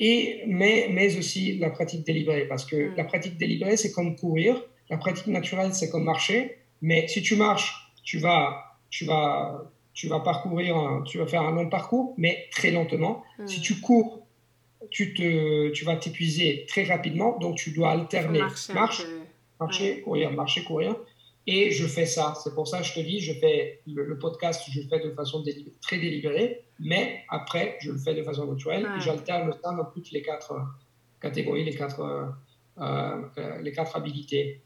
et, 0.00 0.42
mais, 0.46 0.88
mais 0.92 1.16
aussi 1.18 1.58
la 1.58 1.70
pratique 1.70 2.06
délibérée. 2.06 2.46
Parce 2.46 2.64
que 2.64 2.76
mm. 2.76 2.96
la 2.96 3.04
pratique 3.04 3.36
délibérée, 3.36 3.76
c'est 3.76 3.92
comme 3.92 4.16
courir, 4.16 4.62
la 4.90 4.96
pratique 4.96 5.26
naturelle, 5.26 5.74
c'est 5.74 5.90
comme 5.90 6.04
marcher. 6.04 6.58
Mais 6.80 7.08
si 7.08 7.22
tu 7.22 7.36
marches, 7.36 7.92
tu 8.04 8.18
vas, 8.18 8.76
tu 8.90 9.04
vas, 9.04 9.70
tu 9.92 10.08
vas 10.08 10.20
parcourir, 10.20 11.02
tu 11.04 11.18
vas 11.18 11.26
faire 11.26 11.42
un 11.42 11.52
long 11.52 11.68
parcours, 11.68 12.14
mais 12.16 12.46
très 12.52 12.70
lentement. 12.70 13.24
Mm. 13.38 13.46
Si 13.46 13.60
tu 13.60 13.80
cours, 13.80 14.26
tu, 14.90 15.12
te, 15.14 15.70
tu 15.70 15.84
vas 15.84 15.96
t'épuiser 15.96 16.64
très 16.68 16.84
rapidement, 16.84 17.36
donc 17.38 17.56
tu 17.56 17.72
dois 17.72 17.90
alterner 17.90 18.38
marche, 18.38 19.02
marcher, 19.58 20.00
courir, 20.02 20.30
marcher, 20.30 20.62
courir. 20.62 20.96
Et 21.50 21.70
je 21.70 21.86
fais 21.86 22.04
ça. 22.04 22.34
C'est 22.44 22.54
pour 22.54 22.68
ça 22.68 22.80
que 22.80 22.84
je 22.84 22.92
te 22.92 23.00
dis, 23.00 23.20
je 23.20 23.32
fais 23.32 23.80
le, 23.86 24.18
podcast, 24.18 24.68
je 24.70 24.82
le 24.82 24.86
fais 24.86 25.00
de 25.00 25.10
façon 25.12 25.42
très 25.80 25.96
délibérée, 25.96 26.66
mais 26.78 27.24
après, 27.30 27.78
je 27.80 27.90
le 27.90 27.96
fais 27.96 28.14
de 28.14 28.22
façon 28.22 28.44
naturelle. 28.44 28.86
J'alterne 28.98 29.50
ça 29.64 29.72
dans 29.72 29.86
toutes 29.86 30.10
les 30.10 30.20
quatre 30.20 30.52
catégories, 31.18 31.64
les 31.64 31.74
quatre, 31.74 32.00
euh, 32.00 33.22
euh, 33.38 33.62
les 33.62 33.72
quatre 33.72 33.96
habilités. 33.96 34.60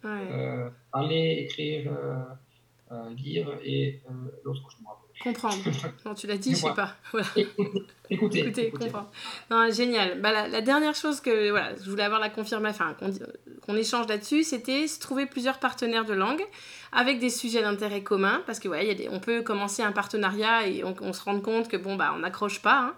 parler, 0.90 1.44
écrire, 1.44 1.88
euh, 2.90 3.14
lire 3.14 3.46
et 3.62 4.00
l'autre, 4.44 4.68
je 4.76 4.82
me 4.82 4.88
rappelle. 4.88 5.02
Comprendre. 5.22 5.54
Non, 6.04 6.14
tu 6.14 6.26
l'as 6.26 6.36
dit, 6.36 6.50
je 6.50 6.56
sais 6.56 6.74
pas. 6.74 6.96
Voilà. 7.12 7.28
Écoutez, 8.10 8.40
écoutez, 8.40 8.70
comprendre. 8.70 9.08
Non, 9.52 9.70
génial. 9.70 10.20
Bah, 10.20 10.48
la, 10.48 10.60
dernière 10.60 10.96
chose 10.96 11.20
que 11.20 11.50
voilà, 11.50 11.76
je 11.76 11.88
voulais 11.88 12.02
avoir 12.02 12.18
la 12.20 12.28
confirmation, 12.28 12.86
enfin, 12.86 13.08
qu'on 13.66 13.76
échange 13.76 14.08
là-dessus, 14.08 14.42
c'était 14.42 14.86
se 14.86 14.98
trouver 14.98 15.26
plusieurs 15.26 15.58
partenaires 15.58 16.04
de 16.04 16.14
langue 16.14 16.44
avec 16.92 17.18
des 17.18 17.30
sujets 17.30 17.62
d'intérêt 17.62 18.02
commun, 18.02 18.42
parce 18.46 18.58
que 18.58 18.68
ouais, 18.68 18.94
y 18.94 19.08
on 19.08 19.20
peut 19.20 19.42
commencer 19.42 19.82
un 19.82 19.92
partenariat 19.92 20.66
et 20.66 20.84
on, 20.84 21.12
se 21.12 21.22
rend 21.22 21.40
compte 21.40 21.68
que 21.68 21.76
bon 21.76 21.96
bah 21.96 22.12
on 22.14 22.18
n'accroche 22.18 22.60
pas. 22.60 22.78
Hein. 22.80 22.94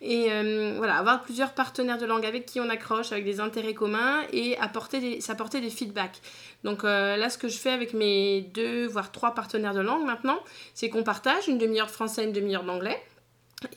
Et 0.00 0.26
euh, 0.30 0.74
voilà, 0.76 0.96
avoir 0.96 1.22
plusieurs 1.22 1.52
partenaires 1.52 1.98
de 1.98 2.06
langue 2.06 2.26
avec 2.26 2.44
qui 2.44 2.60
on 2.60 2.68
accroche, 2.68 3.12
avec 3.12 3.24
des 3.24 3.40
intérêts 3.40 3.74
communs 3.74 4.22
et 4.32 4.58
apporter 4.58 5.20
s'apporter 5.20 5.60
des 5.60 5.70
feedbacks. 5.70 6.20
Donc 6.64 6.84
euh, 6.84 7.16
là, 7.16 7.30
ce 7.30 7.38
que 7.38 7.48
je 7.48 7.56
fais 7.56 7.70
avec 7.70 7.94
mes 7.94 8.42
deux, 8.54 8.86
voire 8.86 9.12
trois 9.12 9.32
partenaires 9.34 9.74
de 9.74 9.80
langue 9.80 10.04
maintenant, 10.04 10.38
c'est 10.74 10.88
qu'on 10.88 11.04
partage 11.04 11.48
une 11.48 11.58
demi-heure 11.58 11.86
de 11.86 11.92
français, 11.92 12.24
une 12.24 12.32
demi-heure 12.32 12.64
d'anglais. 12.64 13.00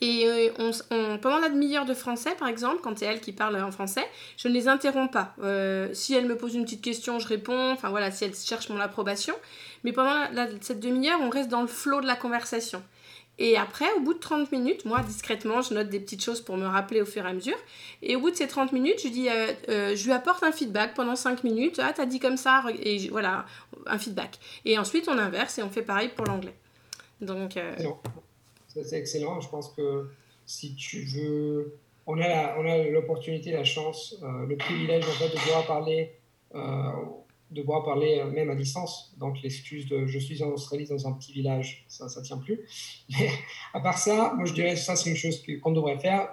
Et 0.01 0.27
euh, 0.27 0.71
on, 0.91 1.17
pendant 1.17 1.39
la 1.39 1.49
demi-heure 1.49 1.85
de 1.85 1.93
français, 1.93 2.35
par 2.37 2.47
exemple, 2.47 2.79
quand 2.81 2.97
c'est 2.97 3.05
elle 3.05 3.21
qui 3.21 3.31
parle 3.31 3.61
en 3.61 3.71
français, 3.71 4.05
je 4.37 4.47
ne 4.47 4.53
les 4.53 4.67
interromps 4.67 5.11
pas. 5.11 5.35
si 5.93 6.13
elle 6.13 6.25
me 6.25 6.37
pose 6.37 6.55
une 6.55 6.63
petite 6.63 6.81
question, 6.81 7.19
je 7.19 7.27
réponds. 7.27 7.71
Enfin 7.71 7.89
voilà, 7.89 8.11
si 8.11 8.25
elle 8.25 8.35
cherche 8.35 8.69
mon 8.69 8.79
approbation. 8.79 9.35
Mais 9.83 9.91
pendant 9.91 10.25
cette 10.61 10.79
demi-heure, 10.79 11.19
on 11.21 11.29
reste 11.29 11.49
dans 11.49 11.61
le 11.61 11.67
flot 11.67 12.01
de 12.01 12.07
la 12.07 12.15
conversation. 12.15 12.81
Et 13.37 13.57
après, 13.57 13.85
au 13.97 13.99
bout 13.99 14.13
de 14.13 14.19
30 14.19 14.51
minutes, 14.51 14.85
moi, 14.85 15.01
discrètement, 15.01 15.61
je 15.61 15.73
note 15.73 15.89
des 15.89 15.99
petites 15.99 16.23
choses 16.23 16.39
pour 16.39 16.55
me 16.55 16.65
rappeler 16.65 17.01
au 17.01 17.05
fur 17.05 17.25
et 17.25 17.29
à 17.29 17.33
mesure. 17.33 17.57
Et 18.01 18.15
au 18.15 18.21
bout 18.21 18.31
de 18.31 18.35
ces 18.35 18.47
30 18.47 18.71
minutes, 18.71 19.05
euh, 19.05 19.53
euh, 19.67 19.95
je 19.95 20.05
lui 20.05 20.13
apporte 20.13 20.43
un 20.43 20.53
feedback 20.53 20.93
pendant 20.93 21.15
5 21.15 21.43
minutes. 21.43 21.79
Ah, 21.83 21.91
t'as 21.93 22.05
dit 22.05 22.19
comme 22.19 22.37
ça. 22.37 22.63
Et 22.81 23.09
voilà, 23.09 23.45
un 23.87 23.97
feedback. 23.97 24.39
Et 24.63 24.77
ensuite, 24.77 25.09
on 25.09 25.17
inverse 25.17 25.57
et 25.57 25.63
on 25.63 25.69
fait 25.69 25.81
pareil 25.81 26.09
pour 26.15 26.25
l'anglais. 26.25 26.55
Donc. 27.21 27.57
Euh, 28.77 28.83
c'est 28.83 28.97
excellent. 28.97 29.39
Je 29.41 29.49
pense 29.49 29.69
que 29.69 30.09
si 30.45 30.75
tu 30.75 31.01
veux. 31.01 31.77
On 32.07 32.21
a 32.21 32.87
l'opportunité, 32.91 33.51
la, 33.51 33.63
chance, 33.63 34.15
le 34.21 34.55
privilège 34.57 35.03
en 35.05 35.25
de 35.25 35.31
pouvoir 35.31 35.65
parler 35.65 36.11
de 37.51 37.61
pouvoir 37.61 37.83
parler 37.83 38.19
euh, 38.19 38.29
même 38.29 38.49
à 38.49 38.55
distance. 38.55 39.13
Donc 39.17 39.41
l'excuse 39.41 39.87
de 39.87 40.05
je 40.05 40.19
suis 40.19 40.43
en 40.43 40.49
Australie 40.49 40.85
dans 40.85 41.07
un 41.07 41.13
petit 41.13 41.31
village, 41.31 41.85
ça 41.87 42.05
ne 42.05 42.25
tient 42.25 42.37
plus. 42.37 42.59
Mais 43.09 43.29
à 43.73 43.79
part 43.79 43.97
ça, 43.97 44.33
moi 44.35 44.45
je 44.45 44.53
dirais 44.53 44.73
que 44.73 44.79
ça 44.79 44.95
c'est 44.95 45.09
une 45.09 45.15
chose 45.15 45.43
qu'on 45.61 45.71
devrait 45.71 45.99
faire. 45.99 46.31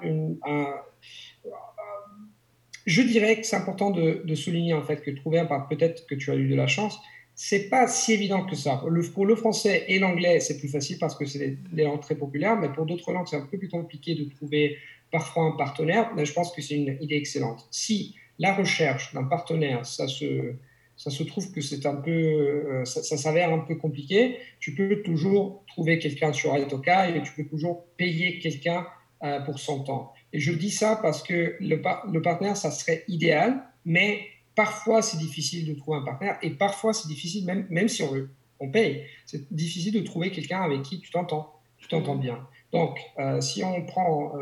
Je 2.84 3.02
dirais 3.02 3.40
que 3.40 3.46
c'est 3.46 3.56
important 3.56 3.90
de, 3.90 4.34
souligner 4.34 4.74
en 4.74 4.82
fait 4.82 5.02
que 5.02 5.10
trouver 5.12 5.38
un 5.38 5.46
peut-être 5.46 6.06
que 6.06 6.16
tu 6.16 6.30
as 6.32 6.34
eu 6.34 6.48
de 6.48 6.56
la 6.56 6.66
chance, 6.66 6.98
c'est 7.44 7.68
pas 7.68 7.88
si 7.88 8.12
évident 8.12 8.44
que 8.44 8.54
ça. 8.54 8.76
Pour 8.76 9.26
le 9.26 9.34
français 9.34 9.84
et 9.88 9.98
l'anglais, 9.98 10.38
c'est 10.38 10.58
plus 10.58 10.68
facile 10.68 10.96
parce 11.00 11.16
que 11.16 11.26
c'est 11.26 11.58
des, 11.72 11.82
langues 11.82 12.00
très 12.00 12.14
populaires, 12.14 12.56
mais 12.56 12.68
pour 12.68 12.86
d'autres 12.86 13.12
langues, 13.12 13.26
c'est 13.28 13.34
un 13.34 13.44
peu 13.50 13.58
plus 13.58 13.68
compliqué 13.68 14.14
de 14.14 14.22
trouver 14.30 14.78
parfois 15.10 15.46
un 15.46 15.56
partenaire. 15.56 16.12
Mais 16.14 16.24
je 16.24 16.32
pense 16.32 16.52
que 16.52 16.62
c'est 16.62 16.76
une 16.76 16.96
idée 17.00 17.16
excellente. 17.16 17.66
Si 17.72 18.14
la 18.38 18.54
recherche 18.54 19.12
d'un 19.12 19.24
partenaire, 19.24 19.84
ça 19.84 20.06
se, 20.06 20.54
ça 20.96 21.10
se 21.10 21.24
trouve 21.24 21.50
que 21.50 21.60
c'est 21.60 21.84
un 21.84 21.96
peu, 21.96 22.12
euh, 22.12 22.84
ça, 22.84 23.16
s'avère 23.16 23.52
un 23.52 23.58
peu 23.58 23.74
compliqué, 23.74 24.36
tu 24.60 24.76
peux 24.76 25.02
toujours 25.02 25.64
trouver 25.66 25.98
quelqu'un 25.98 26.32
sur 26.32 26.56
Italka 26.56 27.08
et 27.08 27.22
tu 27.24 27.32
peux 27.32 27.44
toujours 27.44 27.86
payer 27.96 28.38
quelqu'un 28.38 28.86
euh, 29.24 29.40
pour 29.40 29.58
son 29.58 29.82
temps. 29.82 30.12
Et 30.32 30.38
je 30.38 30.52
dis 30.52 30.70
ça 30.70 30.96
parce 31.02 31.24
que 31.24 31.56
le, 31.58 31.82
le 32.12 32.22
partenaire, 32.22 32.56
ça 32.56 32.70
serait 32.70 33.02
idéal, 33.08 33.64
mais 33.84 34.28
parfois 34.54 35.02
c'est 35.02 35.18
difficile 35.18 35.66
de 35.66 35.78
trouver 35.78 35.98
un 35.98 36.02
partenaire 36.02 36.38
et 36.42 36.50
parfois 36.50 36.92
c'est 36.92 37.08
difficile, 37.08 37.44
même, 37.44 37.66
même 37.70 37.88
si 37.88 38.02
on, 38.02 38.28
on 38.60 38.70
paye, 38.70 39.04
c'est 39.26 39.52
difficile 39.52 39.94
de 39.94 40.00
trouver 40.00 40.30
quelqu'un 40.30 40.62
avec 40.62 40.82
qui 40.82 41.00
tu 41.00 41.10
t'entends, 41.10 41.60
tu 41.78 41.88
t'entends 41.88 42.16
bien. 42.16 42.46
Donc, 42.72 42.98
euh, 43.18 43.40
si 43.40 43.62
on 43.62 43.84
prend, 43.84 44.32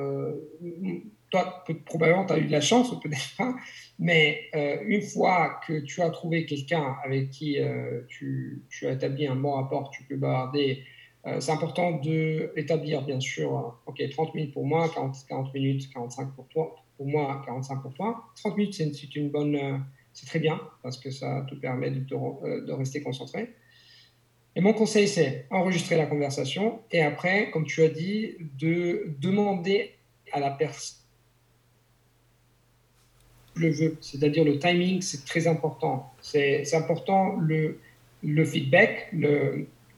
toi, 1.31 1.65
probablement, 1.87 2.27
tu 2.27 2.33
as 2.33 2.39
eu 2.39 2.45
de 2.45 2.53
la 2.53 2.61
chance, 2.61 2.91
peut-être 3.01 3.37
pas, 3.37 3.55
mais 3.99 4.41
euh, 4.55 4.79
une 4.87 5.03
fois 5.03 5.61
que 5.67 5.81
tu 5.81 6.03
as 6.03 6.11
trouvé 6.11 6.45
quelqu'un 6.45 6.97
avec 7.05 7.31
qui 7.31 7.59
euh, 7.59 8.03
tu, 8.09 8.65
tu, 8.69 8.87
as 8.87 8.93
établi 8.93 9.27
un 9.27 9.37
bon 9.37 9.53
rapport, 9.53 9.91
tu 9.91 10.03
peux 10.05 10.17
bavarder, 10.17 10.83
euh, 11.27 11.39
c'est 11.41 11.53
important 11.53 11.93
d'établir, 11.93 13.03
bien 13.03 13.21
sûr, 13.21 13.79
OK, 13.87 14.03
30 14.11 14.35
minutes 14.35 14.55
pour 14.55 14.67
moi, 14.67 14.89
40, 14.89 15.17
40, 15.29 15.55
minutes, 15.55 15.93
45 15.93 16.35
pour 16.35 16.49
toi, 16.49 16.75
pour 16.97 17.07
moi, 17.07 17.43
45 17.45 17.83
pour 17.83 17.95
toi. 17.95 18.25
30 18.37 18.57
minutes, 18.57 18.75
c'est 18.75 19.17
une 19.17 19.31
bonne, 19.31 19.85
c'est 20.13 20.27
très 20.27 20.39
bien, 20.39 20.61
parce 20.83 20.99
que 20.99 21.11
ça 21.11 21.47
te 21.49 21.55
permet 21.55 21.91
de, 21.91 22.01
de 22.01 22.73
rester 22.73 23.03
concentré. 23.03 23.55
Et 24.57 24.61
mon 24.61 24.73
conseil, 24.73 25.07
c'est 25.07 25.47
enregistrer 25.51 25.97
la 25.97 26.07
conversation 26.07 26.81
et 26.91 27.03
après, 27.03 27.51
comme 27.51 27.65
tu 27.65 27.83
as 27.83 27.89
dit, 27.89 28.37
de 28.59 29.15
demander 29.21 29.93
à 30.33 30.41
la 30.41 30.51
personne 30.51 31.01
le 33.61 33.71
veux. 33.71 33.97
C'est-à-dire 34.01 34.45
le 34.45 34.59
timing, 34.59 35.01
c'est 35.03 35.25
très 35.25 35.47
important. 35.47 36.13
C'est 36.21 36.75
important 36.75 37.37
le, 37.37 37.79
feedback, 38.45 39.13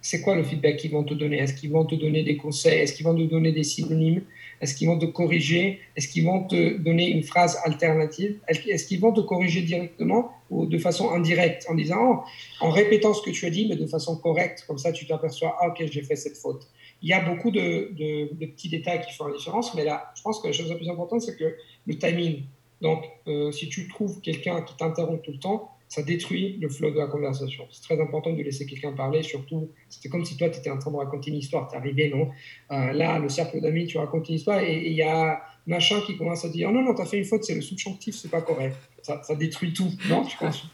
c'est 0.00 0.20
quoi 0.20 0.34
le 0.34 0.42
feedback 0.42 0.76
qu'ils 0.76 0.90
vont 0.90 1.04
te 1.04 1.14
donner? 1.14 1.38
Est-ce 1.38 1.54
qu'ils 1.54 1.70
vont 1.70 1.84
te 1.84 1.94
donner 1.94 2.22
des 2.22 2.36
conseils? 2.36 2.80
Est-ce 2.80 2.94
qu'ils 2.94 3.06
vont 3.06 3.14
te 3.14 3.22
donner 3.22 3.52
des 3.52 3.62
synonymes? 3.62 4.22
Est-ce 4.62 4.76
qu'ils 4.76 4.86
vont 4.86 4.98
te 4.98 5.06
corriger? 5.06 5.80
Est-ce 5.96 6.06
qu'ils 6.06 6.24
vont 6.24 6.44
te 6.44 6.78
donner 6.78 7.10
une 7.10 7.24
phrase 7.24 7.58
alternative? 7.64 8.38
Est-ce 8.46 8.86
qu'ils 8.86 9.00
vont 9.00 9.12
te 9.12 9.20
corriger 9.20 9.62
directement 9.62 10.30
ou 10.50 10.66
de 10.66 10.78
façon 10.78 11.10
indirecte 11.10 11.66
en 11.68 11.74
disant, 11.74 12.22
en 12.60 12.70
répétant 12.70 13.12
ce 13.12 13.22
que 13.22 13.30
tu 13.30 13.44
as 13.44 13.50
dit, 13.50 13.66
mais 13.68 13.74
de 13.74 13.86
façon 13.86 14.16
correcte, 14.16 14.64
comme 14.66 14.78
ça 14.78 14.92
tu 14.92 15.04
t'aperçois, 15.06 15.56
ah, 15.60 15.68
ok, 15.68 15.82
j'ai 15.90 16.02
fait 16.02 16.14
cette 16.14 16.36
faute. 16.36 16.68
Il 17.02 17.08
y 17.08 17.12
a 17.12 17.20
beaucoup 17.20 17.50
de, 17.50 17.90
de, 17.98 18.46
petits 18.46 18.68
détails 18.68 19.00
qui 19.00 19.12
font 19.12 19.26
la 19.26 19.36
différence, 19.36 19.74
mais 19.74 19.84
là, 19.84 20.12
je 20.14 20.22
pense 20.22 20.40
que 20.40 20.46
la 20.46 20.52
chose 20.52 20.70
la 20.70 20.76
plus 20.76 20.88
importante, 20.88 21.22
c'est 21.22 21.36
que 21.36 21.56
le 21.86 21.98
timing. 21.98 22.44
Donc, 22.80 23.04
euh, 23.26 23.50
si 23.50 23.68
tu 23.68 23.88
trouves 23.88 24.20
quelqu'un 24.20 24.62
qui 24.62 24.76
t'interrompt 24.76 25.24
tout 25.24 25.32
le 25.32 25.38
temps, 25.38 25.71
ça 25.92 26.02
détruit 26.02 26.56
le 26.58 26.70
flow 26.70 26.90
de 26.90 26.96
la 26.96 27.06
conversation. 27.06 27.68
C'est 27.70 27.82
très 27.82 28.00
important 28.00 28.32
de 28.32 28.42
laisser 28.42 28.64
quelqu'un 28.64 28.92
parler, 28.92 29.22
surtout, 29.22 29.68
c'était 29.90 30.08
comme 30.08 30.24
si 30.24 30.38
toi, 30.38 30.48
tu 30.48 30.58
étais 30.58 30.70
en 30.70 30.78
train 30.78 30.90
de 30.90 30.96
raconter 30.96 31.30
une 31.30 31.36
histoire, 31.36 31.68
tu 31.68 31.76
arrivé, 31.76 32.08
non? 32.08 32.30
Euh, 32.70 32.94
Là, 32.94 33.18
le 33.18 33.28
cercle 33.28 33.60
d'amis, 33.60 33.84
tu 33.88 33.98
racontes 33.98 34.26
une 34.30 34.36
histoire 34.36 34.60
et 34.60 34.86
il 34.86 34.94
y 34.94 35.02
a 35.02 35.42
machin 35.66 36.00
qui 36.06 36.16
commence 36.16 36.46
à 36.46 36.48
dire 36.48 36.72
non, 36.72 36.80
non, 36.80 36.94
tu 36.94 37.02
as 37.02 37.04
fait 37.04 37.18
une 37.18 37.26
faute, 37.26 37.44
c'est 37.44 37.54
le 37.54 37.60
subjonctif, 37.60 38.14
c'est 38.14 38.30
pas 38.30 38.40
correct. 38.40 38.74
Ça, 39.02 39.20
détruit 39.34 39.74
tout, 39.74 39.92
non 40.08 40.24
tu 40.24 40.34
penses? 40.38 40.64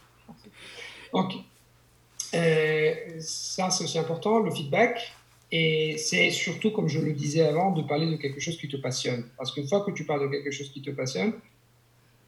Donc, 1.12 1.32
euh, 2.34 2.94
ça, 3.18 3.70
c'est 3.70 3.84
aussi 3.84 3.98
important, 3.98 4.38
le 4.38 4.52
feedback. 4.52 5.00
Et 5.50 5.96
c'est 5.98 6.30
surtout, 6.30 6.70
comme 6.70 6.86
je 6.86 7.00
le 7.00 7.12
disais 7.12 7.42
avant, 7.42 7.72
de 7.72 7.82
parler 7.82 8.06
de 8.06 8.16
quelque 8.16 8.38
chose 8.38 8.56
qui 8.56 8.68
te 8.68 8.76
passionne. 8.76 9.24
Parce 9.36 9.50
qu'une 9.52 9.66
fois 9.66 9.80
que 9.84 9.90
tu 9.90 10.04
parles 10.04 10.22
de 10.22 10.28
quelque 10.28 10.52
chose 10.52 10.70
qui 10.70 10.80
te 10.80 10.90
passionne, 10.90 11.32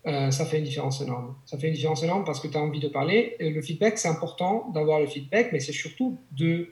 euh, 0.07 0.31
ça 0.31 0.47
fait 0.47 0.59
une 0.59 0.65
différence 0.65 1.01
énorme. 1.01 1.35
Ça 1.45 1.59
fait 1.59 1.69
une 1.69 1.75
différence 1.75 2.03
énorme 2.03 2.25
parce 2.25 2.41
que 2.41 2.49
tu 2.49 2.57
as 2.57 2.61
envie 2.61 2.81
de 2.81 2.89
parler. 2.89 3.37
Le 3.39 3.61
feedback, 3.61 3.99
c'est 3.99 4.09
important 4.09 4.71
d'avoir 4.75 5.01
le 5.01 5.07
feedback, 5.07 5.53
mais 5.53 5.61
c'est 5.61 5.73
surtout 5.73 6.19
de, 6.33 6.69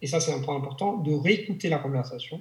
et 0.00 0.06
ça 0.06 0.20
c'est 0.20 0.32
un 0.32 0.40
point 0.40 0.56
important, 0.56 0.96
de 0.98 1.12
réécouter 1.12 1.68
la 1.68 1.78
conversation. 1.78 2.40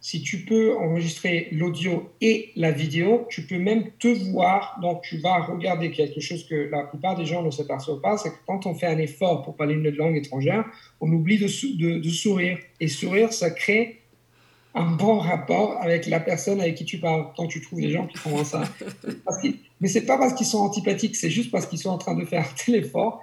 Si 0.00 0.20
tu 0.20 0.44
peux 0.44 0.76
enregistrer 0.76 1.48
l'audio 1.50 2.10
et 2.20 2.50
la 2.56 2.72
vidéo, 2.72 3.26
tu 3.30 3.46
peux 3.46 3.58
même 3.58 3.90
te 3.98 4.08
voir. 4.08 4.78
Donc, 4.82 5.00
tu 5.00 5.16
vas 5.16 5.38
regarder 5.38 5.90
quelque 5.92 6.20
chose 6.20 6.46
que 6.46 6.68
la 6.70 6.82
plupart 6.82 7.16
des 7.16 7.24
gens 7.24 7.42
ne 7.42 7.50
s'aperçoivent 7.50 8.02
pas, 8.02 8.18
c'est 8.18 8.28
que 8.28 8.36
quand 8.46 8.66
on 8.66 8.74
fait 8.74 8.86
un 8.86 8.98
effort 8.98 9.40
pour 9.40 9.56
parler 9.56 9.72
une 9.72 9.88
langue 9.88 10.18
étrangère, 10.18 10.66
on 11.00 11.10
oublie 11.10 11.38
de 11.38 11.48
sourire. 11.48 12.58
Et 12.80 12.88
sourire, 12.88 13.32
ça 13.32 13.50
crée 13.50 14.02
un 14.74 14.90
bon 14.90 15.18
rapport 15.18 15.80
avec 15.80 16.06
la 16.06 16.20
personne 16.20 16.60
avec 16.60 16.74
qui 16.74 16.84
tu 16.84 16.98
parles. 16.98 17.26
Quand 17.36 17.46
tu 17.46 17.60
trouves 17.60 17.80
des 17.80 17.90
gens 17.90 18.06
qui 18.06 18.18
font 18.18 18.44
ça. 18.44 18.64
Parce 19.24 19.38
mais 19.80 19.88
c'est 19.88 20.06
pas 20.06 20.16
parce 20.16 20.32
qu'ils 20.32 20.46
sont 20.46 20.60
antipathiques, 20.60 21.14
c'est 21.14 21.30
juste 21.30 21.50
parce 21.50 21.66
qu'ils 21.66 21.78
sont 21.78 21.90
en 21.90 21.98
train 21.98 22.14
de 22.14 22.24
faire 22.24 22.46
tel 22.54 22.76
effort 22.76 23.22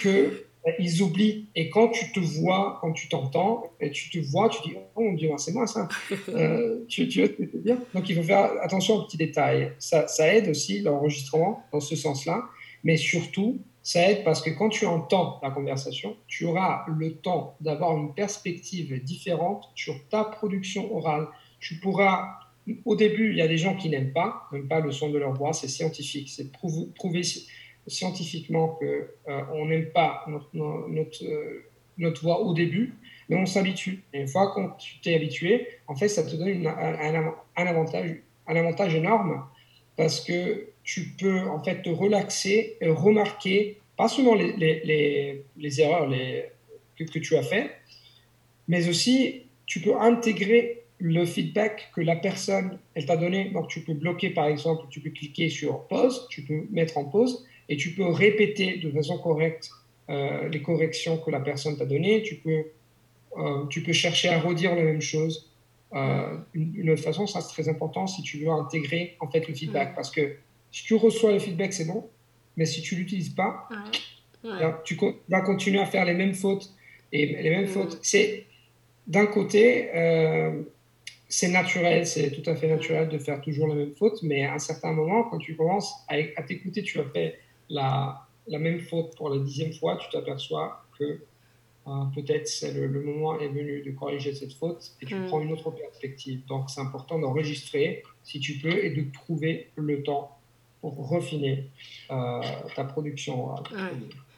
que 0.00 0.44
ben, 0.64 0.74
ils 0.78 1.02
oublient. 1.02 1.48
Et 1.54 1.70
quand 1.70 1.88
tu 1.88 2.12
te 2.12 2.20
vois, 2.20 2.78
quand 2.80 2.92
tu 2.92 3.08
t'entends, 3.08 3.64
et 3.80 3.90
tu 3.90 4.10
te 4.10 4.18
vois, 4.18 4.48
tu 4.48 4.60
dis 4.62 4.74
Oh 4.94 5.00
mon 5.00 5.14
Dieu, 5.14 5.30
c'est 5.38 5.52
moi 5.52 5.66
ça. 5.66 5.88
Euh, 6.28 6.84
tu, 6.88 7.08
tu, 7.08 7.22
veux 7.22 7.28
te 7.28 7.56
dire? 7.56 7.78
Donc 7.94 8.08
il 8.08 8.16
faut 8.16 8.22
faire 8.22 8.50
attention 8.62 8.96
aux 8.96 9.04
petits 9.04 9.16
détails. 9.16 9.72
Ça, 9.78 10.06
ça 10.06 10.32
aide 10.32 10.48
aussi 10.48 10.80
l'enregistrement 10.80 11.64
dans 11.72 11.80
ce 11.80 11.96
sens-là. 11.96 12.42
Mais 12.84 12.96
surtout, 12.96 13.60
ça 13.82 14.08
aide 14.08 14.22
parce 14.24 14.40
que 14.40 14.50
quand 14.50 14.68
tu 14.68 14.86
entends 14.86 15.40
la 15.42 15.50
conversation, 15.50 16.16
tu 16.28 16.44
auras 16.44 16.84
le 16.88 17.16
temps 17.16 17.56
d'avoir 17.60 17.96
une 17.96 18.14
perspective 18.14 19.02
différente 19.02 19.70
sur 19.74 19.94
ta 20.08 20.24
production 20.24 20.94
orale. 20.94 21.26
Tu 21.58 21.80
pourras, 21.80 22.38
au 22.84 22.94
début, 22.94 23.30
il 23.30 23.38
y 23.38 23.42
a 23.42 23.48
des 23.48 23.58
gens 23.58 23.76
qui 23.76 23.88
n'aiment 23.88 24.12
pas, 24.12 24.48
n'aiment 24.52 24.68
pas 24.68 24.80
le 24.80 24.92
son 24.92 25.10
de 25.10 25.18
leur 25.18 25.32
voix, 25.32 25.52
c'est 25.52 25.68
scientifique, 25.68 26.28
c'est 26.30 26.52
prouvé, 26.52 27.22
scientifiquement 27.88 28.68
qu'on 28.68 29.32
euh, 29.32 29.64
n'aime 29.66 29.90
pas 29.90 30.24
notre, 30.28 31.24
euh, 31.24 31.64
notre, 31.98 32.22
voix 32.22 32.40
au 32.40 32.54
début, 32.54 32.94
mais 33.28 33.36
on 33.36 33.46
s'habitue. 33.46 34.04
Et 34.12 34.20
une 34.20 34.28
fois 34.28 34.54
que 34.54 34.60
tu 34.80 35.00
t'es 35.00 35.16
habitué, 35.16 35.66
en 35.88 35.96
fait, 35.96 36.08
ça 36.08 36.22
te 36.22 36.36
donne 36.36 36.66
un, 36.66 37.66
avantage, 37.66 38.16
un 38.46 38.54
avantage 38.54 38.94
énorme 38.94 39.44
parce 39.96 40.20
que 40.20 40.71
tu 40.84 41.14
peux 41.18 41.40
en 41.40 41.62
fait 41.62 41.82
te 41.82 41.90
relaxer 41.90 42.76
et 42.80 42.88
remarquer 42.88 43.78
pas 43.96 44.08
seulement 44.08 44.34
les, 44.34 44.52
les, 44.52 45.44
les, 45.56 45.80
erreurs 45.80 46.08
les, 46.08 46.46
que, 46.96 47.04
que, 47.04 47.18
tu 47.18 47.36
as 47.36 47.42
fait, 47.42 47.70
mais 48.68 48.88
aussi 48.88 49.42
tu 49.66 49.80
peux 49.80 49.96
intégrer 49.96 50.82
le 50.98 51.24
feedback 51.24 51.90
que 51.94 52.00
la 52.00 52.16
personne 52.16 52.78
elle 52.94 53.06
t'a 53.06 53.16
donné. 53.16 53.50
Donc 53.50 53.68
tu 53.68 53.80
peux 53.80 53.94
bloquer 53.94 54.30
par 54.30 54.46
exemple, 54.46 54.86
tu 54.90 55.00
peux 55.00 55.10
cliquer 55.10 55.48
sur 55.48 55.86
pause, 55.88 56.26
tu 56.30 56.42
peux 56.42 56.66
mettre 56.70 56.98
en 56.98 57.04
pause 57.04 57.46
et 57.68 57.76
tu 57.76 57.90
peux 57.90 58.06
répéter 58.06 58.78
de 58.78 58.90
façon 58.90 59.18
correcte 59.18 59.70
euh, 60.10 60.48
les 60.48 60.62
corrections 60.62 61.16
que 61.18 61.30
la 61.30 61.40
personne 61.40 61.76
t'a 61.76 61.86
données. 61.86 62.22
Tu 62.22 62.36
peux, 62.36 62.64
euh, 63.38 63.66
tu 63.66 63.82
peux 63.82 63.92
chercher 63.92 64.28
à 64.28 64.40
redire 64.40 64.74
la 64.74 64.82
même 64.82 65.00
chose. 65.00 65.50
Euh, 65.94 66.36
une, 66.54 66.90
autre 66.90 67.02
façon, 67.02 67.26
ça 67.26 67.40
c'est 67.40 67.52
très 67.52 67.68
important 67.68 68.06
si 68.06 68.22
tu 68.22 68.38
veux 68.38 68.50
intégrer 68.50 69.16
en 69.20 69.28
fait 69.28 69.46
le 69.46 69.54
feedback 69.54 69.94
parce 69.94 70.10
que 70.10 70.36
si 70.72 70.84
tu 70.84 70.94
reçois 70.94 71.32
le 71.32 71.38
feedback, 71.38 71.72
c'est 71.72 71.84
bon. 71.84 72.08
Mais 72.56 72.66
si 72.66 72.82
tu 72.82 72.96
l'utilises 72.96 73.30
pas, 73.30 73.68
tu 74.84 74.96
vas 75.28 75.40
continuer 75.42 75.78
à 75.78 75.86
faire 75.86 76.04
les 76.04 76.14
mêmes 76.14 76.34
fautes. 76.34 76.70
Et 77.12 77.26
les 77.26 77.50
mêmes 77.50 77.66
fautes, 77.66 77.98
c'est 78.02 78.46
d'un 79.06 79.26
côté, 79.26 79.90
euh, 79.94 80.62
c'est 81.28 81.48
naturel, 81.48 82.06
c'est 82.06 82.30
tout 82.30 82.48
à 82.48 82.56
fait 82.56 82.68
naturel 82.68 83.08
de 83.08 83.18
faire 83.18 83.40
toujours 83.42 83.68
la 83.68 83.74
même 83.74 83.94
faute, 83.94 84.22
mais 84.22 84.44
à 84.44 84.54
un 84.54 84.58
certain 84.58 84.92
moment, 84.92 85.24
quand 85.24 85.38
tu 85.38 85.54
commences 85.56 85.92
à, 86.08 86.42
t'écouter, 86.42 86.82
tu 86.82 86.98
as 87.00 87.04
fait 87.04 87.38
la, 87.68 88.26
la, 88.46 88.58
même 88.58 88.80
faute 88.80 89.14
pour 89.16 89.28
la 89.28 89.38
dixième 89.38 89.74
fois, 89.74 89.98
tu 89.98 90.08
t'aperçois 90.10 90.86
que 90.98 91.04
euh, 91.04 91.90
peut-être 92.14 92.48
le, 92.74 92.86
le, 92.86 93.00
moment 93.02 93.38
est 93.40 93.48
venu 93.48 93.82
de 93.82 93.90
corriger 93.90 94.34
cette 94.34 94.52
faute 94.54 94.92
et 95.02 95.06
tu 95.06 95.16
mm. 95.16 95.26
prends 95.26 95.42
une 95.42 95.52
autre 95.52 95.70
perspective. 95.70 96.46
Donc 96.46 96.70
c'est 96.70 96.80
important 96.80 97.18
d'enregistrer 97.18 98.04
si 98.22 98.40
tu 98.40 98.54
peux 98.58 98.84
et 98.84 98.90
de 98.90 99.04
trouver 99.12 99.70
le 99.76 100.02
temps 100.02 100.38
pour 100.82 101.08
refiner 101.08 101.70
euh, 102.10 102.40
ta 102.74 102.82
production. 102.82 103.54
Euh, 103.54 103.88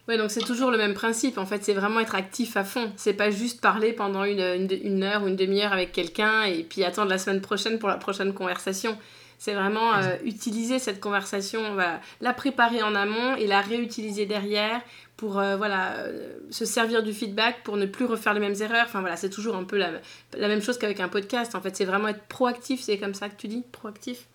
ouais. 0.09 0.19
donc 0.19 0.31
c'est 0.31 0.45
toujours 0.45 0.71
le 0.71 0.77
même 0.77 0.93
principe. 0.93 1.39
En 1.39 1.47
fait, 1.47 1.65
c'est 1.65 1.73
vraiment 1.73 2.01
être 2.01 2.15
actif 2.15 2.57
à 2.59 2.65
fond. 2.65 2.93
C'est 2.97 3.15
pas 3.15 3.31
juste 3.31 3.63
parler 3.63 3.95
pendant 3.95 4.25
une, 4.25 4.69
une, 4.85 5.03
heure 5.03 5.25
ou 5.25 5.29
une 5.29 5.37
demi-heure 5.37 5.73
avec 5.73 5.93
quelqu'un 5.93 6.43
et 6.43 6.63
puis 6.63 6.85
attendre 6.85 7.09
la 7.09 7.19
semaine 7.19 7.41
prochaine 7.41 7.79
pour 7.79 7.89
la 7.89 7.97
prochaine 7.97 8.35
conversation. 8.35 8.97
C'est 9.39 9.55
vraiment 9.55 9.95
euh, 9.95 10.17
utiliser 10.25 10.79
cette 10.79 11.01
conversation, 11.01 11.61
la 12.21 12.33
préparer 12.35 12.83
en 12.83 12.95
amont 12.95 13.37
et 13.37 13.47
la 13.47 13.63
réutiliser 13.63 14.27
derrière 14.27 14.81
pour 15.17 15.33
voilà, 15.33 15.97
se 16.51 16.65
servir 16.65 17.03
du 17.03 17.13
feedback 17.13 17.63
pour 17.63 17.77
ne 17.77 17.87
plus 17.87 18.05
refaire 18.05 18.35
les 18.35 18.41
mêmes 18.41 18.55
erreurs. 18.61 18.85
Enfin 18.87 19.01
voilà, 19.01 19.17
c'est 19.17 19.31
toujours 19.31 19.57
un 19.57 19.65
peu 19.65 19.79
la, 19.79 19.93
la 20.37 20.49
même 20.49 20.61
chose 20.61 20.77
qu'avec 20.77 21.01
un 21.01 21.09
podcast. 21.09 21.55
En 21.55 21.61
fait, 21.63 21.75
c'est 21.75 21.85
vraiment 21.85 22.09
être 22.09 22.25
proactif, 22.27 22.83
c'est 22.83 22.99
comme 22.99 23.15
ça 23.15 23.29
que 23.31 23.37
tu 23.37 23.49
dis, 23.49 23.65
proactif? 23.73 24.27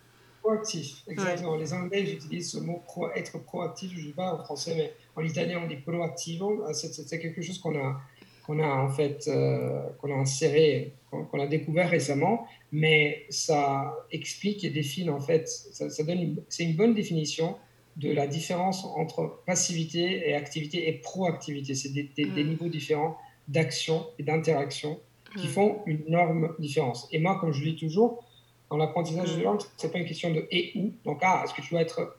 Proactif, 0.41 1.03
exactement. 1.07 1.55
Les 1.55 1.73
Anglais, 1.73 2.05
j'utilise 2.05 2.51
ce 2.51 2.57
mot 2.59 2.81
pro, 2.85 3.09
être 3.11 3.37
proactif, 3.43 3.91
je 3.93 4.01
ne 4.01 4.07
sais 4.07 4.13
pas 4.13 4.33
en 4.33 4.43
français, 4.43 4.73
mais 4.75 4.93
en 5.15 5.25
italien, 5.25 5.61
on 5.63 5.67
dit 5.67 5.75
proactivo. 5.75 6.63
Ah, 6.67 6.73
c'est 6.73 7.19
quelque 7.19 7.41
chose 7.41 7.59
qu'on 7.59 7.77
a, 7.77 8.01
qu'on 8.45 8.59
a 8.59 8.67
en 8.67 8.89
fait, 8.89 9.27
euh, 9.27 9.89
qu'on 9.99 10.11
a 10.11 10.15
inséré, 10.15 10.93
qu'on 11.11 11.39
a 11.39 11.47
découvert 11.47 11.89
récemment, 11.89 12.47
mais 12.71 13.25
ça 13.29 13.93
explique 14.11 14.63
et 14.63 14.69
définit 14.69 15.09
en 15.09 15.19
fait, 15.19 15.47
ça, 15.47 15.89
ça 15.89 16.03
donne, 16.03 16.37
c'est 16.49 16.63
une 16.63 16.75
bonne 16.75 16.93
définition 16.93 17.57
de 17.99 18.11
la 18.11 18.27
différence 18.27 18.85
entre 18.85 19.41
passivité 19.45 20.29
et 20.29 20.33
activité 20.33 20.87
et 20.87 20.93
proactivité. 20.93 21.75
C'est 21.75 21.89
des, 21.89 22.09
des, 22.15 22.25
mm. 22.25 22.47
niveaux 22.47 22.69
différents 22.69 23.17
d'action 23.47 24.07
et 24.17 24.23
d'interaction 24.23 24.99
qui 25.35 25.47
mm. 25.47 25.49
font 25.49 25.79
une 25.85 26.01
énorme 26.07 26.55
différence. 26.59 27.07
Et 27.11 27.19
moi, 27.19 27.37
comme 27.39 27.51
je 27.51 27.61
dis 27.61 27.75
toujours, 27.75 28.23
dans 28.69 28.77
l'apprentissage 28.77 29.35
de 29.35 29.39
mm. 29.39 29.43
langue, 29.43 29.61
ce 29.77 29.85
n'est 29.85 29.91
pas 29.91 29.99
une 29.99 30.05
question 30.05 30.31
de 30.31 30.45
et 30.51 30.71
ou. 30.75 30.93
Donc, 31.03 31.19
ah, 31.21 31.41
est-ce 31.43 31.53
que 31.53 31.61
tu 31.61 31.71
dois 31.71 31.81
être 31.81 32.17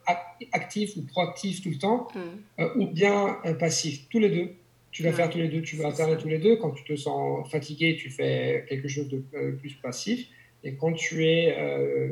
actif 0.51 0.97
ou 0.97 1.03
proactif 1.03 1.61
tout 1.61 1.69
le 1.69 1.77
temps, 1.77 2.07
mm. 2.13 2.19
euh, 2.61 2.69
ou 2.75 2.87
bien 2.87 3.37
euh, 3.45 3.53
passif? 3.53 4.07
Tous 4.09 4.19
les 4.19 4.29
deux. 4.29 4.55
Tu 4.91 5.03
vas 5.03 5.13
faire 5.13 5.29
tous 5.29 5.37
les 5.37 5.47
deux, 5.47 5.61
tu 5.61 5.77
vas 5.77 5.87
alterner 5.87 6.17
tous 6.17 6.27
les 6.27 6.37
deux. 6.37 6.57
Quand 6.57 6.71
tu 6.71 6.83
te 6.83 6.97
sens 6.97 7.49
fatigué, 7.49 7.95
tu 7.95 8.09
fais 8.09 8.65
quelque 8.67 8.89
chose 8.89 9.07
de 9.07 9.23
euh, 9.35 9.53
plus 9.53 9.73
passif. 9.75 10.27
Et 10.65 10.75
quand 10.75 10.91
tu 10.91 11.25
es 11.25 11.55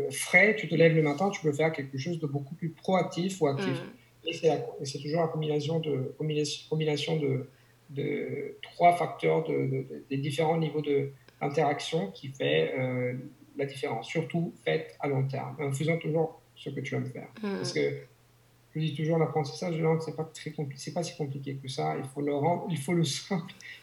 frais, 0.09 0.55
tu 0.55 0.67
te 0.67 0.73
lèves 0.73 0.95
le 0.95 1.03
matin, 1.03 1.29
tu 1.29 1.39
peux 1.41 1.51
faire 1.51 1.71
quelque 1.71 1.99
chose 1.99 2.19
de 2.19 2.25
beaucoup 2.25 2.55
plus 2.55 2.69
proactif 2.69 3.41
ou 3.41 3.47
actif. 3.47 3.67
Mm. 3.67 4.27
Et 4.29 4.85
c'est 4.85 4.99
toujours 4.99 5.21
la 5.21 5.27
combinaison 5.27 5.79
de, 5.79 6.15
combinaison 6.17 7.17
de, 7.17 7.47
de 7.91 8.57
trois 8.63 8.93
facteurs 8.93 9.43
de, 9.43 9.85
des 10.09 10.17
différents 10.17 10.57
niveaux 10.57 10.81
d'interaction 10.81 12.09
qui 12.11 12.29
fait 12.29 12.73
la 13.57 13.65
différence, 13.65 14.07
surtout 14.07 14.53
faite 14.63 14.95
à 14.99 15.07
long 15.07 15.27
terme, 15.27 15.55
en 15.59 15.71
faisant 15.71 15.97
toujours 15.97 16.41
ce 16.55 16.69
que 16.69 16.79
tu 16.81 16.95
aimes 16.95 17.05
faire. 17.05 17.29
Mm. 17.41 17.57
Parce 17.57 17.73
que 17.73 18.01
je 18.75 18.79
dis 18.79 18.95
toujours, 18.95 19.17
l'apprentissage 19.17 19.75
de 19.75 19.81
langue, 19.81 20.01
c'est 20.01 20.15
pas 20.15 20.25
très 20.25 20.51
compliqué, 20.51 20.91
pas 20.91 21.03
si 21.03 21.15
compliqué 21.17 21.55
que 21.55 21.67
ça. 21.67 21.95
Il 21.97 22.03
faut 22.03 22.21
le 22.21 22.35
rendre, 22.35 22.67
il 22.69 22.77
faut 22.77 22.93
le, 22.93 23.03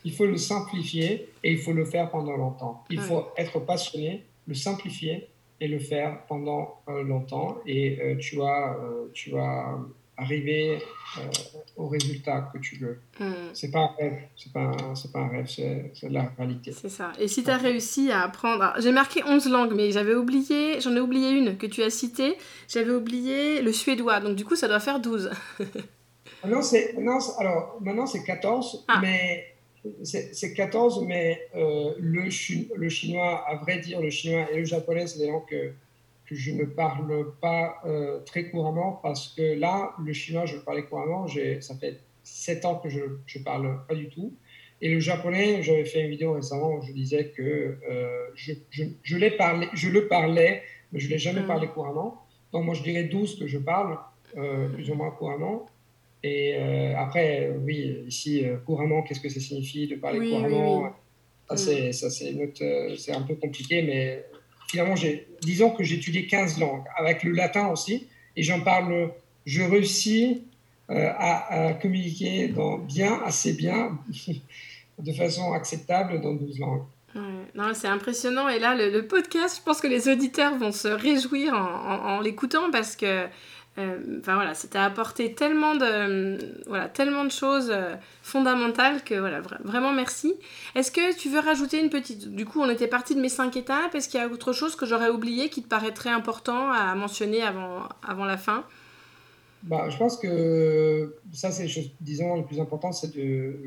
il 0.04 0.12
faut 0.12 0.26
le 0.26 0.36
simplifier 0.36 1.28
et 1.42 1.52
il 1.52 1.58
faut 1.58 1.72
le 1.72 1.84
faire 1.84 2.10
pendant 2.10 2.36
longtemps. 2.36 2.84
Il 2.90 3.00
faut 3.00 3.26
être 3.36 3.58
passionné, 3.60 4.24
le 4.46 4.54
simplifier 4.54 5.28
et 5.60 5.68
le 5.68 5.78
faire 5.78 6.24
pendant 6.26 6.80
euh, 6.88 7.02
longtemps. 7.02 7.58
Et 7.66 8.00
euh, 8.00 8.16
tu 8.16 8.36
vas, 8.36 8.76
euh, 8.76 9.10
tu 9.12 9.30
vas 9.30 9.78
arriver 10.16 10.78
euh, 11.18 11.20
au 11.76 11.88
résultat 11.88 12.50
que 12.52 12.58
tu 12.58 12.76
veux. 12.76 12.98
Hmm. 13.20 13.50
C'est 13.52 13.70
pas 13.70 13.80
un 13.80 13.90
rêve, 13.98 14.18
c'est 14.36 14.52
pas, 14.52 14.72
pas 15.12 15.20
un 15.20 15.28
rêve, 15.28 15.46
c'est 15.46 16.08
de 16.08 16.14
la 16.14 16.32
réalité. 16.38 16.72
C'est 16.72 16.88
ça. 16.88 17.12
Et 17.18 17.28
si 17.28 17.44
tu 17.44 17.50
as 17.50 17.58
réussi 17.58 18.10
à 18.10 18.22
apprendre, 18.22 18.72
j'ai 18.78 18.92
marqué 18.92 19.22
11 19.24 19.48
langues, 19.50 19.74
mais 19.74 19.92
j'avais 19.92 20.14
oublié, 20.14 20.80
j'en 20.80 20.94
ai 20.96 21.00
oublié 21.00 21.30
une 21.30 21.56
que 21.56 21.66
tu 21.66 21.82
as 21.82 21.90
citée, 21.90 22.36
j'avais 22.68 22.92
oublié 22.92 23.60
le 23.62 23.72
suédois, 23.72 24.20
donc 24.20 24.36
du 24.36 24.44
coup 24.44 24.56
ça 24.56 24.68
doit 24.68 24.80
faire 24.80 25.00
12. 25.00 25.30
non, 26.46 26.60
non, 26.98 27.18
alors 27.38 27.78
maintenant 27.80 28.06
c'est 28.06 28.24
14, 28.24 28.84
ah. 28.88 28.98
mais 29.02 29.56
c'est 30.02 30.54
14, 30.54 31.04
mais 31.06 31.40
euh, 31.54 31.92
le, 31.98 32.24
le 32.74 32.88
chinois, 32.88 33.44
à 33.46 33.56
vrai 33.56 33.78
dire, 33.78 34.00
le 34.00 34.10
chinois 34.10 34.46
et 34.50 34.58
le 34.58 34.64
japonais, 34.64 35.06
c'est 35.06 35.18
des 35.18 35.28
langues 35.28 35.46
que 35.48 35.72
que 36.28 36.34
je 36.34 36.52
ne 36.52 36.64
parle 36.64 37.32
pas 37.40 37.80
euh, 37.84 38.20
très 38.20 38.50
couramment 38.50 38.98
parce 39.02 39.28
que 39.28 39.58
là, 39.58 39.94
le 40.04 40.12
chinois, 40.12 40.46
je 40.46 40.56
parlais 40.58 40.84
couramment. 40.84 41.26
Ça 41.60 41.74
fait 41.76 42.00
sept 42.22 42.64
ans 42.64 42.76
que 42.76 42.88
je 42.88 43.00
ne 43.00 43.44
parle 43.44 43.80
pas 43.86 43.94
du 43.94 44.08
tout. 44.08 44.34
Et 44.82 44.92
le 44.92 45.00
japonais, 45.00 45.62
j'avais 45.62 45.84
fait 45.84 46.02
une 46.02 46.10
vidéo 46.10 46.32
récemment 46.32 46.74
où 46.74 46.82
je 46.82 46.92
disais 46.92 47.28
que 47.28 47.42
euh, 47.88 48.26
je, 48.34 48.52
je, 48.70 48.84
je, 49.02 49.36
parlé, 49.36 49.68
je 49.72 49.88
le 49.88 50.06
parlais, 50.06 50.62
mais 50.92 51.00
je 51.00 51.06
ne 51.06 51.12
l'ai 51.12 51.18
jamais 51.18 51.40
mm. 51.40 51.46
parlé 51.46 51.68
couramment. 51.68 52.26
Donc 52.52 52.64
moi, 52.64 52.74
je 52.74 52.82
dirais 52.82 53.04
12 53.04 53.38
que 53.38 53.46
je 53.46 53.58
parle, 53.58 53.96
euh, 54.36 54.68
plus 54.68 54.90
ou 54.90 54.94
moins 54.94 55.10
couramment. 55.10 55.66
Et 56.22 56.56
après, 56.96 57.54
oui, 57.62 58.02
ici, 58.08 58.44
couramment, 58.64 59.02
qu'est-ce 59.02 59.20
que 59.20 59.28
ça 59.28 59.38
signifie 59.38 59.86
de 59.86 59.94
parler 59.94 60.28
couramment? 60.28 60.92
mm. 61.48 61.92
Ça, 61.92 62.10
c'est 62.10 63.12
un 63.12 63.22
peu 63.22 63.36
compliqué, 63.36 63.82
mais 63.82 64.24
finalement, 64.68 64.94
disons 65.42 65.70
que 65.70 65.82
étudié 65.96 66.26
15 66.26 66.58
langues, 66.58 66.84
avec 66.96 67.22
le 67.22 67.32
latin 67.32 67.68
aussi, 67.68 68.06
et 68.36 68.42
j'en 68.42 68.60
parle, 68.60 69.10
je 69.46 69.62
réussis 69.62 70.42
euh, 70.90 71.10
à, 71.18 71.74
communiquer 71.80 72.52
bien, 72.86 73.20
assez 73.24 73.52
bien, 73.52 73.98
de 74.98 75.12
façon 75.12 75.52
acceptable 75.52 76.20
dans 76.20 76.34
12 76.34 76.58
langues. 76.58 76.82
non, 77.54 77.72
c'est 77.74 77.88
impressionnant. 77.88 78.48
Et 78.48 78.58
là, 78.58 78.74
le, 78.74 79.06
podcast, 79.06 79.58
je 79.58 79.62
pense 79.62 79.80
que 79.80 79.86
les 79.86 80.08
auditeurs 80.08 80.56
vont 80.58 80.72
se 80.72 80.88
réjouir 80.88 81.54
en 81.54 82.20
l'écoutant 82.20 82.70
parce 82.70 82.96
que 82.96 83.26
enfin 83.78 84.34
voilà, 84.34 84.54
c'était 84.54 84.78
apporté 84.78 85.34
tellement 85.34 85.74
de, 85.74 86.38
voilà, 86.66 86.88
tellement 86.88 87.24
de 87.24 87.30
choses 87.30 87.70
euh, 87.70 87.94
fondamentales 88.22 89.04
que 89.04 89.14
voilà, 89.14 89.40
vraiment 89.64 89.92
merci. 89.92 90.34
Est-ce 90.74 90.90
que 90.90 91.16
tu 91.16 91.28
veux 91.28 91.40
rajouter 91.40 91.80
une 91.80 91.90
petite... 91.90 92.28
Du 92.34 92.46
coup, 92.46 92.60
on 92.60 92.70
était 92.70 92.86
parti 92.86 93.14
de 93.14 93.20
mes 93.20 93.28
cinq 93.28 93.56
étapes. 93.56 93.94
Est-ce 93.94 94.08
qu'il 94.08 94.18
y 94.18 94.22
a 94.22 94.28
autre 94.28 94.52
chose 94.52 94.76
que 94.76 94.86
j'aurais 94.86 95.10
oublié 95.10 95.50
qui 95.50 95.62
te 95.62 95.68
paraîtrait 95.68 96.10
important 96.10 96.70
à 96.70 96.94
mentionner 96.94 97.42
avant, 97.42 97.88
avant 98.06 98.24
la 98.24 98.38
fin? 98.38 98.64
Bah, 99.62 99.88
Je 99.90 99.96
pense 99.98 100.16
que 100.16 101.16
ça, 101.32 101.50
c'est 101.50 101.68
disons, 102.00 102.36
le 102.36 102.44
plus 102.44 102.60
important, 102.60 102.92
c'est 102.92 103.14
de, 103.14 103.60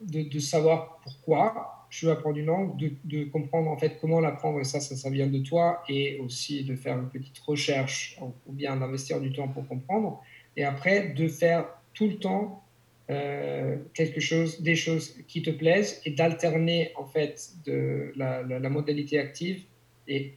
de 0.00 0.38
savoir 0.38 1.00
pourquoi 1.02 1.79
je 1.90 2.06
veux 2.06 2.12
apprendre 2.12 2.38
une 2.38 2.46
langue, 2.46 2.76
de, 2.78 2.92
de, 3.04 3.24
comprendre 3.24 3.68
en 3.68 3.76
fait 3.76 3.98
comment 4.00 4.20
l'apprendre, 4.20 4.60
et 4.60 4.64
ça, 4.64 4.80
ça, 4.80 4.96
ça, 4.96 5.10
vient 5.10 5.26
de 5.26 5.40
toi, 5.40 5.82
et 5.88 6.18
aussi 6.20 6.64
de 6.64 6.76
faire 6.76 6.96
une 6.96 7.08
petite 7.08 7.38
recherche, 7.40 8.18
ou 8.46 8.52
bien 8.52 8.76
d'investir 8.76 9.20
du 9.20 9.32
temps 9.32 9.48
pour 9.48 9.66
comprendre, 9.66 10.22
et 10.56 10.64
après 10.64 11.08
de 11.08 11.28
faire 11.28 11.66
tout 11.92 12.06
le 12.06 12.16
temps 12.16 12.62
euh, 13.10 13.76
quelque 13.92 14.20
chose, 14.20 14.62
des 14.62 14.76
choses 14.76 15.16
qui 15.26 15.42
te 15.42 15.50
plaisent, 15.50 16.00
et 16.04 16.12
d'alterner 16.12 16.92
en 16.96 17.06
fait 17.06 17.50
de 17.66 18.12
la, 18.14 18.42
la, 18.42 18.70
modalité 18.70 19.18
active 19.18 19.64
et 20.06 20.34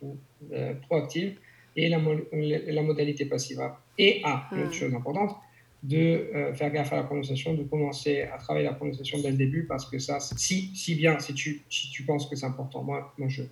euh, 0.52 0.74
proactive 0.88 1.38
et 1.76 1.88
la, 1.88 2.00
la, 2.00 2.82
modalité 2.82 3.26
passive. 3.26 3.62
Et 4.00 4.22
ah, 4.24 4.50
une 4.52 4.64
autre 4.64 4.74
chose 4.74 4.94
importante, 4.94 5.36
de 5.84 5.98
euh, 6.34 6.54
faire 6.54 6.72
gaffe 6.72 6.94
à 6.94 6.96
la 6.96 7.04
prononciation, 7.04 7.54
de 7.54 7.64
commencer 7.64 8.22
à 8.22 8.38
travailler 8.38 8.66
la 8.66 8.74
prononciation 8.74 9.20
dès 9.22 9.32
le 9.32 9.38
début, 9.38 9.66
parce 9.66 9.86
que 9.86 10.00
ça, 10.00 10.20
si, 10.20 10.74
si 10.76 10.96
bien, 10.96 11.20
si 11.20 11.34
tu, 11.34 11.62
si 11.70 11.92
tu 11.92 12.04
penses 12.04 12.28
que 12.28 12.36
c'est 12.38 12.46
important, 12.46 12.84
moi, 12.84 13.14
moi, 13.18 13.28
je, 13.28 13.44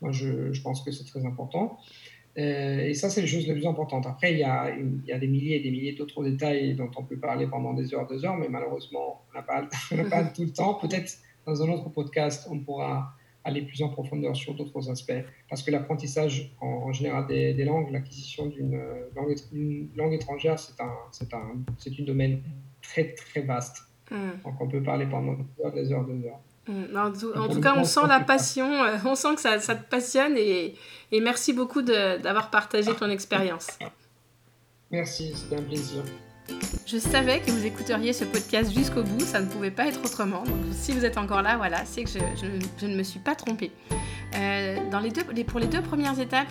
moi 0.00 0.10
je, 0.10 0.52
je 0.52 0.62
pense 0.62 0.82
que 0.82 0.90
c'est 0.90 1.04
très 1.04 1.24
important. 1.26 1.78
Euh, 2.38 2.86
et 2.86 2.94
ça, 2.94 3.10
c'est 3.10 3.20
les 3.20 3.26
choses 3.26 3.46
les 3.46 3.52
plus 3.52 3.66
importantes. 3.66 4.06
Après, 4.06 4.32
il 4.32 4.38
y 4.38 4.44
a, 4.44 4.74
y 5.06 5.12
a 5.12 5.18
des 5.18 5.26
milliers 5.26 5.56
et 5.56 5.60
des 5.60 5.70
milliers 5.70 5.92
d'autres 5.92 6.24
détails 6.24 6.74
dont 6.74 6.90
on 6.96 7.04
peut 7.04 7.18
parler 7.18 7.46
pendant 7.46 7.74
des 7.74 7.94
heures, 7.94 8.06
deux 8.06 8.24
heures, 8.24 8.36
mais 8.36 8.48
malheureusement, 8.48 9.22
on 9.30 9.36
n'a 9.36 9.42
pas, 9.42 9.68
pas 10.10 10.24
tout 10.24 10.44
le 10.44 10.52
temps. 10.52 10.74
Peut-être 10.74 11.18
dans 11.46 11.62
un 11.62 11.68
autre 11.68 11.90
podcast, 11.90 12.48
on 12.50 12.58
pourra 12.58 13.14
aller 13.46 13.62
plus 13.62 13.80
en 13.82 13.88
profondeur 13.88 14.34
sur 14.34 14.54
d'autres 14.54 14.90
aspects. 14.90 15.24
Parce 15.48 15.62
que 15.62 15.70
l'apprentissage 15.70 16.52
en, 16.60 16.92
général 16.92 17.26
des, 17.26 17.64
langues, 17.64 17.90
l'acquisition 17.90 18.46
d'une 18.46 18.78
langue, 19.14 19.34
langue, 19.94 20.12
étrangère, 20.12 20.58
c'est 20.58 20.80
un, 20.82 20.92
c'est 21.12 21.32
un, 21.32 21.54
c'est 21.78 21.96
une 21.98 22.04
domaine 22.04 22.42
très 22.82 23.14
très 23.14 23.42
vaste. 23.42 23.82
Hmm. 24.10 24.42
Donc 24.44 24.60
on 24.60 24.68
peut 24.68 24.82
parler 24.82 25.06
pendant 25.06 25.34
des 25.34 25.64
heures, 25.64 25.72
des 25.72 25.92
heures, 25.92 26.04
des 26.04 26.26
heures. 26.26 26.40
Hmm. 26.66 26.96
En, 26.96 27.12
tout, 27.12 27.32
en 27.36 27.48
tout 27.48 27.60
cas, 27.60 27.74
on 27.76 27.84
sent 27.84 28.06
la 28.08 28.20
passion, 28.20 28.70
euh, 28.82 28.96
on 29.04 29.14
sent 29.14 29.36
que 29.36 29.40
ça, 29.40 29.60
ça 29.60 29.76
te 29.76 29.88
passionne 29.88 30.36
et, 30.36 30.74
et 31.12 31.20
merci 31.20 31.52
beaucoup 31.52 31.82
d'avoir 31.82 32.50
partagé 32.50 32.92
ton 32.94 33.08
expérience. 33.08 33.78
Merci, 34.90 35.32
c'était 35.34 35.56
un 35.56 35.62
plaisir. 35.62 36.02
Je 36.86 36.98
savais 36.98 37.40
que 37.40 37.50
vous 37.50 37.66
écouteriez 37.66 38.12
ce 38.12 38.24
podcast 38.24 38.72
jusqu'au 38.72 39.02
bout, 39.02 39.20
ça 39.20 39.40
ne 39.40 39.46
pouvait 39.46 39.72
pas 39.72 39.86
être 39.88 40.04
autrement. 40.04 40.44
Donc 40.44 40.56
si 40.72 40.92
vous 40.92 41.04
êtes 41.04 41.18
encore 41.18 41.42
là, 41.42 41.56
voilà, 41.56 41.84
c'est 41.84 42.04
que 42.04 42.10
je, 42.10 42.86
ne 42.86 42.96
me 42.96 43.02
suis 43.02 43.18
pas 43.18 43.34
trompée. 43.34 43.72
Euh, 44.36 44.76
pour 45.46 45.60
les 45.60 45.66
deux 45.66 45.82
premières 45.82 46.18
étapes 46.20 46.46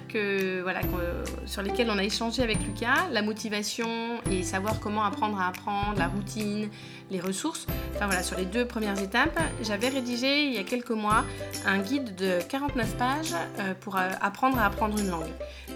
sur 1.46 1.62
lesquelles 1.62 1.90
on 1.90 1.98
a 1.98 2.04
échangé 2.04 2.42
avec 2.42 2.60
Lucas, 2.66 3.08
la 3.12 3.22
motivation 3.22 3.88
et 4.30 4.44
savoir 4.44 4.80
comment 4.80 5.04
apprendre 5.04 5.40
à 5.40 5.48
apprendre, 5.48 5.98
la 5.98 6.08
routine, 6.08 6.70
les 7.12 7.20
ressources, 7.20 7.68
enfin 7.96 8.08
voilà, 8.08 8.24
sur 8.24 8.38
les 8.38 8.46
deux 8.46 8.66
premières 8.66 9.00
étapes, 9.02 9.40
j'avais 9.62 9.90
rédigé 9.90 10.46
il 10.46 10.54
y 10.54 10.58
a 10.58 10.64
quelques 10.64 10.92
mois 10.92 11.24
un 11.66 11.80
guide 11.80 12.16
de 12.16 12.40
49 12.50 12.98
pages 12.98 13.34
euh, 13.60 13.74
pour 13.80 13.96
euh, 13.96 14.10
apprendre 14.22 14.58
à 14.58 14.66
apprendre 14.66 14.98
une 14.98 15.10
langue. 15.10 15.30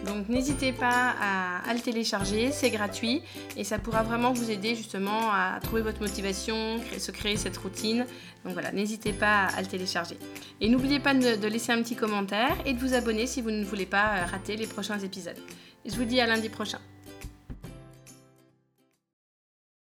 Donc 0.05 0.29
n'hésitez 0.29 0.71
pas 0.71 1.13
à, 1.21 1.73
le 1.73 1.79
télécharger, 1.79 2.51
c'est 2.51 2.71
gratuit 2.71 3.21
et 3.57 3.63
ça 3.63 3.77
pourra 3.77 4.03
vraiment 4.09 4.33
vous 4.33 4.49
aider 4.49 4.75
justement 4.75 5.31
à 5.31 5.59
trouver 5.61 5.83
votre 5.83 6.01
motivation, 6.01 6.79
se 6.97 7.11
créer 7.11 7.37
cette 7.37 7.55
routine. 7.57 8.07
Donc 8.43 8.53
voilà, 8.53 8.71
n'hésitez 8.71 9.13
pas 9.13 9.45
à 9.45 9.61
le 9.61 9.67
télécharger. 9.67 10.17
Et 10.59 10.67
n'oubliez 10.67 10.99
pas 10.99 11.13
de, 11.13 11.47
laisser 11.47 11.71
un 11.71 11.81
petit 11.83 11.95
commentaire 11.95 12.57
et 12.65 12.73
de 12.73 12.79
vous 12.79 12.95
abonner 12.95 13.27
si 13.27 13.41
vous 13.41 13.51
ne 13.51 13.63
voulez 13.63 13.85
pas 13.85 14.17
euh, 14.17 14.25
rater 14.25 14.55
les 14.55 14.65
prochains 14.65 14.97
épisodes. 14.97 15.37
Je 15.85 15.95
vous 15.95 16.05
dis 16.05 16.19
à 16.19 16.25
lundi 16.25 16.49
prochain. 16.49 16.79